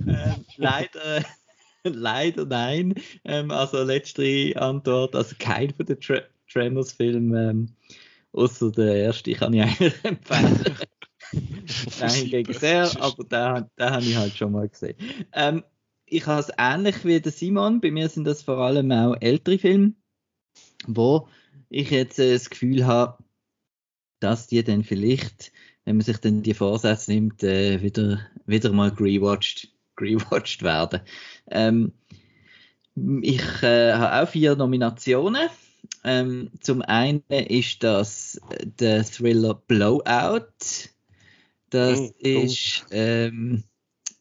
äh, 0.07 0.33
leider, 0.57 1.23
leider 1.83 2.45
nein. 2.45 2.95
Ähm, 3.23 3.51
also 3.51 3.83
letzte 3.83 4.53
Antwort, 4.55 5.15
also 5.15 5.35
kein 5.37 5.73
von 5.73 5.85
den 5.85 5.99
Tre 5.99 6.23
Tremors-Filmen, 6.51 7.49
ähm, 7.49 7.75
außer 8.33 8.71
der 8.71 8.95
erste 8.95 9.33
kann 9.33 9.53
ich 9.53 9.61
eigentlich 9.61 9.93
empfehlen. 10.03 10.77
den 11.31 12.09
hingegen 12.09 12.53
sehr, 12.53 12.91
aber 12.99 13.23
den, 13.23 13.69
den 13.79 13.89
habe 13.89 14.03
ich 14.03 14.15
halt 14.17 14.35
schon 14.35 14.51
mal 14.51 14.67
gesehen. 14.67 14.97
Ähm, 15.33 15.63
ich 16.11 16.27
habe 16.27 16.41
es 16.41 16.51
ähnlich 16.57 17.05
wie 17.05 17.21
der 17.21 17.31
Simon. 17.31 17.79
Bei 17.79 17.89
mir 17.89 18.09
sind 18.09 18.25
das 18.25 18.43
vor 18.43 18.57
allem 18.57 18.91
auch 18.91 19.15
ältere 19.21 19.57
Filme, 19.57 19.93
wo 20.85 21.27
ich 21.69 21.89
jetzt 21.89 22.19
äh, 22.19 22.33
das 22.33 22.49
Gefühl 22.49 22.85
habe, 22.85 23.23
dass 24.19 24.47
die 24.47 24.61
dann 24.63 24.83
vielleicht, 24.83 25.53
wenn 25.85 25.95
man 25.95 26.05
sich 26.05 26.17
dann 26.17 26.43
die 26.43 26.53
Vorsätze 26.53 27.13
nimmt, 27.13 27.43
äh, 27.43 27.81
wieder, 27.81 28.19
wieder 28.45 28.73
mal 28.73 28.89
rewatched, 28.89 29.69
rewatched 29.99 30.63
werden. 30.63 30.99
Ähm, 31.49 31.93
ich 33.21 33.63
äh, 33.63 33.93
habe 33.93 34.21
auch 34.21 34.29
vier 34.29 34.57
Nominationen. 34.57 35.47
Ähm, 36.03 36.51
zum 36.59 36.81
einen 36.81 37.23
ist 37.29 37.83
das 37.83 38.39
der 38.63 39.05
Thriller 39.05 39.53
Blowout. 39.53 40.89
Das 41.69 41.99
oh, 41.99 42.13
oh. 42.13 42.27
ist 42.27 42.85
ähm, 42.91 43.63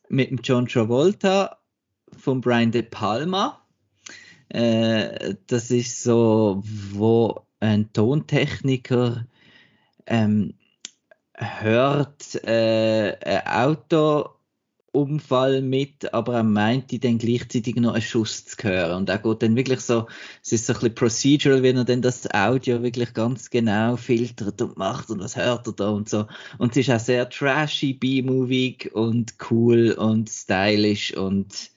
mit 0.08 0.30
dem 0.30 0.38
John 0.42 0.66
Travolta 0.66 1.59
von 2.20 2.40
Brian 2.40 2.70
De 2.70 2.82
Palma. 2.82 3.60
Äh, 4.48 5.34
das 5.46 5.70
ist 5.70 6.02
so, 6.02 6.62
wo 6.92 7.46
ein 7.60 7.92
Tontechniker 7.92 9.26
ähm, 10.06 10.54
hört 11.34 12.34
äh, 12.44 13.16
ein 13.24 13.46
Auto 13.46 14.30
Unfall 14.92 15.62
mit, 15.62 16.12
aber 16.12 16.34
er 16.34 16.42
meinte 16.42 16.98
dann 16.98 17.18
gleichzeitig 17.18 17.76
noch 17.76 17.92
einen 17.92 18.02
Schuss 18.02 18.44
zu 18.44 18.56
hören. 18.62 18.96
Und 18.96 19.08
er 19.08 19.18
geht 19.18 19.42
dann 19.42 19.54
wirklich 19.54 19.80
so, 19.80 20.06
es 20.42 20.52
ist 20.52 20.66
so 20.66 20.72
ein 20.72 20.80
bisschen 20.80 20.94
procedural, 20.96 21.62
wenn 21.62 21.76
er 21.76 21.84
dann 21.84 22.02
das 22.02 22.28
Audio 22.32 22.82
wirklich 22.82 23.14
ganz 23.14 23.50
genau 23.50 23.96
filtert 23.96 24.60
und 24.60 24.76
macht 24.76 25.10
und 25.10 25.20
was 25.20 25.36
hört 25.36 25.66
er 25.68 25.72
da 25.74 25.90
und 25.90 26.08
so. 26.08 26.26
Und 26.58 26.72
es 26.72 26.88
ist 26.88 26.90
auch 26.90 26.98
sehr 26.98 27.28
trashy, 27.28 27.92
B-movie 27.92 28.78
und 28.92 29.34
cool 29.50 29.92
und 29.92 30.28
stylisch 30.28 31.16
und 31.16 31.69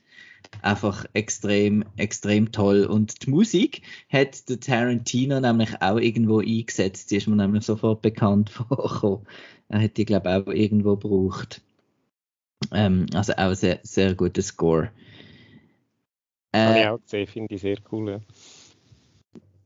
einfach 0.62 1.06
extrem, 1.14 1.84
extrem 1.98 2.52
toll. 2.52 2.86
Und 2.86 3.26
die 3.26 3.30
Musik 3.30 3.82
hat 4.10 4.48
der 4.50 4.60
Tarantino 4.60 5.40
nämlich 5.40 5.82
auch 5.82 5.98
irgendwo 5.98 6.40
eingesetzt. 6.40 7.12
Die 7.12 7.18
ist 7.18 7.28
mir 7.28 7.36
nämlich 7.36 7.66
sofort 7.66 8.02
bekannt 8.02 8.50
vorgekommen. 8.70 9.26
Er 9.70 9.82
hat 9.82 9.98
die, 9.98 10.06
glaube 10.06 10.30
ich, 10.30 10.36
auch 10.36 10.54
irgendwo 10.54 10.96
gebraucht. 10.96 11.62
Ähm, 12.72 13.08
also 13.14 13.34
auch 13.34 13.54
sehr, 13.54 13.80
sehr 13.84 14.16
guter 14.16 14.42
Score. 14.42 14.92
Äh, 16.52 16.60
habe 16.60 16.80
ich 16.80 16.88
auch 16.88 17.02
gesehen, 17.02 17.28
finde 17.28 17.56
ich 17.56 17.62
sehr 17.62 17.78
cool. 17.92 18.12
Ja. 18.12 18.20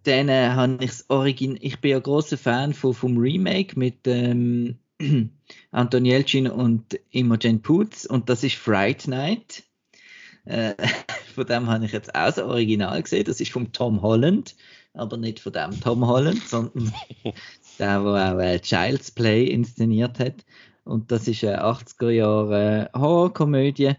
Dann 0.04 0.30
äh, 0.30 0.50
habe 0.50 0.78
ich 0.80 0.92
das 0.92 1.06
Origin, 1.10 1.58
ich 1.60 1.82
bin 1.82 1.92
ja 1.92 2.00
großer 2.00 2.38
Fan 2.38 2.74
von, 2.74 2.94
vom 2.94 3.18
Remake 3.18 3.78
mit 3.78 4.08
ähm, 4.08 4.78
Anton 5.72 6.06
Yelchin 6.06 6.48
und 6.48 6.98
Imogen 7.12 7.62
Poots 7.62 8.06
und 8.06 8.30
das 8.30 8.44
ist 8.44 8.56
Fright 8.56 9.08
Night. 9.08 9.64
Äh, 10.48 10.76
von 11.36 11.46
dem 11.46 11.68
habe 11.68 11.86
ich 11.86 11.92
jetzt 11.92 12.16
auch 12.16 12.26
das 12.26 12.40
Original 12.40 13.02
gesehen. 13.02 13.26
Das 13.26 13.40
ist 13.40 13.52
vom 13.52 13.72
Tom 13.72 14.02
Holland, 14.02 14.56
aber 14.94 15.18
nicht 15.18 15.40
von 15.40 15.54
dem 15.54 15.80
Tom 15.80 16.08
Holland, 16.08 16.42
sondern 16.48 16.94
der, 17.80 18.02
der 18.02 18.36
auch 18.36 18.40
äh, 18.40 18.60
Child's 18.60 19.12
Play 19.12 19.46
inszeniert 19.46 20.20
hat. 20.20 20.46
Und 20.84 21.12
das 21.12 21.28
ist 21.28 21.44
eine 21.44 21.64
80er 21.64 22.10
Jahre 22.10 22.90
Horrorkomödie. 22.94 23.94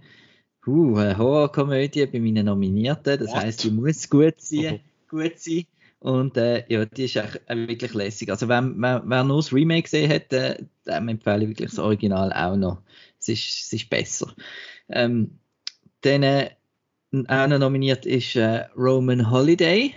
Uh, 0.66 0.96
eine 0.96 1.16
Horrorkomödie 1.16 2.06
bei 2.06 2.20
meinen 2.20 2.46
Nominierten. 2.46 3.18
Das 3.18 3.34
heißt, 3.34 3.64
die 3.64 3.70
muss 3.70 4.08
gut 4.10 4.38
sein. 4.38 4.80
gut 5.08 5.38
sein. 5.38 5.64
Und 6.00 6.36
äh, 6.36 6.64
ja, 6.68 6.84
die 6.84 7.04
ist 7.06 7.18
auch 7.18 7.34
wirklich 7.48 7.94
lässig. 7.94 8.30
Also, 8.30 8.48
wenn, 8.48 8.80
wer, 8.80 9.02
wer 9.04 9.24
nur 9.24 9.38
das 9.38 9.52
Remake 9.52 9.82
gesehen 9.82 10.10
hat, 10.12 10.32
äh, 10.32 10.62
dem 10.86 11.08
empfehle 11.08 11.42
ich 11.44 11.48
wirklich 11.48 11.70
das 11.70 11.78
Original 11.78 12.32
auch 12.32 12.56
noch. 12.56 12.82
Es 13.18 13.28
ist, 13.28 13.48
es 13.48 13.72
ist 13.72 13.90
besser. 13.90 14.32
Ähm, 14.88 15.38
dann 16.02 16.22
äh, 16.22 16.50
auch 17.12 17.48
noch 17.48 17.58
nominiert 17.58 18.06
ist 18.06 18.36
äh, 18.36 18.66
Roman 18.76 19.30
Holiday. 19.30 19.94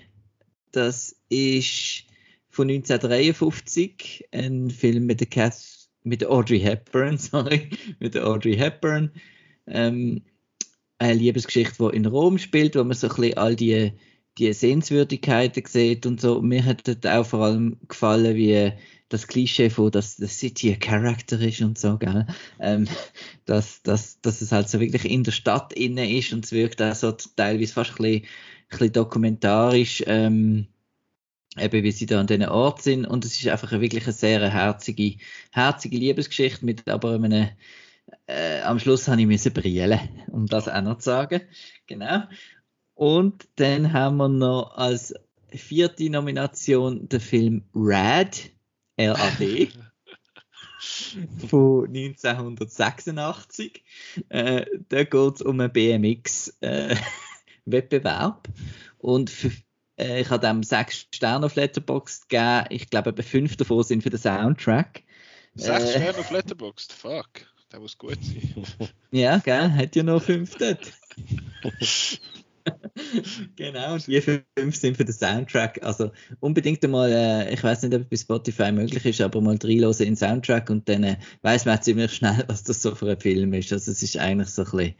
Das 0.72 1.16
ist 1.30 2.06
von 2.50 2.70
1953 2.70 4.28
ein 4.32 4.70
Film 4.70 5.06
mit 5.06 5.20
der 5.20 5.28
Kath 5.28 5.82
mit 6.04 6.26
Audrey 6.26 6.60
Hepburn, 6.60 7.18
sorry, 7.20 7.70
mit 8.00 8.18
Audrey 8.18 8.56
Hepburn. 8.56 9.12
Ähm, 9.68 10.22
eine 10.98 11.14
Liebesgeschichte, 11.14 11.90
die 11.90 11.96
in 11.96 12.06
Rom 12.06 12.38
spielt, 12.38 12.76
wo 12.76 12.84
man 12.84 12.94
so 12.94 13.08
ein 13.08 13.16
bisschen 13.16 13.38
all 13.38 13.56
die, 13.56 13.92
die 14.38 14.54
Sehenswürdigkeiten 14.54 15.64
sieht 15.66 16.06
und 16.06 16.22
so. 16.22 16.42
Mir 16.42 16.66
hat 16.66 16.88
dort 16.88 17.06
auch 17.08 17.26
vor 17.26 17.42
allem 17.42 17.78
gefallen, 17.88 18.36
wie 18.36 18.74
das 19.10 19.28
Klischee 19.28 19.70
von, 19.70 19.92
dass 19.92 20.16
the 20.16 20.28
City 20.28 20.74
ein 20.74 20.80
Character 20.80 21.40
ist 21.40 21.62
und 21.62 21.78
so, 21.78 21.98
gell? 21.98 22.26
Ähm, 22.60 22.88
dass, 23.46 23.84
dass, 23.84 24.22
dass 24.22 24.42
es 24.42 24.52
halt 24.52 24.70
so 24.70 24.80
wirklich 24.80 25.06
in 25.06 25.24
der 25.24 25.34
Stadt 25.34 25.74
inne 25.74 26.18
ist 26.18 26.32
und 26.32 26.46
es 26.46 26.54
wirkt 26.54 26.82
auch 26.82 26.96
so 26.96 27.12
teilweise 27.12 27.74
fast 27.74 27.92
ein 27.92 27.98
bisschen, 27.98 28.24
ein 28.24 28.70
bisschen 28.70 28.94
dokumentarisch. 28.94 30.04
Ähm, 30.08 30.68
eben 31.58 31.84
wie 31.84 31.92
sie 31.92 32.06
da 32.06 32.20
an 32.20 32.28
diesen 32.28 32.46
Ort 32.46 32.82
sind 32.82 33.06
und 33.06 33.26
es 33.26 33.38
ist 33.38 33.48
einfach 33.48 33.72
wirklich 33.72 34.06
eine 34.06 34.14
sehr 34.14 34.50
herzige, 34.50 35.18
herzige 35.52 35.98
Liebesgeschichte 35.98 36.66
mit 36.66 36.88
aber 36.88 37.16
einem, 37.16 37.50
äh, 38.28 38.62
am 38.62 38.80
Schluss 38.80 39.08
habe 39.08 39.22
ich 39.22 39.54
brillen, 39.54 40.00
um 40.32 40.46
das 40.48 40.70
auch 40.70 40.82
noch 40.82 41.00
zu 41.00 41.06
sagen. 41.06 41.42
Genau. 41.88 42.24
Und 42.94 43.48
dann 43.56 43.94
haben 43.94 44.18
wir 44.18 44.30
noch 44.30 44.76
als 44.76 45.16
vierte 45.50 46.10
Nomination 46.10 47.08
den 47.10 47.20
Film 47.20 47.64
Rad, 47.74 48.52
R-A-D, 48.98 49.70
von 51.48 51.88
1986. 51.88 53.84
Äh, 54.30 54.66
da 54.90 55.04
geht 55.04 55.36
es 55.36 55.42
um 55.42 55.60
einen 55.60 55.72
BMX-Wettbewerb. 55.72 58.48
Äh, 58.48 58.52
und 59.00 59.30
für 59.30 59.52
äh, 60.02 60.22
ich 60.22 60.30
habe 60.30 60.46
dem 60.46 60.64
sechs 60.64 61.08
Sterne 61.14 61.46
auf 61.46 61.56
Letterboxd 61.56 62.30
gegeben. 62.30 62.66
Ich 62.70 62.90
glaube, 62.90 63.24
fünf 63.24 63.56
davon 63.58 63.84
sind 63.84 64.04
für 64.04 64.10
den 64.10 64.20
Soundtrack. 64.20 65.04
Sechs 65.56 65.84
äh, 65.84 66.00
Sterne 66.00 66.18
auf 66.18 66.32
Letterboxd? 66.32 66.94
Fuck, 66.94 67.30
der 67.72 67.80
muss 67.80 67.98
gut 67.98 68.18
sein. 68.22 68.66
ja, 69.12 69.38
gell? 69.38 69.72
Hat 69.72 69.96
ja 69.96 70.04
noch 70.04 70.24
fünf 70.24 70.58
dort. 70.58 70.92
genau, 73.56 73.94
und 73.94 74.08
die 74.08 74.22
fünf 74.22 74.76
sind 74.76 74.98
für 74.98 75.06
den 75.06 75.14
Soundtrack. 75.14 75.84
Also 75.84 76.12
unbedingt 76.40 76.84
einmal, 76.84 77.12
äh, 77.12 77.54
ich 77.54 77.64
weiß 77.64 77.84
nicht, 77.84 77.94
ob 77.94 78.02
es 78.02 78.10
bei 78.10 78.18
Spotify 78.18 78.72
möglich 78.72 79.06
ist, 79.06 79.22
aber 79.22 79.40
mal 79.42 79.58
reinhören 79.62 79.96
in 80.00 80.08
den 80.08 80.18
Soundtrack 80.18 80.70
und 80.70 80.90
dann 80.90 81.04
äh, 81.04 81.18
weiß 81.42 81.66
man 81.66 81.82
ziemlich 81.82 82.14
schnell, 82.14 82.44
was 82.48 82.64
das 82.64 82.82
so 82.82 82.96
für 82.96 83.12
ein 83.12 83.20
Film 83.20 83.54
ist. 83.54 83.74
Also 83.74 83.92
es 83.92 84.04
ist 84.04 84.18
eigentlich 84.18 84.50
so 84.50 84.64
ein 84.64 84.72
bisschen 84.72 84.96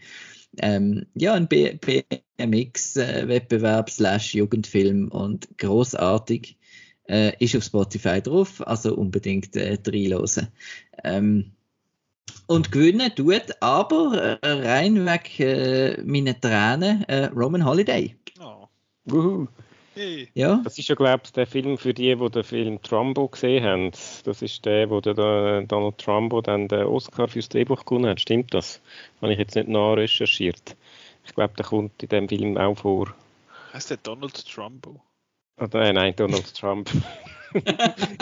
ähm, 0.58 1.06
ja, 1.16 1.34
ein 1.34 1.48
BMX-Wettbewerb 1.48 3.90
slash 3.90 4.36
Jugendfilm 4.36 5.08
und 5.10 5.58
großartig. 5.58 6.58
Äh, 7.08 7.34
ist 7.44 7.56
auf 7.56 7.64
Spotify 7.64 8.22
drauf, 8.22 8.62
also 8.66 8.96
unbedingt 8.96 9.56
äh, 9.56 9.78
reinhören. 9.86 10.50
Ähm, 11.04 11.54
und 12.48 12.72
gewinnen 12.72 13.14
tut 13.16 13.62
aber 13.62 14.40
äh, 14.42 14.68
rein 14.68 15.06
weg 15.06 15.40
äh, 15.40 16.02
meine 16.04 16.40
Tränen 16.40 17.04
äh, 17.06 17.26
Roman 17.26 17.66
Holiday. 17.66 18.16
Oh. 19.10 19.48
Hey. 19.94 20.30
Ja. 20.34 20.62
Das 20.64 20.78
ist 20.78 20.88
ja, 20.88 20.96
glaube 20.96 21.24
ich, 21.26 21.34
der 21.34 21.46
Film 21.46 21.78
für 21.78 21.94
die, 21.94 22.16
die 22.16 22.30
den 22.30 22.44
Film 22.44 22.82
Trumbo 22.82 23.28
gesehen 23.28 23.64
haben. 23.64 23.92
Das 24.24 24.42
ist 24.42 24.66
der, 24.66 24.90
wo 24.90 25.02
der 25.02 25.14
Donald 25.14 25.98
Trumbo 25.98 26.42
dann 26.42 26.68
den 26.70 26.86
Oscar 26.86 27.28
fürs 27.28 27.50
Drehbuch 27.50 27.86
gewonnen 27.86 28.10
hat. 28.10 28.22
Stimmt 28.22 28.54
das? 28.54 28.82
Habe 29.22 29.34
ich 29.34 29.40
jetzt 29.40 29.56
nicht 29.56 29.68
nachrecherchiert. 29.68 30.78
Ich 31.26 31.36
glaube, 31.36 31.54
der 31.58 31.66
kommt 31.66 32.02
in 32.02 32.10
dem 32.10 32.30
Film 32.30 32.58
auch 32.58 32.78
vor. 32.78 33.14
Heißt 33.74 33.90
der 33.90 33.98
Donald 33.98 34.46
Trumbo? 34.48 35.02
Oh, 35.60 35.68
nein, 35.74 35.96
nein, 35.96 36.16
Donald 36.16 36.56
Trump. 36.56 36.90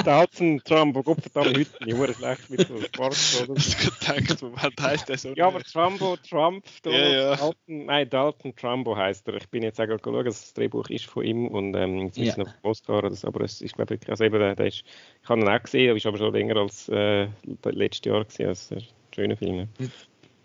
Dalton 0.03 0.61
Trump, 0.63 0.95
wo 0.95 1.03
Gott 1.03 1.21
verdammt 1.21 1.57
heute 1.57 1.85
nicht, 1.85 1.97
nur 1.97 2.13
schlecht 2.13 2.49
mit 2.49 2.67
so 2.67 2.81
Sparks, 2.81 3.41
oder? 3.41 3.55
Ich 3.59 3.77
gedacht, 3.77 4.41
was 4.41 4.83
heißt 4.83 5.09
der 5.09 5.17
so? 5.17 5.33
Ja, 5.35 5.47
aber 5.47 5.63
Trumbo, 5.63 6.17
Trump, 6.17 6.65
Donald 6.83 7.03
ja, 7.03 7.11
ja. 7.11 7.35
Dalton, 7.35 7.85
nein, 7.85 8.09
Dalton 8.09 8.55
Trumbo 8.55 8.95
heißt 8.95 9.27
er. 9.27 9.35
Ich 9.35 9.47
bin 9.49 9.63
jetzt 9.63 9.79
auch 9.79 9.85
geschaut, 9.85 10.25
das 10.25 10.53
Drehbuch 10.53 10.89
ist 10.89 11.05
von 11.05 11.23
ihm 11.23 11.47
und 11.47 11.75
ähm, 11.75 12.07
es 12.07 12.17
ist 12.17 12.37
ja. 12.37 12.43
noch 12.43 12.53
Oscar, 12.63 13.03
das, 13.03 13.25
aber 13.25 13.41
es 13.41 13.61
ist, 13.61 13.75
glaube 13.75 13.95
ich, 13.95 14.09
also 14.09 14.23
eben, 14.23 14.39
der, 14.39 14.55
der 14.55 14.67
ist, 14.67 14.83
ich 15.21 15.29
habe 15.29 15.41
ihn 15.41 15.47
auch 15.47 15.61
gesehen, 15.61 15.89
aber 15.89 15.97
ist 15.97 16.05
aber 16.05 16.17
schon 16.17 16.33
länger 16.33 16.57
als 16.57 16.89
äh, 16.89 17.27
letztes 17.65 18.05
Jahr 18.05 18.25
gewesen, 18.25 18.47
also 18.47 18.75
ein 18.75 18.83
schöner 19.13 19.37
Film. 19.37 19.67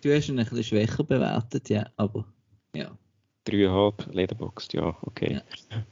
Du 0.02 0.15
hast 0.15 0.28
ihn 0.28 0.39
ein 0.39 0.44
bisschen 0.44 0.65
schwächer 0.65 1.05
bewertet, 1.05 1.69
ja, 1.70 1.86
aber 1.97 2.24
ja. 2.74 2.97
Dreieinhalb, 3.44 4.12
Lederbox, 4.12 4.69
ja, 4.73 4.97
okay. 5.02 5.40
Ja 5.70 5.85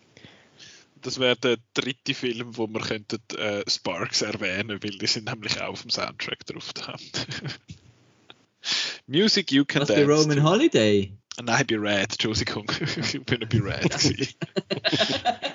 das 1.02 1.18
wäre 1.18 1.36
der 1.36 1.58
dritte 1.74 2.14
Film, 2.14 2.56
wo 2.56 2.66
wir 2.66 2.80
könnten 2.80 3.20
äh, 3.36 3.62
Sparks 3.68 4.22
erwähnen, 4.22 4.82
weil 4.82 4.90
die 4.90 5.06
sind 5.06 5.26
nämlich 5.26 5.60
auch 5.60 5.70
auf 5.70 5.82
dem 5.82 5.90
Soundtrack 5.90 6.46
drauf. 6.46 6.70
Music 9.06 9.52
You 9.52 9.64
Can 9.64 9.82
Was 9.82 9.88
Dance. 9.88 10.08
Was 10.08 10.20
Roman 10.20 10.42
Holiday? 10.42 11.12
Nein, 11.42 11.66
bei 11.66 11.76
Red, 11.76 12.12
Entschuldigung. 12.12 12.70
ich 12.96 13.22
bin 13.24 13.40
bei 13.48 13.58
Red. 13.58 13.94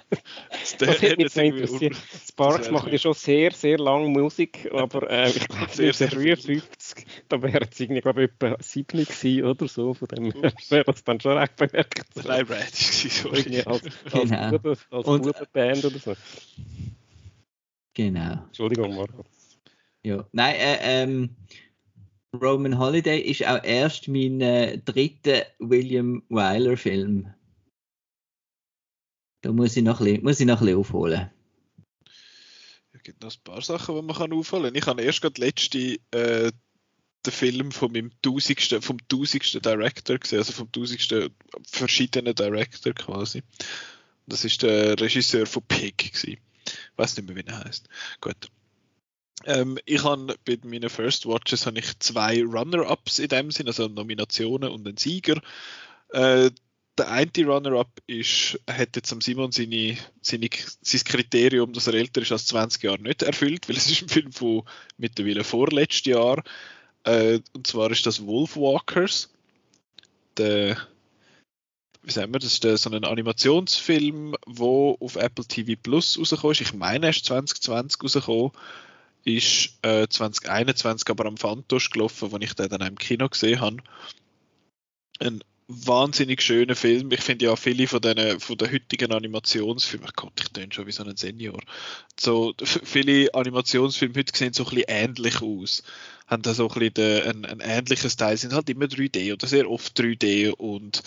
das 0.80 1.02
hätte 1.02 1.24
mich 1.24 1.36
interessiert. 1.36 1.96
Sparks 2.28 2.72
machen 2.72 2.92
ja 2.92 2.98
schon 2.98 3.14
sehr, 3.14 3.52
sehr 3.52 3.78
lange 3.78 4.10
Musik, 4.10 4.70
aber 4.74 5.10
äh, 5.10 5.30
ich 5.30 5.48
glaube, 5.48 5.72
sehr, 5.72 5.94
sehr 5.94 6.08
53, 6.08 7.06
da 7.28 7.42
wäre 7.42 7.68
es 7.70 7.80
irgendwie, 7.80 8.02
glaube 8.02 8.24
ich, 8.24 8.32
etwa 8.32 8.58
7 8.60 9.06
gewesen 9.06 9.46
oder 9.46 9.68
so. 9.68 9.94
Von 9.94 10.08
dem 10.10 10.34
wäre 10.34 10.84
das 10.86 11.04
dann 11.04 11.20
schon 11.20 11.38
recht 11.38 11.56
bemerkt. 11.56 12.04
Nein, 12.16 12.46
Red 12.46 12.50
war 12.50 12.58
so. 12.74 13.34
Irgendwie 13.34 13.64
als, 13.66 13.84
als, 14.12 14.30
genau. 14.30 14.52
Buben, 14.52 14.78
als 14.90 15.06
Bubenband 15.06 15.86
oder 15.86 16.00
so. 16.00 16.14
Genau. 17.94 18.44
Entschuldigung, 18.46 18.96
Marco. 18.96 19.26
Ja, 20.04 20.26
nein, 20.32 20.56
äh, 20.56 20.78
ähm, 20.82 21.36
Roman 22.34 22.78
Holiday 22.78 23.20
ist 23.20 23.46
auch 23.46 23.64
erst 23.64 24.08
mein 24.08 24.42
äh, 24.42 24.78
dritter 24.78 25.46
William 25.60 26.24
Wyler 26.30 26.78
Film. 26.78 27.34
Da 29.48 29.54
muss 29.54 29.78
ich 29.78 29.84
noch 29.84 30.02
ein 30.02 30.06
bisschen, 30.06 30.24
muss 30.26 30.40
ich 30.42 30.46
noch 30.46 30.62
ein 30.62 30.76
aufholen. 30.76 31.32
Es 32.92 33.02
gibt 33.02 33.24
noch 33.24 33.34
ein 33.34 33.44
paar 33.46 33.62
Sachen, 33.62 33.96
die 33.96 34.02
man 34.02 34.34
aufholen 34.34 34.66
kann. 34.66 34.76
Ich 34.76 34.86
habe 34.88 35.02
erst 35.02 35.22
gerade 35.22 35.40
letzte 35.40 36.00
äh, 36.12 36.52
den 37.26 37.32
Film 37.32 37.72
von 37.72 37.94
meinem 37.94 38.12
tausendsten, 38.22 38.82
vom 38.82 38.98
tausendsten 39.08 39.62
Director 39.62 40.18
gesehen, 40.18 40.40
also 40.40 40.52
vom 40.52 40.70
tausendsten 40.70 41.30
verschiedenen 41.66 42.36
Director 42.36 42.92
quasi. 42.92 43.42
Das 44.26 44.44
ist 44.44 44.64
der 44.64 45.00
Regisseur 45.00 45.46
von 45.46 45.64
Pig 45.64 45.98
gewesen. 45.98 46.32
Ich 46.66 46.98
weiß 46.98 47.16
nicht 47.16 47.26
mehr, 47.26 47.38
wie 47.38 47.48
er 47.48 47.64
heißt. 47.64 47.88
Gut. 48.20 48.50
Ähm, 49.46 49.80
ich 49.86 50.04
habe 50.04 50.36
bei 50.44 50.58
meinen 50.66 50.90
First 50.90 51.26
Watches 51.26 51.66
habe 51.66 51.80
ich 51.80 51.98
zwei 52.00 52.44
Runner-Ups 52.44 53.20
in 53.20 53.30
dem 53.30 53.52
Sinn, 53.52 53.68
also 53.68 53.88
Nominationen 53.88 54.72
und 54.72 54.86
einen 54.86 54.98
Sieger. 54.98 55.42
Äh, 56.10 56.52
der 56.98 57.12
eine 57.12 57.32
Runner-Up 57.46 58.02
ist, 58.08 58.60
hat 58.70 58.96
jetzt 58.96 59.12
am 59.14 59.22
Simon 59.22 59.52
seine, 59.52 59.98
seine, 60.22 60.50
sein 60.82 61.02
Kriterium, 61.04 61.74
dass 61.74 61.88
er 61.88 61.94
älter 61.94 62.22
ist 62.22 62.32
als 62.32 62.48
20 62.48 62.84
Jahre, 62.84 63.02
nicht 63.02 63.22
erfüllt, 63.22 63.70
weil 63.70 63.78
es 63.78 63.90
ist 63.90 64.04
ein 64.04 64.10
Film 64.10 64.32
von 64.32 64.64
mittlerweile 64.98 65.44
vorletztes 65.44 66.06
Jahr. 66.06 66.44
Äh, 67.04 67.40
und 67.54 67.68
zwar 67.68 67.92
ist 67.92 68.06
das 68.06 68.26
Wolfwalkers. 68.26 69.30
Der, 70.38 70.78
wie 72.04 72.12
sagen 72.12 72.34
wir, 72.34 72.40
das 72.40 72.54
ist 72.54 72.64
der, 72.64 72.78
so 72.78 72.90
ein 72.90 73.06
Animationsfilm, 73.06 74.36
der 74.48 74.66
auf 74.66 75.16
Apple 75.16 75.46
TV 75.46 75.80
Plus 75.82 76.18
rausgekommen 76.18 76.54
ist. 76.54 76.62
Ich 76.62 76.74
meine, 76.74 77.08
er 77.08 77.10
ist 77.12 77.26
2020 77.26 78.04
rausgekommen. 78.04 78.52
Ist 79.24 79.78
äh, 79.82 80.08
2021 80.08 81.10
aber 81.10 81.26
am 81.26 81.38
Fantosch 81.38 81.90
gelaufen, 81.90 82.32
wo 82.32 82.38
ich 82.38 82.54
den 82.54 82.70
dann 82.70 82.82
im 82.82 82.98
Kino 82.98 83.28
gesehen 83.28 83.60
habe. 83.60 83.78
Ein 85.20 85.44
wahnsinnig 85.68 86.42
schöner 86.42 86.76
Film. 86.76 87.12
Ich 87.12 87.22
finde 87.22 87.46
ja 87.46 87.56
viele 87.56 87.88
von 87.88 88.02
den, 88.02 88.40
von 88.40 88.58
den 88.58 88.72
heutigen 88.72 89.12
Animationsfilmen, 89.12 90.10
Gott, 90.16 90.34
ich 90.40 90.50
töne 90.50 90.72
schon 90.72 90.88
wie 90.88 90.92
so 90.92 91.04
ein 91.04 91.18
Senior. 91.18 91.60
So, 92.20 92.54
viele 92.64 93.34
Animationsfilme 93.34 94.16
heute 94.16 94.38
sehen 94.38 94.54
so 94.54 94.64
ein 94.64 94.70
bisschen 94.70 94.86
ähnlich 94.88 95.42
aus. 95.42 95.84
Haben 96.28 96.44
da 96.44 96.54
so 96.54 96.70
ein 96.70 96.92
bisschen 96.92 97.24
ein, 97.24 97.46
ein 97.46 97.60
ähnliches 97.60 98.16
Teil, 98.16 98.38
sind 98.38 98.54
halt 98.54 98.70
immer 98.70 98.86
3D 98.86 99.34
oder 99.34 99.48
sehr 99.48 99.70
oft 99.70 100.00
3D 100.00 100.52
und 100.52 101.04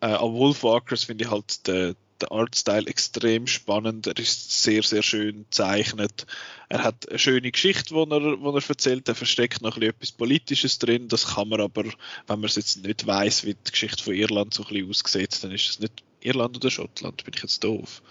äh, 0.00 0.06
an 0.06 0.32
Wolfwalkers 0.32 1.04
finde 1.04 1.24
ich 1.24 1.30
halt 1.30 1.66
den, 1.66 1.96
der 2.22 2.32
Artstyle 2.32 2.86
extrem 2.86 3.46
spannend. 3.46 4.06
Er 4.06 4.18
ist 4.18 4.62
sehr, 4.62 4.82
sehr 4.82 5.02
schön 5.02 5.44
gezeichnet. 5.44 6.26
Er 6.68 6.84
hat 6.84 7.08
eine 7.08 7.18
schöne 7.18 7.50
Geschichte, 7.50 7.94
die 7.94 8.00
er, 8.00 8.40
wo 8.40 8.56
er 8.56 8.68
erzählt. 8.68 9.08
Er 9.08 9.14
versteckt 9.14 9.60
noch 9.62 9.76
etwas 9.76 10.12
Politisches 10.12 10.78
drin. 10.78 11.08
Das 11.08 11.34
kann 11.34 11.48
man 11.48 11.60
aber, 11.60 11.84
wenn 11.84 11.94
man 12.26 12.44
es 12.44 12.56
jetzt 12.56 12.84
nicht 12.84 13.06
weiß, 13.06 13.44
wie 13.44 13.54
die 13.54 13.70
Geschichte 13.70 14.02
von 14.02 14.14
Irland 14.14 14.54
so 14.54 14.62
ein 14.64 14.68
bisschen 14.68 14.90
aussieht, 14.90 15.44
dann 15.44 15.52
ist 15.52 15.68
es 15.68 15.80
nicht 15.80 16.02
Irland 16.20 16.56
oder 16.56 16.70
Schottland. 16.70 17.24
Bin 17.24 17.34
ich 17.34 17.42
jetzt 17.42 17.62
doof? 17.62 18.02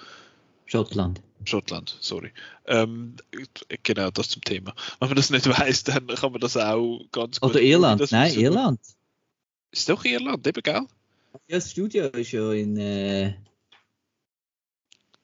Schottland. 0.65 1.21
Schottland, 1.45 1.97
sorry. 1.99 2.31
Ähm, 2.65 3.15
genau, 3.83 4.11
das 4.11 4.29
zum 4.29 4.43
Thema. 4.43 4.73
Wenn 4.99 5.09
man 5.09 5.15
das 5.15 5.29
nicht 5.29 5.47
weiß, 5.47 5.83
dann 5.85 6.07
kann 6.07 6.31
man 6.31 6.41
das 6.41 6.55
auch 6.55 7.01
ganz 7.11 7.39
gut. 7.39 7.51
Oder 7.51 7.61
Irland, 7.61 8.11
nein, 8.11 8.33
Irland. 8.33 8.79
Ist 9.71 9.89
doch 9.89 10.05
Irland, 10.05 10.45
eben, 10.45 10.61
gell? 10.61 10.85
Ja, 11.47 11.57
das 11.57 11.71
Studio 11.71 12.07
ist 12.07 12.31
ja 12.31 12.51
in, 12.51 12.77
äh, 12.77 13.33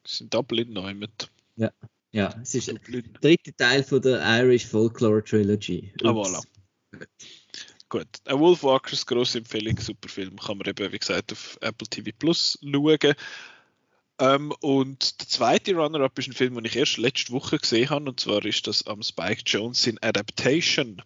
das 0.07 0.13
ist 0.13 0.21
in 0.21 0.29
Dublin 0.29 0.71
neu 0.71 0.93
mit. 0.93 1.29
Ja, 1.57 1.69
ja, 2.13 2.33
es 2.41 2.55
ist 2.55 2.69
Dublin. 2.69 3.03
der 3.03 3.21
dritte 3.21 3.53
Teil 3.53 3.83
von 3.83 4.01
der 4.01 4.21
Irish 4.39 4.65
Folklore 4.65 5.21
Trilogy. 5.21 5.93
Ah, 6.01 6.11
voilà. 6.11 6.41
Gut. 7.89 8.07
Ein 8.23 8.39
Wolfwalkers, 8.39 9.05
grosse 9.05 9.39
Empfehlung, 9.39 9.77
super 9.79 10.07
Film. 10.07 10.37
Kann 10.37 10.57
man 10.57 10.67
eben, 10.67 10.91
wie 10.93 10.97
gesagt, 10.97 11.33
auf 11.33 11.57
Apple 11.59 11.87
TV 11.87 12.11
Plus 12.17 12.57
schauen. 12.61 13.15
Ähm, 14.19 14.53
und 14.61 15.19
der 15.19 15.27
zweite 15.27 15.75
Runner-Up 15.75 16.17
ist 16.17 16.29
ein 16.29 16.33
Film, 16.33 16.55
den 16.55 16.65
ich 16.65 16.77
erst 16.77 16.97
letzte 16.97 17.33
Woche 17.33 17.57
gesehen 17.59 17.89
habe, 17.89 18.09
und 18.09 18.19
zwar 18.19 18.43
ist 18.45 18.65
das 18.65 18.87
am 18.87 19.03
Spike 19.03 19.43
Jones 19.45 19.85
in 19.87 20.01
Adaptation. 20.01 21.01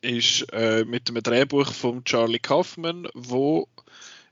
Ist 0.00 0.46
äh, 0.52 0.84
mit 0.86 1.10
einem 1.10 1.22
Drehbuch 1.22 1.72
von 1.72 2.04
Charlie 2.04 2.38
Kaufman, 2.38 3.06
wo 3.12 3.68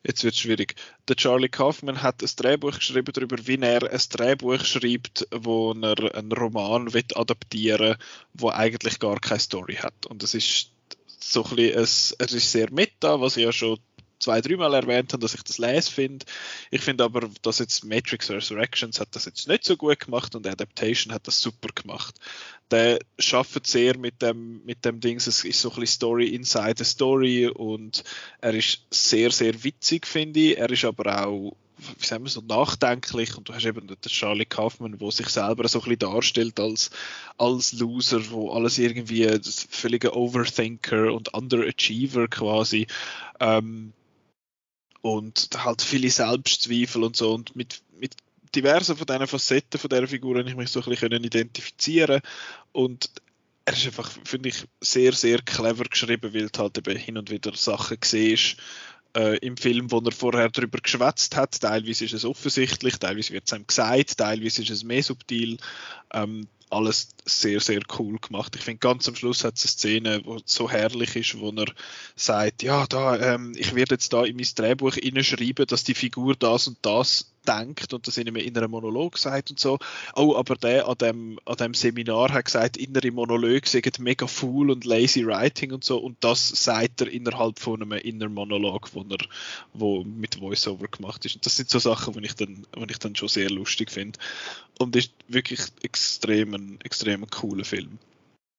jetzt 0.05 0.25
wird 0.25 0.35
es 0.35 0.41
schwierig. 0.41 0.75
Der 1.09 1.17
Charlie 1.17 1.49
Kaufman 1.49 2.03
hat 2.03 2.23
ein 2.23 2.31
Drehbuch 2.37 2.75
geschrieben 2.75 3.13
darüber, 3.13 3.37
wie 3.47 3.59
er 3.61 3.91
ein 3.91 4.01
Drehbuch 4.11 4.65
schreibt, 4.65 5.27
wo 5.31 5.73
er 5.73 6.15
einen 6.15 6.33
Roman 6.33 6.93
will 6.93 7.05
adaptieren, 7.15 7.97
wo 8.35 8.51
eigentlich 8.51 8.99
gar 8.99 9.21
keine 9.21 9.41
Story 9.41 9.77
hat. 9.77 10.07
Und 10.07 10.23
es 10.23 10.35
ist 10.35 10.71
so 11.19 11.45
ein 11.45 11.57
bisschen, 11.57 11.79
es, 11.79 12.17
es 12.19 12.33
ist 12.33 12.53
sehr 12.53 12.73
meta, 12.73 13.21
was 13.21 13.37
ja 13.37 13.53
schon 13.53 13.79
zwei, 14.23 14.41
dreimal 14.41 14.75
erwähnt 14.75 15.13
habe, 15.13 15.21
dass 15.21 15.35
ich 15.35 15.43
das 15.43 15.59
les 15.59 15.89
finde. 15.89 16.25
Ich 16.71 16.81
finde 16.81 17.05
aber, 17.05 17.29
dass 17.43 17.59
jetzt 17.59 17.85
Matrix 17.85 18.31
Resurrections 18.31 19.01
hat 19.01 19.09
das 19.13 19.25
jetzt 19.25 19.49
nicht 19.49 19.65
so 19.65 19.77
gut 19.77 20.01
gemacht 20.01 20.35
und 20.35 20.47
Adaptation 20.47 21.13
hat 21.13 21.27
das 21.27 21.41
super 21.41 21.69
gemacht. 21.75 22.19
Der 22.71 22.99
schafft 23.19 23.67
sehr 23.67 23.99
mit 23.99 24.23
dem, 24.23 24.65
mit 24.65 24.85
dem 24.85 25.01
Ding, 25.01 25.17
es 25.17 25.27
ist 25.27 25.61
so 25.61 25.71
ein 25.71 25.81
bisschen 25.81 25.87
Story 25.87 26.29
inside 26.29 26.75
the 26.79 26.85
Story 26.85 27.49
und 27.49 28.05
er 28.41 28.55
ist 28.55 28.87
sehr, 28.91 29.31
sehr 29.31 29.63
witzig, 29.65 30.07
finde 30.07 30.41
ich. 30.41 30.59
Er 30.59 30.71
ist 30.71 30.85
aber 30.85 31.27
auch 31.27 31.57
wie 31.99 32.07
sagen 32.07 32.25
wir 32.25 32.31
so 32.31 32.43
nachdenklich 32.43 33.37
und 33.37 33.49
du 33.49 33.55
hast 33.55 33.65
eben 33.65 33.87
den 33.87 33.97
Charlie 34.07 34.45
Kaufman, 34.45 35.01
wo 35.01 35.11
sich 35.11 35.29
selber 35.29 35.67
so 35.69 35.81
ein 35.81 35.85
bisschen 35.85 35.99
darstellt 35.99 36.61
als, 36.61 36.91
als 37.39 37.73
Loser, 37.73 38.31
wo 38.31 38.53
alles 38.53 38.79
irgendwie 38.79 39.29
völlige 39.69 40.17
Overthinker 40.17 41.13
und 41.13 41.35
Underachiever 41.35 42.29
quasi. 42.29 42.87
Ähm, 43.41 43.93
und 45.03 45.51
halt 45.57 45.83
viele 45.83 46.11
Selbstzweifel 46.11 47.05
und 47.05 47.17
so 47.17 47.35
und 47.35 47.55
mit, 47.55 47.83
mit 47.99 48.15
diversen 48.55 48.97
von 48.97 49.07
diesen 49.07 49.27
Facetten 49.27 49.79
von 49.79 49.91
dieser 49.91 50.09
Figur 50.09 50.39
habe 50.39 50.49
ich 50.49 50.57
mich 50.57 50.71
so 50.71 50.81
ein 50.81 50.89
bisschen 50.89 51.13
identifizieren 51.13 52.21
und 52.73 53.11
er 53.65 53.75
ist 53.75 53.87
einfach, 53.87 54.11
finde 54.25 54.49
ich, 54.49 54.65
sehr, 54.81 55.13
sehr 55.13 55.39
clever 55.41 55.85
geschrieben, 55.85 56.35
weil 56.35 56.49
du 56.49 56.59
halt 56.59 56.79
eben 56.79 56.97
hin 56.97 57.17
und 57.17 57.31
wieder 57.31 57.55
Sachen 57.55 57.99
siehst, 58.03 58.57
äh, 59.17 59.37
im 59.39 59.57
Film, 59.57 59.91
wo 59.91 59.99
er 59.99 60.13
vorher 60.13 60.49
darüber 60.49 60.79
geschwätzt 60.79 61.37
hat. 61.37 61.61
Teilweise 61.61 62.05
ist 62.05 62.15
es 62.15 62.25
offensichtlich, 62.25 62.97
teilweise 62.97 63.33
wird 63.33 63.45
es 63.47 63.57
ihm 63.57 63.67
gesagt, 63.67 64.19
teilweise 64.19 64.63
ist 64.63 64.71
es 64.71 64.85
mehr 64.85 65.03
subtil. 65.03 65.59
Ähm, 66.13 66.49
alles 66.73 67.09
sehr, 67.25 67.61
sehr 67.61 67.81
cool 67.99 68.19
gemacht. 68.19 68.57
Ich 68.57 68.63
finde, 68.63 68.79
ganz 68.79 69.07
am 69.09 69.15
Schluss 69.15 69.45
hat 69.45 69.57
es 69.57 69.65
eine 69.65 69.71
Szene, 69.71 70.21
wo 70.25 70.39
so 70.45 70.71
herrlich 70.71 71.17
ist, 71.17 71.39
wo 71.39 71.51
er 71.51 71.73
sagt, 72.17 72.63
ja, 72.63 72.87
da, 72.87 73.35
ähm, 73.35 73.53
ich 73.57 73.75
werde 73.75 73.95
jetzt 73.95 74.13
da 74.13 74.25
in 74.25 74.37
mein 74.37 74.49
Drehbuch 74.55 74.95
hineinschreiben, 74.95 75.67
dass 75.67 75.85
die 75.85 75.95
Figur 75.95 76.35
das 76.35 76.69
und 76.69 76.79
das 76.83 77.33
denkt 77.47 77.93
und 77.93 78.07
das 78.07 78.17
in 78.17 78.29
einem 78.29 78.37
inneren 78.37 78.71
Monolog 78.71 79.19
sagt 79.19 79.51
und 79.51 79.61
so. 79.61 79.79
Oh, 80.15 80.37
aber 80.37 80.57
der 80.57 80.89
an 80.89 80.99
dem, 80.99 81.39
an 81.45 81.57
dem 81.57 81.75
Seminar 81.75 82.33
hat 82.33 82.47
gesagt, 82.47 82.77
innere 82.77 83.11
Monologe 83.11 83.69
sind 83.69 83.99
mega 83.99 84.27
fool 84.27 84.71
und 84.71 84.85
lazy 84.85 85.27
writing 85.27 85.73
und 85.73 85.85
so 85.85 85.99
und 85.99 86.17
das 86.21 86.49
sagt 86.49 87.01
er 87.01 87.09
innerhalb 87.09 87.59
von 87.59 87.83
einem 87.83 87.93
inneren 87.93 88.35
Monolog, 88.35 88.95
wo 88.95 89.05
er 89.09 89.19
wo 89.73 90.05
mit 90.05 90.41
Voiceover 90.41 90.89
gemacht 90.89 91.25
ist. 91.25 91.37
Und 91.37 91.47
das 91.47 91.57
sind 91.57 91.71
so 91.71 91.79
Sachen, 91.79 92.15
die 92.15 92.25
ich 92.25 92.35
dann, 92.35 92.67
die 92.77 92.91
ich 92.91 92.99
dann 92.99 93.17
schon 93.17 93.29
sehr 93.29 93.51
lustig 93.51 93.91
finde. 93.91 94.19
Und 94.79 94.97
ist 94.97 95.13
wirklich 95.29 95.61
extrem 95.83 96.55
ein 96.55 96.79
extrem 96.83 97.29
cooler 97.29 97.65
Film. 97.65 97.99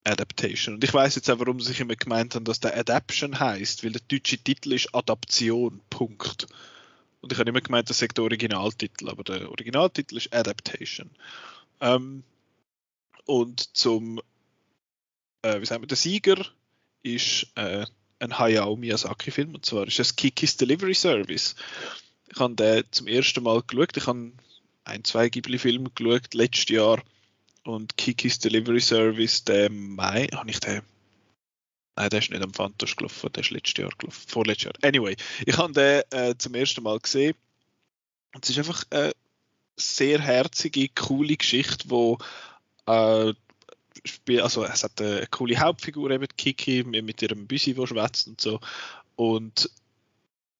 Adaptation. 0.04 0.74
Und 0.74 0.84
ich 0.84 0.92
weiß 0.92 1.14
jetzt 1.14 1.30
auch, 1.30 1.38
warum 1.38 1.60
sie 1.60 1.68
sich 1.68 1.80
immer 1.80 1.96
gemeint 1.96 2.34
haben, 2.34 2.44
dass 2.44 2.60
der 2.60 2.76
Adaption 2.76 3.40
heißt, 3.40 3.84
weil 3.84 3.92
der 3.92 4.02
deutsche 4.06 4.38
Titel 4.38 4.72
ist 4.72 4.94
Adaption. 4.94 5.80
Punkt. 5.88 6.46
Und 7.24 7.32
ich 7.32 7.38
habe 7.38 7.48
immer 7.48 7.62
gemeint, 7.62 7.88
das 7.88 8.00
sei 8.00 8.08
der 8.08 8.22
Originaltitel, 8.22 9.08
aber 9.08 9.24
der 9.24 9.50
Originaltitel 9.50 10.18
ist 10.18 10.34
Adaptation. 10.34 11.08
Ähm, 11.80 12.22
und 13.24 13.74
zum, 13.74 14.20
äh, 15.40 15.58
wie 15.58 15.64
sagen 15.64 15.82
wir, 15.82 15.86
der 15.86 15.96
Sieger 15.96 16.44
ist 17.02 17.46
äh, 17.54 17.86
ein 18.18 18.38
Hayao 18.38 18.76
Miyazaki-Film, 18.76 19.54
und 19.54 19.64
zwar 19.64 19.86
ist 19.86 19.98
es 20.00 20.16
Kikis 20.16 20.58
Delivery 20.58 20.92
Service. 20.92 21.54
Ich 22.28 22.38
habe 22.38 22.56
den 22.56 22.84
zum 22.90 23.06
ersten 23.06 23.42
Mal 23.42 23.62
geschaut. 23.62 23.96
Ich 23.96 24.06
habe 24.06 24.32
ein, 24.84 25.04
zwei 25.04 25.30
Ghibli-Filme 25.30 25.92
geschaut 25.94 26.34
letztes 26.34 26.68
Jahr 26.68 27.02
und 27.62 27.96
Kikis 27.96 28.38
Delivery 28.38 28.82
Service, 28.82 29.44
der 29.44 29.70
Mai, 29.70 30.26
habe 30.34 30.50
ich 30.50 30.60
den 30.60 30.82
Nein, 31.96 32.10
der 32.10 32.18
ist 32.18 32.30
nicht 32.30 32.42
am 32.42 32.52
Fantos 32.52 32.96
gelaufen, 32.96 33.30
der 33.32 33.42
ist 33.42 33.50
letztes 33.50 33.80
Jahr 33.80 33.92
gelaufen, 33.98 34.24
vorletztes 34.26 34.64
Jahr. 34.64 34.74
Anyway, 34.82 35.16
ich 35.46 35.56
habe 35.56 35.72
den 35.72 36.02
äh, 36.10 36.34
zum 36.36 36.54
ersten 36.54 36.82
Mal 36.82 36.98
gesehen. 36.98 37.36
Und 38.34 38.44
es 38.44 38.50
ist 38.50 38.58
einfach 38.58 38.84
eine 38.90 39.12
sehr 39.76 40.20
herzige, 40.20 40.88
coole 40.88 41.36
Geschichte, 41.36 41.88
wo 41.88 42.18
äh, 42.86 43.32
also 44.40 44.64
es 44.64 44.82
hat 44.82 45.00
eine 45.00 45.26
coole 45.30 45.58
Hauptfigur 45.58 46.10
eben 46.10 46.26
Kiki 46.36 46.82
mit 46.84 47.22
ihrem 47.22 47.46
Büsi, 47.46 47.76
wo 47.76 47.86
schwätzt 47.86 48.26
und 48.26 48.40
so. 48.40 48.60
Und 49.16 49.70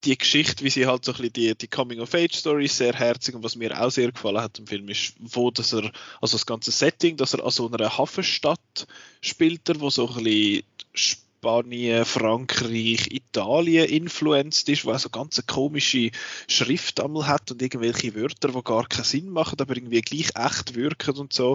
die 0.05 0.17
Geschichte, 0.17 0.63
wie 0.63 0.69
sie 0.69 0.85
halt 0.85 1.03
so 1.03 1.11
ein 1.11 1.17
bisschen 1.17 1.33
die, 1.33 1.55
die 1.55 1.67
Coming-of-Age-Story 1.67 2.67
sehr 2.67 2.93
herzig 2.93 3.35
und 3.35 3.43
was 3.43 3.55
mir 3.55 3.79
auch 3.79 3.89
sehr 3.89 4.11
gefallen 4.11 4.41
hat 4.41 4.59
im 4.59 4.67
Film 4.67 4.87
ist, 4.89 5.15
wo 5.19 5.51
dass 5.51 5.73
er, 5.73 5.91
also 6.21 6.37
das 6.37 6.45
ganze 6.45 6.71
Setting, 6.71 7.17
dass 7.17 7.33
er 7.33 7.43
an 7.43 7.51
so 7.51 7.69
einer 7.69 7.97
Hafenstadt 7.97 8.87
spielt, 9.21 9.61
wo 9.79 9.89
so 9.89 10.07
ein 10.07 10.23
bisschen 10.23 10.63
Spanien, 11.45 12.05
Frankreich, 12.05 13.11
Italien 13.11 13.85
influenced 13.85 14.67
ist, 14.67 14.83
wo 14.83 14.89
also 14.89 15.09
ganz 15.09 15.39
komische 15.45 16.09
Schrift 16.47 16.99
einmal 16.99 17.27
hat 17.27 17.51
und 17.51 17.61
irgendwelche 17.61 18.15
Wörter, 18.15 18.47
die 18.47 18.63
gar 18.63 18.87
keinen 18.87 19.03
Sinn 19.03 19.29
machen, 19.29 19.57
aber 19.59 19.77
irgendwie 19.77 20.01
gleich 20.01 20.31
echt 20.35 20.73
wirken 20.73 21.17
und 21.17 21.33
so. 21.33 21.51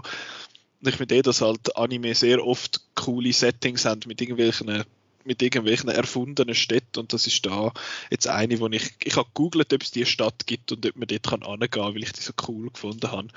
Und 0.81 0.89
ich 0.89 0.95
finde 0.95 1.17
eh, 1.17 1.23
dass 1.23 1.41
halt 1.41 1.75
Anime 1.77 2.15
sehr 2.15 2.47
oft 2.47 2.81
coole 2.95 3.33
Settings 3.33 3.85
haben 3.85 4.03
mit 4.07 4.21
irgendwelchen 4.21 4.85
mit 5.25 5.43
irgendwelchen 5.43 5.89
erfundenen 5.89 6.55
Städten 6.55 7.01
und 7.01 7.13
das 7.13 7.27
ist 7.27 7.45
da 7.45 7.73
jetzt 8.11 8.29
eine, 8.29 8.61
wo 8.61 8.69
ich 8.69 8.93
ich 9.03 9.17
habe 9.17 9.29
gegoogelt, 9.35 9.73
ob 9.75 9.83
es 9.83 9.91
die 9.91 10.07
Stadt 10.07 10.47
gibt 10.47 10.71
und 10.71 10.87
ob 10.87 10.95
man 10.95 11.09
dort 11.09 11.25
kann 11.25 11.43
angehen, 11.43 11.95
weil 11.95 12.05
ich 12.05 12.13
die 12.13 12.23
so 12.23 12.33
cool 12.47 12.71
gefunden 12.71 13.11
habe. 13.11 13.29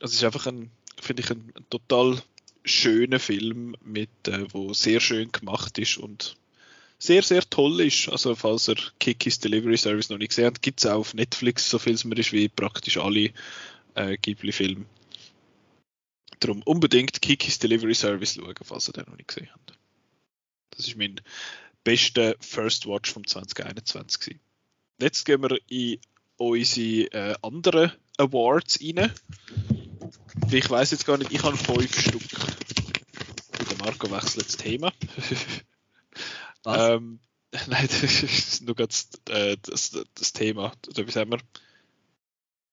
Das 0.00 0.12
ist 0.12 0.24
einfach 0.24 0.46
ein 0.48 0.72
finde 1.00 1.22
ich 1.22 1.30
ein, 1.30 1.52
ein 1.56 1.64
total 1.70 2.20
schöner 2.68 3.18
Film, 3.18 3.76
mit, 3.84 4.10
äh, 4.26 4.46
wo 4.52 4.72
sehr 4.72 5.00
schön 5.00 5.32
gemacht 5.32 5.78
ist 5.78 5.98
und 5.98 6.36
sehr, 6.98 7.22
sehr 7.22 7.42
toll 7.48 7.80
ist. 7.80 8.08
Also 8.08 8.34
falls 8.34 8.68
ihr 8.68 8.76
Kikis 8.98 9.38
Delivery 9.38 9.76
Service 9.76 10.10
noch 10.10 10.18
nicht 10.18 10.30
gesehen 10.30 10.46
habt, 10.46 10.62
gibt 10.62 10.80
es 10.80 10.86
auf 10.86 11.14
Netflix, 11.14 11.70
so 11.70 11.78
viel 11.78 11.94
es 11.94 12.04
mir 12.04 12.16
ist 12.16 12.32
wie 12.32 12.48
praktisch 12.48 12.98
alle 12.98 13.32
äh, 13.94 14.16
Ghibli-Filme. 14.16 14.84
Darum 16.40 16.62
unbedingt 16.62 17.20
Kikis 17.20 17.58
Delivery 17.58 17.94
Service 17.94 18.34
schauen, 18.34 18.54
falls 18.62 18.88
ihr 18.88 18.92
den 18.92 19.04
noch 19.06 19.16
nicht 19.16 19.28
gesehen 19.28 19.48
habt. 19.52 19.74
Das 20.70 20.86
ist 20.86 20.96
mein 20.96 21.20
bester 21.84 22.36
First 22.40 22.86
Watch 22.86 23.10
vom 23.12 23.26
2021 23.26 24.20
gewesen. 24.20 24.40
Jetzt 25.00 25.24
gehen 25.24 25.42
wir 25.42 25.58
in 25.68 25.98
unsere 26.36 27.12
äh, 27.12 27.34
anderen 27.42 27.92
Awards 28.16 28.80
rein. 28.82 29.12
Ich 30.50 30.70
weiß 30.70 30.90
jetzt 30.90 31.06
gar 31.06 31.18
nicht, 31.18 31.32
ich 31.32 31.42
habe 31.42 31.56
fünf 31.56 32.00
Stück. 32.00 32.22
Der 33.70 33.78
Marco 33.78 34.10
wechselt 34.10 34.46
das 34.46 34.56
Thema. 34.56 34.92
Was? 36.64 36.90
ähm, 36.90 37.20
nein, 37.66 37.86
das 37.86 38.02
ist 38.02 38.62
nur 38.62 38.74
ganz 38.74 39.10
äh, 39.30 39.56
das, 39.62 39.98
das 40.14 40.32
Thema. 40.32 40.72
Oder 40.88 41.06
wie 41.06 41.10
sagen 41.10 41.30
wir? 41.30 41.38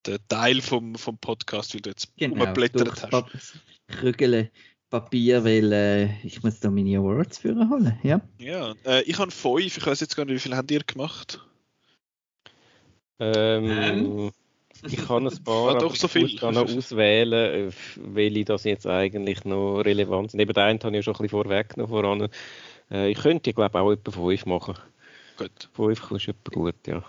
Der 0.05 0.19
Teil 0.27 0.61
vom, 0.61 0.95
vom 0.95 1.17
Podcast, 1.17 1.73
weil 1.73 1.81
du 1.81 1.89
jetzt 1.89 2.15
Genau, 2.17 2.45
umblättert 2.45 3.03
hast. 3.03 3.09
Pap 3.09 3.31
Krügele 3.87 4.51
Papier, 4.89 5.43
weil 5.43 5.73
äh, 5.73 6.21
ich 6.25 6.43
muss 6.43 6.59
da 6.59 6.69
meine 6.69 6.97
Awards 6.97 7.39
für 7.39 7.55
holen. 7.55 7.99
Ja. 8.03 8.21
Ja, 8.37 8.73
äh, 8.85 9.01
ich 9.03 9.17
habe 9.17 9.31
fünf. 9.31 9.77
Ich 9.77 9.85
weiß 9.85 9.99
jetzt 9.99 10.15
gar 10.15 10.25
nicht, 10.25 10.35
wie 10.35 10.39
viel 10.39 10.55
habt 10.55 10.71
ihr 10.71 10.83
gemacht? 10.83 11.41
Ähm, 13.19 14.31
ich 14.84 14.97
kann 14.97 15.27
ein 15.27 15.43
paar, 15.43 15.69
Ah, 15.69 15.80
doch, 15.80 15.85
aber 15.88 15.95
so 15.95 16.07
ich 16.07 16.14
viel. 16.14 16.22
muss 16.23 16.35
da 16.38 16.52
noch 16.52 16.64
auswählen, 16.76 17.69
äh, 17.69 17.72
welche 17.97 18.45
das 18.45 18.64
jetzt 18.64 18.85
eigentlich 18.88 19.43
noch 19.45 19.80
relevant 19.81 20.31
sind. 20.31 20.39
Eben 20.39 20.53
den 20.53 20.64
einen 20.64 20.80
habe 20.80 20.89
ich 20.89 20.95
ja 20.97 21.03
schon 21.03 21.15
ein 21.15 21.23
bisschen 21.23 21.30
vorweggenommen 21.43 21.89
voran. 21.89 22.30
Äh, 22.91 23.11
ich 23.11 23.18
könnte, 23.18 23.53
glaube 23.53 23.77
ich, 23.77 23.81
auch 23.81 23.91
etwa 23.91 24.11
fünf 24.11 24.45
machen. 24.45 24.76
Gut. 25.38 25.69
Fünf 25.73 26.11
ist 26.11 26.27
etwa 26.27 26.52
gut, 26.52 26.76
ja. 26.88 27.03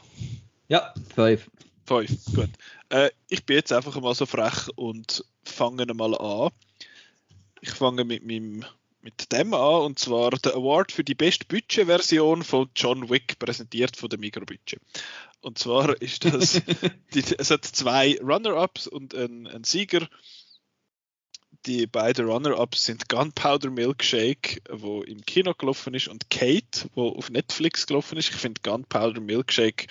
Ja, 0.68 0.92
fünf. 1.14 1.50
Fünf, 1.86 2.24
gut. 2.34 2.50
Äh, 2.88 3.10
ich 3.28 3.44
bin 3.46 3.56
jetzt 3.56 3.72
einfach 3.72 4.00
mal 4.00 4.14
so 4.14 4.26
frech 4.26 4.68
und 4.74 5.24
fange 5.44 5.86
mal 5.94 6.14
an. 6.16 6.50
Ich 7.60 7.70
fange 7.70 8.04
mit 8.04 8.24
meinem 8.26 8.64
mit 9.06 9.30
dem 9.30 9.54
an 9.54 9.82
und 9.82 10.00
zwar 10.00 10.30
der 10.30 10.56
Award 10.56 10.90
für 10.90 11.04
die 11.04 11.14
beste 11.14 11.44
Budgetversion 11.44 12.42
von 12.42 12.68
John 12.74 13.08
Wick 13.08 13.38
präsentiert 13.38 13.96
von 13.96 14.08
dem 14.08 14.18
Mikrobudget. 14.18 14.80
Und 15.40 15.58
zwar 15.58 16.02
ist 16.02 16.24
das, 16.24 16.60
die, 17.14 17.22
es 17.38 17.50
hat 17.52 17.64
zwei 17.64 18.18
Runner-Ups 18.20 18.88
und 18.88 19.14
einen, 19.14 19.46
einen 19.46 19.62
Sieger. 19.62 20.08
Die 21.66 21.86
beiden 21.86 22.26
Runner-Ups 22.26 22.84
sind 22.84 23.08
Gunpowder 23.08 23.70
Milkshake, 23.70 24.60
wo 24.70 25.02
im 25.02 25.24
Kino 25.24 25.54
gelaufen 25.54 25.94
ist, 25.94 26.08
und 26.08 26.28
Kate, 26.28 26.90
wo 26.96 27.10
auf 27.10 27.30
Netflix 27.30 27.86
gelaufen 27.86 28.18
ist. 28.18 28.30
Ich 28.30 28.36
finde 28.36 28.60
Gunpowder 28.62 29.20
Milkshake 29.20 29.86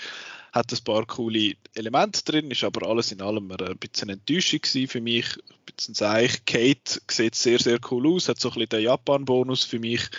hat 0.55 0.71
ein 0.71 0.83
paar 0.85 1.05
coole 1.05 1.55
Elemente 1.73 2.23
drin, 2.23 2.49
ist 2.49 2.63
aber 2.63 2.87
alles 2.87 3.11
in 3.11 3.21
allem 3.21 3.51
ein 3.51 3.77
bisschen 3.77 4.09
Enttäuschung 4.09 4.61
für 4.63 5.01
mich. 5.01 5.25
Ein 5.35 5.75
bisschen 5.75 5.93
seich. 5.93 6.45
Kate 6.45 7.01
sieht 7.11 7.35
sehr, 7.35 7.59
sehr 7.59 7.77
cool 7.91 8.07
aus, 8.07 8.29
hat 8.29 8.39
so 8.39 8.47
ein 8.49 8.53
bisschen 8.53 8.69
den 8.69 8.83
Japan-Bonus 8.83 9.65
für 9.65 9.79
mich 9.79 10.09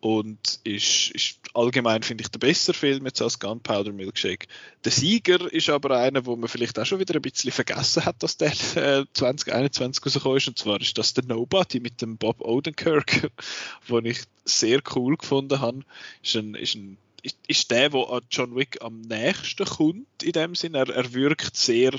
und 0.00 0.60
ist, 0.64 1.12
ist 1.12 1.38
allgemein, 1.54 2.02
finde 2.02 2.24
ich, 2.24 2.30
der 2.30 2.38
bessere 2.38 2.74
Film 2.74 3.06
jetzt 3.06 3.22
als 3.22 3.38
Gunpowder 3.38 3.90
Milkshake. 3.90 4.48
Der 4.84 4.92
Sieger 4.92 5.50
ist 5.50 5.70
aber 5.70 5.98
einer, 5.98 6.26
wo 6.26 6.36
man 6.36 6.50
vielleicht 6.50 6.78
auch 6.78 6.84
schon 6.84 7.00
wieder 7.00 7.14
ein 7.14 7.22
bisschen 7.22 7.50
vergessen 7.50 8.04
hat, 8.04 8.22
dass 8.22 8.36
der 8.36 8.50
äh, 8.50 9.06
2021 9.14 10.04
rausgekommen 10.04 10.36
ist, 10.36 10.48
und 10.48 10.58
zwar 10.58 10.78
ist 10.78 10.98
das 10.98 11.14
der 11.14 11.24
Nobody 11.24 11.80
mit 11.80 12.02
dem 12.02 12.18
Bob 12.18 12.42
Odenkirk, 12.42 13.30
den 13.88 14.04
ich 14.04 14.20
sehr 14.44 14.82
cool 14.94 15.16
gefunden 15.16 15.58
habe. 15.62 15.80
Ist 16.22 16.36
ein, 16.36 16.54
ist 16.54 16.74
ein 16.74 16.98
ist, 17.24 17.38
ist 17.46 17.70
der, 17.70 17.90
der 17.90 18.08
an 18.10 18.22
John 18.30 18.54
Wick 18.54 18.78
am 18.82 19.00
nächsten 19.00 19.64
kommt, 19.64 20.22
in 20.22 20.32
dem 20.32 20.54
Sinn. 20.54 20.74
Er, 20.74 20.88
er 20.88 21.12
wirkt 21.12 21.56
sehr, 21.56 21.92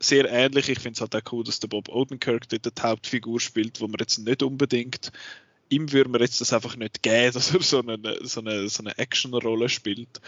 sehr 0.00 0.30
ähnlich. 0.30 0.68
Ich 0.68 0.80
finde 0.80 0.96
es 0.96 1.00
halt 1.00 1.14
auch 1.16 1.32
cool, 1.32 1.44
dass 1.44 1.60
der 1.60 1.68
Bob 1.68 1.88
Odenkirk 1.88 2.48
dort 2.48 2.66
die 2.66 2.82
Hauptfigur 2.82 3.40
spielt, 3.40 3.80
wo 3.80 3.86
man 3.86 3.98
jetzt 4.00 4.18
nicht 4.18 4.42
unbedingt 4.42 5.12
ihm 5.70 5.92
würde 5.92 6.10
man 6.10 6.20
jetzt 6.20 6.40
das 6.40 6.52
einfach 6.52 6.76
nicht 6.76 7.02
geben, 7.02 7.32
dass 7.34 7.54
er 7.54 7.62
so 7.62 7.80
eine, 7.80 7.98
so 8.22 8.40
eine, 8.40 8.68
so 8.68 8.82
eine 8.82 8.96
Actionrolle 8.98 9.68
spielt. 9.68 10.20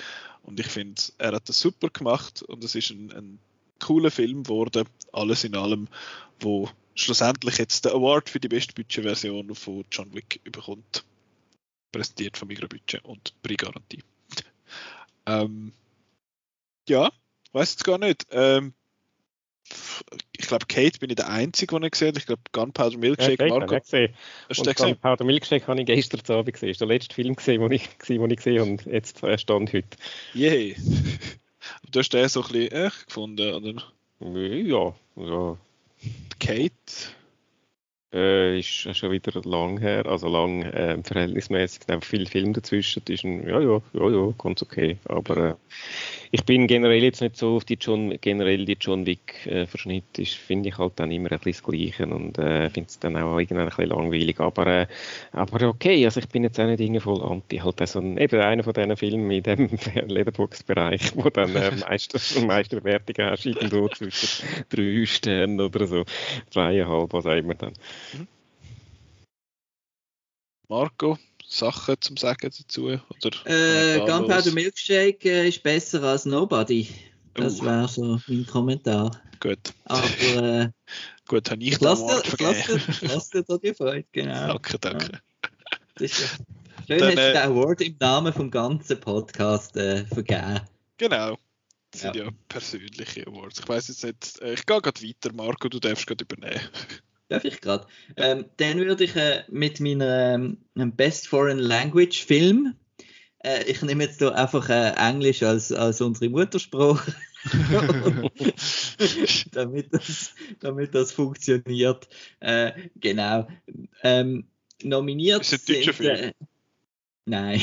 Und 0.43 0.61
ich 0.61 0.67
finde, 0.67 1.01
er 1.19 1.33
hat 1.33 1.49
das 1.49 1.61
super 1.61 1.89
gemacht 1.91 2.43
und 2.43 2.65
es 2.65 2.75
ist 2.75 2.91
ein, 2.91 3.13
ein 3.13 3.39
cooler 3.79 4.11
Film 4.11 4.45
geworden, 4.45 4.87
alles 5.13 5.45
in 5.45 5.57
allem, 5.57 5.89
wo 6.41 6.69
schlussendlich 6.95 7.59
jetzt 7.59 7.85
den 7.85 7.93
Award 7.93 8.29
für 8.29 8.41
die 8.41 8.49
beste 8.49 8.75
Budgetversion 8.75 9.55
von 9.55 9.85
John 9.91 10.13
Wick 10.15 10.41
bekommt. 10.45 11.05
Präsentiert 11.93 12.37
von 12.37 12.49
Mikrobudget 12.49 13.05
und 13.05 13.35
Prix-Garantie. 13.43 14.03
Ähm, 15.31 15.73
ja, 16.89 17.11
weiß 17.53 17.73
jetzt 17.73 17.85
gar 17.85 17.99
nicht. 17.99 18.27
Ähm, 18.31 18.75
ich 20.37 20.49
glaube, 20.49 20.67
Kate 20.67 20.99
bin 20.99 21.11
ich 21.11 21.17
der 21.17 21.29
Einzige, 21.29 21.77
den 21.77 21.85
ich 21.85 21.93
gesehen 21.93 22.09
habe. 22.09 22.19
Ich 22.19 22.27
glaube, 22.27 22.43
Gunpowder 22.53 22.99
Milkshake, 22.99 23.47
ja, 23.47 23.49
Marco. 23.49 23.77
Ich 23.77 23.83
gesehen. 23.83 24.15
Hast 24.49 24.67
du 24.67 24.75
Gunpowder 24.75 25.25
Milkshake 25.25 25.67
habe 25.67 25.81
ich 25.81 25.87
gestern 25.87 26.37
Abend 26.37 26.53
gesehen. 26.53 26.69
Das 26.69 26.75
ist 26.75 26.81
der 26.81 26.89
letzte 26.89 27.15
Film, 27.15 27.37
gesehen, 27.37 27.61
den 27.61 27.73
ich, 27.73 27.89
den 28.07 28.31
ich 28.31 28.37
gesehen 28.37 28.61
habe 28.61 28.71
und 28.71 28.87
jetzt 28.87 29.19
stand 29.41 29.73
heute. 29.73 29.97
Yay. 30.35 30.77
du 31.91 31.99
hast 31.99 32.13
den 32.13 32.29
so 32.29 32.43
ein 32.43 32.49
bisschen 32.49 32.73
echt 32.73 33.07
gefunden, 33.07 33.55
oder? 33.55 33.83
Ja, 34.21 34.95
ja. 35.17 35.57
Kate? 36.41 36.73
Äh, 38.13 38.59
ist 38.59 38.97
schon 38.97 39.13
wieder 39.13 39.41
lang 39.49 39.79
her, 39.79 40.05
also 40.07 40.29
lang 40.29 40.63
äh, 40.63 41.01
verhältnismäßig, 41.03 41.89
einfach 41.89 42.09
viel 42.09 42.27
Film 42.27 42.53
dazwischen. 42.53 43.03
Das 43.05 43.15
ist 43.15 43.25
ein, 43.25 43.47
ja, 43.47 43.61
ja, 43.61 43.81
ja, 43.93 44.11
ja, 44.11 44.35
ganz 44.37 44.63
okay. 44.63 44.99
Aber 45.05 45.37
äh, 45.37 45.55
ich 46.33 46.45
bin 46.45 46.67
generell 46.67 47.03
jetzt 47.03 47.21
nicht 47.21 47.37
so 47.37 47.57
auf 47.57 47.65
die 47.65 47.75
John, 47.81 48.17
generell 48.21 48.65
die 48.65 48.77
John 48.81 49.05
Wick 49.05 49.47
äh, 49.47 49.67
Verschnitt 49.67 50.19
ist, 50.19 50.35
finde 50.35 50.69
ich 50.69 50.79
halt 50.79 50.93
dann 50.97 51.11
immer 51.11 51.33
ein 51.33 51.39
bisschen 51.41 51.53
das 51.53 51.63
Gleiche 51.63 52.07
und 52.07 52.39
äh, 52.39 52.71
finde 52.71 52.89
es 52.89 52.99
dann 53.01 53.17
auch 53.17 53.39
irgendwann 53.39 53.69
ein 53.69 53.69
bisschen 53.69 53.89
langweilig. 53.89 54.39
Aber, 54.39 54.67
äh, 54.67 54.87
aber 55.33 55.69
okay, 55.69 56.05
also 56.05 56.21
ich 56.21 56.29
bin 56.29 56.45
jetzt 56.45 56.61
auch 56.61 56.67
nicht 56.67 56.81
irgendwie 56.81 57.01
voll 57.01 57.21
anti. 57.23 57.59
Halt 57.59 57.87
so 57.89 57.99
ein, 57.99 58.17
eben 58.17 58.41
einer 58.41 58.63
von 58.63 58.73
diesen 58.73 58.97
Filmen 58.97 59.31
in 59.31 59.43
dem 59.43 59.69
Letterbox-Bereich, 60.07 61.17
wo 61.17 61.31
dann 61.31 61.55
äh, 61.57 61.73
meiste, 61.73 62.19
meiste 62.47 62.81
Bewertungen 62.81 63.31
hast, 63.31 63.47
irgendwo 63.47 63.89
zwischen 63.89 64.47
drei 64.69 65.05
Sternen 65.07 65.61
oder 65.61 65.87
so, 65.87 66.05
zweieinhalb, 66.51 67.13
was 67.13 67.27
auch 67.27 67.37
immer 67.37 67.55
dann. 67.55 67.73
Mhm. 68.13 68.29
Marco? 70.69 71.19
Sachen 71.51 71.97
zum 72.01 72.17
Sagen 72.17 72.51
dazu? 72.57 72.87
Oder 72.87 73.47
äh, 73.47 73.99
Gunpowder 73.99 74.53
Milkshake 74.53 75.25
äh, 75.25 75.49
ist 75.49 75.63
besser 75.63 76.03
als 76.03 76.25
Nobody. 76.25 76.89
Das 77.35 77.61
uh. 77.61 77.65
wäre 77.65 77.89
so 77.89 78.21
mein 78.29 78.47
Kommentar. 78.47 79.21
Gut. 79.41 79.75
Aber 79.85 80.21
äh, 80.21 80.69
gut, 81.29 81.51
habe 81.51 81.63
ich, 81.63 81.73
ich 81.73 81.81
lasse 81.81 82.23
dir, 82.23 82.81
lass 83.03 83.31
dir 83.31 83.43
da 83.43 83.59
die 83.59 83.75
Freude, 83.75 84.07
genau. 84.13 84.47
Danke, 84.49 84.79
danke. 84.79 85.13
Ja. 85.13 85.49
Ist, 85.99 86.17
schön, 86.87 86.99
Dann, 86.99 87.09
hast 87.09 87.17
du 87.17 87.21
äh, 87.21 87.33
den 87.33 87.43
Award 87.43 87.81
im 87.81 87.97
Namen 87.99 88.33
vom 88.33 88.51
ganzen 88.51 89.01
Podcast 89.01 89.77
äh, 89.77 90.05
vergeben. 90.07 90.61
Genau. 90.99 91.37
Das 91.91 92.03
sind 92.03 92.15
ja. 92.15 92.25
ja 92.27 92.31
persönliche 92.49 93.27
Awards. 93.27 93.59
Ich 93.59 93.69
weiß 93.69 93.89
jetzt 93.89 94.05
nicht, 94.05 94.41
äh, 94.41 94.53
ich 94.53 94.65
gehe 94.65 94.81
gerade 94.81 95.03
weiter, 95.03 95.33
Marco, 95.33 95.69
du 95.69 95.81
darfst 95.81 96.07
gerade 96.07 96.23
übernehmen. 96.23 96.61
Darf 97.31 97.45
ich 97.45 97.61
gerade? 97.61 97.87
Ähm, 98.17 98.47
dann 98.57 98.79
würde 98.79 99.05
ich 99.05 99.15
äh, 99.15 99.45
mit 99.49 99.79
meinem 99.79 100.59
ähm, 100.77 100.97
Best 100.97 101.29
Foreign 101.29 101.61
Language 101.61 102.25
Film, 102.25 102.75
äh, 103.45 103.63
ich 103.71 103.81
nehme 103.83 104.03
jetzt 104.03 104.19
hier 104.19 104.35
einfach 104.35 104.69
äh, 104.69 104.95
Englisch 104.97 105.45
als, 105.45 105.71
als 105.71 106.01
unsere 106.01 106.29
Muttersprache, 106.29 107.15
damit, 109.53 109.95
das, 109.95 110.35
damit 110.59 110.93
das 110.93 111.13
funktioniert. 111.13 112.09
Äh, 112.41 112.73
genau. 112.97 113.47
Ähm, 114.03 114.49
nominiert 114.83 115.43
Ist 115.43 115.53
ein 115.53 115.75
deutscher 115.75 115.95
Film? 115.95 116.17
Äh, 116.17 116.33
nein. 117.27 117.63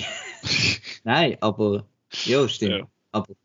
nein, 1.04 1.38
aber 1.42 1.86
ja, 2.24 2.48
stimmt. 2.48 2.72
Ja. 2.72 2.88
Aber 3.12 3.36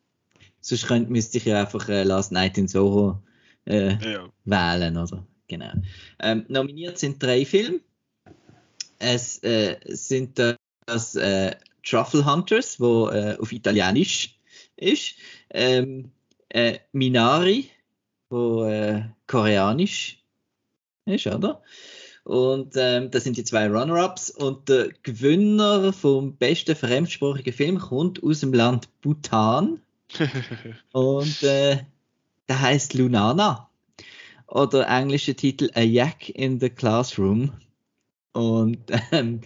sonst 0.60 0.86
könnt, 0.86 1.10
müsste 1.10 1.38
ich 1.38 1.46
ja 1.46 1.62
einfach 1.62 1.88
äh, 1.88 2.04
Last 2.04 2.30
Night 2.30 2.56
in 2.58 2.68
Soho 2.68 3.20
ja. 3.64 4.28
wählen, 4.44 4.96
oder? 4.96 5.24
Genau. 5.52 5.72
Ähm, 6.18 6.44
nominiert 6.48 6.98
sind 6.98 7.22
drei 7.22 7.44
Filme. 7.44 7.80
Es 8.98 9.42
äh, 9.42 9.76
sind 9.84 10.38
das 10.86 11.14
äh, 11.16 11.54
Truffle 11.84 12.24
Hunters, 12.24 12.80
wo 12.80 13.08
äh, 13.08 13.36
auf 13.38 13.52
Italienisch 13.52 14.38
ist. 14.76 15.14
Ähm, 15.50 16.10
äh, 16.48 16.78
Minari, 16.92 17.70
wo 18.30 18.64
äh, 18.64 19.02
koreanisch 19.26 20.22
ist, 21.04 21.26
oder? 21.26 21.62
Und 22.24 22.74
ähm, 22.76 23.10
das 23.10 23.24
sind 23.24 23.36
die 23.36 23.44
zwei 23.44 23.68
Runner-Ups. 23.68 24.30
Und 24.30 24.68
der 24.68 24.90
Gewinner 25.02 25.92
vom 25.92 26.36
besten 26.36 26.76
fremdsprachigen 26.76 27.52
Film 27.52 27.78
kommt 27.78 28.22
aus 28.22 28.40
dem 28.40 28.54
Land 28.54 28.88
Bhutan. 29.02 29.82
und 30.92 31.42
äh, 31.42 31.78
der 32.48 32.60
heißt 32.60 32.94
Lunana 32.94 33.68
oder 34.52 34.86
englische 34.86 35.34
Titel 35.34 35.70
A 35.74 35.80
Yak 35.80 36.28
in 36.28 36.60
the 36.60 36.68
Classroom. 36.68 37.52
Und 38.32 38.78
ähm, 39.12 39.40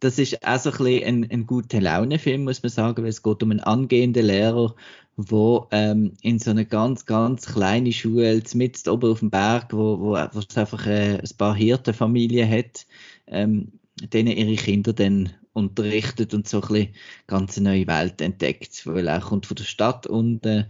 das 0.00 0.18
ist 0.18 0.44
auch 0.46 0.58
so 0.58 0.70
ein 0.70 0.76
bisschen 0.78 1.24
ein, 1.24 1.30
ein 1.30 1.46
guter 1.46 1.80
Laune-Film, 1.80 2.44
muss 2.44 2.62
man 2.62 2.70
sagen, 2.70 3.02
weil 3.02 3.10
es 3.10 3.22
geht 3.22 3.42
um 3.42 3.52
einen 3.52 3.60
angehenden 3.60 4.26
Lehrer, 4.26 4.74
wo 5.16 5.68
ähm, 5.70 6.14
in 6.20 6.40
so 6.40 6.50
einer 6.50 6.64
ganz, 6.64 7.06
ganz 7.06 7.46
kleinen 7.46 7.92
Schule, 7.92 8.42
mitten 8.54 8.90
oben 8.90 9.12
auf 9.12 9.20
dem 9.20 9.30
Berg, 9.30 9.72
wo, 9.72 10.00
wo, 10.00 10.16
es 10.16 10.56
einfach 10.56 10.86
äh, 10.86 11.18
ein 11.18 11.36
paar 11.38 11.54
Hirtenfamilien 11.54 12.50
hat, 12.50 12.86
ähm, 13.28 13.78
denen 14.12 14.36
ihre 14.36 14.56
Kinder 14.56 14.92
dann 14.92 15.30
unterrichtet 15.52 16.34
und 16.34 16.48
so 16.48 16.60
ein 16.60 16.68
bisschen 16.68 16.94
ganz 17.28 17.60
neue 17.60 17.86
Welt 17.86 18.20
entdeckt, 18.20 18.84
weil 18.86 19.06
er 19.06 19.20
kommt 19.20 19.46
von 19.46 19.54
der 19.54 19.64
Stadt 19.64 20.08
und 20.08 20.44
äh, 20.44 20.64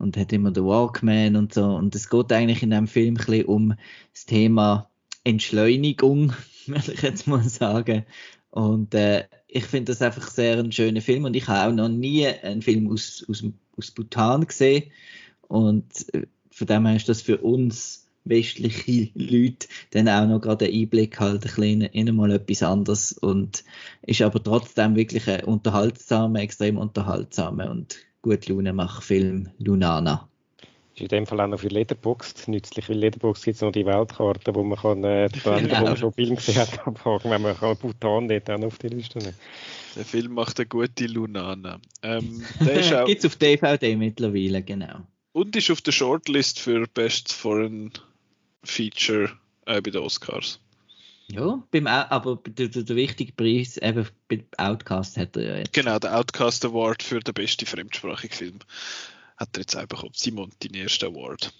und 0.00 0.16
hat 0.16 0.32
immer 0.32 0.50
den 0.50 0.64
Walkman 0.64 1.36
und 1.36 1.54
so. 1.54 1.64
Und 1.64 1.94
es 1.94 2.08
geht 2.08 2.32
eigentlich 2.32 2.62
in 2.62 2.70
dem 2.70 2.88
Film 2.88 3.14
ein 3.14 3.24
bisschen 3.24 3.44
um 3.44 3.74
das 4.12 4.26
Thema 4.26 4.90
Entschleunigung, 5.24 6.32
würde 6.66 6.92
ich 6.92 7.02
jetzt 7.02 7.26
mal 7.26 7.42
sagen. 7.48 8.04
Und 8.50 8.94
äh, 8.94 9.26
ich 9.46 9.64
finde 9.66 9.92
das 9.92 10.02
einfach 10.02 10.28
sehr 10.28 10.58
ein 10.58 10.72
schöner 10.72 11.02
Film 11.02 11.24
und 11.24 11.36
ich 11.36 11.46
habe 11.46 11.70
auch 11.70 11.74
noch 11.74 11.88
nie 11.88 12.26
einen 12.26 12.62
Film 12.62 12.90
aus, 12.90 13.24
aus, 13.28 13.44
aus 13.76 13.90
Bhutan 13.90 14.46
gesehen. 14.46 14.90
Und 15.48 16.12
äh, 16.14 16.26
von 16.50 16.66
dem 16.66 16.86
her 16.86 16.96
ist 16.96 17.08
das 17.08 17.22
für 17.22 17.38
uns 17.38 18.06
westliche 18.24 19.10
Leute 19.14 19.68
dann 19.90 20.08
auch 20.08 20.26
noch 20.26 20.40
gerade 20.40 20.66
einen 20.66 20.74
Einblick 20.74 21.20
halt 21.20 21.36
ein 21.36 21.40
bisschen 21.40 21.82
in 21.82 22.14
mal 22.16 22.30
etwas 22.32 22.62
anderes 22.62 23.12
und 23.12 23.64
ist 24.02 24.22
aber 24.22 24.42
trotzdem 24.42 24.94
wirklich 24.94 25.28
ein 25.28 25.44
unterhaltsamer, 25.44 26.40
extrem 26.40 26.76
unterhaltsamer 26.76 27.70
und 27.70 27.96
gut 28.22 28.48
Laune 28.48 28.72
macht 28.72 29.04
Film 29.04 29.48
Lunana. 29.58 30.28
Ist 30.94 31.02
in 31.02 31.08
dem 31.08 31.26
Fall 31.26 31.40
auch 31.40 31.46
noch 31.46 31.60
für 31.60 31.68
Lederbox 31.68 32.48
nützlich, 32.48 32.88
weil 32.88 32.98
Lederbox 32.98 33.42
gibt 33.42 33.56
es 33.56 33.62
noch 33.62 33.72
die 33.72 33.86
Weltkarte, 33.86 34.54
wo 34.54 34.62
man 34.62 34.78
kann, 34.78 35.04
äh, 35.04 35.28
die 35.28 35.38
Länder, 35.38 35.62
genau. 35.62 35.80
wo 35.80 35.84
man 35.84 35.96
schon 35.96 36.12
Film 36.12 36.36
gesehen 36.36 36.56
hat, 36.58 36.78
abhaken, 36.86 37.30
wenn 37.30 37.42
man 37.42 37.56
kann 37.56 37.76
Bhutan 37.76 38.28
dort 38.28 38.50
auch 38.50 38.62
auf 38.62 38.78
die 38.78 38.88
Liste 38.88 39.18
nehmen. 39.18 39.34
Der 39.96 40.04
Film 40.04 40.34
macht 40.34 40.58
eine 40.58 40.66
gute 40.66 41.06
Lunana. 41.06 41.80
Ähm, 42.02 42.42
Gibt 43.06 43.24
es 43.24 43.26
auf 43.26 43.36
DVD 43.36 43.96
mittlerweile, 43.96 44.62
genau. 44.62 45.00
Und 45.32 45.54
ist 45.56 45.70
auf 45.70 45.80
der 45.80 45.92
Shortlist 45.92 46.58
für 46.58 46.86
Best 46.88 47.32
Foreign 47.32 47.92
Feature 48.64 49.30
äh, 49.66 49.80
bei 49.80 49.90
den 49.90 50.02
Oscars. 50.02 50.60
Ja, 51.32 51.62
beim, 51.70 51.86
aber 51.86 52.40
der, 52.46 52.68
der, 52.68 52.96
wichtige 52.96 53.32
Preis, 53.32 53.76
eben 53.76 54.08
bei 54.28 54.44
Outcast 54.58 55.16
hat 55.16 55.36
er 55.36 55.42
ja 55.42 55.56
jetzt. 55.58 55.72
Genau, 55.72 55.98
der 55.98 56.16
Outcast 56.16 56.64
Award 56.64 57.02
für 57.02 57.20
den 57.20 57.34
besten 57.34 57.66
fremdsprachigen 57.66 58.36
Film 58.36 58.58
hat 59.36 59.56
er 59.56 59.60
jetzt 59.60 59.76
auch 59.76 59.86
bekommen. 59.86 60.12
Simon, 60.14 60.50
dein 60.60 60.74
erster 60.74 61.06
Award. 61.06 61.52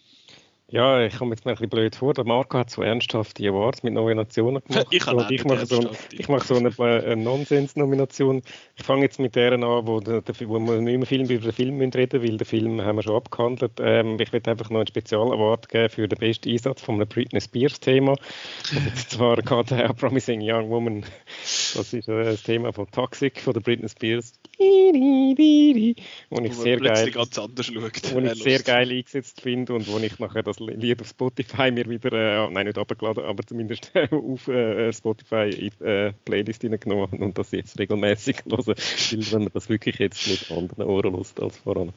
Ja, 0.73 1.05
ich 1.05 1.17
komme 1.17 1.33
jetzt 1.33 1.45
mir 1.45 1.51
ein 1.51 1.55
bisschen 1.57 1.69
blöd 1.69 1.97
vor. 1.97 2.15
Der 2.15 2.25
Marco 2.25 2.59
hat 2.59 2.71
so 2.71 2.83
ernsthafte 2.83 3.49
Awards 3.49 3.83
mit 3.83 3.95
Nominationen 3.95 4.63
gemacht. 4.63 4.87
Ich, 4.91 5.07
ich 5.31 5.45
mache 5.45 5.67
so, 5.67 5.81
ein, 5.81 5.89
ich 6.13 6.29
mache 6.29 6.47
so 6.47 6.55
eine, 6.55 6.71
eine 6.79 7.17
Nonsens-Nomination. 7.17 8.43
Ich 8.77 8.85
fange 8.85 9.03
jetzt 9.03 9.19
mit 9.19 9.35
der 9.35 9.53
an, 9.53 9.63
wo, 9.63 10.01
der, 10.01 10.23
wo 10.47 10.59
wir 10.61 10.81
nicht 10.81 10.99
mehr 10.99 11.07
Film 11.07 11.29
über 11.29 11.51
den 11.51 11.53
Film 11.53 11.81
reden 11.81 12.21
müssen, 12.21 12.23
weil 12.23 12.37
den 12.39 12.45
Film 12.45 12.81
haben 12.83 12.97
wir 12.97 13.03
schon 13.03 13.17
abgehandelt. 13.17 13.73
Ähm, 13.81 14.19
ich 14.21 14.33
werde 14.33 14.51
einfach 14.51 14.71
noch 14.71 14.79
einen 14.79 14.87
Spezial-Award 14.87 15.69
geben 15.69 15.89
für 15.91 16.07
den 16.07 16.19
besten 16.19 16.51
Einsatz 16.51 16.83
von 16.83 16.97
einem 16.97 17.09
Britney 17.09 17.41
Spears-Thema. 17.41 18.13
Und 18.13 18.99
zwar 19.09 19.37
gerade 19.37 19.91
auch 19.91 19.97
Promising 19.97 20.41
Young 20.43 20.71
Woman. 20.71 21.05
Das 21.43 21.93
ist 21.93 22.09
äh, 22.09 22.25
das 22.25 22.43
Thema 22.45 22.73
von 22.73 22.89
Toxic 22.91 23.41
von 23.41 23.55
der 23.55 23.61
Britney 23.61 23.89
Spears. 23.89 24.35
Wo 24.59 26.41
ich 26.43 26.55
sehr 26.55 26.79
geil, 26.79 27.11
ganz 27.11 27.39
anders 27.39 27.67
schaut. 27.67 28.15
Wo 28.15 28.21
ich 28.21 28.43
sehr 28.43 28.61
geil 28.61 28.91
eingesetzt 28.91 29.41
finde 29.41 29.75
und 29.75 29.89
wo 29.89 29.99
ich 29.99 30.19
nachher 30.19 30.43
das 30.43 30.60
Auf 30.61 31.09
Spotify 31.09 31.71
mir 31.71 31.89
wieder, 31.89 32.13
äh, 32.13 32.51
nein 32.51 32.67
nicht 32.67 32.79
abgeladen, 32.79 33.25
aber 33.25 33.45
zumindest 33.47 33.93
auf 34.11 34.49
äh, 34.49 34.93
Spotify 34.93 35.49
in 35.49 35.87
äh, 35.87 36.13
Playlist 36.25 36.63
hineingenommen 36.63 37.21
und 37.23 37.39
das 37.39 37.51
jetzt 37.53 37.79
regelmäßig 37.79 38.45
hören, 38.45 38.67
weil 38.67 39.33
wenn 39.33 39.43
man 39.45 39.53
das 39.53 39.69
wirklich 39.69 39.99
jetzt 39.99 40.29
mit 40.29 40.51
anderen 40.51 40.85
Ohren 40.85 41.13
lust 41.13 41.41
als 41.41 41.59
voran. 41.59 41.93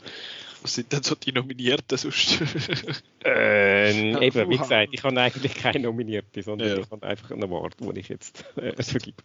Was 0.61 0.75
sind 0.75 0.93
denn 0.93 1.03
so 1.03 1.15
die 1.15 1.33
Nominierten 1.33 1.97
sonst? 1.97 2.39
äh, 3.25 4.25
eben, 4.25 4.49
wie 4.49 4.57
gesagt, 4.57 4.89
ich 4.93 5.03
habe 5.03 5.19
eigentlich 5.19 5.55
keine 5.55 5.81
Nominierte, 5.81 6.41
sondern 6.41 6.69
ja. 6.69 6.77
ich 6.77 6.89
habe 6.89 7.05
einfach 7.05 7.31
einen 7.31 7.43
Award, 7.43 7.81
den 7.81 7.95
ich 7.97 8.07
jetzt 8.07 8.45
äh, 8.55 8.71
vergebe. 8.81 9.21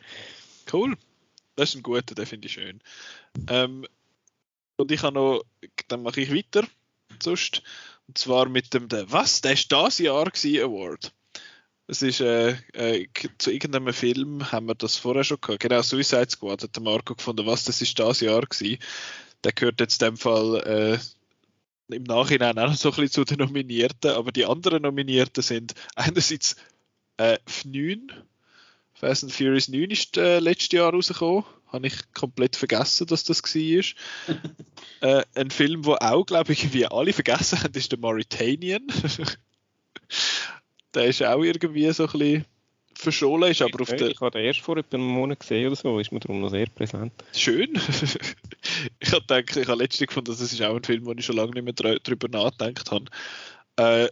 Cool. 0.73 0.97
Das 1.55 1.71
ist 1.71 1.77
ein 1.77 1.83
guter, 1.83 2.17
den 2.17 2.27
finde 2.27 2.47
ich 2.47 2.55
schön. 2.55 2.81
Ähm, 3.49 3.87
und 4.77 4.91
ich 4.91 5.03
habe 5.03 5.15
noch, 5.15 5.43
dann 5.87 6.03
mache 6.03 6.21
ich 6.21 6.35
weiter, 6.35 6.67
sonst. 7.23 7.63
Und 8.09 8.19
zwar 8.19 8.49
mit 8.49 8.75
dem, 8.75 8.89
der, 8.89 9.11
was, 9.13 9.43
der 9.43 9.53
ist 9.53 9.71
das 9.71 9.99
Jahr 9.99 10.25
gewesen, 10.25 10.63
Award. 10.63 11.13
Es 11.87 12.03
ist, 12.03 12.21
äh, 12.21 12.57
äh, 12.73 13.07
zu 13.39 13.51
irgendeinem 13.51 13.93
Film 13.95 14.51
haben 14.51 14.67
wir 14.67 14.75
das 14.75 14.97
vorher 14.97 15.25
schon 15.25 15.41
gehabt. 15.41 15.61
Genau, 15.61 15.83
Suicide 15.83 16.29
Squad 16.31 16.63
hat 16.63 16.77
der 16.77 16.83
Marco 16.83 17.15
gefunden, 17.15 17.47
was, 17.47 17.65
das 17.65 17.81
ist 17.81 17.99
das 17.99 18.21
Jahr 18.21 18.43
gewesen. 18.43 18.79
Der 19.45 19.53
gehört 19.53 19.81
jetzt 19.81 20.03
in 20.03 20.09
dem 20.09 20.17
Fall, 20.17 20.99
äh, 21.91 21.95
im 21.95 22.03
Nachhinein 22.03 22.59
auch 22.59 22.69
noch 22.69 22.77
so 22.77 22.91
ein 22.91 22.97
bisschen 22.97 23.11
zu 23.11 23.25
den 23.25 23.39
Nominierten, 23.47 24.11
aber 24.11 24.33
die 24.33 24.45
anderen 24.45 24.83
Nominierten 24.83 25.43
sind 25.43 25.75
einerseits 25.95 26.57
äh, 27.17 27.39
F9, 27.47 28.11
Fast 28.99 29.23
and 29.23 29.33
Furious 29.33 29.69
9 29.69 29.91
ist 29.91 30.17
äh, 30.17 30.41
letztes 30.41 30.73
Jahr 30.73 30.93
rausgekommen. 30.93 31.45
Habe 31.69 31.87
ich 31.87 31.95
komplett 32.15 32.57
vergessen, 32.57 33.07
dass 33.07 33.23
das 33.23 33.43
war. 33.43 33.85
äh, 35.01 35.25
ein 35.37 35.51
Film, 35.51 35.85
wo 35.85 35.95
auch, 35.95 36.25
glaube 36.25 36.53
ich, 36.53 36.73
wie 36.73 36.87
alle 36.87 37.13
vergessen 37.13 37.63
haben, 37.63 37.75
ist 37.75 37.93
der 37.93 38.01
Mauritanian. 38.01 38.89
der 40.95 41.05
ist 41.05 41.23
auch 41.23 41.45
irgendwie 41.45 41.89
so 41.93 42.07
ein 42.07 42.11
bisschen 42.11 42.45
verschollen, 42.95 43.53
ist 43.53 43.63
aber 43.63 43.83
auf 43.83 43.89
der... 43.89 44.09
Ich 44.09 44.21
habe 44.21 44.33
den 44.33 44.47
erst 44.47 44.63
vor 44.63 44.77
etwa 44.77 44.97
einem 44.97 45.07
Monat 45.07 45.39
gesehen 45.39 45.69
oder 45.69 45.77
so, 45.77 46.01
ist 46.01 46.11
mir 46.11 46.19
darum 46.19 46.41
noch 46.41 46.51
sehr 46.51 46.67
präsent. 46.67 47.13
Schön. 47.33 47.75
ich 48.99 49.13
habe 49.13 49.21
gedacht, 49.21 49.57
ich 49.57 49.69
habe 49.69 49.81
letztens 49.81 50.09
gefunden, 50.09 50.33
das 50.33 50.41
ist 50.41 50.61
auch 50.61 50.75
ein 50.75 50.83
Film, 50.83 51.07
wo 51.07 51.13
ich 51.13 51.25
schon 51.25 51.37
lange 51.37 51.53
nicht 51.53 51.81
mehr 51.81 51.99
darüber 52.01 52.27
nachgedacht 52.27 52.91
habe. 52.91 53.05
Äh, 53.77 54.09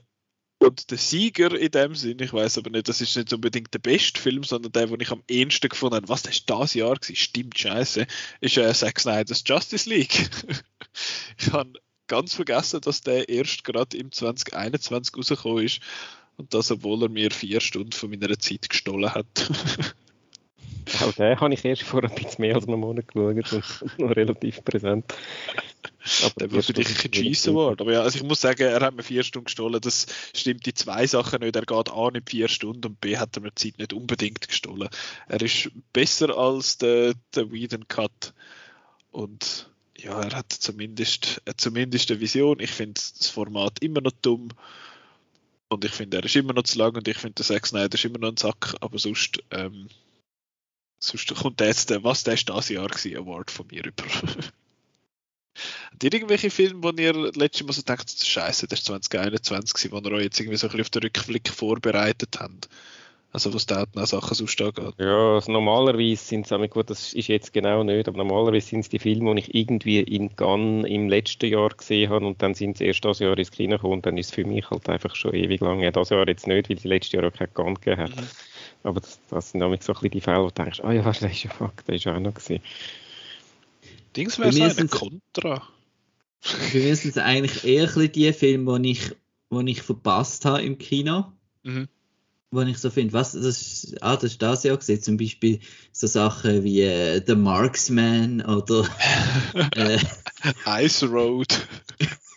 und 0.59 0.91
der 0.91 0.99
Sieger 0.99 1.59
in 1.59 1.71
dem 1.71 1.95
Sinn, 1.95 2.19
ich 2.21 2.33
weiß 2.33 2.59
aber 2.59 2.71
nicht, 2.71 2.89
das 2.89 3.01
ist 3.01 3.17
nicht 3.17 3.33
unbedingt 3.33 3.73
der 3.75 3.79
beste 3.79 4.21
Film, 4.21 4.43
sondern 4.43 4.73
der, 4.73 4.87
den 4.87 5.01
ich 5.01 5.11
am 5.11 5.23
ehesten 5.29 5.69
gefunden 5.69 5.97
habe, 5.97 6.09
was 6.09 6.23
das 6.23 6.37
ist 6.37 6.51
das 6.51 6.75
Jahr 6.75 6.95
gewesen, 6.95 7.17
stimmt 7.17 7.59
scheiße, 7.59 8.07
ist 8.41 8.57
äh, 8.57 8.73
Zack 8.73 9.01
Snyder's 9.01 9.45
Justice 9.47 9.89
League. 9.89 10.31
ich 11.39 11.53
habe 11.53 11.73
ganz 12.07 12.35
vergessen, 12.35 12.81
dass 12.81 13.01
der 13.01 13.29
erst 13.29 13.65
gerade 13.65 13.97
im 13.97 14.13
2021 14.13 15.17
rausgekommen 15.17 15.65
ist 15.65 15.81
und 16.37 16.53
das, 16.55 16.71
obwohl 16.71 17.03
er 17.03 17.09
mir 17.09 17.31
vier 17.31 17.61
Stunden 17.61 17.93
von 17.93 18.11
meiner 18.11 18.39
Zeit 18.39 18.69
gestohlen 18.69 19.15
hat. 19.15 19.27
Auch 21.03 21.13
den 21.13 21.41
habe 21.41 21.53
ich 21.53 21.65
erst 21.65 21.83
vor 21.83 22.05
ein 22.05 22.15
bisschen 22.15 22.43
mehr 22.43 22.55
als 22.55 22.69
einem 22.69 22.81
Monat 22.81 23.09
geschaut 23.09 23.53
und 23.53 23.99
noch 23.99 24.17
relativ 24.17 24.65
präsent. 24.65 25.13
Aber 26.23 26.49
der 26.49 26.63
vielleicht 26.63 27.05
ein 27.05 27.11
Cheese 27.11 27.51
Award. 27.51 27.81
Aber 27.81 27.93
ja, 27.93 28.03
also 28.03 28.19
ich 28.19 28.25
muss 28.25 28.41
sagen, 28.41 28.63
er 28.63 28.81
hat 28.81 28.95
mir 28.95 29.03
vier 29.03 29.23
Stunden 29.23 29.47
gestohlen. 29.47 29.81
Das 29.81 30.07
stimmt 30.35 30.67
die 30.67 30.75
zwei 30.75 31.07
Sachen 31.07 31.41
nicht. 31.41 31.57
Er 31.57 31.67
geht 31.67 31.91
A 31.91 32.11
nicht 32.11 32.31
vier 32.31 32.49
Stunden 32.49 32.87
und 32.87 33.01
B 33.01 33.17
hat 33.17 33.37
er 33.37 33.43
mir 33.43 33.51
die 33.51 33.71
Zeit 33.71 33.79
nicht 33.79 33.93
unbedingt 33.93 34.47
gestohlen. 34.47 34.89
Er 35.29 35.43
ist 35.43 35.71
besser 35.93 36.37
als 36.37 36.79
der, 36.79 37.15
der 37.35 37.51
Whedon 37.51 37.89
Cut. 37.89 38.35
Und 39.11 39.71
ja, 39.97 40.21
er 40.21 40.37
hat 40.37 40.53
zumindest, 40.53 41.43
zumindest 41.57 42.11
eine 42.11 42.21
Vision. 42.21 42.61
Ich 42.61 42.71
finde 42.71 42.95
das 42.95 43.29
Format 43.29 43.83
immer 43.83 44.01
noch 44.01 44.13
dumm. 44.23 44.49
Und 45.69 45.85
ich 45.85 45.93
finde, 45.93 46.19
er 46.19 46.25
ist 46.25 46.37
immer 46.37 46.53
noch 46.53 46.63
zu 46.63 46.79
lang 46.79 46.95
und 46.95 47.09
ich 47.09 47.19
finde, 47.19 47.35
der 47.35 47.47
Zack 47.47 47.67
Snyder 47.67 47.95
ist 47.95 48.05
immer 48.05 48.19
noch 48.19 48.29
ein 48.29 48.37
Sack. 48.37 48.75
Aber 48.81 48.99
sonst, 48.99 49.43
ähm, 49.51 49.89
sonst 51.01 51.35
kommt 51.35 51.61
jetzt, 51.61 51.91
der, 51.91 52.05
was 52.05 52.23
der 52.23 52.35
ist 52.35 52.49
das 52.49 52.69
Jahr 52.69 52.89
gewesen, 52.89 53.17
Award 53.17 53.51
von 53.51 53.67
mir 53.67 53.85
über. 53.85 54.05
Habt 55.91 56.05
ihr 56.05 56.13
irgendwelche 56.13 56.51
Filme, 56.51 56.83
wo 56.83 56.91
ihr 56.91 57.13
letztes 57.35 57.67
Mal 57.67 57.73
so 57.73 57.83
denkt, 57.83 58.05
das 58.05 58.15
ist 58.15 58.29
scheiße, 58.29 58.67
das 58.67 58.81
ist 58.81 58.87
2021, 58.87 59.93
wo 59.93 59.99
ihr 59.99 60.13
euch 60.13 60.25
jetzt 60.25 60.41
irgendwie 60.41 60.57
so 60.57 60.67
ein 60.67 60.71
bisschen 60.71 60.83
auf 60.83 60.91
den 60.91 61.03
Rückblick 61.03 61.49
vorbereitet 61.49 62.37
habt? 62.39 62.69
Also 63.33 63.53
was 63.53 63.67
da 63.67 63.85
auch 63.85 64.07
Sachen 64.07 64.35
sonst 64.35 64.63
angeht. 64.63 64.95
Ja, 64.99 65.35
also 65.35 65.53
normalerweise 65.53 66.25
sind 66.25 66.51
es, 66.51 66.71
gut, 66.71 66.89
das 66.89 67.13
ist 67.13 67.29
jetzt 67.29 67.53
genau 67.53 67.85
nicht, 67.85 68.09
aber 68.09 68.17
normalerweise 68.17 68.67
sind 68.67 68.81
es 68.81 68.89
die 68.89 68.99
Filme, 68.99 69.35
die 69.35 69.41
ich 69.41 69.55
irgendwie 69.55 70.01
in 70.01 70.35
Cannes 70.37 70.87
im 70.89 71.11
letzten 71.11 71.51
Jahr 71.51 71.69
gesehen 71.69 72.11
habe 72.11 72.27
und 72.27 72.41
dann 72.41 72.55
sind 72.55 72.79
sie 72.79 72.87
erst 72.87 73.05
das 73.05 73.19
Jahr 73.19 73.37
ins 73.37 73.51
Kino 73.51 73.77
gekommen 73.77 73.95
und 73.95 74.07
dann 74.07 74.17
ist 74.17 74.29
es 74.29 74.35
für 74.35 74.47
mich 74.47 74.71
halt 74.71 74.89
einfach 74.89 75.15
schon 75.15 75.35
ewig 75.35 75.61
lang. 75.61 75.81
Ja, 75.81 75.91
das 75.91 76.09
Jahr 76.09 76.27
jetzt 76.27 76.47
nicht, 76.47 76.71
weil 76.71 76.77
die 76.77 76.89
letztes 76.89 77.13
Jahr 77.13 77.25
auch 77.25 77.33
kein 77.33 77.53
Cannes 77.53 77.81
gegeben 77.81 78.05
hat. 78.05 78.17
Mhm. 78.17 78.27
Aber 78.85 79.01
das, 79.01 79.21
das 79.29 79.51
sind 79.51 79.61
nämlich 79.61 79.83
so 79.83 79.93
ein 79.93 79.97
bisschen 79.97 80.11
die 80.13 80.21
Fälle, 80.23 80.43
wo 80.43 80.49
du 80.49 80.55
denkst, 80.55 80.81
ah 80.83 80.89
oh 80.89 80.93
ja, 80.93 81.03
das 81.03 81.21
ist 81.21 81.43
ja 81.43 81.51
fuck, 81.51 81.85
das 81.85 81.97
ist 81.97 82.07
auch 82.07 82.19
noch 82.19 82.33
gesehen. 82.33 82.63
Dings 84.17 84.39
wäre 84.39 84.51
so 84.51 84.63
eine 84.63 84.89
Für 86.41 86.79
mich 86.79 87.01
sind 87.01 87.11
es 87.11 87.19
eigentlich 87.19 87.65
eher 87.65 87.87
die 87.87 88.33
Filme, 88.33 88.81
die 88.81 88.93
ich, 88.93 89.17
die 89.51 89.71
ich 89.71 89.83
verpasst 89.83 90.45
habe 90.45 90.63
im 90.63 90.79
Kino. 90.79 91.33
Mhm. 91.63 91.89
Wo 92.53 92.63
ich 92.63 92.79
so 92.79 92.91
finde, 92.91 93.13
was, 93.13 93.33
das 93.33 93.45
ist, 93.45 94.03
ah, 94.03 94.15
das 94.15 94.33
ist 94.33 94.43
das 94.43 94.63
ja 94.63 94.75
gesehen, 94.75 95.03
zum 95.03 95.17
Beispiel 95.17 95.59
so 95.93 96.07
Sachen 96.07 96.63
wie 96.63 96.83
äh, 96.83 97.21
The 97.27 97.35
Marksman 97.35 98.41
oder 98.45 98.89
äh, 99.75 99.99
Ice 100.67 101.07
Road. 101.07 101.49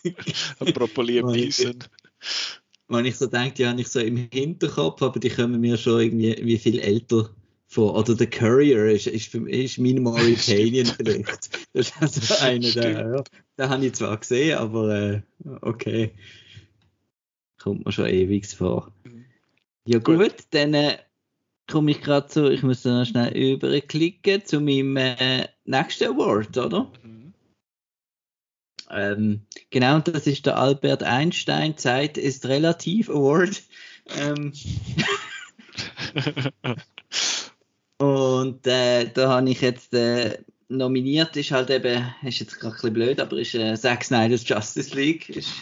Apropos 0.58 1.06
Liam. 1.06 1.28
Wenn 2.88 3.04
ich 3.04 3.16
so 3.16 3.26
denke, 3.26 3.54
die 3.54 3.66
habe 3.66 3.80
ich 3.80 3.88
so 3.88 4.00
im 4.00 4.28
Hinterkopf, 4.32 5.00
aber 5.00 5.20
die 5.20 5.30
kommen 5.30 5.60
mir 5.60 5.76
schon 5.76 6.00
irgendwie 6.00 6.36
wie 6.42 6.58
viel 6.58 6.80
älter 6.80 7.30
vor. 7.70 7.96
Oder 7.96 8.16
The 8.16 8.26
Courier 8.26 8.86
ist, 8.86 9.06
ist, 9.06 9.28
für, 9.28 9.48
ist 9.48 9.78
mein 9.78 10.02
Mauritanian 10.02 10.86
vielleicht. 10.96 11.50
Das 11.72 11.88
ist 11.88 12.02
also 12.02 12.34
einer, 12.44 12.70
der, 12.70 12.90
ja, 12.90 13.24
den 13.58 13.70
habe 13.70 13.86
ich 13.86 13.94
zwar 13.94 14.16
gesehen, 14.18 14.58
aber 14.58 14.94
äh, 14.94 15.22
okay. 15.62 16.12
Kommt 17.58 17.86
mir 17.86 17.92
schon 17.92 18.06
ewig 18.06 18.46
vor. 18.48 18.92
Ja 19.86 19.98
gut, 19.98 20.18
gut. 20.18 20.34
dann 20.50 20.74
äh, 20.74 20.98
komme 21.70 21.92
ich 21.92 22.00
gerade 22.00 22.26
zu, 22.26 22.50
ich 22.50 22.62
muss 22.62 22.84
noch 22.84 23.04
schnell 23.04 23.36
überklicken 23.36 24.44
zu 24.44 24.60
meinem 24.60 24.96
äh, 24.96 25.46
nächsten 25.64 26.08
Award, 26.08 26.56
oder? 26.58 26.90
Mhm. 27.02 27.32
Ähm, 28.90 29.42
genau, 29.70 30.00
das 30.00 30.26
ist 30.26 30.46
der 30.46 30.58
Albert 30.58 31.04
Einstein 31.04 31.76
Zeit 31.76 32.18
ist 32.18 32.46
relativ 32.46 33.08
Award. 33.08 33.62
Ähm, 34.18 34.52
und 38.00 38.66
äh, 38.66 39.10
da 39.12 39.28
habe 39.28 39.50
ich 39.50 39.60
jetzt 39.60 39.92
äh, 39.92 40.38
nominiert 40.70 41.36
ist 41.36 41.50
halt 41.50 41.68
eben, 41.68 42.02
ist 42.22 42.40
jetzt 42.40 42.58
gerade 42.58 42.72
ein 42.72 42.76
bisschen 42.76 42.94
blöd, 42.94 43.20
aber 43.20 43.36
ist 43.36 43.54
äh, 43.54 43.76
Zack 43.76 44.04
Snyder's 44.04 44.48
Justice 44.48 44.94
League 44.96 45.28
ist 45.28 45.52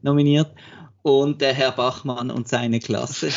nominiert 0.00 0.54
und 1.02 1.40
der 1.40 1.52
Herr 1.52 1.72
Bachmann 1.72 2.30
und 2.30 2.46
seine 2.46 2.78
Klasse. 2.78 3.30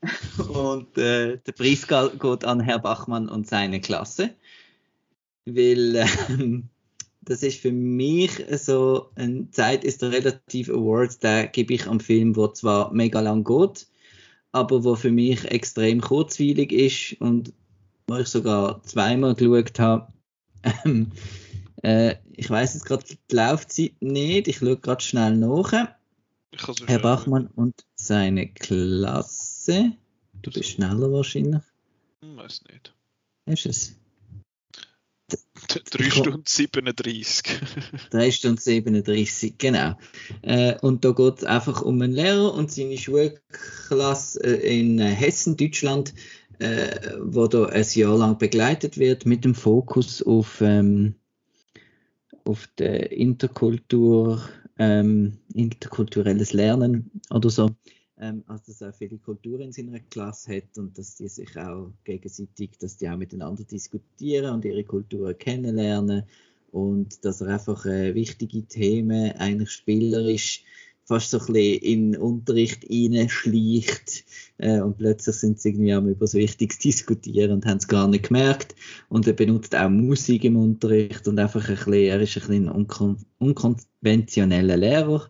und 0.48 0.96
äh, 0.96 1.36
der 1.36 1.52
Preis 1.52 1.86
geht 1.86 2.44
an 2.46 2.60
Herr 2.60 2.78
Bachmann 2.78 3.28
und 3.28 3.46
seine 3.46 3.78
Klasse, 3.80 4.30
weil 5.44 5.96
äh, 5.96 6.06
das 7.20 7.42
ist 7.42 7.60
für 7.60 7.72
mich 7.72 8.42
so 8.52 9.10
ein 9.16 9.52
Zeit 9.52 9.84
ist 9.84 10.00
der 10.00 10.12
relativ 10.12 10.70
Award, 10.70 11.22
der 11.22 11.46
gebe 11.48 11.74
ich 11.74 11.86
am 11.86 12.00
Film, 12.00 12.36
wo 12.36 12.48
zwar 12.48 12.90
mega 12.94 13.20
lang 13.20 13.44
geht, 13.44 13.86
aber 14.52 14.82
wo 14.82 14.94
für 14.94 15.10
mich 15.10 15.44
extrem 15.44 16.00
kurzweilig 16.00 16.72
ist 16.72 17.20
und 17.20 17.52
wo 18.12 18.18
ich 18.18 18.28
sogar 18.28 18.82
zweimal 18.82 19.34
geschaut 19.34 19.78
habe, 19.78 20.12
ähm, 20.84 21.12
äh, 21.82 22.16
ich 22.32 22.48
weiß 22.48 22.74
jetzt 22.74 22.84
gerade 22.84 23.04
die 23.04 23.18
Laufzeit 23.34 23.94
nicht. 24.00 24.48
Ich 24.48 24.58
schaue 24.58 24.76
gerade 24.76 25.02
schnell 25.02 25.36
nach. 25.36 25.72
Herr 26.86 26.98
Bachmann 26.98 27.46
und 27.46 27.86
seine 27.94 28.52
Klasse. 28.52 29.92
Du 30.42 30.50
bist 30.50 30.70
schneller 30.70 31.10
wahrscheinlich. 31.10 31.62
Hm, 32.22 32.36
weiß 32.36 32.64
nicht. 32.70 32.94
Ist 33.46 33.66
es? 33.66 33.96
3 35.90 36.10
Stunden 36.10 36.42
37. 36.46 37.60
3 38.10 38.30
Stunden 38.32 38.58
37, 38.58 39.56
genau. 39.56 39.96
Äh, 40.42 40.78
und 40.80 41.04
da 41.04 41.12
geht 41.12 41.38
es 41.38 41.44
einfach 41.44 41.80
um 41.80 42.02
einen 42.02 42.12
Lehrer 42.12 42.52
und 42.52 42.70
seine 42.70 42.98
Schulklasse 42.98 44.42
äh, 44.42 44.80
in 44.80 44.98
Hessen, 44.98 45.56
Deutschland, 45.56 46.12
äh, 46.58 47.18
wo 47.20 47.46
da 47.46 47.66
ein 47.66 47.86
Jahr 47.94 48.18
lang 48.18 48.38
begleitet 48.38 48.98
wird 48.98 49.26
mit 49.26 49.44
dem 49.44 49.54
Fokus 49.54 50.22
auf, 50.22 50.60
ähm, 50.60 51.14
auf 52.44 52.68
der 52.78 53.12
Interkultur, 53.12 54.42
ähm, 54.78 55.38
interkulturelles 55.54 56.52
Lernen 56.52 57.10
oder 57.30 57.50
so. 57.50 57.70
Ähm, 58.18 58.44
also 58.46 58.64
dass 58.68 58.80
er 58.80 58.92
viele 58.92 59.18
Kulturen 59.18 59.62
in 59.62 59.72
seiner 59.72 59.98
Klasse 59.98 60.56
hat 60.56 60.78
und 60.78 60.96
dass 60.96 61.16
die 61.16 61.28
sich 61.28 61.56
auch 61.56 61.92
gegenseitig, 62.04 62.78
dass 62.78 62.96
die 62.96 63.08
auch 63.08 63.16
miteinander 63.16 63.64
diskutieren 63.64 64.54
und 64.54 64.64
ihre 64.64 64.84
Kulturen 64.84 65.36
kennenlernen 65.36 66.24
und 66.70 67.24
dass 67.24 67.40
er 67.40 67.48
einfach 67.48 67.84
äh, 67.84 68.14
wichtige 68.14 68.62
Themen 68.62 69.32
eigentlich 69.32 69.70
spielerisch 69.70 70.64
fast 71.12 71.30
so 71.30 71.38
ein 71.38 71.52
bisschen 71.52 71.82
in 71.82 72.12
den 72.12 72.20
Unterricht 72.20 72.86
reinschleicht 72.88 74.24
äh, 74.58 74.80
und 74.80 74.96
plötzlich 74.96 75.36
sind 75.36 75.60
sie 75.60 75.70
irgendwie 75.70 75.92
am 75.92 76.08
über 76.08 76.20
das 76.20 76.34
Wichtiges 76.34 76.78
diskutieren 76.78 77.50
und 77.52 77.66
haben 77.66 77.78
es 77.78 77.88
gar 77.88 78.08
nicht 78.08 78.28
gemerkt 78.28 78.74
und 79.08 79.26
er 79.26 79.34
benutzt 79.34 79.76
auch 79.76 79.90
Musik 79.90 80.44
im 80.44 80.56
Unterricht 80.56 81.28
und 81.28 81.38
einfach 81.38 81.68
ein 81.68 81.76
bisschen, 81.76 81.92
er 81.92 82.20
ist 82.20 82.36
ein 82.36 82.40
bisschen 82.40 82.68
ein 82.68 82.68
unkon 82.68 83.16
unkonventioneller 83.38 84.76
Lehrer 84.76 85.28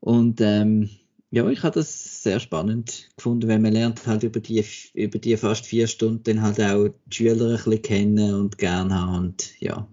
und 0.00 0.40
ähm, 0.40 0.88
ja, 1.30 1.46
ich 1.48 1.62
habe 1.62 1.74
das 1.74 2.22
sehr 2.22 2.40
spannend 2.40 3.10
gefunden, 3.16 3.48
weil 3.48 3.58
man 3.58 3.72
lernt 3.72 4.06
halt 4.06 4.22
über 4.22 4.40
die, 4.40 4.64
über 4.94 5.18
die 5.18 5.36
fast 5.36 5.66
vier 5.66 5.86
Stunden 5.88 6.22
dann 6.22 6.40
halt 6.40 6.60
auch 6.60 6.88
die 7.06 7.14
Schüler 7.14 7.50
ein 7.50 7.56
bisschen 7.56 7.82
kennen 7.82 8.34
und 8.34 8.56
gern 8.56 8.94
haben 8.94 9.26
und 9.26 9.60
ja. 9.60 9.86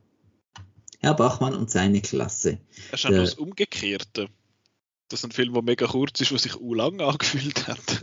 Herr 1.00 1.16
Bachmann 1.16 1.54
und 1.54 1.70
seine 1.70 2.00
Klasse. 2.00 2.60
Das 2.92 3.02
ist 3.02 3.06
auch 3.08 3.10
das 3.10 3.34
Umgekehrte. 3.34 4.30
Das 5.14 5.20
ist 5.20 5.26
ein 5.26 5.32
Film, 5.32 5.54
der 5.54 5.62
mega 5.62 5.86
kurz 5.86 6.20
ist, 6.22 6.32
der 6.32 6.40
sich 6.40 6.60
u 6.60 6.74
lang 6.74 7.00
angefühlt 7.00 7.68
hat. 7.68 8.02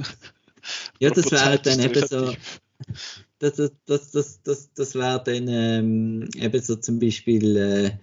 ja, 1.01 1.11
das 1.11 1.33
wäre 1.33 1.59
dann 1.59 1.81
eben 1.81 2.07
so. 2.07 2.33
Das, 3.41 3.57
das, 3.57 4.13
das, 4.13 4.43
das, 4.45 4.73
das, 4.75 4.95
wäre 4.95 5.21
dann 5.25 5.49
ähm, 5.49 6.29
eben 6.37 6.63
so 6.63 6.77
zum 6.77 7.01
Beispiel 7.01 7.57
äh, 7.57 7.99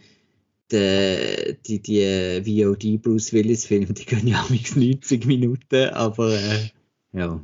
die, 1.66 1.82
die, 1.82 2.42
die 2.44 2.66
VOD 2.66 3.02
Bruce 3.02 3.32
Willis 3.32 3.66
Filme, 3.66 3.94
die 3.94 4.06
gehen 4.06 4.28
ja 4.28 4.46
90 4.50 5.26
Minuten, 5.26 5.88
aber 5.92 6.34
äh, 6.34 6.70
ja, 7.14 7.40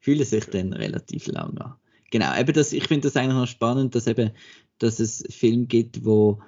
fühlen 0.00 0.24
sich 0.24 0.46
dann 0.46 0.72
relativ 0.72 1.28
lang 1.28 1.56
an. 1.58 1.76
Genau, 2.10 2.36
eben 2.36 2.52
das, 2.52 2.72
ich 2.72 2.88
finde 2.88 3.06
das 3.06 3.16
eigentlich 3.16 3.36
noch 3.36 3.46
spannend, 3.46 3.94
dass 3.94 4.08
eben, 4.08 4.32
dass 4.78 4.98
es 4.98 5.22
Filme 5.30 5.66
gibt, 5.66 6.04
wo 6.04 6.42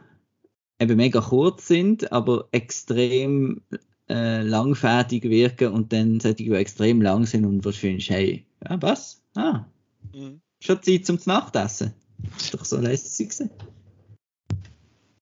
eben 0.80 0.96
mega 0.96 1.20
kurz 1.20 1.68
sind, 1.68 2.10
aber 2.10 2.48
extrem 2.50 3.62
äh, 4.08 4.42
langfertig 4.42 5.24
wirken 5.24 5.72
und 5.72 5.92
dann 5.92 6.20
solche, 6.20 6.36
die 6.36 6.52
extrem 6.52 7.02
lang 7.02 7.26
sind 7.26 7.44
und 7.44 7.64
was 7.64 7.76
findest, 7.76 8.10
hey, 8.10 8.44
ja, 8.68 8.80
was? 8.80 9.22
Ah, 9.34 9.64
mhm. 10.12 10.40
schon 10.60 10.82
Zeit 10.82 11.06
zum 11.06 11.18
Nachtessen. 11.26 11.94
Ist 12.36 12.54
doch 12.54 12.64
so 12.64 12.78
lässig 12.78 13.30
gewesen. 13.30 13.50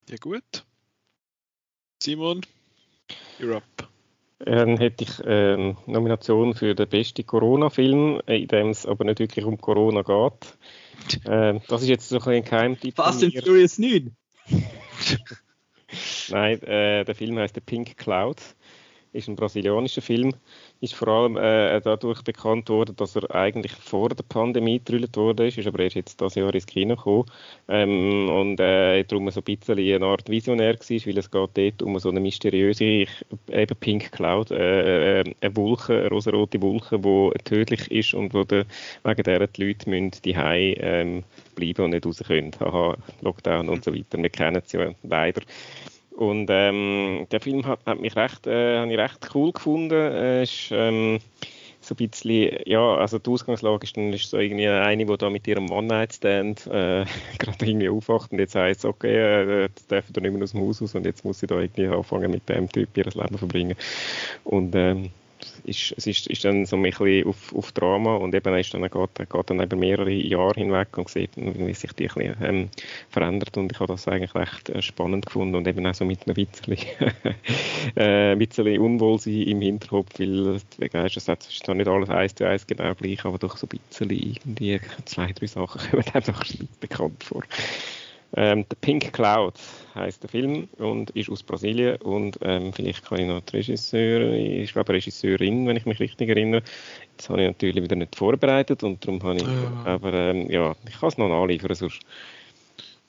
Ja 0.08 0.16
gut. 0.20 0.64
Simon, 2.02 2.40
you're 3.40 3.56
up. 3.56 3.88
Dann 4.38 4.76
hätte 4.76 5.04
ich 5.04 5.24
eine 5.24 5.54
ähm, 5.54 5.76
Nomination 5.86 6.54
für 6.54 6.74
den 6.74 6.88
besten 6.88 7.26
Corona-Film, 7.26 8.20
in 8.26 8.48
dem 8.48 8.68
es 8.68 8.84
aber 8.84 9.04
nicht 9.04 9.18
wirklich 9.18 9.44
um 9.44 9.58
Corona 9.58 10.02
geht. 10.02 10.56
Ähm, 11.24 11.60
das 11.68 11.82
ist 11.82 11.88
jetzt 11.88 12.08
so 12.08 12.18
ein, 12.18 12.28
ein 12.28 12.44
Geheimtipp. 12.44 12.96
Fast 12.96 13.22
and 13.22 13.32
Furious 13.38 13.78
9. 13.78 14.16
Nein, 16.30 16.62
äh, 16.62 17.04
der 17.04 17.14
Film 17.14 17.38
heißt 17.38 17.54
The 17.54 17.60
Pink 17.60 17.96
Cloud 17.96 18.40
ist 19.16 19.28
ein 19.28 19.36
brasilianischer 19.36 20.02
Film, 20.02 20.34
ist 20.80 20.94
vor 20.94 21.08
allem 21.08 21.36
äh, 21.36 21.80
dadurch 21.80 22.22
bekannt 22.22 22.68
worden, 22.68 22.94
dass 22.96 23.16
er 23.16 23.34
eigentlich 23.34 23.72
vor 23.72 24.10
der 24.10 24.24
Pandemie 24.28 24.78
gedrillt 24.78 25.16
wurde, 25.16 25.48
ist, 25.48 25.66
aber 25.66 25.80
erst 25.80 25.96
jetzt 25.96 26.20
dieses 26.20 26.34
Jahr 26.34 26.54
ins 26.54 26.66
Kino 26.66 26.96
gekommen 26.96 27.24
ähm, 27.68 28.28
und 28.28 28.60
äh, 28.60 29.02
darum 29.04 29.30
so 29.30 29.40
ein 29.40 29.44
bisschen 29.44 29.78
eine 29.78 30.06
Art 30.06 30.28
Visionär 30.28 30.74
war, 30.74 31.06
weil 31.06 31.18
es 31.18 31.30
geht 31.30 31.50
dort 31.54 31.82
um 31.82 31.98
so 31.98 32.10
eine 32.10 32.20
mysteriöse, 32.20 32.84
eben 32.84 33.76
Pink 33.80 34.12
Cloud, 34.12 34.50
äh, 34.50 35.20
äh, 35.20 35.34
eine 35.40 35.56
Wolke, 35.56 35.98
eine 35.98 36.08
rosarote 36.08 36.60
Wolke, 36.60 36.98
die 36.98 37.44
tödlich 37.44 37.90
ist 37.90 38.14
und 38.14 38.34
wo 38.34 38.44
der, 38.44 38.66
wegen 39.04 39.22
der 39.22 39.46
die 39.46 39.64
Leute 39.64 39.88
müssen 39.88 40.10
die 40.24 40.32
ähm, 40.32 41.24
bleiben 41.54 41.84
und 41.84 41.90
nicht 41.90 42.06
raus 42.06 42.22
können. 42.26 42.52
Aha, 42.60 42.96
Lockdown 43.22 43.68
und 43.68 43.84
so 43.84 43.94
weiter. 43.94 44.18
Wir 44.18 44.30
kennen 44.30 44.62
es 44.64 44.72
ja 44.72 44.90
leider. 45.02 45.42
Und 46.16 46.48
ähm, 46.50 47.26
der 47.30 47.40
Film 47.40 47.66
hat, 47.66 47.80
hat 47.84 48.00
mich 48.00 48.16
recht, 48.16 48.46
äh, 48.46 48.84
ich 48.86 48.98
recht 48.98 49.28
cool 49.34 49.52
gefunden. 49.52 49.92
Äh, 49.92 50.42
ist, 50.44 50.70
ähm, 50.72 51.18
so 51.86 51.94
ein 51.94 52.08
bisschen, 52.08 52.58
ja, 52.66 52.96
also 52.96 53.18
die 53.18 53.30
Ausgangslage 53.30 53.84
ist 53.84 53.96
dann 53.96 54.12
ist 54.12 54.30
so 54.30 54.38
irgendwie 54.38 54.66
eine, 54.66 55.06
die 55.06 55.16
da 55.16 55.30
mit 55.30 55.46
ihrem 55.46 55.70
One-Night-Stand 55.70 56.66
äh, 56.66 57.04
gerade 57.38 57.66
irgendwie 57.66 57.88
aufwacht 57.88 58.32
und 58.32 58.38
jetzt 58.38 58.54
heißt 58.54 58.80
es, 58.80 58.84
okay, 58.84 59.16
äh, 59.16 59.62
jetzt 59.62 59.90
darf 59.90 60.04
er 60.12 60.22
nicht 60.22 60.32
mehr 60.32 60.42
aus 60.42 60.52
dem 60.52 60.62
Haus 60.62 60.82
raus 60.82 60.94
und 60.94 61.06
jetzt 61.06 61.24
muss 61.24 61.38
sie 61.38 61.46
da 61.46 61.60
irgendwie 61.60 61.86
anfangen 61.86 62.30
mit 62.30 62.48
dem 62.48 62.68
Typ 62.70 62.88
ihr 62.96 63.04
Leben 63.04 63.38
verbringen. 63.38 63.76
Und 64.44 64.74
ähm, 64.74 65.10
ist, 65.64 65.94
es 65.96 66.06
ist, 66.06 66.26
ist 66.26 66.44
dann 66.44 66.66
so 66.66 66.76
ein 66.76 66.82
bisschen 66.82 67.26
auf, 67.26 67.54
auf 67.54 67.72
Drama 67.72 68.16
und 68.16 68.34
eben 68.34 68.54
ist 68.56 68.72
dann, 68.74 68.82
geht, 68.82 69.14
geht 69.14 69.50
dann 69.50 69.62
über 69.62 69.76
mehrere 69.76 70.10
Jahre 70.10 70.54
hinweg 70.54 70.96
und 70.96 71.08
sieht, 71.08 71.30
wie 71.36 71.74
sich 71.74 71.92
die 71.92 72.08
ein 72.08 72.14
bisschen, 72.14 72.36
ähm, 72.42 72.68
verändert 73.08 73.56
und 73.56 73.72
ich 73.72 73.80
habe 73.80 73.92
das 73.92 74.08
eigentlich 74.08 74.34
recht 74.34 74.68
äh, 74.70 74.82
spannend 74.82 75.26
gefunden 75.26 75.56
und 75.56 75.66
eben 75.66 75.86
auch 75.86 75.94
so 75.94 76.04
mit 76.04 76.26
einem 76.26 76.34
bisschen, 76.34 76.76
äh, 77.96 78.36
bisschen 78.36 78.78
Unwohlsein 78.80 79.42
im 79.42 79.60
Hinterkopf, 79.60 80.18
weil 80.18 80.60
weißt, 80.92 81.16
es 81.16 81.28
ist 81.28 81.64
zwar 81.64 81.74
nicht 81.74 81.88
alles 81.88 82.10
eins 82.10 82.34
zu 82.34 82.46
eins 82.46 82.66
genau 82.66 82.94
gleich, 82.94 83.24
aber 83.24 83.38
doch 83.38 83.56
so 83.56 83.66
ein 83.66 83.78
bisschen 83.88 84.10
irgendwie 84.10 84.80
zwei, 85.04 85.32
drei 85.32 85.46
Sachen 85.46 85.80
kommen 85.90 86.04
einem 86.12 86.24
doch 86.24 86.44
bekannt 86.80 87.24
vor. 87.24 87.42
Ähm, 88.34 88.64
The 88.68 88.76
Pink 88.80 89.12
Cloud 89.12 89.54
heißt 89.94 90.22
der 90.22 90.30
Film 90.30 90.68
und 90.78 91.10
ist 91.10 91.30
aus 91.30 91.42
Brasilien 91.42 91.96
und 92.02 92.38
ähm, 92.42 92.72
vielleicht 92.72 93.04
kann 93.04 93.18
ich 93.18 93.26
noch 93.26 93.40
die 93.40 93.56
Regisseurin, 93.56 94.62
ich 94.62 94.72
glaube 94.72 94.92
Regisseurin, 94.92 95.66
wenn 95.66 95.76
ich 95.76 95.86
mich 95.86 96.00
richtig 96.00 96.28
erinnere. 96.28 96.62
Das 97.16 97.30
habe 97.30 97.42
ich 97.42 97.48
natürlich 97.48 97.82
wieder 97.82 97.96
nicht 97.96 98.16
vorbereitet 98.16 98.82
und 98.82 99.04
darum 99.04 99.22
habe 99.22 99.36
ich, 99.36 99.42
ja. 99.42 99.84
aber 99.84 100.12
ähm, 100.12 100.50
ja, 100.50 100.74
ich 100.88 100.98
kann 100.98 101.08
es 101.08 101.18
noch 101.18 101.28
nachliefern 101.28 101.74
sonst. 101.74 102.00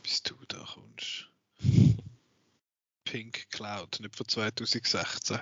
Bis 0.03 0.23
du 0.23 0.35
da 0.47 0.63
kommst. 0.73 1.27
Pink 3.03 3.49
Cloud, 3.51 3.99
nicht 3.99 4.15
von 4.15 4.27
2016. 4.27 5.37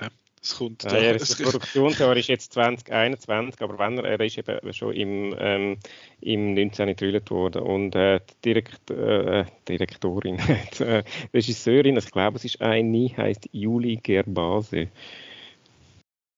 Es 0.46 0.58
kommt 0.58 0.84
ja, 0.84 1.00
ja, 1.00 1.14
das 1.14 1.36
Produktionsjahr 1.42 2.16
ist 2.18 2.28
jetzt 2.28 2.54
2021, 2.54 3.60
aber 3.62 3.80
wenn 3.80 3.98
er, 3.98 4.06
er 4.06 4.20
ist 4.20 4.38
eben 4.38 4.74
schon 4.74 4.94
im, 4.94 5.36
ähm, 5.40 5.78
im 6.22 6.54
19. 6.54 6.90
gedrillt 6.90 7.32
worden. 7.32 7.64
Und 7.64 7.96
äh, 7.96 8.20
die 8.44 8.54
Direkt, 8.54 8.92
äh, 8.92 9.46
Direktorin, 9.68 10.38
die 10.78 10.84
äh, 10.84 11.04
Regisseurin, 11.34 11.98
ich 11.98 12.12
glaube, 12.12 12.38
es 12.38 12.46
ist 12.46 12.62
eine, 12.62 13.10
heißt 13.18 13.50
Juli 13.54 13.96
Gerbase. 13.96 14.90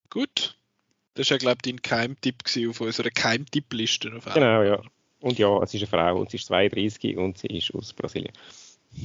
Gut. 0.10 0.56
Das 1.16 1.30
war 1.30 1.36
ja, 1.36 1.40
glaube 1.40 1.58
ich, 1.66 1.74
dein 1.74 1.82
Keimtipp 1.82 2.44
auf 2.70 2.80
unserer 2.80 3.10
Keimtippliste. 3.10 4.22
Genau, 4.34 4.64
ja. 4.64 4.82
Und 5.20 5.38
ja, 5.38 5.62
es 5.62 5.74
ist 5.74 5.82
eine 5.82 5.88
Frau 5.88 6.18
und 6.18 6.30
sie 6.30 6.38
ist 6.38 6.46
32 6.46 7.18
und 7.18 7.40
sie 7.40 7.48
ist 7.48 7.76
aus 7.76 7.92
Brasilien. 7.92 8.32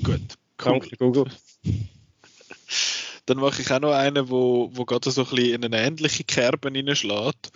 Gut. 0.05 0.39
Cool. 0.65 0.79
Danke, 0.79 0.97
Google. 0.97 1.27
Dann 3.27 3.39
mache 3.39 3.63
ich 3.63 3.71
auch 3.71 3.81
noch 3.81 3.93
einen, 3.93 4.31
wo, 4.31 4.71
wo 4.73 4.85
gerade 4.85 5.11
so 5.11 5.23
ein 5.23 5.31
bisschen 5.31 5.55
in 5.55 5.65
eine 5.65 5.81
ähnliche 5.81 6.25
Kerbe 6.25 6.71
hineinschlägt. 6.71 7.53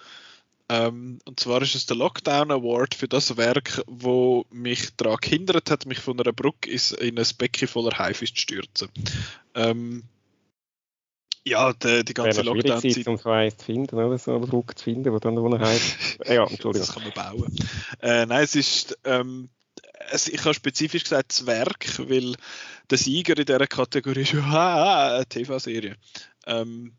Ähm, 0.68 1.18
und 1.24 1.38
zwar 1.38 1.62
ist 1.62 1.74
es 1.74 1.86
der 1.86 1.96
Lockdown 1.96 2.50
Award 2.50 2.94
für 2.94 3.06
das 3.06 3.36
Werk, 3.36 3.82
wo 3.86 4.46
mich 4.50 4.96
daran 4.96 5.18
gehindert 5.20 5.70
hat, 5.70 5.86
mich 5.86 6.00
von 6.00 6.18
einer 6.20 6.32
Brücke 6.32 6.70
in 6.70 7.18
ein 7.18 7.26
Becken 7.38 7.68
voller 7.68 7.96
Haifis 7.98 8.34
zu 8.34 8.40
stürzen. 8.40 8.88
Ähm, 9.54 10.02
ja, 11.46 11.72
die, 11.72 12.04
die 12.04 12.14
ganze 12.14 12.42
Lockdown-Zeit. 12.42 13.06
um 13.06 13.16
so 13.16 13.30
eins 13.30 13.56
zu 13.56 13.66
finden, 13.66 13.94
oder 13.94 14.18
so 14.18 14.34
eine 14.34 14.46
Brücke 14.46 14.74
zu 14.74 14.82
finden, 14.82 15.12
wo 15.12 15.20
dann 15.20 15.38
ohne 15.38 15.60
heißt. 15.60 16.18
ja, 16.26 16.42
Entschuldigung. 16.42 16.72
Das 16.72 16.92
kann 16.92 17.04
man 17.04 17.12
bauen. 17.12 17.56
Äh, 18.02 18.26
nein, 18.26 18.42
es 18.42 18.56
ist, 18.56 18.98
ähm, 19.04 19.48
es, 20.10 20.28
ich 20.28 20.40
habe 20.44 20.54
spezifisch 20.54 21.04
gesagt 21.04 21.32
Zwerg, 21.32 21.86
weil 21.98 22.36
der 22.90 22.98
Sieger 22.98 23.36
in 23.36 23.44
dieser 23.44 23.66
Kategorie 23.66 24.22
ist 24.22 24.32
ja 24.32 25.14
eine 25.16 25.26
TV-Serie. 25.26 25.96
Ähm, 26.46 26.96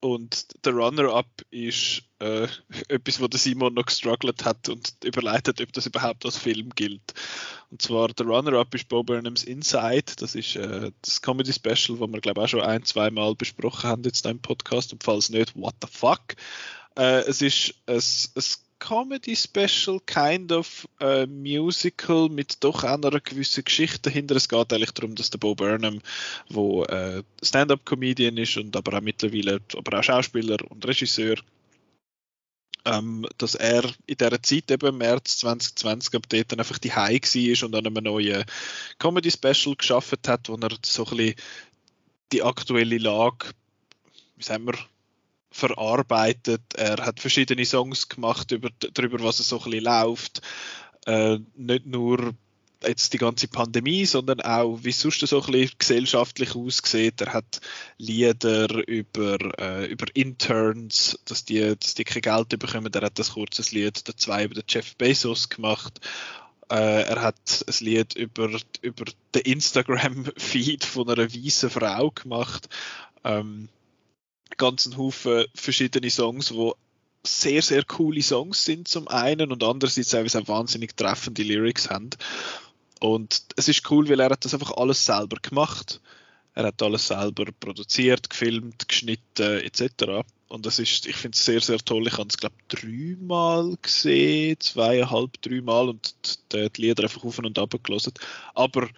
und 0.00 0.46
der 0.64 0.74
Runner-Up 0.74 1.42
ist 1.50 2.02
äh, 2.20 2.46
etwas, 2.88 3.20
wo 3.20 3.26
der 3.26 3.40
Simon 3.40 3.74
noch 3.74 3.86
gestruggelt 3.86 4.44
hat 4.44 4.68
und 4.68 4.94
überlegt 5.04 5.48
hat, 5.48 5.60
ob 5.60 5.72
das 5.72 5.86
überhaupt 5.86 6.24
als 6.24 6.36
Film 6.36 6.70
gilt. 6.70 7.14
Und 7.70 7.82
zwar 7.82 8.08
der 8.08 8.26
Runner-Up 8.26 8.74
ist 8.74 8.88
Bob 8.88 9.06
Burnhams 9.06 9.44
Inside. 9.44 10.14
Das 10.18 10.34
ist 10.34 10.56
äh, 10.56 10.92
das 11.02 11.20
Comedy-Special, 11.20 11.98
das 11.98 12.08
wir, 12.08 12.20
glaube 12.20 12.40
ich, 12.40 12.44
auch 12.44 12.48
schon 12.48 12.60
ein, 12.60 12.84
zwei 12.84 13.10
Mal 13.10 13.34
besprochen 13.34 13.90
haben 13.90 14.04
jetzt 14.04 14.24
im 14.24 14.40
Podcast. 14.40 14.92
Und 14.92 15.02
falls 15.02 15.30
nicht, 15.30 15.56
what 15.56 15.74
the 15.82 15.88
fuck? 15.90 16.36
Äh, 16.96 17.22
es 17.26 17.42
ist 17.42 17.74
ein, 17.86 17.96
ein 17.96 18.44
Comedy 18.78 19.34
Special, 19.34 20.00
kind 20.06 20.52
of 20.52 20.86
uh, 21.00 21.26
Musical 21.26 22.28
mit 22.28 22.62
doch 22.62 22.84
einer 22.84 23.20
gewissen 23.20 23.64
Geschichte 23.64 24.02
dahinter. 24.02 24.36
Es 24.36 24.48
geht 24.48 24.72
eigentlich 24.72 24.92
darum, 24.92 25.14
dass 25.14 25.30
der 25.30 25.38
Bo 25.38 25.54
Burnham, 25.54 26.00
wo 26.48 26.84
äh, 26.84 27.22
Stand-up-Comedian 27.42 28.36
ist 28.36 28.56
und 28.56 28.76
aber 28.76 28.98
auch 28.98 29.02
mittlerweile 29.02 29.60
aber 29.76 29.98
auch 29.98 30.02
Schauspieler 30.02 30.58
und 30.70 30.86
Regisseur, 30.86 31.36
ähm, 32.84 33.26
dass 33.38 33.54
er 33.54 33.84
in 34.06 34.16
dieser 34.16 34.42
Zeit 34.42 34.70
eben 34.70 34.88
im 34.88 34.98
März 34.98 35.38
2020 35.38 36.14
ab 36.14 36.22
dort 36.28 36.52
dann 36.52 36.60
einfach 36.60 36.78
die 36.78 36.92
High 36.92 37.22
war 37.22 37.66
und 37.66 37.74
an 37.74 37.86
einem 37.86 38.04
neuen 38.04 38.44
Comedy 38.98 39.30
Special 39.30 39.76
geschaffen 39.76 40.18
hat, 40.26 40.48
wo 40.48 40.56
er 40.56 40.78
so 40.84 41.04
ein 41.06 41.16
bisschen 41.16 41.34
die 42.32 42.42
aktuelle 42.42 42.98
Lage, 42.98 43.50
wie 44.36 44.44
sagen 44.44 44.66
wir, 44.66 44.74
verarbeitet. 45.58 46.62
Er 46.74 47.04
hat 47.04 47.20
verschiedene 47.20 47.64
Songs 47.64 48.08
gemacht 48.08 48.52
über, 48.52 48.70
darüber, 48.94 49.22
was 49.22 49.40
es 49.40 49.48
so 49.48 49.58
ein 49.58 49.70
bisschen 49.70 49.84
läuft. 49.84 50.40
Äh, 51.06 51.38
nicht 51.56 51.86
nur 51.86 52.34
jetzt 52.86 53.12
die 53.12 53.18
ganze 53.18 53.48
Pandemie, 53.48 54.06
sondern 54.06 54.40
auch, 54.40 54.78
wie 54.82 54.90
es 54.90 55.00
sonst 55.00 55.20
so 55.20 55.42
ein 55.42 55.52
bisschen 55.52 55.78
gesellschaftlich 55.78 56.54
aussieht. 56.54 57.20
Er 57.20 57.32
hat 57.32 57.60
Lieder 57.96 58.86
über, 58.86 59.38
äh, 59.58 59.86
über 59.86 60.06
Interns, 60.14 61.18
dass 61.24 61.44
die, 61.44 61.74
dass 61.78 61.94
die 61.94 62.04
kein 62.04 62.22
Geld 62.22 62.50
bekommen. 62.50 62.92
Er 62.92 63.02
hat 63.02 63.18
ein 63.18 63.26
kurzes 63.26 63.72
Lied 63.72 64.08
dazu 64.08 64.30
über 64.30 64.54
den 64.54 64.64
Jeff 64.68 64.94
Bezos 64.96 65.48
gemacht. 65.48 66.00
Äh, 66.70 67.02
er 67.02 67.22
hat 67.22 67.64
ein 67.66 67.84
Lied 67.84 68.14
über, 68.14 68.50
über 68.82 69.04
den 69.34 69.42
Instagram-Feed 69.42 70.84
von 70.84 71.08
einer 71.08 71.32
weißen 71.32 71.70
Frau 71.70 72.10
gemacht. 72.10 72.68
Ähm, 73.24 73.68
ganzen 74.56 74.96
Haufen 74.96 75.44
verschiedene 75.54 76.10
Songs, 76.10 76.54
wo 76.54 76.74
sehr, 77.24 77.62
sehr 77.62 77.84
coole 77.84 78.22
Songs 78.22 78.64
sind 78.64 78.88
zum 78.88 79.08
einen 79.08 79.52
und 79.52 79.62
andererseits 79.62 80.14
auch 80.14 80.48
wahnsinnig 80.48 80.96
treffende 80.96 81.42
Lyrics 81.42 81.90
haben. 81.90 82.10
Und 83.00 83.42
es 83.56 83.68
ist 83.68 83.88
cool, 83.90 84.08
weil 84.08 84.20
er 84.20 84.30
hat 84.30 84.44
das 84.44 84.54
einfach 84.54 84.72
alles 84.72 85.04
selber 85.04 85.36
gemacht. 85.40 86.00
Er 86.54 86.66
hat 86.66 86.82
alles 86.82 87.06
selber 87.06 87.46
produziert, 87.60 88.30
gefilmt, 88.30 88.88
geschnitten 88.88 89.60
etc. 89.60 90.24
Und 90.48 90.66
das 90.66 90.78
ist, 90.78 91.06
ich 91.06 91.14
finde 91.14 91.36
es 91.36 91.44
sehr, 91.44 91.60
sehr 91.60 91.78
toll. 91.78 92.08
Ich 92.08 92.14
habe 92.14 92.28
es, 92.28 92.36
glaube 92.36 92.56
ich, 92.58 92.80
dreimal 92.80 93.76
gesehen, 93.80 94.58
zweieinhalb, 94.58 95.40
dreimal 95.42 95.90
und 95.90 96.14
die, 96.52 96.70
die 96.70 96.82
Lieder 96.82 97.04
einfach 97.04 97.22
auf 97.22 97.38
und 97.38 97.58
ab 97.58 97.74
gelesen. 97.82 98.14
Aber 98.54 98.88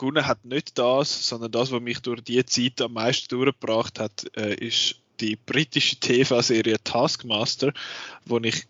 gewonnen 0.00 0.26
hat 0.26 0.44
nicht 0.44 0.78
das, 0.78 1.28
sondern 1.28 1.52
das, 1.52 1.70
was 1.70 1.80
mich 1.80 2.00
durch 2.00 2.22
die 2.22 2.44
Zeit 2.46 2.80
am 2.80 2.94
meisten 2.94 3.28
durchgebracht 3.28 3.98
hat, 3.98 4.26
äh, 4.36 4.54
ist 4.54 4.96
die 5.20 5.36
britische 5.36 5.96
TV-Serie 5.96 6.78
Taskmaster, 6.82 7.72
wo 8.24 8.38
ich 8.38 8.64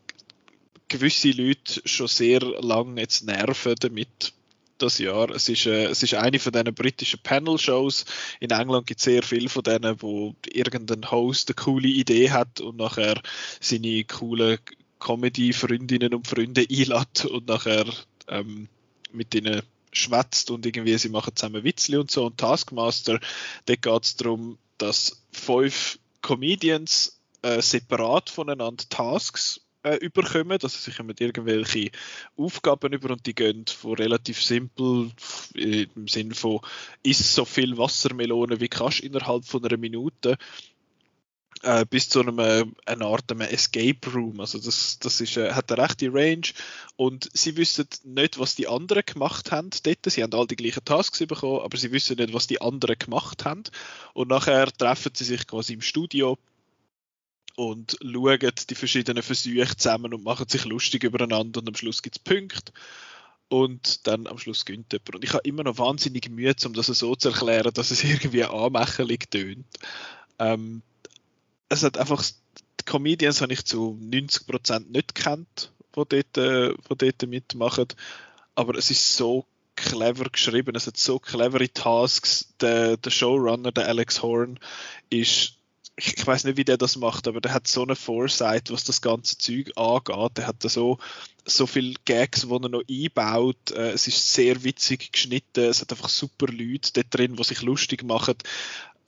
gewisse 0.88 1.30
Leute 1.30 1.80
schon 1.84 2.08
sehr 2.08 2.40
lange 2.40 3.00
jetzt 3.00 3.24
nerven 3.24 3.76
damit 3.78 4.32
das 4.78 4.98
Jahr. 4.98 5.30
Es 5.30 5.48
ist, 5.48 5.66
äh, 5.66 5.84
es 5.84 6.02
ist 6.02 6.14
eine 6.14 6.40
von 6.40 6.52
diesen 6.52 6.74
britischen 6.74 7.20
Panel-Shows. 7.22 8.06
In 8.40 8.50
England 8.50 8.86
gibt 8.86 8.98
es 8.98 9.04
sehr 9.04 9.22
viele 9.22 9.48
von 9.48 9.62
denen, 9.62 10.02
wo 10.02 10.34
irgendein 10.52 11.10
Host 11.10 11.48
eine 11.48 11.54
coole 11.54 11.88
Idee 11.88 12.30
hat 12.30 12.60
und 12.60 12.76
nachher 12.76 13.20
seine 13.60 14.04
coolen 14.04 14.58
Comedy-Freundinnen 14.98 16.12
und 16.12 16.26
Freunde 16.26 16.62
einlädt 16.68 17.24
und 17.26 17.46
nachher 17.46 17.86
ähm, 18.28 18.68
mit 19.12 19.34
ihnen 19.34 19.62
schwätzt 19.92 20.50
und 20.50 20.64
irgendwie 20.66 20.96
sie 20.98 21.08
machen 21.08 21.34
zusammen 21.34 21.64
Witzli 21.64 21.96
und 21.96 22.10
so. 22.10 22.26
Und 22.26 22.38
Taskmaster, 22.38 23.20
da 23.66 23.74
geht 23.74 24.04
es 24.04 24.16
darum, 24.16 24.58
dass 24.78 25.22
fünf 25.32 25.98
Comedians 26.22 27.20
äh, 27.42 27.60
separat 27.62 28.30
voneinander 28.30 28.84
Tasks 28.88 29.60
äh, 29.82 29.96
überkommen, 29.96 30.58
dass 30.58 30.74
sie 30.74 30.90
sich 30.90 31.02
mit 31.02 31.20
irgendwelche 31.20 31.90
Aufgaben 32.36 32.92
über 32.92 33.10
und 33.10 33.26
die 33.26 33.34
gehen 33.34 33.64
von 33.66 33.94
relativ 33.94 34.42
simpel 34.42 35.10
im 35.54 36.06
Sinne 36.06 36.34
von 36.34 36.60
isst 37.02 37.34
so 37.34 37.44
viel 37.44 37.78
Wassermelone 37.78 38.60
wie 38.60 38.68
kannst 38.68 39.00
innerhalb 39.00 39.46
von 39.46 39.64
einer 39.64 39.78
Minute 39.78 40.36
äh, 41.62 41.84
bis 41.84 42.08
zu 42.08 42.20
einem, 42.20 42.38
äh, 42.38 42.64
einer 42.86 43.06
Art 43.06 43.30
einem 43.30 43.42
Escape 43.42 44.10
Room. 44.12 44.40
Also 44.40 44.58
das, 44.58 44.98
das 44.98 45.20
ist, 45.20 45.36
äh, 45.36 45.52
hat 45.52 45.70
eine 45.70 45.82
rechte 45.82 46.12
Range 46.12 46.48
und 46.96 47.28
sie 47.32 47.56
wissen 47.56 47.86
nicht, 48.04 48.38
was 48.38 48.54
die 48.54 48.68
anderen 48.68 49.02
gemacht 49.04 49.52
haben 49.52 49.70
dort. 49.82 49.98
Sie 50.06 50.22
haben 50.22 50.32
all 50.34 50.46
die 50.46 50.56
gleichen 50.56 50.84
Tasks 50.84 51.18
bekommen, 51.18 51.60
aber 51.60 51.76
sie 51.76 51.92
wissen 51.92 52.16
nicht, 52.16 52.32
was 52.32 52.46
die 52.46 52.60
anderen 52.60 52.98
gemacht 52.98 53.44
haben. 53.44 53.64
Und 54.14 54.28
nachher 54.28 54.66
treffen 54.72 55.12
sie 55.14 55.24
sich 55.24 55.46
quasi 55.46 55.74
im 55.74 55.82
Studio 55.82 56.38
und 57.56 57.98
schauen 58.02 58.52
die 58.70 58.74
verschiedenen 58.74 59.22
Versuche 59.22 59.76
zusammen 59.76 60.14
und 60.14 60.24
machen 60.24 60.48
sich 60.48 60.64
lustig 60.64 61.04
übereinander 61.04 61.60
und 61.60 61.68
am 61.68 61.74
Schluss 61.74 62.02
gibt 62.02 62.16
es 62.16 62.22
Punkte 62.22 62.72
und 63.50 64.06
dann 64.06 64.26
am 64.28 64.38
Schluss 64.38 64.64
gönnt 64.64 64.92
jemand. 64.92 65.16
Und 65.16 65.24
ich 65.24 65.34
habe 65.34 65.46
immer 65.46 65.64
noch 65.64 65.76
wahnsinnig 65.76 66.30
Mühe, 66.30 66.54
um 66.64 66.72
das 66.72 66.86
so 66.86 67.14
zu 67.16 67.28
erklären, 67.28 67.72
dass 67.74 67.90
es 67.90 68.04
irgendwie 68.04 68.44
anmächerlich 68.44 69.28
tönt. 69.28 69.66
Ähm, 70.38 70.82
es 71.70 71.82
hat 71.82 71.96
einfach, 71.96 72.22
die 72.80 72.84
Comedians 72.84 73.40
habe 73.40 73.52
ich 73.52 73.64
zu 73.64 73.98
90% 74.02 74.90
nicht 74.90 75.14
kennt, 75.14 75.72
die 75.96 76.02
dort, 76.08 76.36
äh, 76.36 76.74
die 76.74 76.96
dort 76.96 77.26
mitmachen, 77.26 77.86
aber 78.54 78.74
es 78.74 78.90
ist 78.90 79.16
so 79.16 79.46
clever 79.76 80.24
geschrieben, 80.24 80.76
es 80.76 80.86
hat 80.86 80.98
so 80.98 81.18
clevere 81.18 81.72
Tasks. 81.72 82.52
Der, 82.60 82.98
der 82.98 83.10
Showrunner, 83.10 83.72
der 83.72 83.88
Alex 83.88 84.20
Horn, 84.22 84.58
ist 85.08 85.54
ich, 85.96 86.16
ich 86.16 86.26
weiß 86.26 86.44
nicht, 86.44 86.56
wie 86.56 86.64
der 86.64 86.78
das 86.78 86.96
macht, 86.96 87.28
aber 87.28 87.42
der 87.42 87.52
hat 87.52 87.66
so 87.66 87.82
eine 87.82 87.94
Foresight, 87.94 88.70
was 88.70 88.84
das 88.84 89.02
ganze 89.02 89.36
Zeug 89.36 89.72
angeht. 89.76 90.38
Der 90.38 90.46
hat 90.46 90.64
da 90.64 90.68
so, 90.70 90.98
so 91.44 91.66
viele 91.66 91.94
Gags, 92.06 92.42
die 92.42 92.52
er 92.52 92.68
noch 92.68 92.82
einbaut. 92.88 93.70
Äh, 93.72 93.90
es 93.90 94.06
ist 94.06 94.32
sehr 94.32 94.64
witzig 94.64 95.12
geschnitten. 95.12 95.64
Es 95.64 95.82
hat 95.82 95.90
einfach 95.90 96.08
super 96.08 96.46
Leute 96.46 96.90
dort 96.94 97.06
drin, 97.10 97.36
die 97.36 97.44
sich 97.44 97.60
lustig 97.60 98.02
machen 98.02 98.36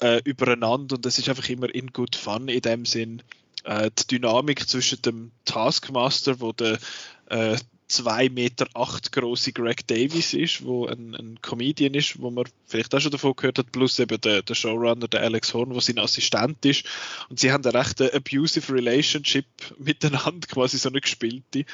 äh, 0.02 0.20
übereinander 0.24 0.96
und 0.96 1.06
es 1.06 1.18
ist 1.18 1.28
einfach 1.28 1.48
immer 1.48 1.72
in 1.72 1.92
good 1.92 2.16
fun 2.16 2.48
in 2.48 2.60
dem 2.60 2.84
Sinn. 2.84 3.22
Äh, 3.64 3.90
die 3.96 4.18
Dynamik 4.18 4.68
zwischen 4.68 5.00
dem 5.02 5.30
Taskmaster, 5.44 6.40
wo 6.40 6.52
der 6.52 6.78
äh, 7.26 7.56
2,8 7.88 8.30
Meter 8.30 8.66
große 9.12 9.52
Greg 9.52 9.86
Davis 9.86 10.32
ist, 10.32 10.64
wo 10.64 10.86
ein, 10.86 11.14
ein 11.14 11.38
Comedian 11.42 11.94
ist, 11.94 12.20
wo 12.20 12.30
man 12.30 12.46
vielleicht 12.66 12.94
auch 12.94 13.00
schon 13.00 13.12
davon 13.12 13.36
gehört 13.36 13.58
hat, 13.58 13.70
plus 13.70 13.98
eben 13.98 14.20
der, 14.20 14.42
der 14.42 14.54
Showrunner, 14.54 15.08
der 15.08 15.20
Alex 15.22 15.52
Horn, 15.52 15.74
wo 15.74 15.80
sein 15.80 15.98
Assistent 15.98 16.64
ist. 16.64 16.84
Und 17.28 17.38
sie 17.38 17.52
haben 17.52 17.64
eine 17.64 17.74
recht 17.74 18.00
abusive 18.00 18.72
Relationship 18.72 19.44
miteinander, 19.78 20.48
quasi 20.48 20.78
so 20.78 20.88
eine 20.88 21.00
gespielte. 21.00 21.64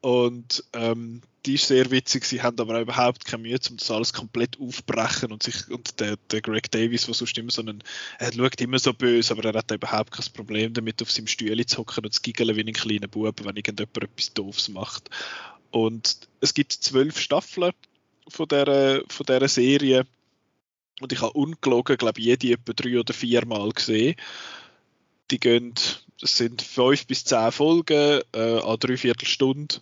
Und 0.00 0.64
ähm, 0.72 1.22
die 1.46 1.54
ist 1.54 1.68
sehr 1.68 1.90
witzig, 1.90 2.24
sie 2.24 2.42
haben 2.42 2.58
aber 2.60 2.76
auch 2.76 2.82
überhaupt 2.82 3.24
keine 3.24 3.42
Mühe, 3.42 3.58
um 3.70 3.76
das 3.78 3.90
alles 3.90 4.12
komplett 4.12 4.60
aufbrechen 4.60 5.32
und 5.32 5.42
sich 5.42 5.68
und 5.70 5.98
der, 5.98 6.16
der 6.30 6.42
Greg 6.42 6.70
Davis, 6.70 7.06
der 7.06 7.14
sonst 7.14 7.38
immer 7.38 7.50
so 7.50 7.62
einen, 7.62 7.82
er 8.18 8.32
schaut 8.32 8.60
immer 8.60 8.78
so 8.78 8.92
böse, 8.92 9.32
aber 9.32 9.44
er 9.44 9.58
hat 9.58 9.70
überhaupt 9.70 10.12
kein 10.12 10.32
Problem 10.34 10.74
damit, 10.74 11.00
auf 11.00 11.10
seinem 11.10 11.28
Stühle 11.28 11.64
zu 11.64 11.78
hocken 11.78 12.04
und 12.04 12.12
zu 12.12 12.20
giggeln 12.20 12.56
wie 12.56 12.60
ein 12.60 12.72
kleiner 12.72 13.08
Bub, 13.08 13.44
wenn 13.44 13.56
irgendjemand 13.56 13.96
etwas 13.96 14.34
Doofes 14.34 14.68
macht. 14.68 15.08
Und 15.70 16.28
es 16.40 16.52
gibt 16.52 16.72
zwölf 16.72 17.18
Staffeln 17.18 17.72
von 18.28 18.48
dieser, 18.48 19.02
von 19.08 19.26
dieser 19.26 19.48
Serie. 19.48 20.06
Und 21.00 21.12
ich 21.12 21.22
habe 21.22 21.32
ungelogen, 21.32 21.96
glaube 21.96 22.20
ich, 22.20 22.26
jede 22.26 22.52
etwa 22.52 22.72
drei 22.74 22.98
oder 22.98 23.14
vier 23.14 23.46
Mal 23.46 23.70
gesehen. 23.70 24.16
Die 25.30 25.40
gehen, 25.40 25.72
das 26.20 26.36
sind 26.36 26.60
fünf 26.60 27.06
bis 27.06 27.24
zehn 27.24 27.52
Folgen 27.52 28.20
äh, 28.34 28.58
an 28.60 28.78
dreiviertel 28.78 29.26
Stunde. 29.26 29.76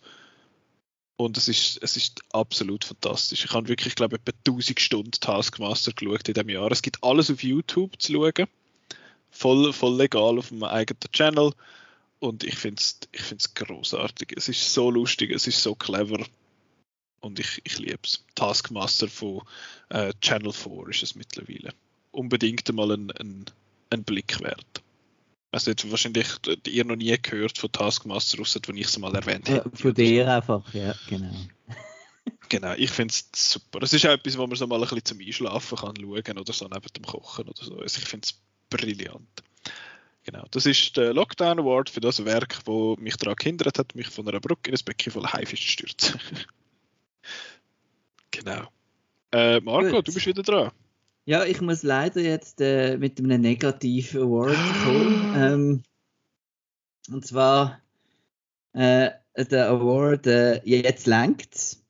Und 1.18 1.36
es 1.36 1.48
ist, 1.48 1.82
es 1.82 1.96
ist 1.96 2.20
absolut 2.32 2.84
fantastisch. 2.84 3.44
Ich 3.44 3.52
habe 3.52 3.66
wirklich, 3.66 3.96
glaube 3.96 4.16
ich, 4.16 4.22
etwa 4.22 4.38
1000 4.46 4.78
Stunden 4.78 5.10
Taskmaster 5.10 5.92
geschaut 5.92 6.28
in 6.28 6.34
diesem 6.34 6.48
Jahr. 6.48 6.70
Es 6.70 6.80
gibt 6.80 7.02
alles 7.02 7.28
auf 7.28 7.42
YouTube 7.42 8.00
zu 8.00 8.12
schauen. 8.12 8.46
Voll, 9.32 9.72
voll 9.72 9.96
legal 9.96 10.38
auf 10.38 10.52
meinem 10.52 10.70
eigenen 10.70 11.00
Channel. 11.12 11.52
Und 12.20 12.44
ich 12.44 12.54
finde 12.54 12.80
es 12.80 13.00
ich 13.10 13.22
find's 13.22 13.52
großartig. 13.52 14.32
Es 14.36 14.48
ist 14.48 14.72
so 14.72 14.92
lustig, 14.92 15.32
es 15.32 15.48
ist 15.48 15.60
so 15.60 15.74
clever. 15.74 16.24
Und 17.18 17.40
ich, 17.40 17.60
ich 17.64 17.80
liebe 17.80 17.98
es. 18.04 18.24
Taskmaster 18.36 19.08
von 19.08 19.42
äh, 19.88 20.12
Channel 20.20 20.52
4 20.52 20.88
ist 20.90 21.02
es 21.02 21.14
mittlerweile. 21.16 21.74
Unbedingt 22.12 22.68
einmal 22.68 22.92
ein, 22.92 23.10
ein, 23.10 23.44
ein 23.90 24.04
Blick 24.04 24.40
wert. 24.40 24.82
Also 25.50 25.70
jetzt 25.70 25.90
wahrscheinlich 25.90 26.28
ihr 26.66 26.84
noch 26.84 26.96
nie 26.96 27.16
gehört 27.20 27.56
von 27.56 27.72
Taskmaster, 27.72 28.40
außer 28.40 28.60
wenn 28.66 28.76
ich 28.76 28.86
es 28.86 28.98
mal 28.98 29.14
erwähnt 29.14 29.48
habe. 29.48 29.70
Von 29.74 29.94
dir 29.94 30.30
einfach, 30.30 30.62
ja, 30.74 30.94
genau. 31.08 31.32
genau, 32.48 32.74
ich 32.76 32.90
finde 32.90 33.12
es 33.12 33.28
super. 33.32 33.82
Es 33.82 33.94
ist 33.94 34.04
auch 34.04 34.10
etwas, 34.10 34.36
wo 34.36 34.46
man 34.46 34.56
so 34.56 34.66
mal 34.66 34.76
ein 34.76 34.82
bisschen 34.82 35.04
zum 35.04 35.20
Einschlafen 35.20 35.78
kann 35.78 35.96
schauen 35.96 36.38
oder 36.38 36.52
so 36.52 36.68
neben 36.68 36.92
dem 36.94 37.04
Kochen 37.04 37.48
oder 37.48 37.64
so. 37.64 37.78
Also 37.78 37.98
ich 37.98 38.04
finde 38.04 38.26
es 38.26 38.38
brillant. 38.68 39.42
Genau, 40.24 40.44
das 40.50 40.66
ist 40.66 40.94
der 40.98 41.14
Lockdown 41.14 41.60
Award 41.60 41.88
für 41.88 42.00
das 42.00 42.22
Werk, 42.26 42.58
wo 42.66 42.96
mich 42.96 43.16
daran 43.16 43.36
gehindert 43.36 43.78
hat, 43.78 43.94
mich 43.94 44.08
von 44.08 44.28
einer 44.28 44.40
Brücke 44.40 44.70
in 44.70 44.76
ein 44.76 44.84
Becken 44.84 45.10
voller 45.10 45.32
Haifisch 45.32 45.64
zu 45.64 45.72
stürzen. 45.72 46.20
genau. 48.30 48.68
Äh, 49.32 49.60
Marco, 49.60 49.90
Gut. 49.90 50.08
du 50.08 50.12
bist 50.12 50.26
wieder 50.26 50.42
dran. 50.42 50.70
Ja, 51.28 51.44
ich 51.44 51.60
muss 51.60 51.82
leider 51.82 52.22
jetzt 52.22 52.62
äh, 52.62 52.96
mit 52.96 53.18
einem 53.18 53.42
negativen 53.42 54.22
Award 54.22 54.56
kommen. 54.82 55.32
Ähm, 55.36 55.82
und 57.12 57.26
zwar 57.26 57.82
äh, 58.72 59.10
der 59.36 59.68
Award 59.68 60.26
äh, 60.26 60.62
Jetzt 60.64 61.06
längt's. 61.06 61.84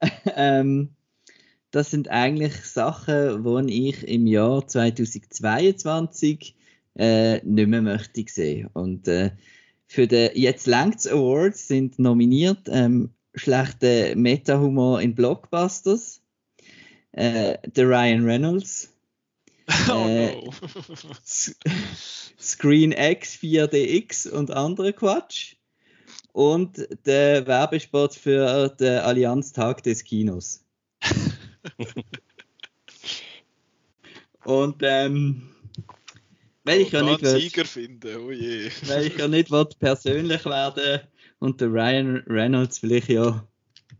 ähm, 0.34 0.96
das 1.70 1.92
sind 1.92 2.08
eigentlich 2.08 2.54
Sachen, 2.54 3.68
die 3.68 3.90
ich 3.90 4.02
im 4.02 4.26
Jahr 4.26 4.66
2022 4.66 6.56
äh, 6.96 7.40
nicht 7.44 7.68
mehr 7.68 7.82
möchte 7.82 8.24
sehen. 8.26 8.68
Und 8.72 9.06
äh, 9.06 9.30
für 9.86 10.08
den 10.08 10.32
Jetzt 10.34 10.66
längst 10.66 11.08
Award 11.08 11.54
sind 11.56 12.00
nominiert 12.00 12.66
ähm, 12.66 13.10
schlechter 13.36 14.16
Meta-Humor 14.16 15.00
in 15.00 15.14
Blockbusters, 15.14 16.21
äh, 17.12 17.58
der 17.64 17.88
Ryan 17.88 18.24
Reynolds, 18.24 18.92
oh 19.88 20.06
äh, 20.06 20.34
no. 20.34 20.52
Screen 22.40 22.92
X 22.92 23.36
4DX 23.36 24.30
und 24.30 24.50
andere 24.50 24.92
Quatsch 24.92 25.54
und 26.32 26.86
der 27.06 27.46
Werbespot 27.46 28.14
für 28.14 28.68
den 28.68 28.98
Allianz-Tag 28.98 29.82
des 29.82 30.04
Kinos. 30.04 30.64
und 34.44 34.82
ähm, 34.82 35.48
weil 36.64 36.80
ich 36.80 36.92
ja 36.92 37.02
nicht 37.02 37.26
Sieger 37.26 37.64
finden, 37.64 38.16
oh 38.18 38.30
je. 38.30 38.70
Weil 38.86 39.06
ich 39.06 39.18
ja 39.18 39.28
nicht 39.28 39.50
persönlich 39.78 40.44
werden 40.44 41.00
und 41.40 41.60
der 41.60 41.68
Ryan 41.68 42.22
Reynolds 42.26 42.78
vielleicht 42.78 43.08
ja 43.08 43.46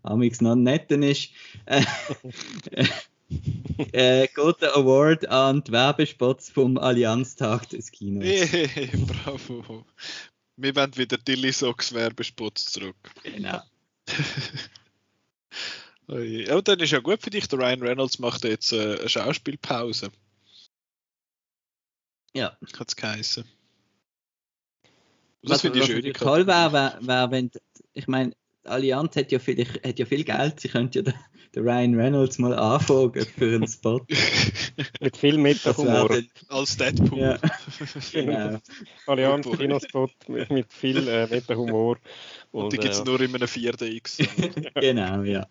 amix 0.03 0.41
noch 0.41 0.57
netter 0.57 0.97
ist, 1.03 1.31
äh, 1.66 1.85
äh, 3.93 4.29
geht 4.29 4.62
der 4.62 4.77
Award 4.77 5.29
an 5.29 5.62
die 5.65 5.73
Werbespots 5.73 6.51
vom 6.51 6.79
Allianztag 6.79 7.69
des 7.70 7.91
Kinos. 7.91 8.24
Hey, 8.24 8.91
bravo. 9.07 9.85
Wir 10.57 10.77
wollen 10.77 10.97
wieder 10.97 11.19
Dilly 11.19 11.53
Socks 11.53 11.95
Werbespots 11.95 12.66
zurück. 12.66 12.97
Genau. 13.23 13.62
oh. 16.09 16.15
Aber 16.51 16.62
dann 16.62 16.81
ist 16.81 16.91
ja 16.91 17.01
gut 17.01 17.23
für 17.23 17.31
dich, 17.31 17.49
der 17.49 17.59
Ryan 17.59 17.83
Reynolds 17.83 18.19
macht 18.19 18.45
jetzt 18.45 18.73
äh, 18.73 18.99
eine 18.99 19.09
Schauspielpause. 19.09 20.11
Ja. 22.35 22.57
Hat 22.79 22.89
es 22.89 22.97
geheißen. 22.97 23.45
Das 25.43 25.62
finde 25.62 25.81
ich 25.81 25.87
schön. 25.87 26.12
Toll 26.15 26.47
wäre, 26.47 26.73
wär, 26.73 26.99
wär, 27.01 27.31
wenn, 27.31 27.51
ich 27.95 28.07
meine, 28.07 28.33
Allianz 28.64 29.16
hat 29.16 29.32
ja, 29.32 29.39
viel, 29.39 29.66
hat 29.66 29.98
ja 29.98 30.06
viel 30.06 30.24
Geld, 30.24 30.60
sie 30.60 30.68
könnte 30.68 31.01
ja 31.01 31.02
den, 31.02 31.14
den 31.55 31.62
Ryan 31.64 31.94
Reynolds 31.94 32.39
mal 32.39 32.55
anfragen 32.55 33.26
für 33.26 33.56
einen 33.56 33.66
Spot. 33.66 34.01
Mit 35.01 35.16
viel 35.16 35.39
Meta-Humor. 35.39 36.18
Als 36.48 36.76
Deadpool. 36.76 37.18
Ja. 37.18 37.39
genau. 38.12 38.59
Allianz 39.06 39.48
Kinospot 39.51 40.12
mit, 40.28 40.51
mit 40.51 40.72
viel 40.72 41.09
äh, 41.09 41.26
Meta-Humor. 41.26 41.98
Und, 42.52 42.64
und 42.64 42.72
die 42.72 42.78
gibt 42.78 42.94
es 42.94 43.01
äh, 43.01 43.05
nur 43.05 43.20
in 43.20 43.34
einem 43.34 43.48
4DX. 43.48 44.70
genau, 44.80 45.22
ja. 45.22 45.47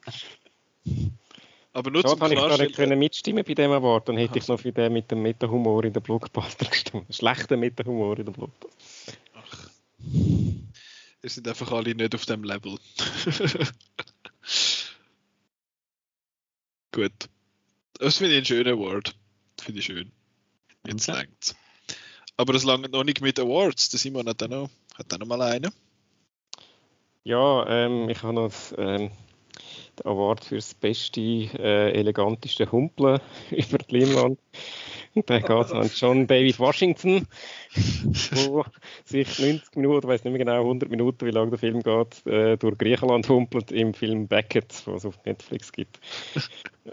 Aber 1.74 1.92
nur 1.92 2.04
zum 2.04 2.20
kann 2.20 2.32
ich 2.32 2.38
gar 2.38 2.58
nicht 2.58 2.76
können 2.76 2.98
mitstimmen 2.98 3.44
bei 3.46 3.54
dem 3.54 3.72
Award, 3.72 4.10
dann 4.10 4.18
hätte 4.18 4.40
ich 4.40 4.48
noch 4.48 4.60
für 4.60 4.72
den 4.72 4.94
mit 4.94 5.12
dem 5.12 5.22
Meta-Humor 5.22 5.84
in 5.84 5.94
der 5.94 6.02
Blockbuster 6.02 6.66
gestimmt. 6.66 7.14
Schlechter 7.14 7.58
Meta-Humor 7.58 8.18
in 8.20 8.26
der 8.26 8.34
Blockbuster. 8.34 9.14
Ach. 9.36 9.70
Ihr 11.24 11.30
sind 11.30 11.48
einfach 11.48 11.72
alle 11.72 11.94
nicht 11.94 12.16
auf 12.16 12.26
dem 12.26 12.44
Level. 12.44 12.78
Gut. 16.92 17.30
Das 17.94 18.18
finde 18.18 18.34
ich 18.34 18.40
ein 18.40 18.46
schöner 18.46 18.72
Award. 18.72 19.16
Finde 19.62 19.80
ich 19.80 19.86
schön. 19.86 20.12
Jetzt 20.88 21.08
okay. 21.08 21.20
längt's. 21.20 21.56
Aber 22.38 22.56
es 22.56 22.64
langt 22.64 22.92
noch 22.92 23.04
nicht 23.04 23.22
mit 23.22 23.40
Awards. 23.40 23.90
Der 23.90 24.00
Simon 24.00 24.28
hat 24.28 24.42
auch 24.42 24.48
noch, 24.48 24.70
hat 24.96 25.14
auch 25.14 25.20
noch 25.20 25.28
mal 25.28 25.42
einen. 25.44 25.72
Ja, 27.24 27.68
ähm, 27.68 28.10
ich 28.10 28.24
habe 28.24 28.34
noch 28.34 28.52
ähm, 28.78 29.12
den 30.00 30.06
Award 30.06 30.44
für 30.44 30.56
das 30.56 30.74
beste, 30.74 31.22
äh, 31.22 31.92
eleganteste 31.92 32.72
Humpeln 32.72 33.20
über 33.52 33.78
die 33.78 34.00
Leinwand. 34.00 34.40
Und 35.14 35.30
dann 35.30 35.42
geht 35.42 35.66
es 35.66 35.72
an 35.72 35.92
John 35.94 36.26
David 36.26 36.58
Washington, 36.58 37.28
wo 38.32 38.66
sich 39.06 39.40
90 39.40 39.76
Minuten, 39.76 40.08
ich 40.08 40.12
weiß 40.12 40.24
nicht 40.24 40.34
mehr 40.34 40.46
genau, 40.46 40.62
100 40.62 40.90
Minuten, 40.90 41.26
wie 41.26 41.32
lange 41.32 41.52
der 41.52 41.60
Film 41.60 41.82
geht, 41.82 42.26
äh, 42.26 42.58
durch 42.58 42.78
Griechenland 42.78 43.30
humpelt 43.30 43.72
im 43.72 43.94
Film 43.94 44.28
Beckett, 44.28 44.84
was 44.86 45.04
es 45.04 45.06
auf 45.06 45.26
Netflix 45.26 45.72
gibt. 45.72 46.00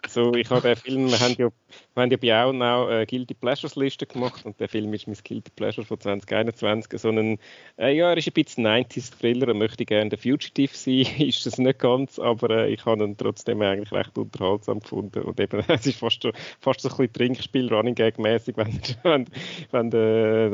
So, 0.07 0.35
ich 0.35 0.51
habe 0.51 0.61
den 0.61 0.77
Film, 0.77 1.11
wir 1.11 1.19
haben 1.19 1.35
ja, 1.39 1.49
wir 1.95 2.03
haben 2.03 2.11
ja 2.11 2.17
bei 2.19 2.45
auch 2.45 2.53
noch 2.53 2.89
eine 2.89 3.07
Guilty 3.07 3.33
Pleasures 3.33 3.75
Liste 3.75 4.07
gemacht 4.07 4.45
und 4.45 4.61
der 4.61 4.69
Film 4.69 4.93
ist 4.93 5.07
mein 5.07 5.17
Guilty 5.17 5.51
Pleasure 5.57 5.87
von 5.87 5.99
2021. 5.99 7.01
So 7.01 7.09
ein, 7.09 7.39
äh, 7.79 7.97
ja, 7.97 8.11
er 8.11 8.17
ist 8.19 8.27
ein 8.27 8.35
bisschen 8.35 8.67
90s 8.67 9.19
Thriller, 9.19 9.49
er 9.49 9.55
möchte 9.55 9.87
gerne 9.87 10.11
der 10.11 10.19
Fugitive 10.19 10.75
sein, 10.75 11.07
ist 11.19 11.47
das 11.47 11.57
nicht 11.57 11.79
ganz, 11.79 12.19
aber 12.19 12.51
äh, 12.51 12.71
ich 12.71 12.85
habe 12.85 13.03
ihn 13.03 13.17
trotzdem 13.17 13.63
eigentlich 13.63 13.91
recht 13.93 14.19
unterhaltsam 14.19 14.81
gefunden 14.81 15.23
und 15.23 15.41
eben, 15.41 15.65
es 15.69 15.87
ist 15.87 15.99
fast, 15.99 16.29
fast 16.61 16.81
so 16.81 16.89
ein 16.91 16.97
bisschen 16.97 17.13
Trinkspiel, 17.15 17.73
Running 17.73 17.95
Gag 17.95 18.19
mäßig, 18.19 18.59
wenn, 18.59 18.79
wenn, 19.05 19.27
wenn, 19.71 19.91
der, 19.91 20.51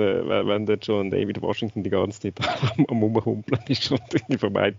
wenn 0.47 0.66
der 0.66 0.78
John 0.78 1.11
David 1.11 1.41
Washington 1.43 1.82
die 1.82 1.91
ganze 1.91 2.20
Zeit 2.20 2.35
am, 2.78 2.86
am 2.89 3.03
Umhumpeln 3.03 3.61
ist 3.69 3.91
und 3.91 4.01
von, 4.41 4.57
einen, 4.57 4.77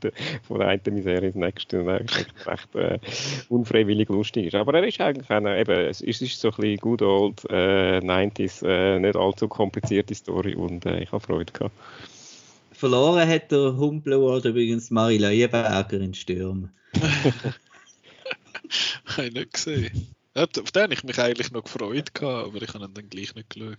von 0.48 0.60
der 0.60 0.68
einen 0.68 0.94
Misere 0.94 1.28
ins 1.28 1.36
nächste 1.36 1.82
und 1.82 1.90
eigentlich 1.90 2.26
recht 2.46 2.76
äh, 2.76 3.00
unfreiwillig 3.50 4.10
lustig 4.10 4.48
ist. 4.48 4.56
Aber 4.56 4.74
er 4.74 4.88
ist 4.88 5.00
eigentlich 5.02 5.30
eine, 5.30 5.60
eben, 5.60 5.80
es 5.80 6.02
ist, 6.02 6.22
ist 6.22 6.40
so 6.40 6.50
ein 6.50 6.56
bisschen 6.56 6.78
good 6.78 7.02
old 7.02 7.46
äh, 7.50 8.00
90s, 8.00 8.66
äh, 8.66 9.00
nicht 9.00 9.16
allzu 9.16 9.48
komplizierte 9.48 10.16
Story 10.16 10.56
und 10.56 10.86
äh, 10.86 11.02
ich 11.02 11.12
habe 11.12 11.26
Freude 11.26 11.52
gehabt. 11.52 11.76
Verloren 12.72 13.28
hat 13.28 13.52
der 13.52 13.78
Humpel 13.78 14.14
Award 14.14 14.46
übrigens 14.46 14.92
Marie 14.92 15.18
Leuenberger 15.18 16.00
in 16.02 16.14
Stürm. 16.14 16.70
habe 19.06 19.28
ich 19.28 19.34
nicht 19.34 19.54
gesehen. 19.54 20.08
auf 20.34 20.72
den 20.72 20.84
habe 20.84 20.94
ich 20.94 21.04
mich 21.04 21.20
eigentlich 21.20 21.52
noch 21.52 21.64
gefreut, 21.64 22.14
gehabt, 22.14 22.48
aber 22.48 22.62
ich 22.62 22.74
habe 22.74 22.86
ihn 22.86 22.94
dann 22.94 23.10
gleich 23.10 23.34
nicht 23.36 23.50
geschaut. 23.50 23.78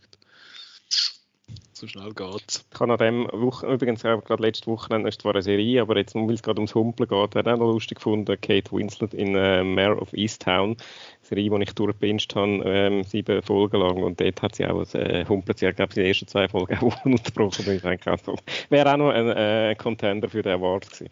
So 1.78 1.86
schnell 1.86 2.14
geht's. 2.14 2.64
Ich 2.72 2.80
habe 2.80 2.94
an 2.94 2.98
dem 2.98 3.28
Woche, 3.32 3.66
übrigens 3.66 4.00
gerade 4.00 4.42
letzte 4.42 4.66
Woche, 4.68 4.96
ist 5.06 5.20
zwar 5.20 5.34
eine 5.34 5.42
Serie, 5.42 5.82
aber 5.82 5.98
jetzt, 5.98 6.14
weil 6.14 6.32
es 6.32 6.42
gerade 6.42 6.58
ums 6.58 6.74
Humpeln 6.74 7.06
geht, 7.06 7.34
habe 7.34 7.40
ich 7.40 7.46
auch 7.46 7.58
noch 7.58 7.70
lustig 7.70 7.98
gefunden, 7.98 8.40
Kate 8.40 8.72
Winslet 8.72 9.12
in 9.12 9.34
äh, 9.34 9.62
Mayor 9.62 10.00
of 10.00 10.10
Easttown, 10.14 10.70
eine 10.70 10.78
Serie, 11.20 11.50
die 11.50 11.62
ich 11.64 11.74
durchgepinscht 11.74 12.34
habe, 12.34 12.62
ähm, 12.64 13.04
sieben 13.04 13.42
Folgen 13.42 13.78
lang 13.78 14.02
und 14.02 14.18
dort 14.18 14.40
hat 14.40 14.54
sie 14.54 14.64
auch, 14.64 14.86
äh, 14.94 15.26
humpelt 15.28 15.58
sie, 15.58 15.70
glaube 15.70 15.90
ich, 15.90 15.96
die 15.96 16.08
ersten 16.08 16.26
zwei 16.26 16.48
Folgen 16.48 16.78
auch 16.78 16.96
unterbrochen, 17.04 17.66
und 17.66 17.74
ich 17.74 17.82
denke, 17.82 18.10
also, 18.10 18.36
wäre 18.70 18.94
auch 18.94 18.96
noch 18.96 19.10
ein 19.10 19.28
äh, 19.28 19.74
Contender 19.76 20.30
für 20.30 20.40
den 20.40 20.54
Award 20.54 20.86
gewesen. 20.86 21.10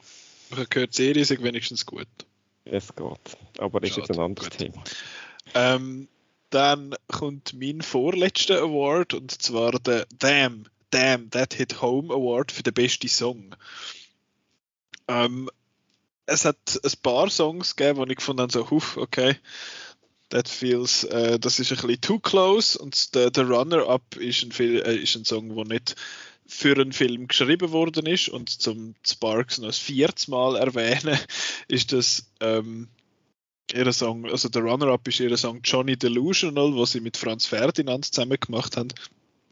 Ich 0.49 0.57
habe 0.57 0.67
gehört, 0.69 0.97
die 0.97 1.03
Serie 1.03 1.21
ist 1.21 1.43
wenigstens 1.43 1.85
gut. 1.85 2.09
Es 2.65 2.97
geht, 2.97 3.37
aber 3.59 3.81
das 3.81 3.91
ist 3.91 3.97
jetzt 3.99 4.13
ein 4.13 4.19
anderes 4.19 4.49
gut. 4.49 4.59
Thema. 4.59 4.83
Ähm, 5.53 6.09
dann 6.55 6.95
kommt 7.09 7.53
mein 7.55 7.83
vorletzter 7.83 8.61
Award 8.63 9.13
und 9.15 9.43
zwar 9.43 9.73
der 9.73 10.07
Damn, 10.19 10.67
Damn, 10.91 11.29
That 11.31 11.55
Hit 11.55 11.83
Home 11.83 12.15
Award 12.15 12.53
für 12.53 12.63
den 12.63 12.75
besten 12.75 13.09
Song. 13.09 13.57
Ähm, 15.09 15.51
es 16.27 16.45
hat 16.45 16.81
ein 16.83 16.93
paar 17.03 17.29
Songs 17.29 17.75
gegeben, 17.75 17.99
wo 17.99 18.05
ich 18.05 18.17
gefunden 18.17 18.43
habe, 18.43 18.53
so, 18.53 18.71
huf, 18.71 18.97
okay, 18.97 19.37
that 20.31 20.49
feels, 20.49 21.05
äh, 21.05 21.39
das 21.41 21.59
ist 21.59 21.73
ein 21.73 21.77
bisschen 21.77 22.01
too 22.01 22.21
close 22.21 22.79
und 22.79 23.15
der, 23.15 23.31
der 23.31 23.49
Runner-Up 23.49 24.17
ist, 24.17 24.45
ein, 24.45 24.53
äh, 24.61 24.97
ist 24.97 25.17
ein 25.17 25.25
Song, 25.25 25.55
der 25.57 25.65
nicht 25.65 25.97
für 26.47 26.75
einen 26.75 26.93
Film 26.93 27.27
geschrieben 27.27 27.73
worden 27.73 28.07
ist 28.07 28.29
und 28.29 28.49
zum 28.49 28.95
Sparks 29.05 29.59
noch 29.59 29.69
das 29.69 29.79
vierte 29.79 30.31
Mal 30.31 30.57
erwähnen, 30.57 31.19
ist 31.69 31.93
das 31.93 32.31
ähm, 32.41 32.89
ihr 33.73 33.93
Song, 33.93 34.27
also 34.27 34.49
der 34.49 34.63
Runner-Up 34.63 35.07
ist 35.09 35.21
ihr 35.21 35.37
Song 35.37 35.61
Johnny 35.65 35.97
Delusional, 35.97 36.77
was 36.77 36.93
sie 36.93 37.01
mit 37.01 37.17
Franz 37.17 37.47
Ferdinand 37.47 38.05
zusammen 38.05 38.39
gemacht 38.39 38.77
haben, 38.77 38.89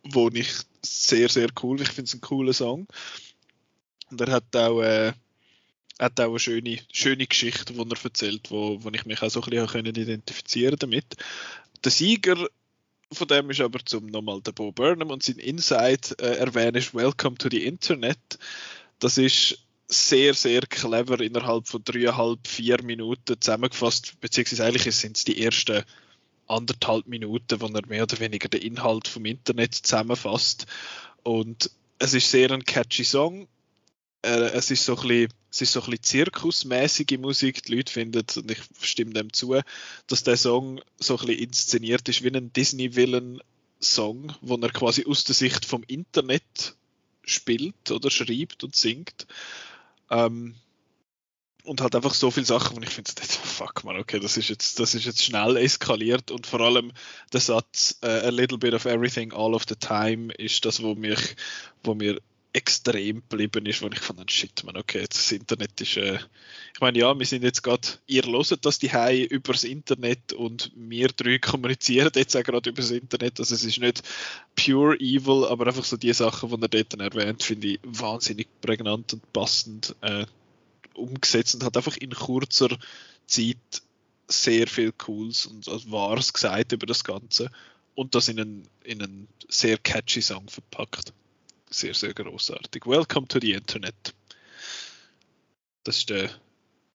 wo 0.05 0.28
ich 0.28 0.51
sehr, 0.84 1.28
sehr 1.28 1.48
cool, 1.62 1.80
ich 1.80 1.89
finde 1.89 2.09
es 2.09 2.14
ein 2.14 2.20
cooler 2.20 2.52
Song. 2.52 2.86
Und 4.10 4.20
er 4.20 4.32
hat 4.32 4.55
auch, 4.56 4.82
äh, 4.82 5.12
hat 5.98 6.20
auch 6.20 6.30
eine 6.30 6.39
schöne, 6.39 6.78
schöne 6.93 7.26
Geschichte, 7.26 7.72
die 7.72 7.78
er 7.78 8.05
erzählt, 8.05 8.51
wo, 8.51 8.82
wo 8.82 8.90
ich 8.90 9.06
mich 9.06 9.22
auch 9.22 9.30
so 9.30 9.40
ein 9.40 9.51
bisschen 9.51 9.66
können 9.68 9.94
identifizieren 9.94 10.76
damit. 10.78 11.06
Der 11.84 11.90
Sieger 11.90 12.48
von 13.12 13.28
dem 13.28 13.51
ist 13.51 13.60
aber 13.60 13.80
zum 13.84 14.06
nochmal 14.06 14.40
der 14.40 14.52
Bo 14.52 14.72
Burnham 14.72 15.10
und 15.10 15.22
sein 15.22 15.39
Inside 15.39 16.16
äh, 16.18 16.36
erwähnt 16.36 16.76
ist 16.76 16.94
Welcome 16.94 17.36
to 17.36 17.48
the 17.51 17.64
Internet. 17.64 18.18
Das 18.98 19.18
ist 19.18 19.59
sehr, 19.93 20.35
sehr 20.35 20.62
clever 20.62 21.20
innerhalb 21.20 21.69
von 21.69 21.85
dreieinhalb, 21.85 22.47
vier 22.47 22.82
Minuten 22.82 23.40
zusammengefasst, 23.40 24.20
beziehungsweise 24.20 24.64
eigentlich 24.64 24.94
sind 24.94 25.16
es 25.16 25.24
die 25.24 25.43
ersten 25.43 25.85
anderthalb 26.47 27.06
Minuten, 27.06 27.60
wo 27.60 27.66
er 27.66 27.86
mehr 27.86 28.02
oder 28.02 28.19
weniger 28.20 28.48
den 28.48 28.62
Inhalt 28.62 29.09
vom 29.09 29.24
Internet 29.24 29.74
zusammenfasst. 29.74 30.66
Und 31.23 31.70
es 31.98 32.14
ist 32.14 32.31
sehr 32.31 32.51
ein 32.51 32.64
catchy 32.64 33.05
Song. 33.05 33.48
Äh, 34.23 34.51
es 34.52 34.70
ist 34.70 34.85
so 34.85 34.97
ein 34.97 35.09
bisschen, 35.09 35.32
es 35.51 35.60
ist 35.60 35.73
so 35.73 35.81
ein 35.81 35.90
bisschen 35.90 36.02
zirkusmäßige 36.02 37.19
Musik. 37.19 37.62
Die 37.64 37.77
Leute 37.77 37.93
finden, 37.93 38.24
und 38.36 38.51
ich 38.51 38.59
stimme 38.81 39.12
dem 39.12 39.32
zu, 39.32 39.60
dass 40.06 40.24
der 40.24 40.36
Song 40.36 40.81
so 40.98 41.19
ein 41.19 41.27
bisschen 41.27 41.43
inszeniert 41.43 42.09
ist 42.09 42.23
wie 42.23 42.35
ein 42.35 42.52
Disney-Villain-Song, 42.52 44.35
wo 44.40 44.56
er 44.56 44.70
quasi 44.70 45.05
aus 45.06 45.24
der 45.24 45.35
Sicht 45.35 45.64
vom 45.64 45.85
Internet 45.86 46.74
spielt 47.24 47.90
oder 47.90 48.10
schreibt 48.10 48.64
und 48.64 48.74
singt. 48.74 49.27
Ähm, 50.12 50.55
und 51.64 51.80
halt 51.80 51.94
einfach 51.94 52.14
so 52.14 52.30
viele 52.30 52.47
Sachen, 52.47 52.76
wo 52.76 52.80
ich 52.82 52.90
finde, 52.90 53.10
fuck 53.22 53.84
man, 53.84 53.97
okay, 53.97 54.20
das 54.20 54.36
ist 54.36 54.48
jetzt, 54.48 54.78
das 54.78 54.94
ist 54.94 55.05
jetzt 55.05 55.24
schnell 55.24 55.56
eskaliert. 55.56 56.30
Und 56.30 56.47
vor 56.47 56.60
allem 56.60 56.93
der 57.32 57.40
Satz 57.40 57.98
uh, 58.05 58.09
a 58.09 58.28
little 58.28 58.59
bit 58.59 58.74
of 58.74 58.84
everything 58.84 59.32
all 59.32 59.55
of 59.55 59.64
the 59.68 59.76
time 59.76 60.32
ist 60.34 60.64
das, 60.64 60.82
wo 60.82 60.94
mich, 60.94 61.36
wo 61.82 61.94
mir 61.94 62.20
extrem 62.55 63.23
geblieben 63.29 63.65
ist, 63.65 63.81
wo 63.81 63.89
ich 63.89 63.99
fand, 63.99 64.31
shit, 64.31 64.62
man, 64.65 64.77
okay, 64.77 65.07
das 65.09 65.33
Internet 65.33 65.81
ist, 65.81 65.97
äh, 65.97 66.19
ich 66.74 66.81
meine, 66.81 66.99
ja, 66.99 67.19
wir 67.19 67.24
sind 67.24 67.45
jetzt 67.45 67.62
gerade, 67.62 67.89
ihr 68.07 68.24
loset 68.24 68.65
das 68.66 68.79
die 68.79 68.93
Hai 68.93 69.23
übers 69.23 69.65
Internet 69.65 70.35
und 70.35 70.70
wir 70.77 71.09
drei 71.09 71.39
kommunizieren 71.41 72.11
jetzt 72.15 72.37
auch 72.37 72.43
gerade 72.43 72.70
übers 72.70 72.91
Internet, 72.91 73.41
also 73.41 73.55
es 73.55 73.65
ist 73.65 73.79
nicht 73.79 74.03
pure 74.55 74.97
evil, 75.01 75.47
aber 75.47 75.66
einfach 75.66 75.85
so 75.85 75.97
die 75.97 76.12
Sachen, 76.12 76.51
die 76.51 76.62
er 76.62 76.85
dort 76.85 77.01
erwähnt, 77.01 77.43
finde 77.43 77.69
ich 77.69 77.81
wahnsinnig 77.85 78.49
prägnant 78.61 79.15
und 79.15 79.33
passend 79.33 79.97
äh, 80.03 80.27
umgesetzt 80.95 81.55
und 81.55 81.65
hat 81.65 81.77
einfach 81.77 81.97
in 81.97 82.11
kurzer 82.11 82.69
Zeit 83.27 83.57
sehr 84.29 84.66
viel 84.66 84.93
Cooles 84.93 85.47
und 85.47 85.66
Wahres 85.91 86.33
gesagt 86.33 86.73
über 86.73 86.87
das 86.87 87.03
Ganze 87.03 87.51
und 87.95 88.15
das 88.15 88.29
in 88.29 88.41
einen, 88.41 88.69
in 88.85 89.03
einen 89.03 89.29
sehr 89.49 89.79
catchy 89.79 90.20
Song 90.20 90.49
verpackt 90.49 91.15
sehr, 91.73 91.94
sehr 91.94 92.15
großartig. 92.15 92.86
Welcome 92.86 93.27
to 93.28 93.39
the 93.40 93.53
Internet. 93.53 94.15
Das 95.85 95.99
ist 95.99 96.11
der 96.11 96.31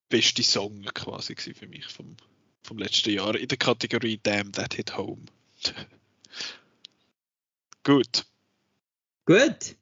beste 0.10 0.44
Song 0.44 0.84
quasi 0.94 1.36
für 1.36 1.68
mich 1.68 1.86
vom, 1.86 2.16
vom 2.64 2.78
letzten 2.78 3.12
Jahr 3.12 3.36
in 3.36 3.48
der 3.48 3.58
Kategorie 3.58 4.20
Damn 4.22 4.52
That 4.54 4.76
Hit 4.76 4.96
Home. 4.96 5.26
Gut. 7.84 8.26
Gut. 9.26 9.76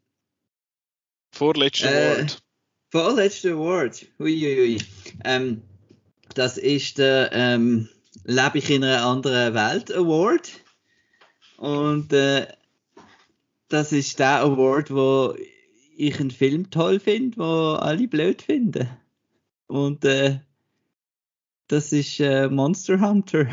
Vorletzter 1.32 1.92
äh, 1.92 2.14
Award. 2.14 2.44
Vorletzter 2.90 3.52
Award. 3.52 4.06
Uiuiui. 4.20 4.82
Ähm, 5.24 5.62
das 6.34 6.58
ist 6.58 6.98
der 6.98 7.32
ähm, 7.34 7.90
Lebe 8.24 8.58
ich 8.58 8.70
in 8.70 8.84
einer 8.84 9.06
anderen 9.06 9.54
Welt 9.54 9.94
Award. 9.94 10.52
Und 11.58 12.14
äh, 12.14 12.48
das 13.68 13.92
ist 13.92 14.20
der 14.20 14.42
Award, 14.42 14.92
wo 14.92 15.36
ich 15.98 16.20
einen 16.20 16.32
Film 16.32 16.70
toll 16.70 17.00
finde, 17.00 17.38
wo 17.38 17.74
alle 17.76 18.08
blöd 18.08 18.42
finden. 18.42 18.90
Und 19.68 20.06
äh, 20.06 20.40
das 21.68 21.92
ist 21.92 22.20
äh, 22.20 22.48
Monster 22.48 23.00
Hunter. 23.02 23.46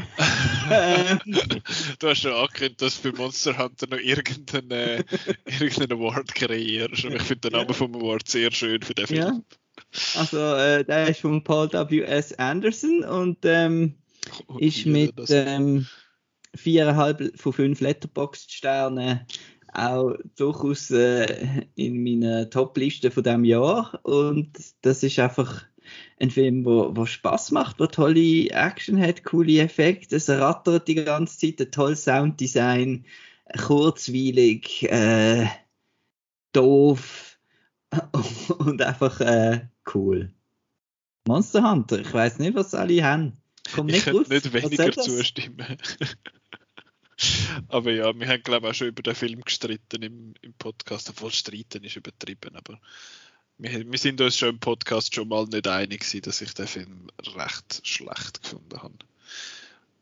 du 1.98 2.09
hast 2.09 2.20
schon 2.20 2.32
angekündigt, 2.32 2.82
dass 2.82 2.97
für 2.97 3.12
Monster 3.12 3.56
Hunter 3.56 3.86
noch 3.89 3.98
irgendeinen, 3.98 4.70
äh, 4.70 5.05
irgendeinen 5.47 5.93
Award 5.98 6.34
kreierst. 6.34 7.05
Und 7.06 7.14
ich 7.14 7.22
finde 7.22 7.48
den 7.48 7.52
Namen 7.52 7.68
ja. 7.68 7.74
vom 7.74 7.94
Award 7.94 8.28
sehr 8.28 8.51
schön 8.51 8.82
für 8.82 8.94
den 8.94 9.06
Film. 9.06 9.20
Ja. 9.20 9.40
Also, 10.14 10.39
äh, 10.39 10.84
der 10.84 11.09
ist 11.09 11.20
von 11.20 11.43
Paul 11.43 11.72
W.S. 11.72 12.34
Anderson 12.34 13.02
und 13.02 13.39
ähm, 13.44 13.94
oh, 14.47 14.59
ist 14.59 14.84
mit 14.84 15.14
ähm, 15.30 15.86
4,5 16.55 17.39
von 17.39 17.52
5 17.55 17.80
Letterboxd-Sternen 17.80 19.26
auch 19.73 20.15
durchaus 20.36 20.90
äh, 20.90 21.66
in 21.74 22.03
meiner 22.03 22.51
Top-Liste 22.51 23.11
von 23.11 23.23
diesem 23.23 23.44
Jahr. 23.44 23.99
Und 24.03 24.51
das 24.82 25.03
ist 25.03 25.19
einfach 25.19 25.65
ein 26.20 26.31
Film, 26.31 26.65
wo, 26.65 26.94
wo 26.94 27.07
Spaß 27.07 27.51
macht, 27.51 27.81
wo 27.81 27.86
tolle 27.86 28.51
Action 28.51 29.01
hat, 29.01 29.24
coole 29.24 29.61
Effekte, 29.61 30.16
es 30.16 30.28
rattert 30.28 30.89
die 30.89 30.94
ganze 30.94 31.39
Zeit, 31.39 31.61
ein 31.61 31.73
tolles 31.73 32.05
Sounddesign, 32.05 33.05
kurzweilig, 33.59 34.85
äh, 34.90 35.47
doof 36.53 37.39
und 38.59 38.82
einfach 38.82 39.20
äh, 39.20 39.69
cool. 39.94 40.32
Monster 41.27 41.69
Hunter, 41.70 42.01
ich 42.01 42.12
weiß 42.12 42.39
nicht, 42.39 42.55
was 42.55 42.74
alle 42.74 43.05
haben. 43.05 43.32
Kommt 43.74 43.90
nicht 43.90 44.07
ich 44.07 44.12
könnte 44.12 44.31
nicht 44.32 44.53
weniger 44.53 44.93
zustimmen. 44.93 45.78
aber 47.69 47.93
ja, 47.93 48.19
wir 48.19 48.28
haben 48.28 48.43
glaube 48.43 48.66
ich 48.66 48.70
auch 48.70 48.74
schon 48.74 48.89
über 48.89 49.03
den 49.03 49.15
Film 49.15 49.40
gestritten 49.43 50.03
im, 50.03 50.35
im 50.43 50.55
Podcast, 50.55 51.11
obwohl 51.11 51.32
streiten 51.32 51.85
ist 51.85 51.97
übertrieben, 51.97 52.57
aber 52.57 52.81
wir, 53.59 53.90
wir, 53.90 53.99
sind 53.99 54.20
uns 54.20 54.36
schon 54.36 54.51
im 54.51 54.59
Podcast 54.61 55.15
schon 55.15 55.28
mal 55.28 55.44
nicht 55.47 55.69
einig 55.69 56.01
gewesen, 56.01 56.23
dass 56.23 56.40
ich 56.40 56.55
den 56.55 56.66
Film 56.66 57.09
recht 57.36 57.86
schlecht 57.86 58.43
gefunden 58.43 58.82
habe. 58.82 58.94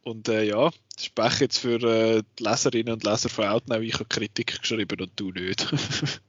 Und 0.02 0.28
äh, 0.28 0.44
ja, 0.44 0.70
spreche 0.98 1.44
jetzt 1.44 1.58
für 1.58 1.82
äh, 1.82 2.22
die 2.38 2.42
Leserinnen 2.42 2.94
und 2.94 3.04
Leser 3.04 3.28
von 3.28 3.46
Outnow. 3.46 3.80
Ich 3.80 3.94
habe 3.94 4.06
Kritik 4.06 4.60
geschrieben 4.60 5.00
und 5.00 5.12
du 5.16 5.30
nicht. 5.30 5.66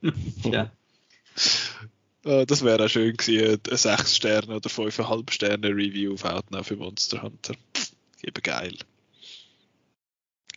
ja. 0.44 0.70
Äh, 2.24 2.46
das 2.46 2.62
wäre 2.62 2.84
auch 2.84 2.88
schön 2.88 3.16
gewesen, 3.16 3.60
ein 3.68 3.76
6 3.76 4.14
Sterne 4.14 4.54
oder 4.54 4.70
5,5 4.70 5.28
Sterne 5.32 5.70
Review 5.70 6.14
auf 6.14 6.24
Outnow 6.24 6.64
für 6.64 6.76
Monster 6.76 7.20
Hunter. 7.20 7.56
Eben 8.22 8.42
geil. 8.44 8.76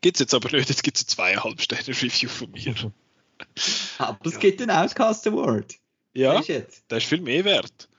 Gibt 0.06 0.18
es 0.18 0.20
jetzt 0.20 0.36
aber 0.36 0.56
nicht, 0.56 0.70
jetzt 0.70 0.84
gibt 0.84 0.98
es 0.98 1.18
ein 1.18 1.36
2,5 1.36 1.62
Sterne 1.62 1.88
Review 1.88 2.30
von 2.30 2.52
mir. 2.52 2.76
Aber 3.98 4.20
es 4.24 4.34
ja. 4.34 4.40
gibt 4.40 4.60
den 4.60 4.70
Outcast 4.70 5.26
Award. 5.26 5.78
Ja, 6.14 6.40
der 6.42 6.98
ist 7.00 7.08
viel 7.08 7.22
mehr 7.22 7.44
wert. 7.44 7.90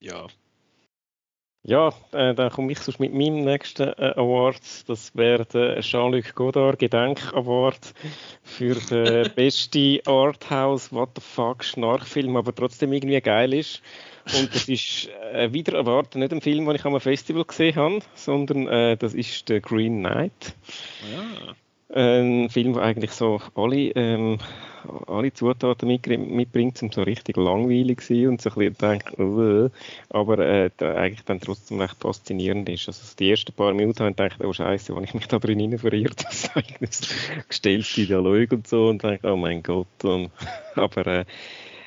Ja. 0.00 0.26
Ja, 1.62 1.94
äh, 2.10 2.34
dann 2.34 2.50
komme 2.50 2.72
ich 2.72 2.80
sonst 2.80 2.98
mit 2.98 3.14
meinem 3.14 3.44
nächsten 3.44 3.86
äh, 3.86 4.14
Award. 4.16 4.88
Das 4.88 5.14
wäre 5.14 5.46
der 5.46 5.80
Jean-Luc 5.80 6.34
Godard 6.34 6.80
Gedenk 6.80 7.32
Award 7.32 7.94
für 8.42 8.74
den 8.90 9.32
besten 9.36 10.00
Arthouse 10.06 10.92
What 10.92 11.10
the 11.14 11.20
fuck 11.20 11.62
Schnarchfilm, 11.62 12.36
aber 12.36 12.52
trotzdem 12.52 12.92
irgendwie 12.92 13.20
geil 13.20 13.54
ist. 13.54 13.80
Und 14.32 14.54
das 14.54 14.68
ist 14.68 15.08
äh, 15.32 15.52
wieder 15.52 15.76
erwartet 15.76 16.16
nicht 16.16 16.32
ein 16.32 16.40
Film, 16.40 16.64
den 16.64 16.76
ich 16.76 16.84
am 16.84 16.98
Festival 16.98 17.44
gesehen 17.44 17.76
habe, 17.76 17.98
sondern 18.14 18.66
äh, 18.68 18.96
das 18.96 19.14
ist 19.14 19.48
der 19.48 19.60
Green 19.60 19.98
Knight. 19.98 20.54
Ja. 21.12 21.54
Ein 21.94 22.48
Film, 22.48 22.72
der 22.72 22.82
eigentlich 22.82 23.12
so 23.12 23.40
alle, 23.54 23.90
ähm, 23.90 24.38
alle 25.06 25.32
Zutaten 25.32 25.88
mitbringt, 25.88 26.82
um 26.82 26.90
so 26.90 27.02
richtig 27.02 27.36
langweilig 27.36 28.00
zu 28.00 28.14
sein 28.14 28.28
und 28.28 28.40
so 28.42 28.50
ein 28.50 28.54
bisschen 28.56 28.78
denkt, 28.78 29.18
uh, 29.18 29.68
aber 30.08 30.38
äh, 30.38 30.70
eigentlich 30.80 31.24
dann 31.24 31.40
trotzdem 31.40 31.80
recht 31.80 31.96
faszinierend 32.00 32.68
ist. 32.68 32.88
Also 32.88 33.00
die 33.18 33.30
ersten 33.30 33.52
paar 33.52 33.74
Minuten 33.74 34.00
habe 34.00 34.10
ich 34.10 34.16
gedacht, 34.16 34.40
oh 34.42 34.52
Scheiße, 34.52 34.96
wo 34.96 35.00
ich 35.00 35.14
mich 35.14 35.28
da 35.28 35.38
drin 35.38 35.78
verirrt, 35.78 36.24
das 36.80 37.08
gestellte 37.48 38.06
Dialog 38.06 38.52
und 38.52 38.66
so 38.66 38.88
und 38.88 39.02
denke, 39.02 39.30
oh 39.30 39.36
mein 39.36 39.62
Gott. 39.62 40.02
Und, 40.02 40.30
aber 40.74 41.06
äh, 41.06 41.24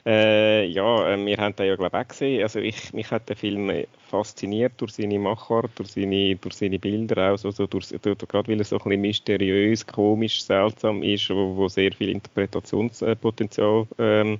äh, 0.08 0.66
ja, 0.66 1.14
äh, 1.14 1.26
wir 1.26 1.38
haben 1.38 1.56
den 1.56 1.68
ja 1.68 1.76
glaube 1.76 2.00
ich 2.02 2.08
gesehen. 2.08 2.42
Also 2.42 2.60
ich, 2.60 2.94
mich 2.94 3.12
hat 3.12 3.28
der 3.28 3.36
Film 3.36 3.70
fasziniert 4.08 4.74
durch 4.78 4.94
seine 4.94 5.20
Machart, 5.20 5.72
durch 5.76 5.90
seine, 5.90 6.36
durch 6.38 6.56
seine 6.56 6.80
Bilder 6.80 7.34
auch, 7.34 7.38
so, 7.38 7.52
so 7.52 7.68
durch, 7.68 7.90
durch, 8.02 8.18
gerade 8.18 8.48
weil 8.48 8.60
er 8.60 8.64
so 8.64 8.78
ein 8.78 8.84
bisschen 8.84 9.02
mysteriös, 9.02 9.86
komisch, 9.86 10.42
seltsam 10.44 11.04
ist, 11.04 11.30
wo, 11.30 11.58
wo 11.58 11.68
sehr 11.68 11.92
viel 11.92 12.10
Interpretationspotenzial 12.10 13.86
ähm, 14.00 14.40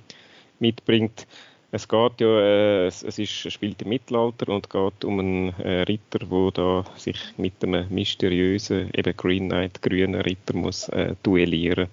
mitbringt. 0.58 1.26
Es 1.70 1.86
geht 1.86 2.20
ja, 2.22 2.40
äh, 2.40 2.86
es, 2.86 3.02
es 3.02 3.18
ist, 3.18 3.52
spielt 3.52 3.82
im 3.82 3.90
Mittelalter 3.90 4.48
und 4.48 4.70
geht 4.70 5.04
um 5.04 5.18
einen 5.18 5.48
äh, 5.60 5.82
Ritter, 5.82 6.20
der 6.20 6.50
da 6.52 6.84
sich 6.96 7.18
mit 7.36 7.62
einem 7.62 7.86
mysteriösen, 7.90 8.90
eben 8.94 9.14
Green 9.14 9.50
Knight, 9.50 9.82
grünen 9.82 10.22
Ritter 10.22 10.54
muss 10.54 10.88
äh, 10.88 11.14
duellieren. 11.22 11.88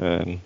Ähm, 0.00 0.40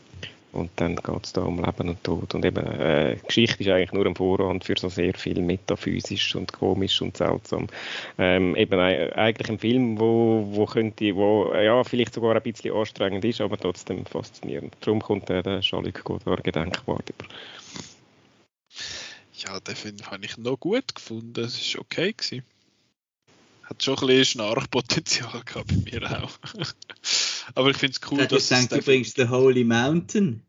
und 0.54 0.70
dann 0.76 0.96
geht 0.96 1.24
es 1.26 1.32
da 1.32 1.42
um 1.42 1.62
Leben 1.62 1.88
und 1.88 2.02
Tod. 2.04 2.34
Und 2.34 2.44
eben, 2.44 2.64
äh, 2.64 3.16
Geschichte 3.26 3.62
ist 3.62 3.68
eigentlich 3.68 3.92
nur 3.92 4.06
ein 4.06 4.14
Vorrang 4.14 4.62
für 4.62 4.76
so 4.78 4.88
sehr 4.88 5.14
viel 5.14 5.40
metaphysisch 5.40 6.36
und 6.36 6.52
komisch 6.52 7.02
und 7.02 7.16
seltsam. 7.16 7.66
Ähm, 8.18 8.54
eben 8.56 8.78
eigentlich 8.78 9.50
ein 9.50 9.58
Film, 9.58 9.98
wo, 9.98 10.46
wo 10.50 10.66
könnte, 10.66 11.14
wo 11.16 11.52
ja, 11.54 11.82
vielleicht 11.84 12.14
sogar 12.14 12.36
ein 12.36 12.42
bisschen 12.42 12.74
anstrengend 12.74 13.24
ist, 13.24 13.40
aber 13.40 13.58
trotzdem 13.58 14.06
faszinierend. 14.06 14.76
Darum 14.80 15.00
kommt 15.00 15.28
äh, 15.30 15.42
der 15.42 15.60
Jean-Luc 15.60 16.04
Godard 16.04 16.44
Gedenkwort 16.44 17.10
über. 17.10 17.28
Ja, 19.34 19.60
den 19.60 19.76
Film 19.76 19.96
habe 20.06 20.24
ich 20.24 20.38
noch 20.38 20.58
gut 20.58 20.94
gefunden. 20.94 21.44
Es 21.44 21.74
war 21.74 21.82
okay. 21.82 22.12
Gewesen. 22.12 22.44
Hat 23.64 23.82
schon 23.82 23.98
ein 23.98 24.06
bisschen 24.06 24.24
Schnarchpotenzial 24.24 25.42
gehabt 25.44 25.68
bei 25.68 25.90
mir 25.90 26.22
auch. 26.22 26.30
Aber 27.54 27.70
ich 27.70 27.76
finde 27.76 27.98
es 28.00 28.10
cool, 28.10 28.26
dass 28.26 28.48
du 28.48 28.54
denkst, 28.54 28.68
du 28.68 28.82
bringst 28.82 29.16
The 29.16 29.28
Holy 29.28 29.64
Mountain. 29.64 30.42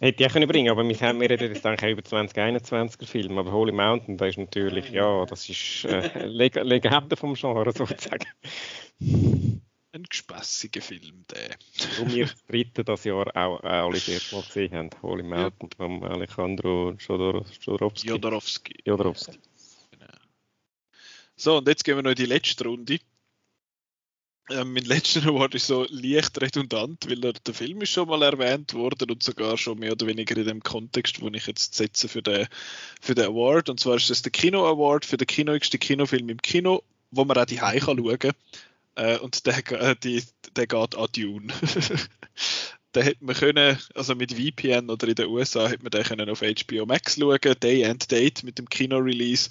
Hätte 0.00 0.24
ich 0.24 0.32
können 0.32 0.48
bringen, 0.48 0.70
aber 0.70 0.88
wir, 0.88 1.00
haben, 1.00 1.20
wir 1.20 1.28
reden 1.28 1.52
jetzt 1.52 1.66
eigentlich 1.66 1.90
über 1.90 2.02
2021er 2.02 3.06
Film, 3.06 3.36
aber 3.36 3.50
Holy 3.50 3.72
Mountain, 3.72 4.16
da 4.16 4.26
ist 4.26 4.38
natürlich, 4.38 4.90
ja, 4.90 5.26
das 5.26 5.48
ist 5.48 5.84
äh, 5.86 6.24
Leg 6.26 6.54
Legende 6.54 7.16
vom 7.16 7.34
Genre 7.34 7.72
sozusagen. 7.72 8.26
Ein 9.90 10.02
gespässiger 10.08 10.82
Film, 10.82 11.24
der. 11.30 11.56
Und 12.00 12.14
wir 12.14 12.26
das 12.26 12.44
dritte 12.46 12.84
das 12.84 13.02
Jahr 13.02 13.26
auch, 13.34 13.58
auch 13.58 13.64
alle 13.64 13.94
das 13.94 14.06
erste 14.06 14.36
Mal 14.36 14.42
gesehen 14.42 14.72
haben, 14.72 14.90
Holy 15.02 15.24
Mountain 15.24 15.68
ja. 15.72 15.76
von 15.76 16.04
Alejandro 16.04 16.92
Jodorowsky. 16.92 18.06
Jodorowsky. 18.06 18.74
Jodorowsky. 18.84 19.38
Genau. 19.90 20.12
So, 21.34 21.58
und 21.58 21.66
jetzt 21.66 21.84
gehen 21.84 21.96
wir 21.96 22.02
noch 22.02 22.10
in 22.10 22.16
die 22.16 22.26
letzte 22.26 22.64
Runde. 22.64 23.00
Ähm, 24.50 24.72
mein 24.72 24.84
letzter 24.84 25.26
Award 25.26 25.54
ist 25.54 25.66
so 25.66 25.86
leicht 25.90 26.40
redundant, 26.40 27.08
weil 27.08 27.22
er, 27.24 27.34
der 27.34 27.54
Film 27.54 27.82
ist 27.82 27.90
schon 27.90 28.08
mal 28.08 28.22
erwähnt 28.22 28.72
worden 28.72 29.10
und 29.10 29.22
sogar 29.22 29.58
schon 29.58 29.78
mehr 29.78 29.92
oder 29.92 30.06
weniger 30.06 30.36
in 30.36 30.46
dem 30.46 30.62
Kontext, 30.62 31.20
wo 31.20 31.28
ich 31.28 31.46
jetzt 31.46 31.74
setze 31.74 32.08
für 32.08 32.22
den, 32.22 32.46
für 33.00 33.14
den 33.14 33.26
Award. 33.26 33.68
Und 33.68 33.78
zwar 33.80 33.96
ist 33.96 34.08
das 34.08 34.22
der 34.22 34.32
Kino 34.32 34.66
Award 34.66 35.04
für 35.04 35.18
den 35.18 35.26
kinoigsten 35.26 35.78
Kinofilm 35.78 36.30
im 36.30 36.40
Kino, 36.40 36.82
wo 37.10 37.24
man 37.24 37.36
auch 37.36 37.44
die 37.44 37.60
Hause 37.60 37.80
schauen 37.80 38.18
kann. 38.18 38.32
Äh, 38.94 39.18
und 39.18 39.46
der, 39.46 39.58
äh, 39.80 39.96
die, 40.02 40.22
der 40.56 40.66
geht 40.66 40.96
an 40.96 41.08
Dune. 41.14 41.52
den 42.94 43.02
hätte 43.02 43.24
man 43.24 43.36
können, 43.36 43.78
also 43.94 44.14
mit 44.14 44.32
VPN 44.32 44.88
oder 44.88 45.08
in 45.08 45.14
den 45.14 45.28
USA 45.28 45.68
hätte 45.68 45.82
man 45.82 45.90
den 45.90 46.04
können 46.04 46.30
auf 46.30 46.40
HBO 46.40 46.86
Max 46.86 47.16
schauen, 47.16 47.38
Day 47.60 47.84
and 47.84 48.10
Date 48.10 48.44
mit 48.44 48.58
dem 48.58 48.68
Kino-Release. 48.68 49.50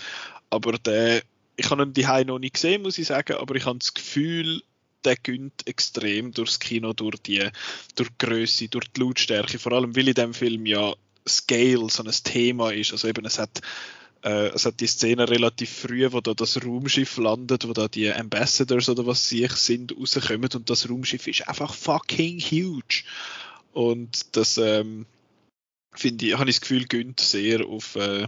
Aber 0.49 0.73
der, 0.73 1.21
ich 1.55 1.69
habe 1.69 1.83
ihn 1.83 1.93
die 1.93 2.25
noch 2.25 2.39
nicht 2.39 2.55
gesehen, 2.55 2.81
muss 2.81 2.97
ich 2.97 3.07
sagen, 3.07 3.37
aber 3.37 3.55
ich 3.55 3.65
habe 3.65 3.77
das 3.77 3.93
Gefühl, 3.93 4.63
der 5.07 5.15
gönnt 5.15 5.65
extrem 5.65 6.31
durchs 6.33 6.59
Kino, 6.59 6.93
durch 6.93 7.17
die, 7.17 7.49
durch 7.95 8.09
die 8.09 8.25
Größe, 8.25 8.67
durch 8.67 8.87
die 8.89 9.01
Lautstärke, 9.01 9.57
vor 9.57 9.71
allem 9.71 9.95
weil 9.95 10.09
in 10.09 10.13
dem 10.13 10.33
Film 10.33 10.65
ja 10.65 10.93
Scale 11.27 11.89
so 11.89 12.03
ein 12.03 12.11
Thema 12.11 12.71
ist. 12.71 12.91
Also 12.91 13.07
eben, 13.07 13.25
es 13.25 13.39
hat, 13.39 13.61
äh, 14.23 14.47
es 14.49 14.65
hat 14.65 14.79
die 14.79 14.87
Szene 14.87 15.29
relativ 15.29 15.69
früh, 15.69 16.11
wo 16.11 16.19
da 16.19 16.33
das 16.33 16.63
Raumschiff 16.63 17.17
landet, 17.17 17.67
wo 17.67 17.73
da 17.73 17.87
die 17.87 18.11
Ambassadors 18.11 18.89
oder 18.89 19.05
was 19.05 19.27
sie 19.29 19.47
sind, 19.49 19.95
rauskommen 19.97 20.49
und 20.53 20.69
das 20.69 20.89
Raumschiff 20.89 21.27
ist 21.27 21.47
einfach 21.47 21.73
fucking 21.73 22.39
huge. 22.39 23.03
Und 23.71 24.35
das 24.35 24.57
ähm, 24.57 25.05
finde 25.93 26.25
ich, 26.25 26.33
habe 26.37 26.49
ich 26.49 26.57
das 26.57 26.61
Gefühl, 26.61 26.85
gönnt 26.85 27.19
sehr 27.19 27.65
auf, 27.65 27.95
äh, 27.95 28.27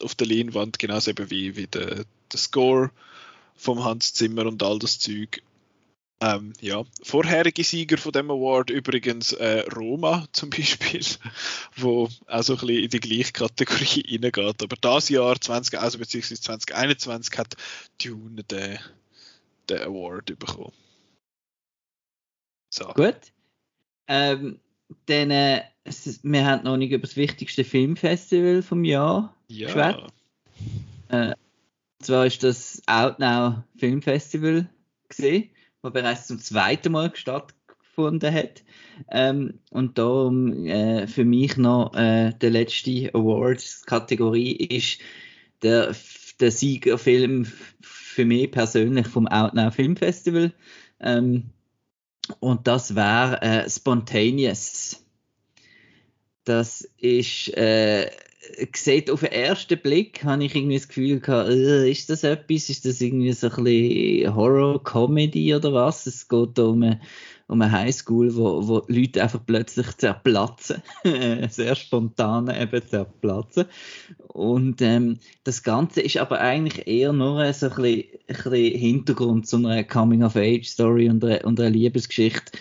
auf 0.00 0.14
der 0.16 0.26
Leinwand, 0.26 0.78
genauso 0.78 1.10
eben 1.10 1.30
wie, 1.30 1.56
wie 1.56 1.66
der, 1.66 2.04
der 2.32 2.38
Score 2.38 2.90
vom 3.54 3.84
Hans 3.84 4.14
Zimmer 4.14 4.46
und 4.46 4.62
all 4.62 4.78
das 4.78 4.98
Zeug. 4.98 5.42
Ähm, 6.22 6.52
ja, 6.60 6.84
vorherige 7.02 7.64
Sieger 7.64 7.96
von 7.96 8.12
dem 8.12 8.30
Award 8.30 8.68
übrigens 8.68 9.32
äh, 9.32 9.60
Roma 9.74 10.26
zum 10.32 10.50
Beispiel, 10.50 11.04
wo 11.76 12.10
auch 12.26 12.42
so 12.42 12.54
ein 12.54 12.58
bisschen 12.58 12.84
in 12.84 12.90
die 12.90 13.00
gleiche 13.00 13.32
Kategorie 13.32 14.18
reingeht. 14.22 14.62
Aber 14.62 14.76
das 14.80 15.08
Jahr 15.08 15.40
20, 15.40 15.80
also 15.80 15.98
beziehungsweise 15.98 16.42
2021 16.42 17.38
hat 17.38 17.56
Dune 18.04 18.44
den, 18.44 18.78
den 19.70 19.80
Award 19.80 20.38
bekommen. 20.38 20.72
So. 22.68 22.84
Gut. 22.92 23.16
Ähm, 24.06 24.60
dann, 25.06 25.30
äh, 25.30 25.62
wir 26.22 26.44
haben 26.44 26.64
noch 26.64 26.76
nicht 26.76 26.92
über 26.92 27.06
das 27.06 27.16
wichtigste 27.16 27.64
Filmfestival 27.64 28.62
vom 28.62 28.84
Jahr 28.84 29.34
Ja. 29.48 30.06
Äh, 31.08 31.34
zwar 32.00 32.26
ist 32.26 32.42
das 32.42 32.82
Outnow 32.86 33.62
Film 33.76 34.02
Festival 34.02 34.68
gesehen, 35.08 35.50
wo 35.82 35.90
bereits 35.90 36.26
zum 36.26 36.38
zweiten 36.38 36.92
Mal 36.92 37.10
stattgefunden 37.14 38.32
hat. 38.32 38.62
Ähm, 39.10 39.60
und 39.70 39.98
darum 39.98 40.66
äh, 40.66 41.06
für 41.06 41.24
mich 41.24 41.56
noch 41.56 41.94
äh, 41.94 42.32
der 42.32 42.50
letzte 42.50 43.10
Awards-Kategorie 43.14 44.52
ist 44.52 45.00
der, 45.62 45.94
der 46.40 46.50
Siegerfilm 46.50 47.46
für 47.80 48.24
mich 48.24 48.50
persönlich 48.50 49.06
vom 49.06 49.26
Outnow 49.26 49.74
Film 49.74 49.96
Festival. 49.96 50.52
Ähm, 51.00 51.50
und 52.38 52.66
das 52.66 52.94
wäre 52.94 53.40
äh, 53.42 53.68
Spontaneous. 53.68 55.04
Das 56.44 56.82
ist 56.98 57.48
äh, 57.56 58.10
sieht 58.74 59.10
auf 59.10 59.20
den 59.20 59.32
ersten 59.32 59.78
Blick, 59.78 60.24
habe 60.24 60.44
ich 60.44 60.54
irgendwie 60.54 60.76
das 60.76 60.88
Gefühl 60.88 61.20
gehabt, 61.20 61.50
äh, 61.50 61.90
ist 61.90 62.10
das 62.10 62.24
etwas? 62.24 62.68
Ist 62.68 62.84
das 62.84 63.00
irgendwie 63.00 63.32
so 63.32 63.48
ein 63.48 63.64
bisschen 63.64 64.34
Horror-Comedy 64.34 65.54
oder 65.54 65.72
was? 65.72 66.06
Es 66.06 66.28
geht 66.28 66.58
um 66.58 66.82
eine, 66.82 67.00
um 67.48 67.60
eine 67.60 67.72
Highschool, 67.72 68.34
wo, 68.36 68.66
wo 68.66 68.82
Leute 68.88 69.22
einfach 69.22 69.40
plötzlich 69.44 69.96
zerplatzen. 69.96 70.82
Sehr 71.50 71.74
spontan 71.74 72.48
eben 72.48 72.86
zerplatzen. 72.86 73.66
Und 74.28 74.80
ähm, 74.82 75.18
das 75.44 75.62
Ganze 75.62 76.00
ist 76.00 76.16
aber 76.16 76.40
eigentlich 76.40 76.86
eher 76.86 77.12
nur 77.12 77.52
so 77.52 77.66
ein 77.66 77.74
bisschen, 77.74 78.04
ein 78.28 78.36
bisschen 78.36 78.78
Hintergrund 78.78 79.46
zu 79.46 79.56
einer 79.56 79.84
Coming-of-Age-Story 79.84 81.10
und 81.10 81.24
und 81.24 81.60
einer 81.60 81.70
Liebesgeschichte 81.70 82.52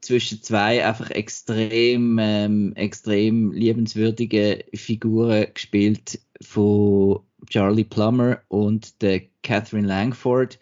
zwischen 0.00 0.42
zwei 0.42 0.84
einfach 0.86 1.10
extrem, 1.10 2.18
ähm, 2.20 2.72
extrem 2.76 3.52
liebenswürdige 3.52 4.64
Figuren 4.74 5.46
gespielt 5.52 6.20
von 6.40 7.20
Charlie 7.48 7.84
Plummer 7.84 8.40
und 8.48 9.00
der 9.02 9.22
Catherine 9.42 9.86
Langford. 9.86 10.58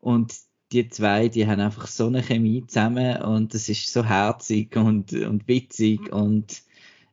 Und 0.00 0.34
die 0.72 0.88
zwei, 0.88 1.28
die 1.28 1.46
haben 1.46 1.60
einfach 1.60 1.86
so 1.86 2.06
eine 2.06 2.22
Chemie 2.22 2.64
zusammen 2.66 3.20
und 3.22 3.54
es 3.54 3.68
ist 3.68 3.92
so 3.92 4.04
herzig 4.04 4.76
und, 4.76 5.12
und 5.12 5.48
witzig 5.48 6.12
und 6.12 6.62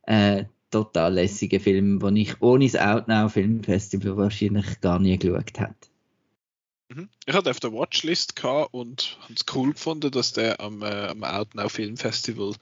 äh, 0.04 0.46
total 0.72 1.16
lässiger 1.16 1.60
Film, 1.60 2.00
den 2.00 2.16
ich 2.18 2.42
ohne 2.42 2.66
das 2.66 2.76
Outnow 2.76 3.32
Filmfestival 3.32 4.18
wahrscheinlich 4.18 4.80
gar 4.82 5.00
nie 5.00 5.18
geschaut 5.18 5.60
hätte. 5.60 5.90
Mhm. 6.90 7.10
Ich 7.26 7.34
hatte 7.34 7.50
auf 7.50 7.60
der 7.60 7.74
Watchlist 7.74 8.42
und 8.44 9.18
habe 9.22 9.34
es 9.34 9.46
cool 9.54 9.74
gefunden, 9.74 10.12
dass 10.12 10.34
der 10.34 10.60
am, 10.62 10.82
äh, 10.82 11.08
am 11.08 11.24
Outnow 11.24 11.72
Film 11.72 11.98
Festival 11.98 12.54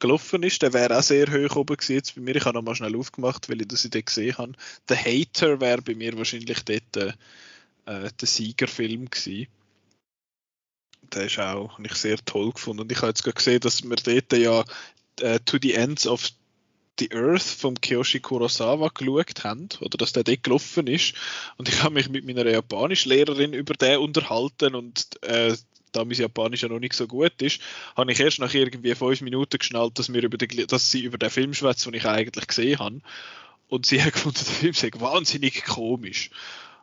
gelaufen 0.00 0.42
ist. 0.42 0.62
Der 0.62 0.72
wäre 0.72 0.98
auch 0.98 1.02
sehr 1.02 1.28
hoch 1.28 1.56
oben 1.56 1.76
jetzt 1.86 2.14
bei 2.16 2.20
mir. 2.20 2.36
Ich 2.36 2.44
habe 2.44 2.56
noch 2.56 2.64
mal 2.64 2.74
schnell 2.74 2.96
aufgemacht, 2.96 3.48
weil 3.48 3.60
ich 3.60 3.68
das 3.68 3.82
dort 3.88 4.06
gesehen 4.06 4.36
habe. 4.38 4.52
The 4.88 4.96
Hater 4.96 5.60
wäre 5.60 5.82
bei 5.82 5.94
mir 5.94 6.16
wahrscheinlich 6.18 6.64
dort 6.64 6.96
äh, 6.96 7.12
äh 7.86 8.10
der 8.20 8.28
Siegerfilm 8.28 9.10
gewesen. 9.10 9.46
Der 11.14 11.26
ist 11.26 11.38
auch 11.38 11.78
ich 11.78 11.94
sehr 11.94 12.18
toll 12.24 12.52
gefunden. 12.52 12.82
Und 12.82 12.92
ich 12.92 12.98
habe 12.98 13.08
jetzt 13.08 13.22
gerade 13.22 13.36
gesehen, 13.36 13.60
dass 13.60 13.82
wir 13.82 13.96
dort 13.96 14.32
ja 14.32 14.64
äh, 15.20 15.38
To 15.40 15.58
the 15.60 15.74
Ends 15.74 16.06
of 16.06 16.28
the 16.98 17.12
Earth 17.12 17.42
vom 17.42 17.74
Kiyoshi 17.74 18.20
Kurosawa 18.20 18.88
geschaut 18.88 19.44
haben, 19.44 19.68
oder 19.80 19.98
dass 19.98 20.12
der 20.12 20.24
dort 20.24 20.42
gelaufen 20.42 20.86
ist. 20.86 21.14
Und 21.56 21.68
ich 21.68 21.82
habe 21.82 21.94
mich 21.94 22.08
mit 22.08 22.24
meiner 22.26 22.48
Japanischlehrerin 22.48 23.52
über 23.52 23.74
den 23.74 23.98
unterhalten 23.98 24.74
und 24.74 25.22
äh, 25.22 25.56
da 25.92 26.04
mein 26.04 26.16
Japanisch 26.16 26.62
ja 26.62 26.68
noch 26.68 26.80
nicht 26.80 26.94
so 26.94 27.06
gut 27.06 27.40
ist, 27.40 27.60
habe 27.96 28.12
ich 28.12 28.20
erst 28.20 28.38
nach 28.38 28.52
irgendwie 28.52 28.94
fünf 28.94 29.20
Minuten 29.20 29.58
geschnallt, 29.58 29.98
dass, 29.98 30.12
wir 30.12 30.22
über 30.22 30.36
den, 30.36 30.66
dass 30.66 30.90
sie 30.90 31.02
über 31.02 31.18
den 31.18 31.30
Film 31.30 31.54
schwätzt, 31.54 31.86
den 31.86 31.94
ich 31.94 32.04
eigentlich 32.04 32.46
gesehen 32.46 32.78
habe. 32.78 33.00
Und 33.68 33.86
sie 33.86 34.02
hat 34.02 34.14
gefunden, 34.14 34.38
der 34.38 34.54
Film 34.54 34.74
sei 34.74 34.90
wahnsinnig 34.94 35.64
komisch. 35.64 36.30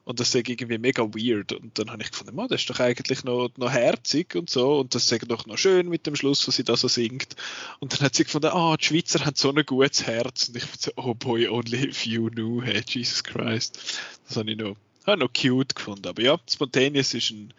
Und 0.06 0.19
das 0.19 0.34
ist 0.34 0.48
irgendwie 0.48 0.77
mega 0.77 1.02
weird. 1.02 1.52
Und 1.52 1.80
dann 1.80 1.90
habe 1.90 2.03
ich 2.03 2.11
gefunden, 2.11 2.36
man, 2.36 2.48
das 2.48 2.61
ist 2.61 2.69
doch 2.69 2.80
eigentlich 2.80 3.23
noch, 3.23 3.49
noch 3.57 3.72
herzig 3.72 4.36
und 4.36 4.52
so. 4.52 4.80
Und 4.80 4.94
das 4.94 5.11
ist 5.11 5.32
doch 5.32 5.48
noch 5.48 5.57
schön 5.57 5.90
mit 5.90 6.06
dem 6.06 6.15
Schluss, 6.15 6.48
was 6.48 6.56
sie 6.56 6.64
da 6.64 6.77
so 6.77 6.88
singt. 6.88 7.36
Und 7.80 7.91
dann 7.91 8.02
hat 8.02 8.14
sie 8.14 8.23
gefunden, 8.23 8.52
ah, 8.53 8.73
oh, 8.73 8.76
die 8.77 8.86
Schweizer 8.86 9.26
haben 9.26 9.36
so 9.36 9.52
ein 9.52 9.65
gutes 9.65 10.06
Herz. 10.06 10.48
Und 10.48 10.57
ich 10.57 10.65
so, 10.77 10.91
oh 10.95 11.15
boy, 11.15 11.48
only 11.48 11.90
if 11.90 12.06
you 12.06 12.30
knew, 12.30 12.61
hey, 12.61 12.84
Jesus 12.88 13.23
Christ. 13.23 13.99
Das 14.27 14.38
habe 14.38 14.52
ich 14.52 14.57
noch, 14.57 14.76
habe 15.07 15.18
noch 15.18 15.34
cute 15.34 15.73
gefunden. 15.76 16.07
Aber 16.07 16.22
ja, 16.22 16.40
Spontaneous 16.48 17.15
ist 17.15 17.32
ein, 17.32 17.52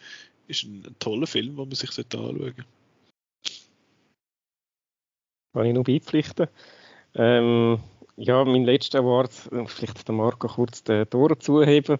ist 0.46 0.62
ein 0.62 0.84
toller 1.00 1.26
Film, 1.26 1.56
den 1.56 1.68
man 1.68 1.74
sich 1.74 1.90
anschauen 1.90 2.38
sollte. 2.38 2.64
Kann 5.52 5.66
ich 5.66 5.74
noch 5.74 5.84
beipflichten. 5.84 6.46
Ähm, 7.16 7.80
ja, 8.16 8.44
mein 8.44 8.64
letzter 8.64 9.00
Award, 9.00 9.30
äh, 9.52 9.66
vielleicht 9.66 10.08
der 10.08 10.14
Marco 10.14 10.48
kurz 10.48 10.82
den 10.82 11.08
Tor 11.08 11.38
zuheben. 11.38 11.98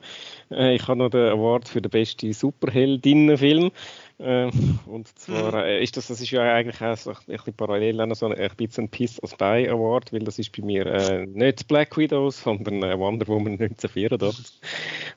Äh, 0.51 0.75
ich 0.75 0.89
habe 0.89 0.99
noch 0.99 1.11
den 1.11 1.29
Award 1.29 1.69
für 1.69 1.83
den 1.83 1.91
besten 1.91 2.33
Superheldinnenfilm. 2.33 3.71
Äh, 4.19 4.51
und 4.87 5.09
zwar 5.19 5.53
mhm. 5.53 5.59
äh, 5.59 5.83
ist 5.83 5.97
das, 5.97 6.07
das 6.07 6.21
ist 6.23 6.31
ja 6.31 6.41
eigentlich 6.55 6.81
auch 6.81 6.97
so 6.97 7.11
ein 7.11 7.17
bisschen 7.27 7.53
parallel 7.53 8.01
auch 8.01 8.15
so 8.15 8.27
ein, 8.27 8.51
bisschen 8.57 8.89
Piece 8.89 9.23
of 9.23 9.31
Spy 9.31 9.69
Award, 9.69 10.11
weil 10.13 10.21
das 10.21 10.39
ist 10.39 10.57
bei 10.57 10.65
mir 10.65 10.87
äh, 10.87 11.27
nicht 11.27 11.69
Black 11.69 11.97
Widow, 11.99 12.31
sondern 12.31 12.83
äh, 12.83 12.99
Wonder 12.99 13.27
Woman 13.27 13.53
1984. 13.53 14.59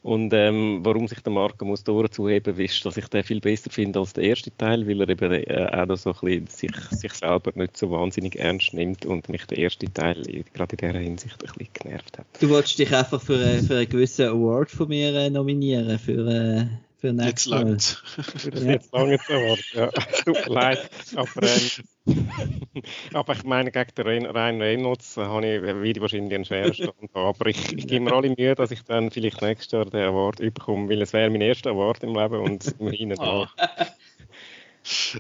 Und 0.04 0.34
ähm, 0.34 0.80
warum 0.84 1.08
sich 1.08 1.22
der 1.22 1.32
Marco 1.32 1.64
muss 1.64 1.84
zuheben, 1.84 2.60
ist, 2.60 2.86
dass 2.86 2.98
ich 2.98 3.08
den 3.08 3.24
viel 3.24 3.40
besser 3.40 3.70
finde 3.70 4.00
als 4.00 4.14
der 4.14 4.26
erste 4.26 4.56
Teil, 4.58 4.86
weil 4.86 5.02
er 5.02 5.10
eben 5.10 5.32
äh, 5.32 5.66
auch 5.72 5.96
so 5.96 6.14
ein 6.22 6.44
bisschen 6.44 6.48
sich, 6.48 6.76
sich 7.00 7.14
selber 7.14 7.52
nicht 7.56 7.78
so 7.78 7.90
wahnsinnig 7.92 8.38
ernst 8.38 8.74
nimmt 8.74 9.06
und 9.06 9.30
mich 9.30 9.46
der 9.46 9.60
erste 9.60 9.92
Teil 9.94 10.24
gerade 10.54 10.76
in 10.76 10.78
dieser 10.78 11.00
Hinsicht 11.00 11.36
ein 11.42 11.48
bisschen 11.48 11.70
genervt 11.74 12.18
hat. 12.18 12.26
Du 12.42 12.50
wolltest 12.50 12.80
dich 12.80 12.94
einfach 12.94 13.22
für, 13.22 13.40
äh, 13.42 13.62
für 13.62 13.78
einen 13.78 13.90
gewissen 13.90 14.28
Award 14.28 14.70
von 14.70 14.90
mir 14.90 15.14
äh, 15.16 15.30
nominieren, 15.30 15.98
für 16.00 16.70
für 17.00 17.12
jetzt 17.12 17.46
langt 17.46 17.82
Für 17.84 18.52
das 18.52 18.64
jetzt 18.64 18.94
lange 18.94 19.18
Award, 19.30 19.64
ja. 19.74 19.88
Tut 20.26 20.48
mir 20.48 20.54
leid. 20.54 20.90
Aber, 21.16 21.44
ähm, 21.44 22.30
aber 23.14 23.34
ich 23.34 23.44
meine, 23.44 23.72
gegen 23.72 23.96
den 23.96 24.26
Ryan 24.26 24.62
Reynolds 24.62 25.16
äh, 25.18 25.22
habe 25.22 25.48
ich 25.48 25.62
wieder 25.82 26.02
wahrscheinlich 26.02 26.34
einen 26.34 26.46
schweren 26.46 26.74
Stand. 26.74 27.10
Aber 27.14 27.46
ich, 27.48 27.74
ich 27.74 27.88
gebe 27.88 28.06
mir 28.06 28.14
alle 28.14 28.30
Mühe, 28.30 28.54
dass 28.54 28.72
ich 28.72 28.84
dann 28.84 29.12
vielleicht 29.12 29.42
nächstes 29.42 29.72
Jahr 29.72 29.86
den 29.86 30.02
Award 30.02 30.40
bekomme, 30.40 30.90
weil 30.90 31.02
es 31.02 31.14
wäre 31.14 31.30
mein 31.30 31.42
erster 31.42 31.72
Award 31.72 32.04
im 32.04 32.16
Leben 32.16 32.42
und 32.42 32.76
immerhin 32.80 33.14
oh. 33.18 33.46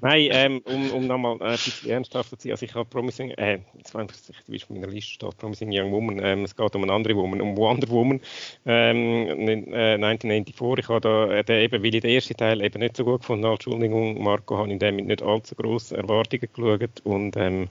Nein, 0.01 0.29
ähm, 0.31 0.61
um, 0.65 0.91
um 0.91 1.07
nochmal 1.07 1.37
äh, 1.41 1.43
ein 1.43 1.51
bisschen 1.51 1.89
ernsthafter 1.89 2.37
zu 2.37 2.43
sein, 2.43 2.51
also 2.51 2.65
ich 2.65 2.73
habe 2.73 2.89
Promising, 2.89 3.31
äh, 3.31 3.59
jetzt 3.77 3.93
weiß 3.93 4.29
ich 4.29 4.35
wie 4.47 4.55
es 4.55 4.63
auf 4.63 4.69
meiner 4.69 4.87
Liste 4.87 5.11
steht, 5.11 5.37
Promising 5.37 5.69
Young 5.71 5.91
Woman, 5.91 6.19
ähm, 6.23 6.43
es 6.43 6.55
geht 6.55 6.75
um 6.75 6.83
eine 6.83 6.93
andere 6.93 7.15
Woman, 7.15 7.41
um 7.41 7.57
Wonder 7.57 7.89
Woman, 7.89 8.21
ähm, 8.65 9.27
äh, 9.73 9.95
1994, 9.95 10.85
ich 10.85 10.89
habe 10.89 11.01
da, 11.01 11.53
äh, 11.53 11.63
eben, 11.65 11.83
weil 11.83 11.93
ich 11.93 12.01
den 12.01 12.11
ersten 12.11 12.37
Teil 12.37 12.61
eben 12.61 12.79
nicht 12.79 12.95
so 12.95 13.03
gut 13.03 13.21
gefunden 13.21 13.45
habe, 13.45 13.55
Entschuldigung, 13.55 14.23
Marco, 14.23 14.57
habe 14.57 14.71
ich 14.71 14.79
den 14.79 14.95
mit 14.95 15.05
nicht 15.05 15.21
allzu 15.21 15.55
grossen 15.55 15.97
Erwartungen 15.97 16.47
geschaut 16.53 17.01
und 17.03 17.35
ähm, 17.35 17.69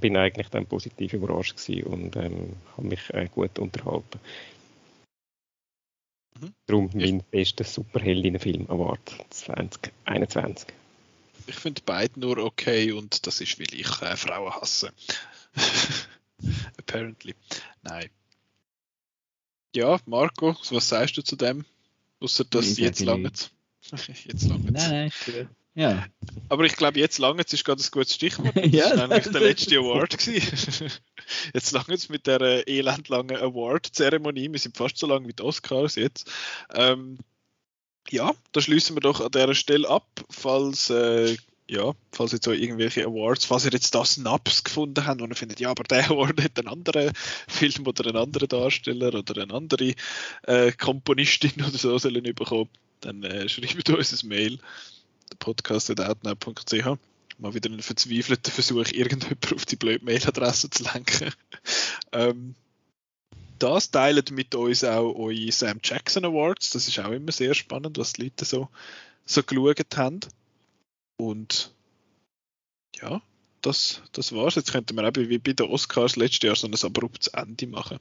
bin 0.00 0.16
eigentlich 0.16 0.48
dann 0.48 0.66
positiv 0.66 1.12
überrascht 1.12 1.56
gewesen 1.56 1.84
und 1.84 2.16
ähm, 2.16 2.56
habe 2.76 2.86
mich 2.88 3.14
äh, 3.14 3.28
gut 3.32 3.58
unterhalten. 3.58 4.18
Mhm. 6.40 6.54
Darum 6.66 6.90
mein 6.94 7.22
bester 7.30 7.64
Superheldinnenfilm 7.64 8.66
Award 8.68 9.00
2021 9.30 10.81
ich 11.52 11.58
finde 11.58 11.82
beide 11.84 12.18
nur 12.18 12.38
okay 12.38 12.92
und 12.92 13.26
das 13.26 13.40
ist, 13.40 13.58
weil 13.58 13.74
ich 13.74 14.02
äh, 14.02 14.16
Frauen 14.16 14.52
hasse. 14.54 14.92
Apparently. 16.78 17.34
Nein. 17.82 18.10
Ja, 19.74 20.00
Marco, 20.06 20.56
was 20.70 20.88
sagst 20.88 21.16
du 21.16 21.22
zu 21.22 21.36
dem? 21.36 21.64
Außer 22.20 22.44
dass 22.44 22.78
jetzt 22.78 23.00
lange. 23.00 23.30
jetzt 24.24 24.48
lange. 24.48 24.72
Nein, 24.72 25.12
nein, 25.26 25.48
ja. 25.74 26.04
Aber 26.50 26.64
ich 26.64 26.76
glaube, 26.76 26.98
jetzt 26.98 27.18
lange 27.18 27.42
ist 27.42 27.64
gerade 27.64 27.82
ein 27.82 27.90
gutes 27.90 28.14
Stichwort. 28.14 28.54
Das 28.56 28.70
ja, 28.72 28.96
war 28.96 29.08
nämlich 29.08 29.32
der 29.32 29.40
letzte 29.40 29.76
Award. 29.76 30.16
jetzt 31.54 31.72
lange 31.72 31.98
mit 32.08 32.26
der 32.26 32.40
äh, 32.40 32.78
elendlangen 32.78 33.36
Award-Zeremonie. 33.36 34.52
Wir 34.52 34.58
sind 34.58 34.76
fast 34.76 34.98
so 34.98 35.06
lang 35.06 35.26
wie 35.26 35.32
die 35.32 35.42
Oscars 35.42 35.94
jetzt. 35.94 36.30
Ähm, 36.74 37.18
ja, 38.10 38.32
da 38.52 38.60
schließen 38.60 38.96
wir 38.96 39.00
doch 39.00 39.20
an 39.20 39.30
der 39.30 39.54
Stelle 39.54 39.88
ab, 39.88 40.06
falls 40.30 40.90
äh, 40.90 41.36
ja, 41.72 41.94
falls 42.12 42.32
jetzt 42.32 42.44
so 42.44 42.52
irgendwelche 42.52 43.06
Awards, 43.06 43.46
falls 43.46 43.64
ihr 43.64 43.72
jetzt 43.72 43.94
das 43.94 44.18
Naps 44.18 44.62
gefunden 44.62 45.06
habt 45.06 45.22
und 45.22 45.30
ihr 45.30 45.36
findet, 45.36 45.58
ja, 45.58 45.70
aber 45.70 45.84
der 45.84 46.04
Award 46.10 46.42
hat 46.42 46.58
einen 46.58 46.68
anderen 46.68 47.12
Film 47.48 47.86
oder 47.86 48.06
einen 48.06 48.16
anderen 48.16 48.48
Darsteller 48.48 49.14
oder 49.14 49.42
eine 49.42 49.54
andere 49.54 49.94
äh, 50.42 50.72
Komponistin 50.72 51.64
oder 51.64 51.78
so 51.78 51.96
sollen 51.96 52.22
bekommen, 52.22 52.68
dann 53.00 53.22
äh, 53.22 53.48
schreibt 53.48 53.88
uns 53.88 54.22
ein 54.22 54.28
Mail, 54.28 54.58
podcast.outnow.ch. 55.38 56.98
Mal 57.38 57.54
wieder 57.54 57.70
einen 57.70 57.82
verzweifelten 57.82 58.52
Versuch, 58.52 58.92
irgendjemand 58.92 59.52
auf 59.54 59.64
die 59.64 59.76
blöde 59.76 60.04
Mailadresse 60.04 60.68
zu 60.68 60.84
lenken. 60.84 61.32
ähm, 62.12 62.54
das 63.58 63.90
teilt 63.90 64.30
mit 64.30 64.54
uns 64.54 64.84
auch 64.84 65.14
eure 65.14 65.52
Sam 65.52 65.80
Jackson 65.82 66.24
Awards. 66.24 66.70
Das 66.70 66.88
ist 66.88 66.98
auch 66.98 67.10
immer 67.10 67.32
sehr 67.32 67.54
spannend, 67.54 67.98
was 67.98 68.14
die 68.14 68.24
Leute 68.24 68.44
so, 68.44 68.68
so 69.24 69.42
geschaut 69.42 69.96
haben. 69.96 70.20
Und 71.16 71.72
ja, 73.00 73.22
das, 73.60 74.02
das 74.12 74.32
war's. 74.32 74.56
Jetzt 74.56 74.72
könnten 74.72 74.96
wir 74.96 75.04
eben 75.04 75.28
wie 75.28 75.38
bei 75.38 75.52
den 75.52 75.68
Oscars 75.68 76.16
letztes 76.16 76.42
Jahr 76.42 76.56
so 76.56 76.66
ein 76.66 76.74
abruptes 76.74 77.28
Ende 77.28 77.66
machen. 77.66 77.98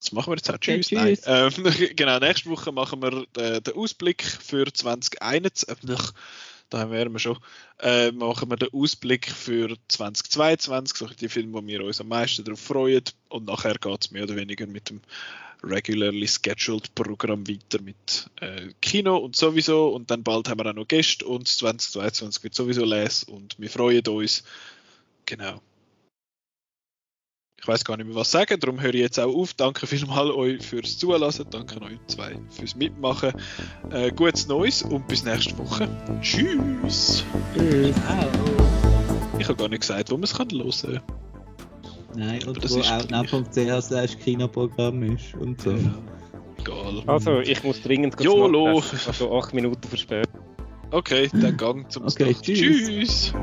Das 0.00 0.12
machen 0.12 0.32
wir 0.32 0.36
jetzt 0.36 0.50
auch. 0.50 0.58
Tschüss. 0.58 0.86
Okay, 0.92 1.14
tschüss. 1.16 1.26
Nein. 1.26 1.52
Ähm, 1.54 1.90
genau, 1.96 2.18
nächste 2.18 2.50
Woche 2.50 2.72
machen 2.72 3.02
wir 3.02 3.26
äh, 3.36 3.60
den 3.60 3.74
Ausblick 3.74 4.24
für 4.24 4.72
2021. 4.72 6.12
Da 6.72 6.90
wären 6.90 7.12
wir 7.12 7.18
schon. 7.18 7.38
Äh, 7.80 8.12
machen 8.12 8.48
wir 8.48 8.56
den 8.56 8.72
Ausblick 8.72 9.30
für 9.30 9.76
2022, 9.88 10.96
so 10.96 11.06
die 11.06 11.28
Filme, 11.28 11.52
wo 11.52 11.66
wir 11.66 11.84
uns 11.84 12.00
am 12.00 12.08
meisten 12.08 12.44
darauf 12.44 12.60
freuen. 12.60 13.04
Und 13.28 13.44
nachher 13.44 13.74
geht 13.74 14.04
es 14.06 14.10
mehr 14.10 14.22
oder 14.22 14.36
weniger 14.36 14.66
mit 14.66 14.88
dem 14.88 15.02
regularly 15.62 16.26
scheduled 16.26 16.94
Programm 16.94 17.46
weiter 17.46 17.82
mit 17.82 18.30
äh, 18.40 18.70
Kino 18.80 19.18
und 19.18 19.36
sowieso. 19.36 19.88
Und 19.88 20.10
dann 20.10 20.22
bald 20.22 20.48
haben 20.48 20.60
wir 20.60 20.70
auch 20.70 20.74
noch 20.74 20.88
Gäste 20.88 21.26
und 21.26 21.46
2022 21.46 22.42
wird 22.42 22.54
sowieso 22.54 22.86
les 22.86 23.24
und 23.24 23.58
wir 23.58 23.68
freuen 23.68 24.06
uns. 24.06 24.42
Genau. 25.26 25.60
Ich 27.62 27.68
weiß 27.68 27.84
gar 27.84 27.96
nicht 27.96 28.06
mehr, 28.06 28.16
was 28.16 28.32
sagen, 28.32 28.58
darum 28.58 28.80
höre 28.80 28.92
ich 28.92 29.02
jetzt 29.02 29.20
auch 29.20 29.32
auf. 29.32 29.54
Danke 29.54 29.86
vielmals 29.86 30.34
euch 30.34 30.66
fürs 30.66 30.98
Zulassen, 30.98 31.46
danke 31.48 31.80
euch 31.80 31.96
zwei 32.08 32.36
fürs 32.50 32.74
Mitmachen. 32.74 33.32
Äh, 33.90 34.10
gutes 34.10 34.48
Neues 34.48 34.82
und 34.82 35.06
bis 35.06 35.24
nächste 35.24 35.56
Woche. 35.58 35.88
Tschüss! 36.20 37.24
Tschüss! 37.54 37.94
Ich 39.38 39.48
habe 39.48 39.54
gar 39.54 39.68
nicht 39.68 39.82
gesagt, 39.82 40.10
wo 40.10 40.16
man 40.16 40.24
es 40.24 40.36
hören 40.36 40.48
kann. 40.48 41.00
Nein, 42.16 42.42
und 42.48 42.68
wo 42.68 42.80
outnow.ch 42.80 43.84
slash 43.84 44.18
Kinoprogramm 44.18 45.00
ist 45.04 45.32
und 45.34 45.60
so. 45.60 45.70
Ja, 45.70 45.94
egal. 46.58 47.02
Also, 47.06 47.38
ich 47.38 47.62
muss 47.62 47.80
dringend 47.80 48.20
YOLO! 48.20 48.82
Also 49.06 49.38
8 49.38 49.54
Minuten 49.54 49.86
verspätet. 49.86 50.28
Okay, 50.90 51.30
dann 51.32 51.56
Gang 51.56 51.90
zum 51.92 52.06
okay, 52.06 52.34
Tschüss. 52.34 53.32
tschüss. 53.32 53.34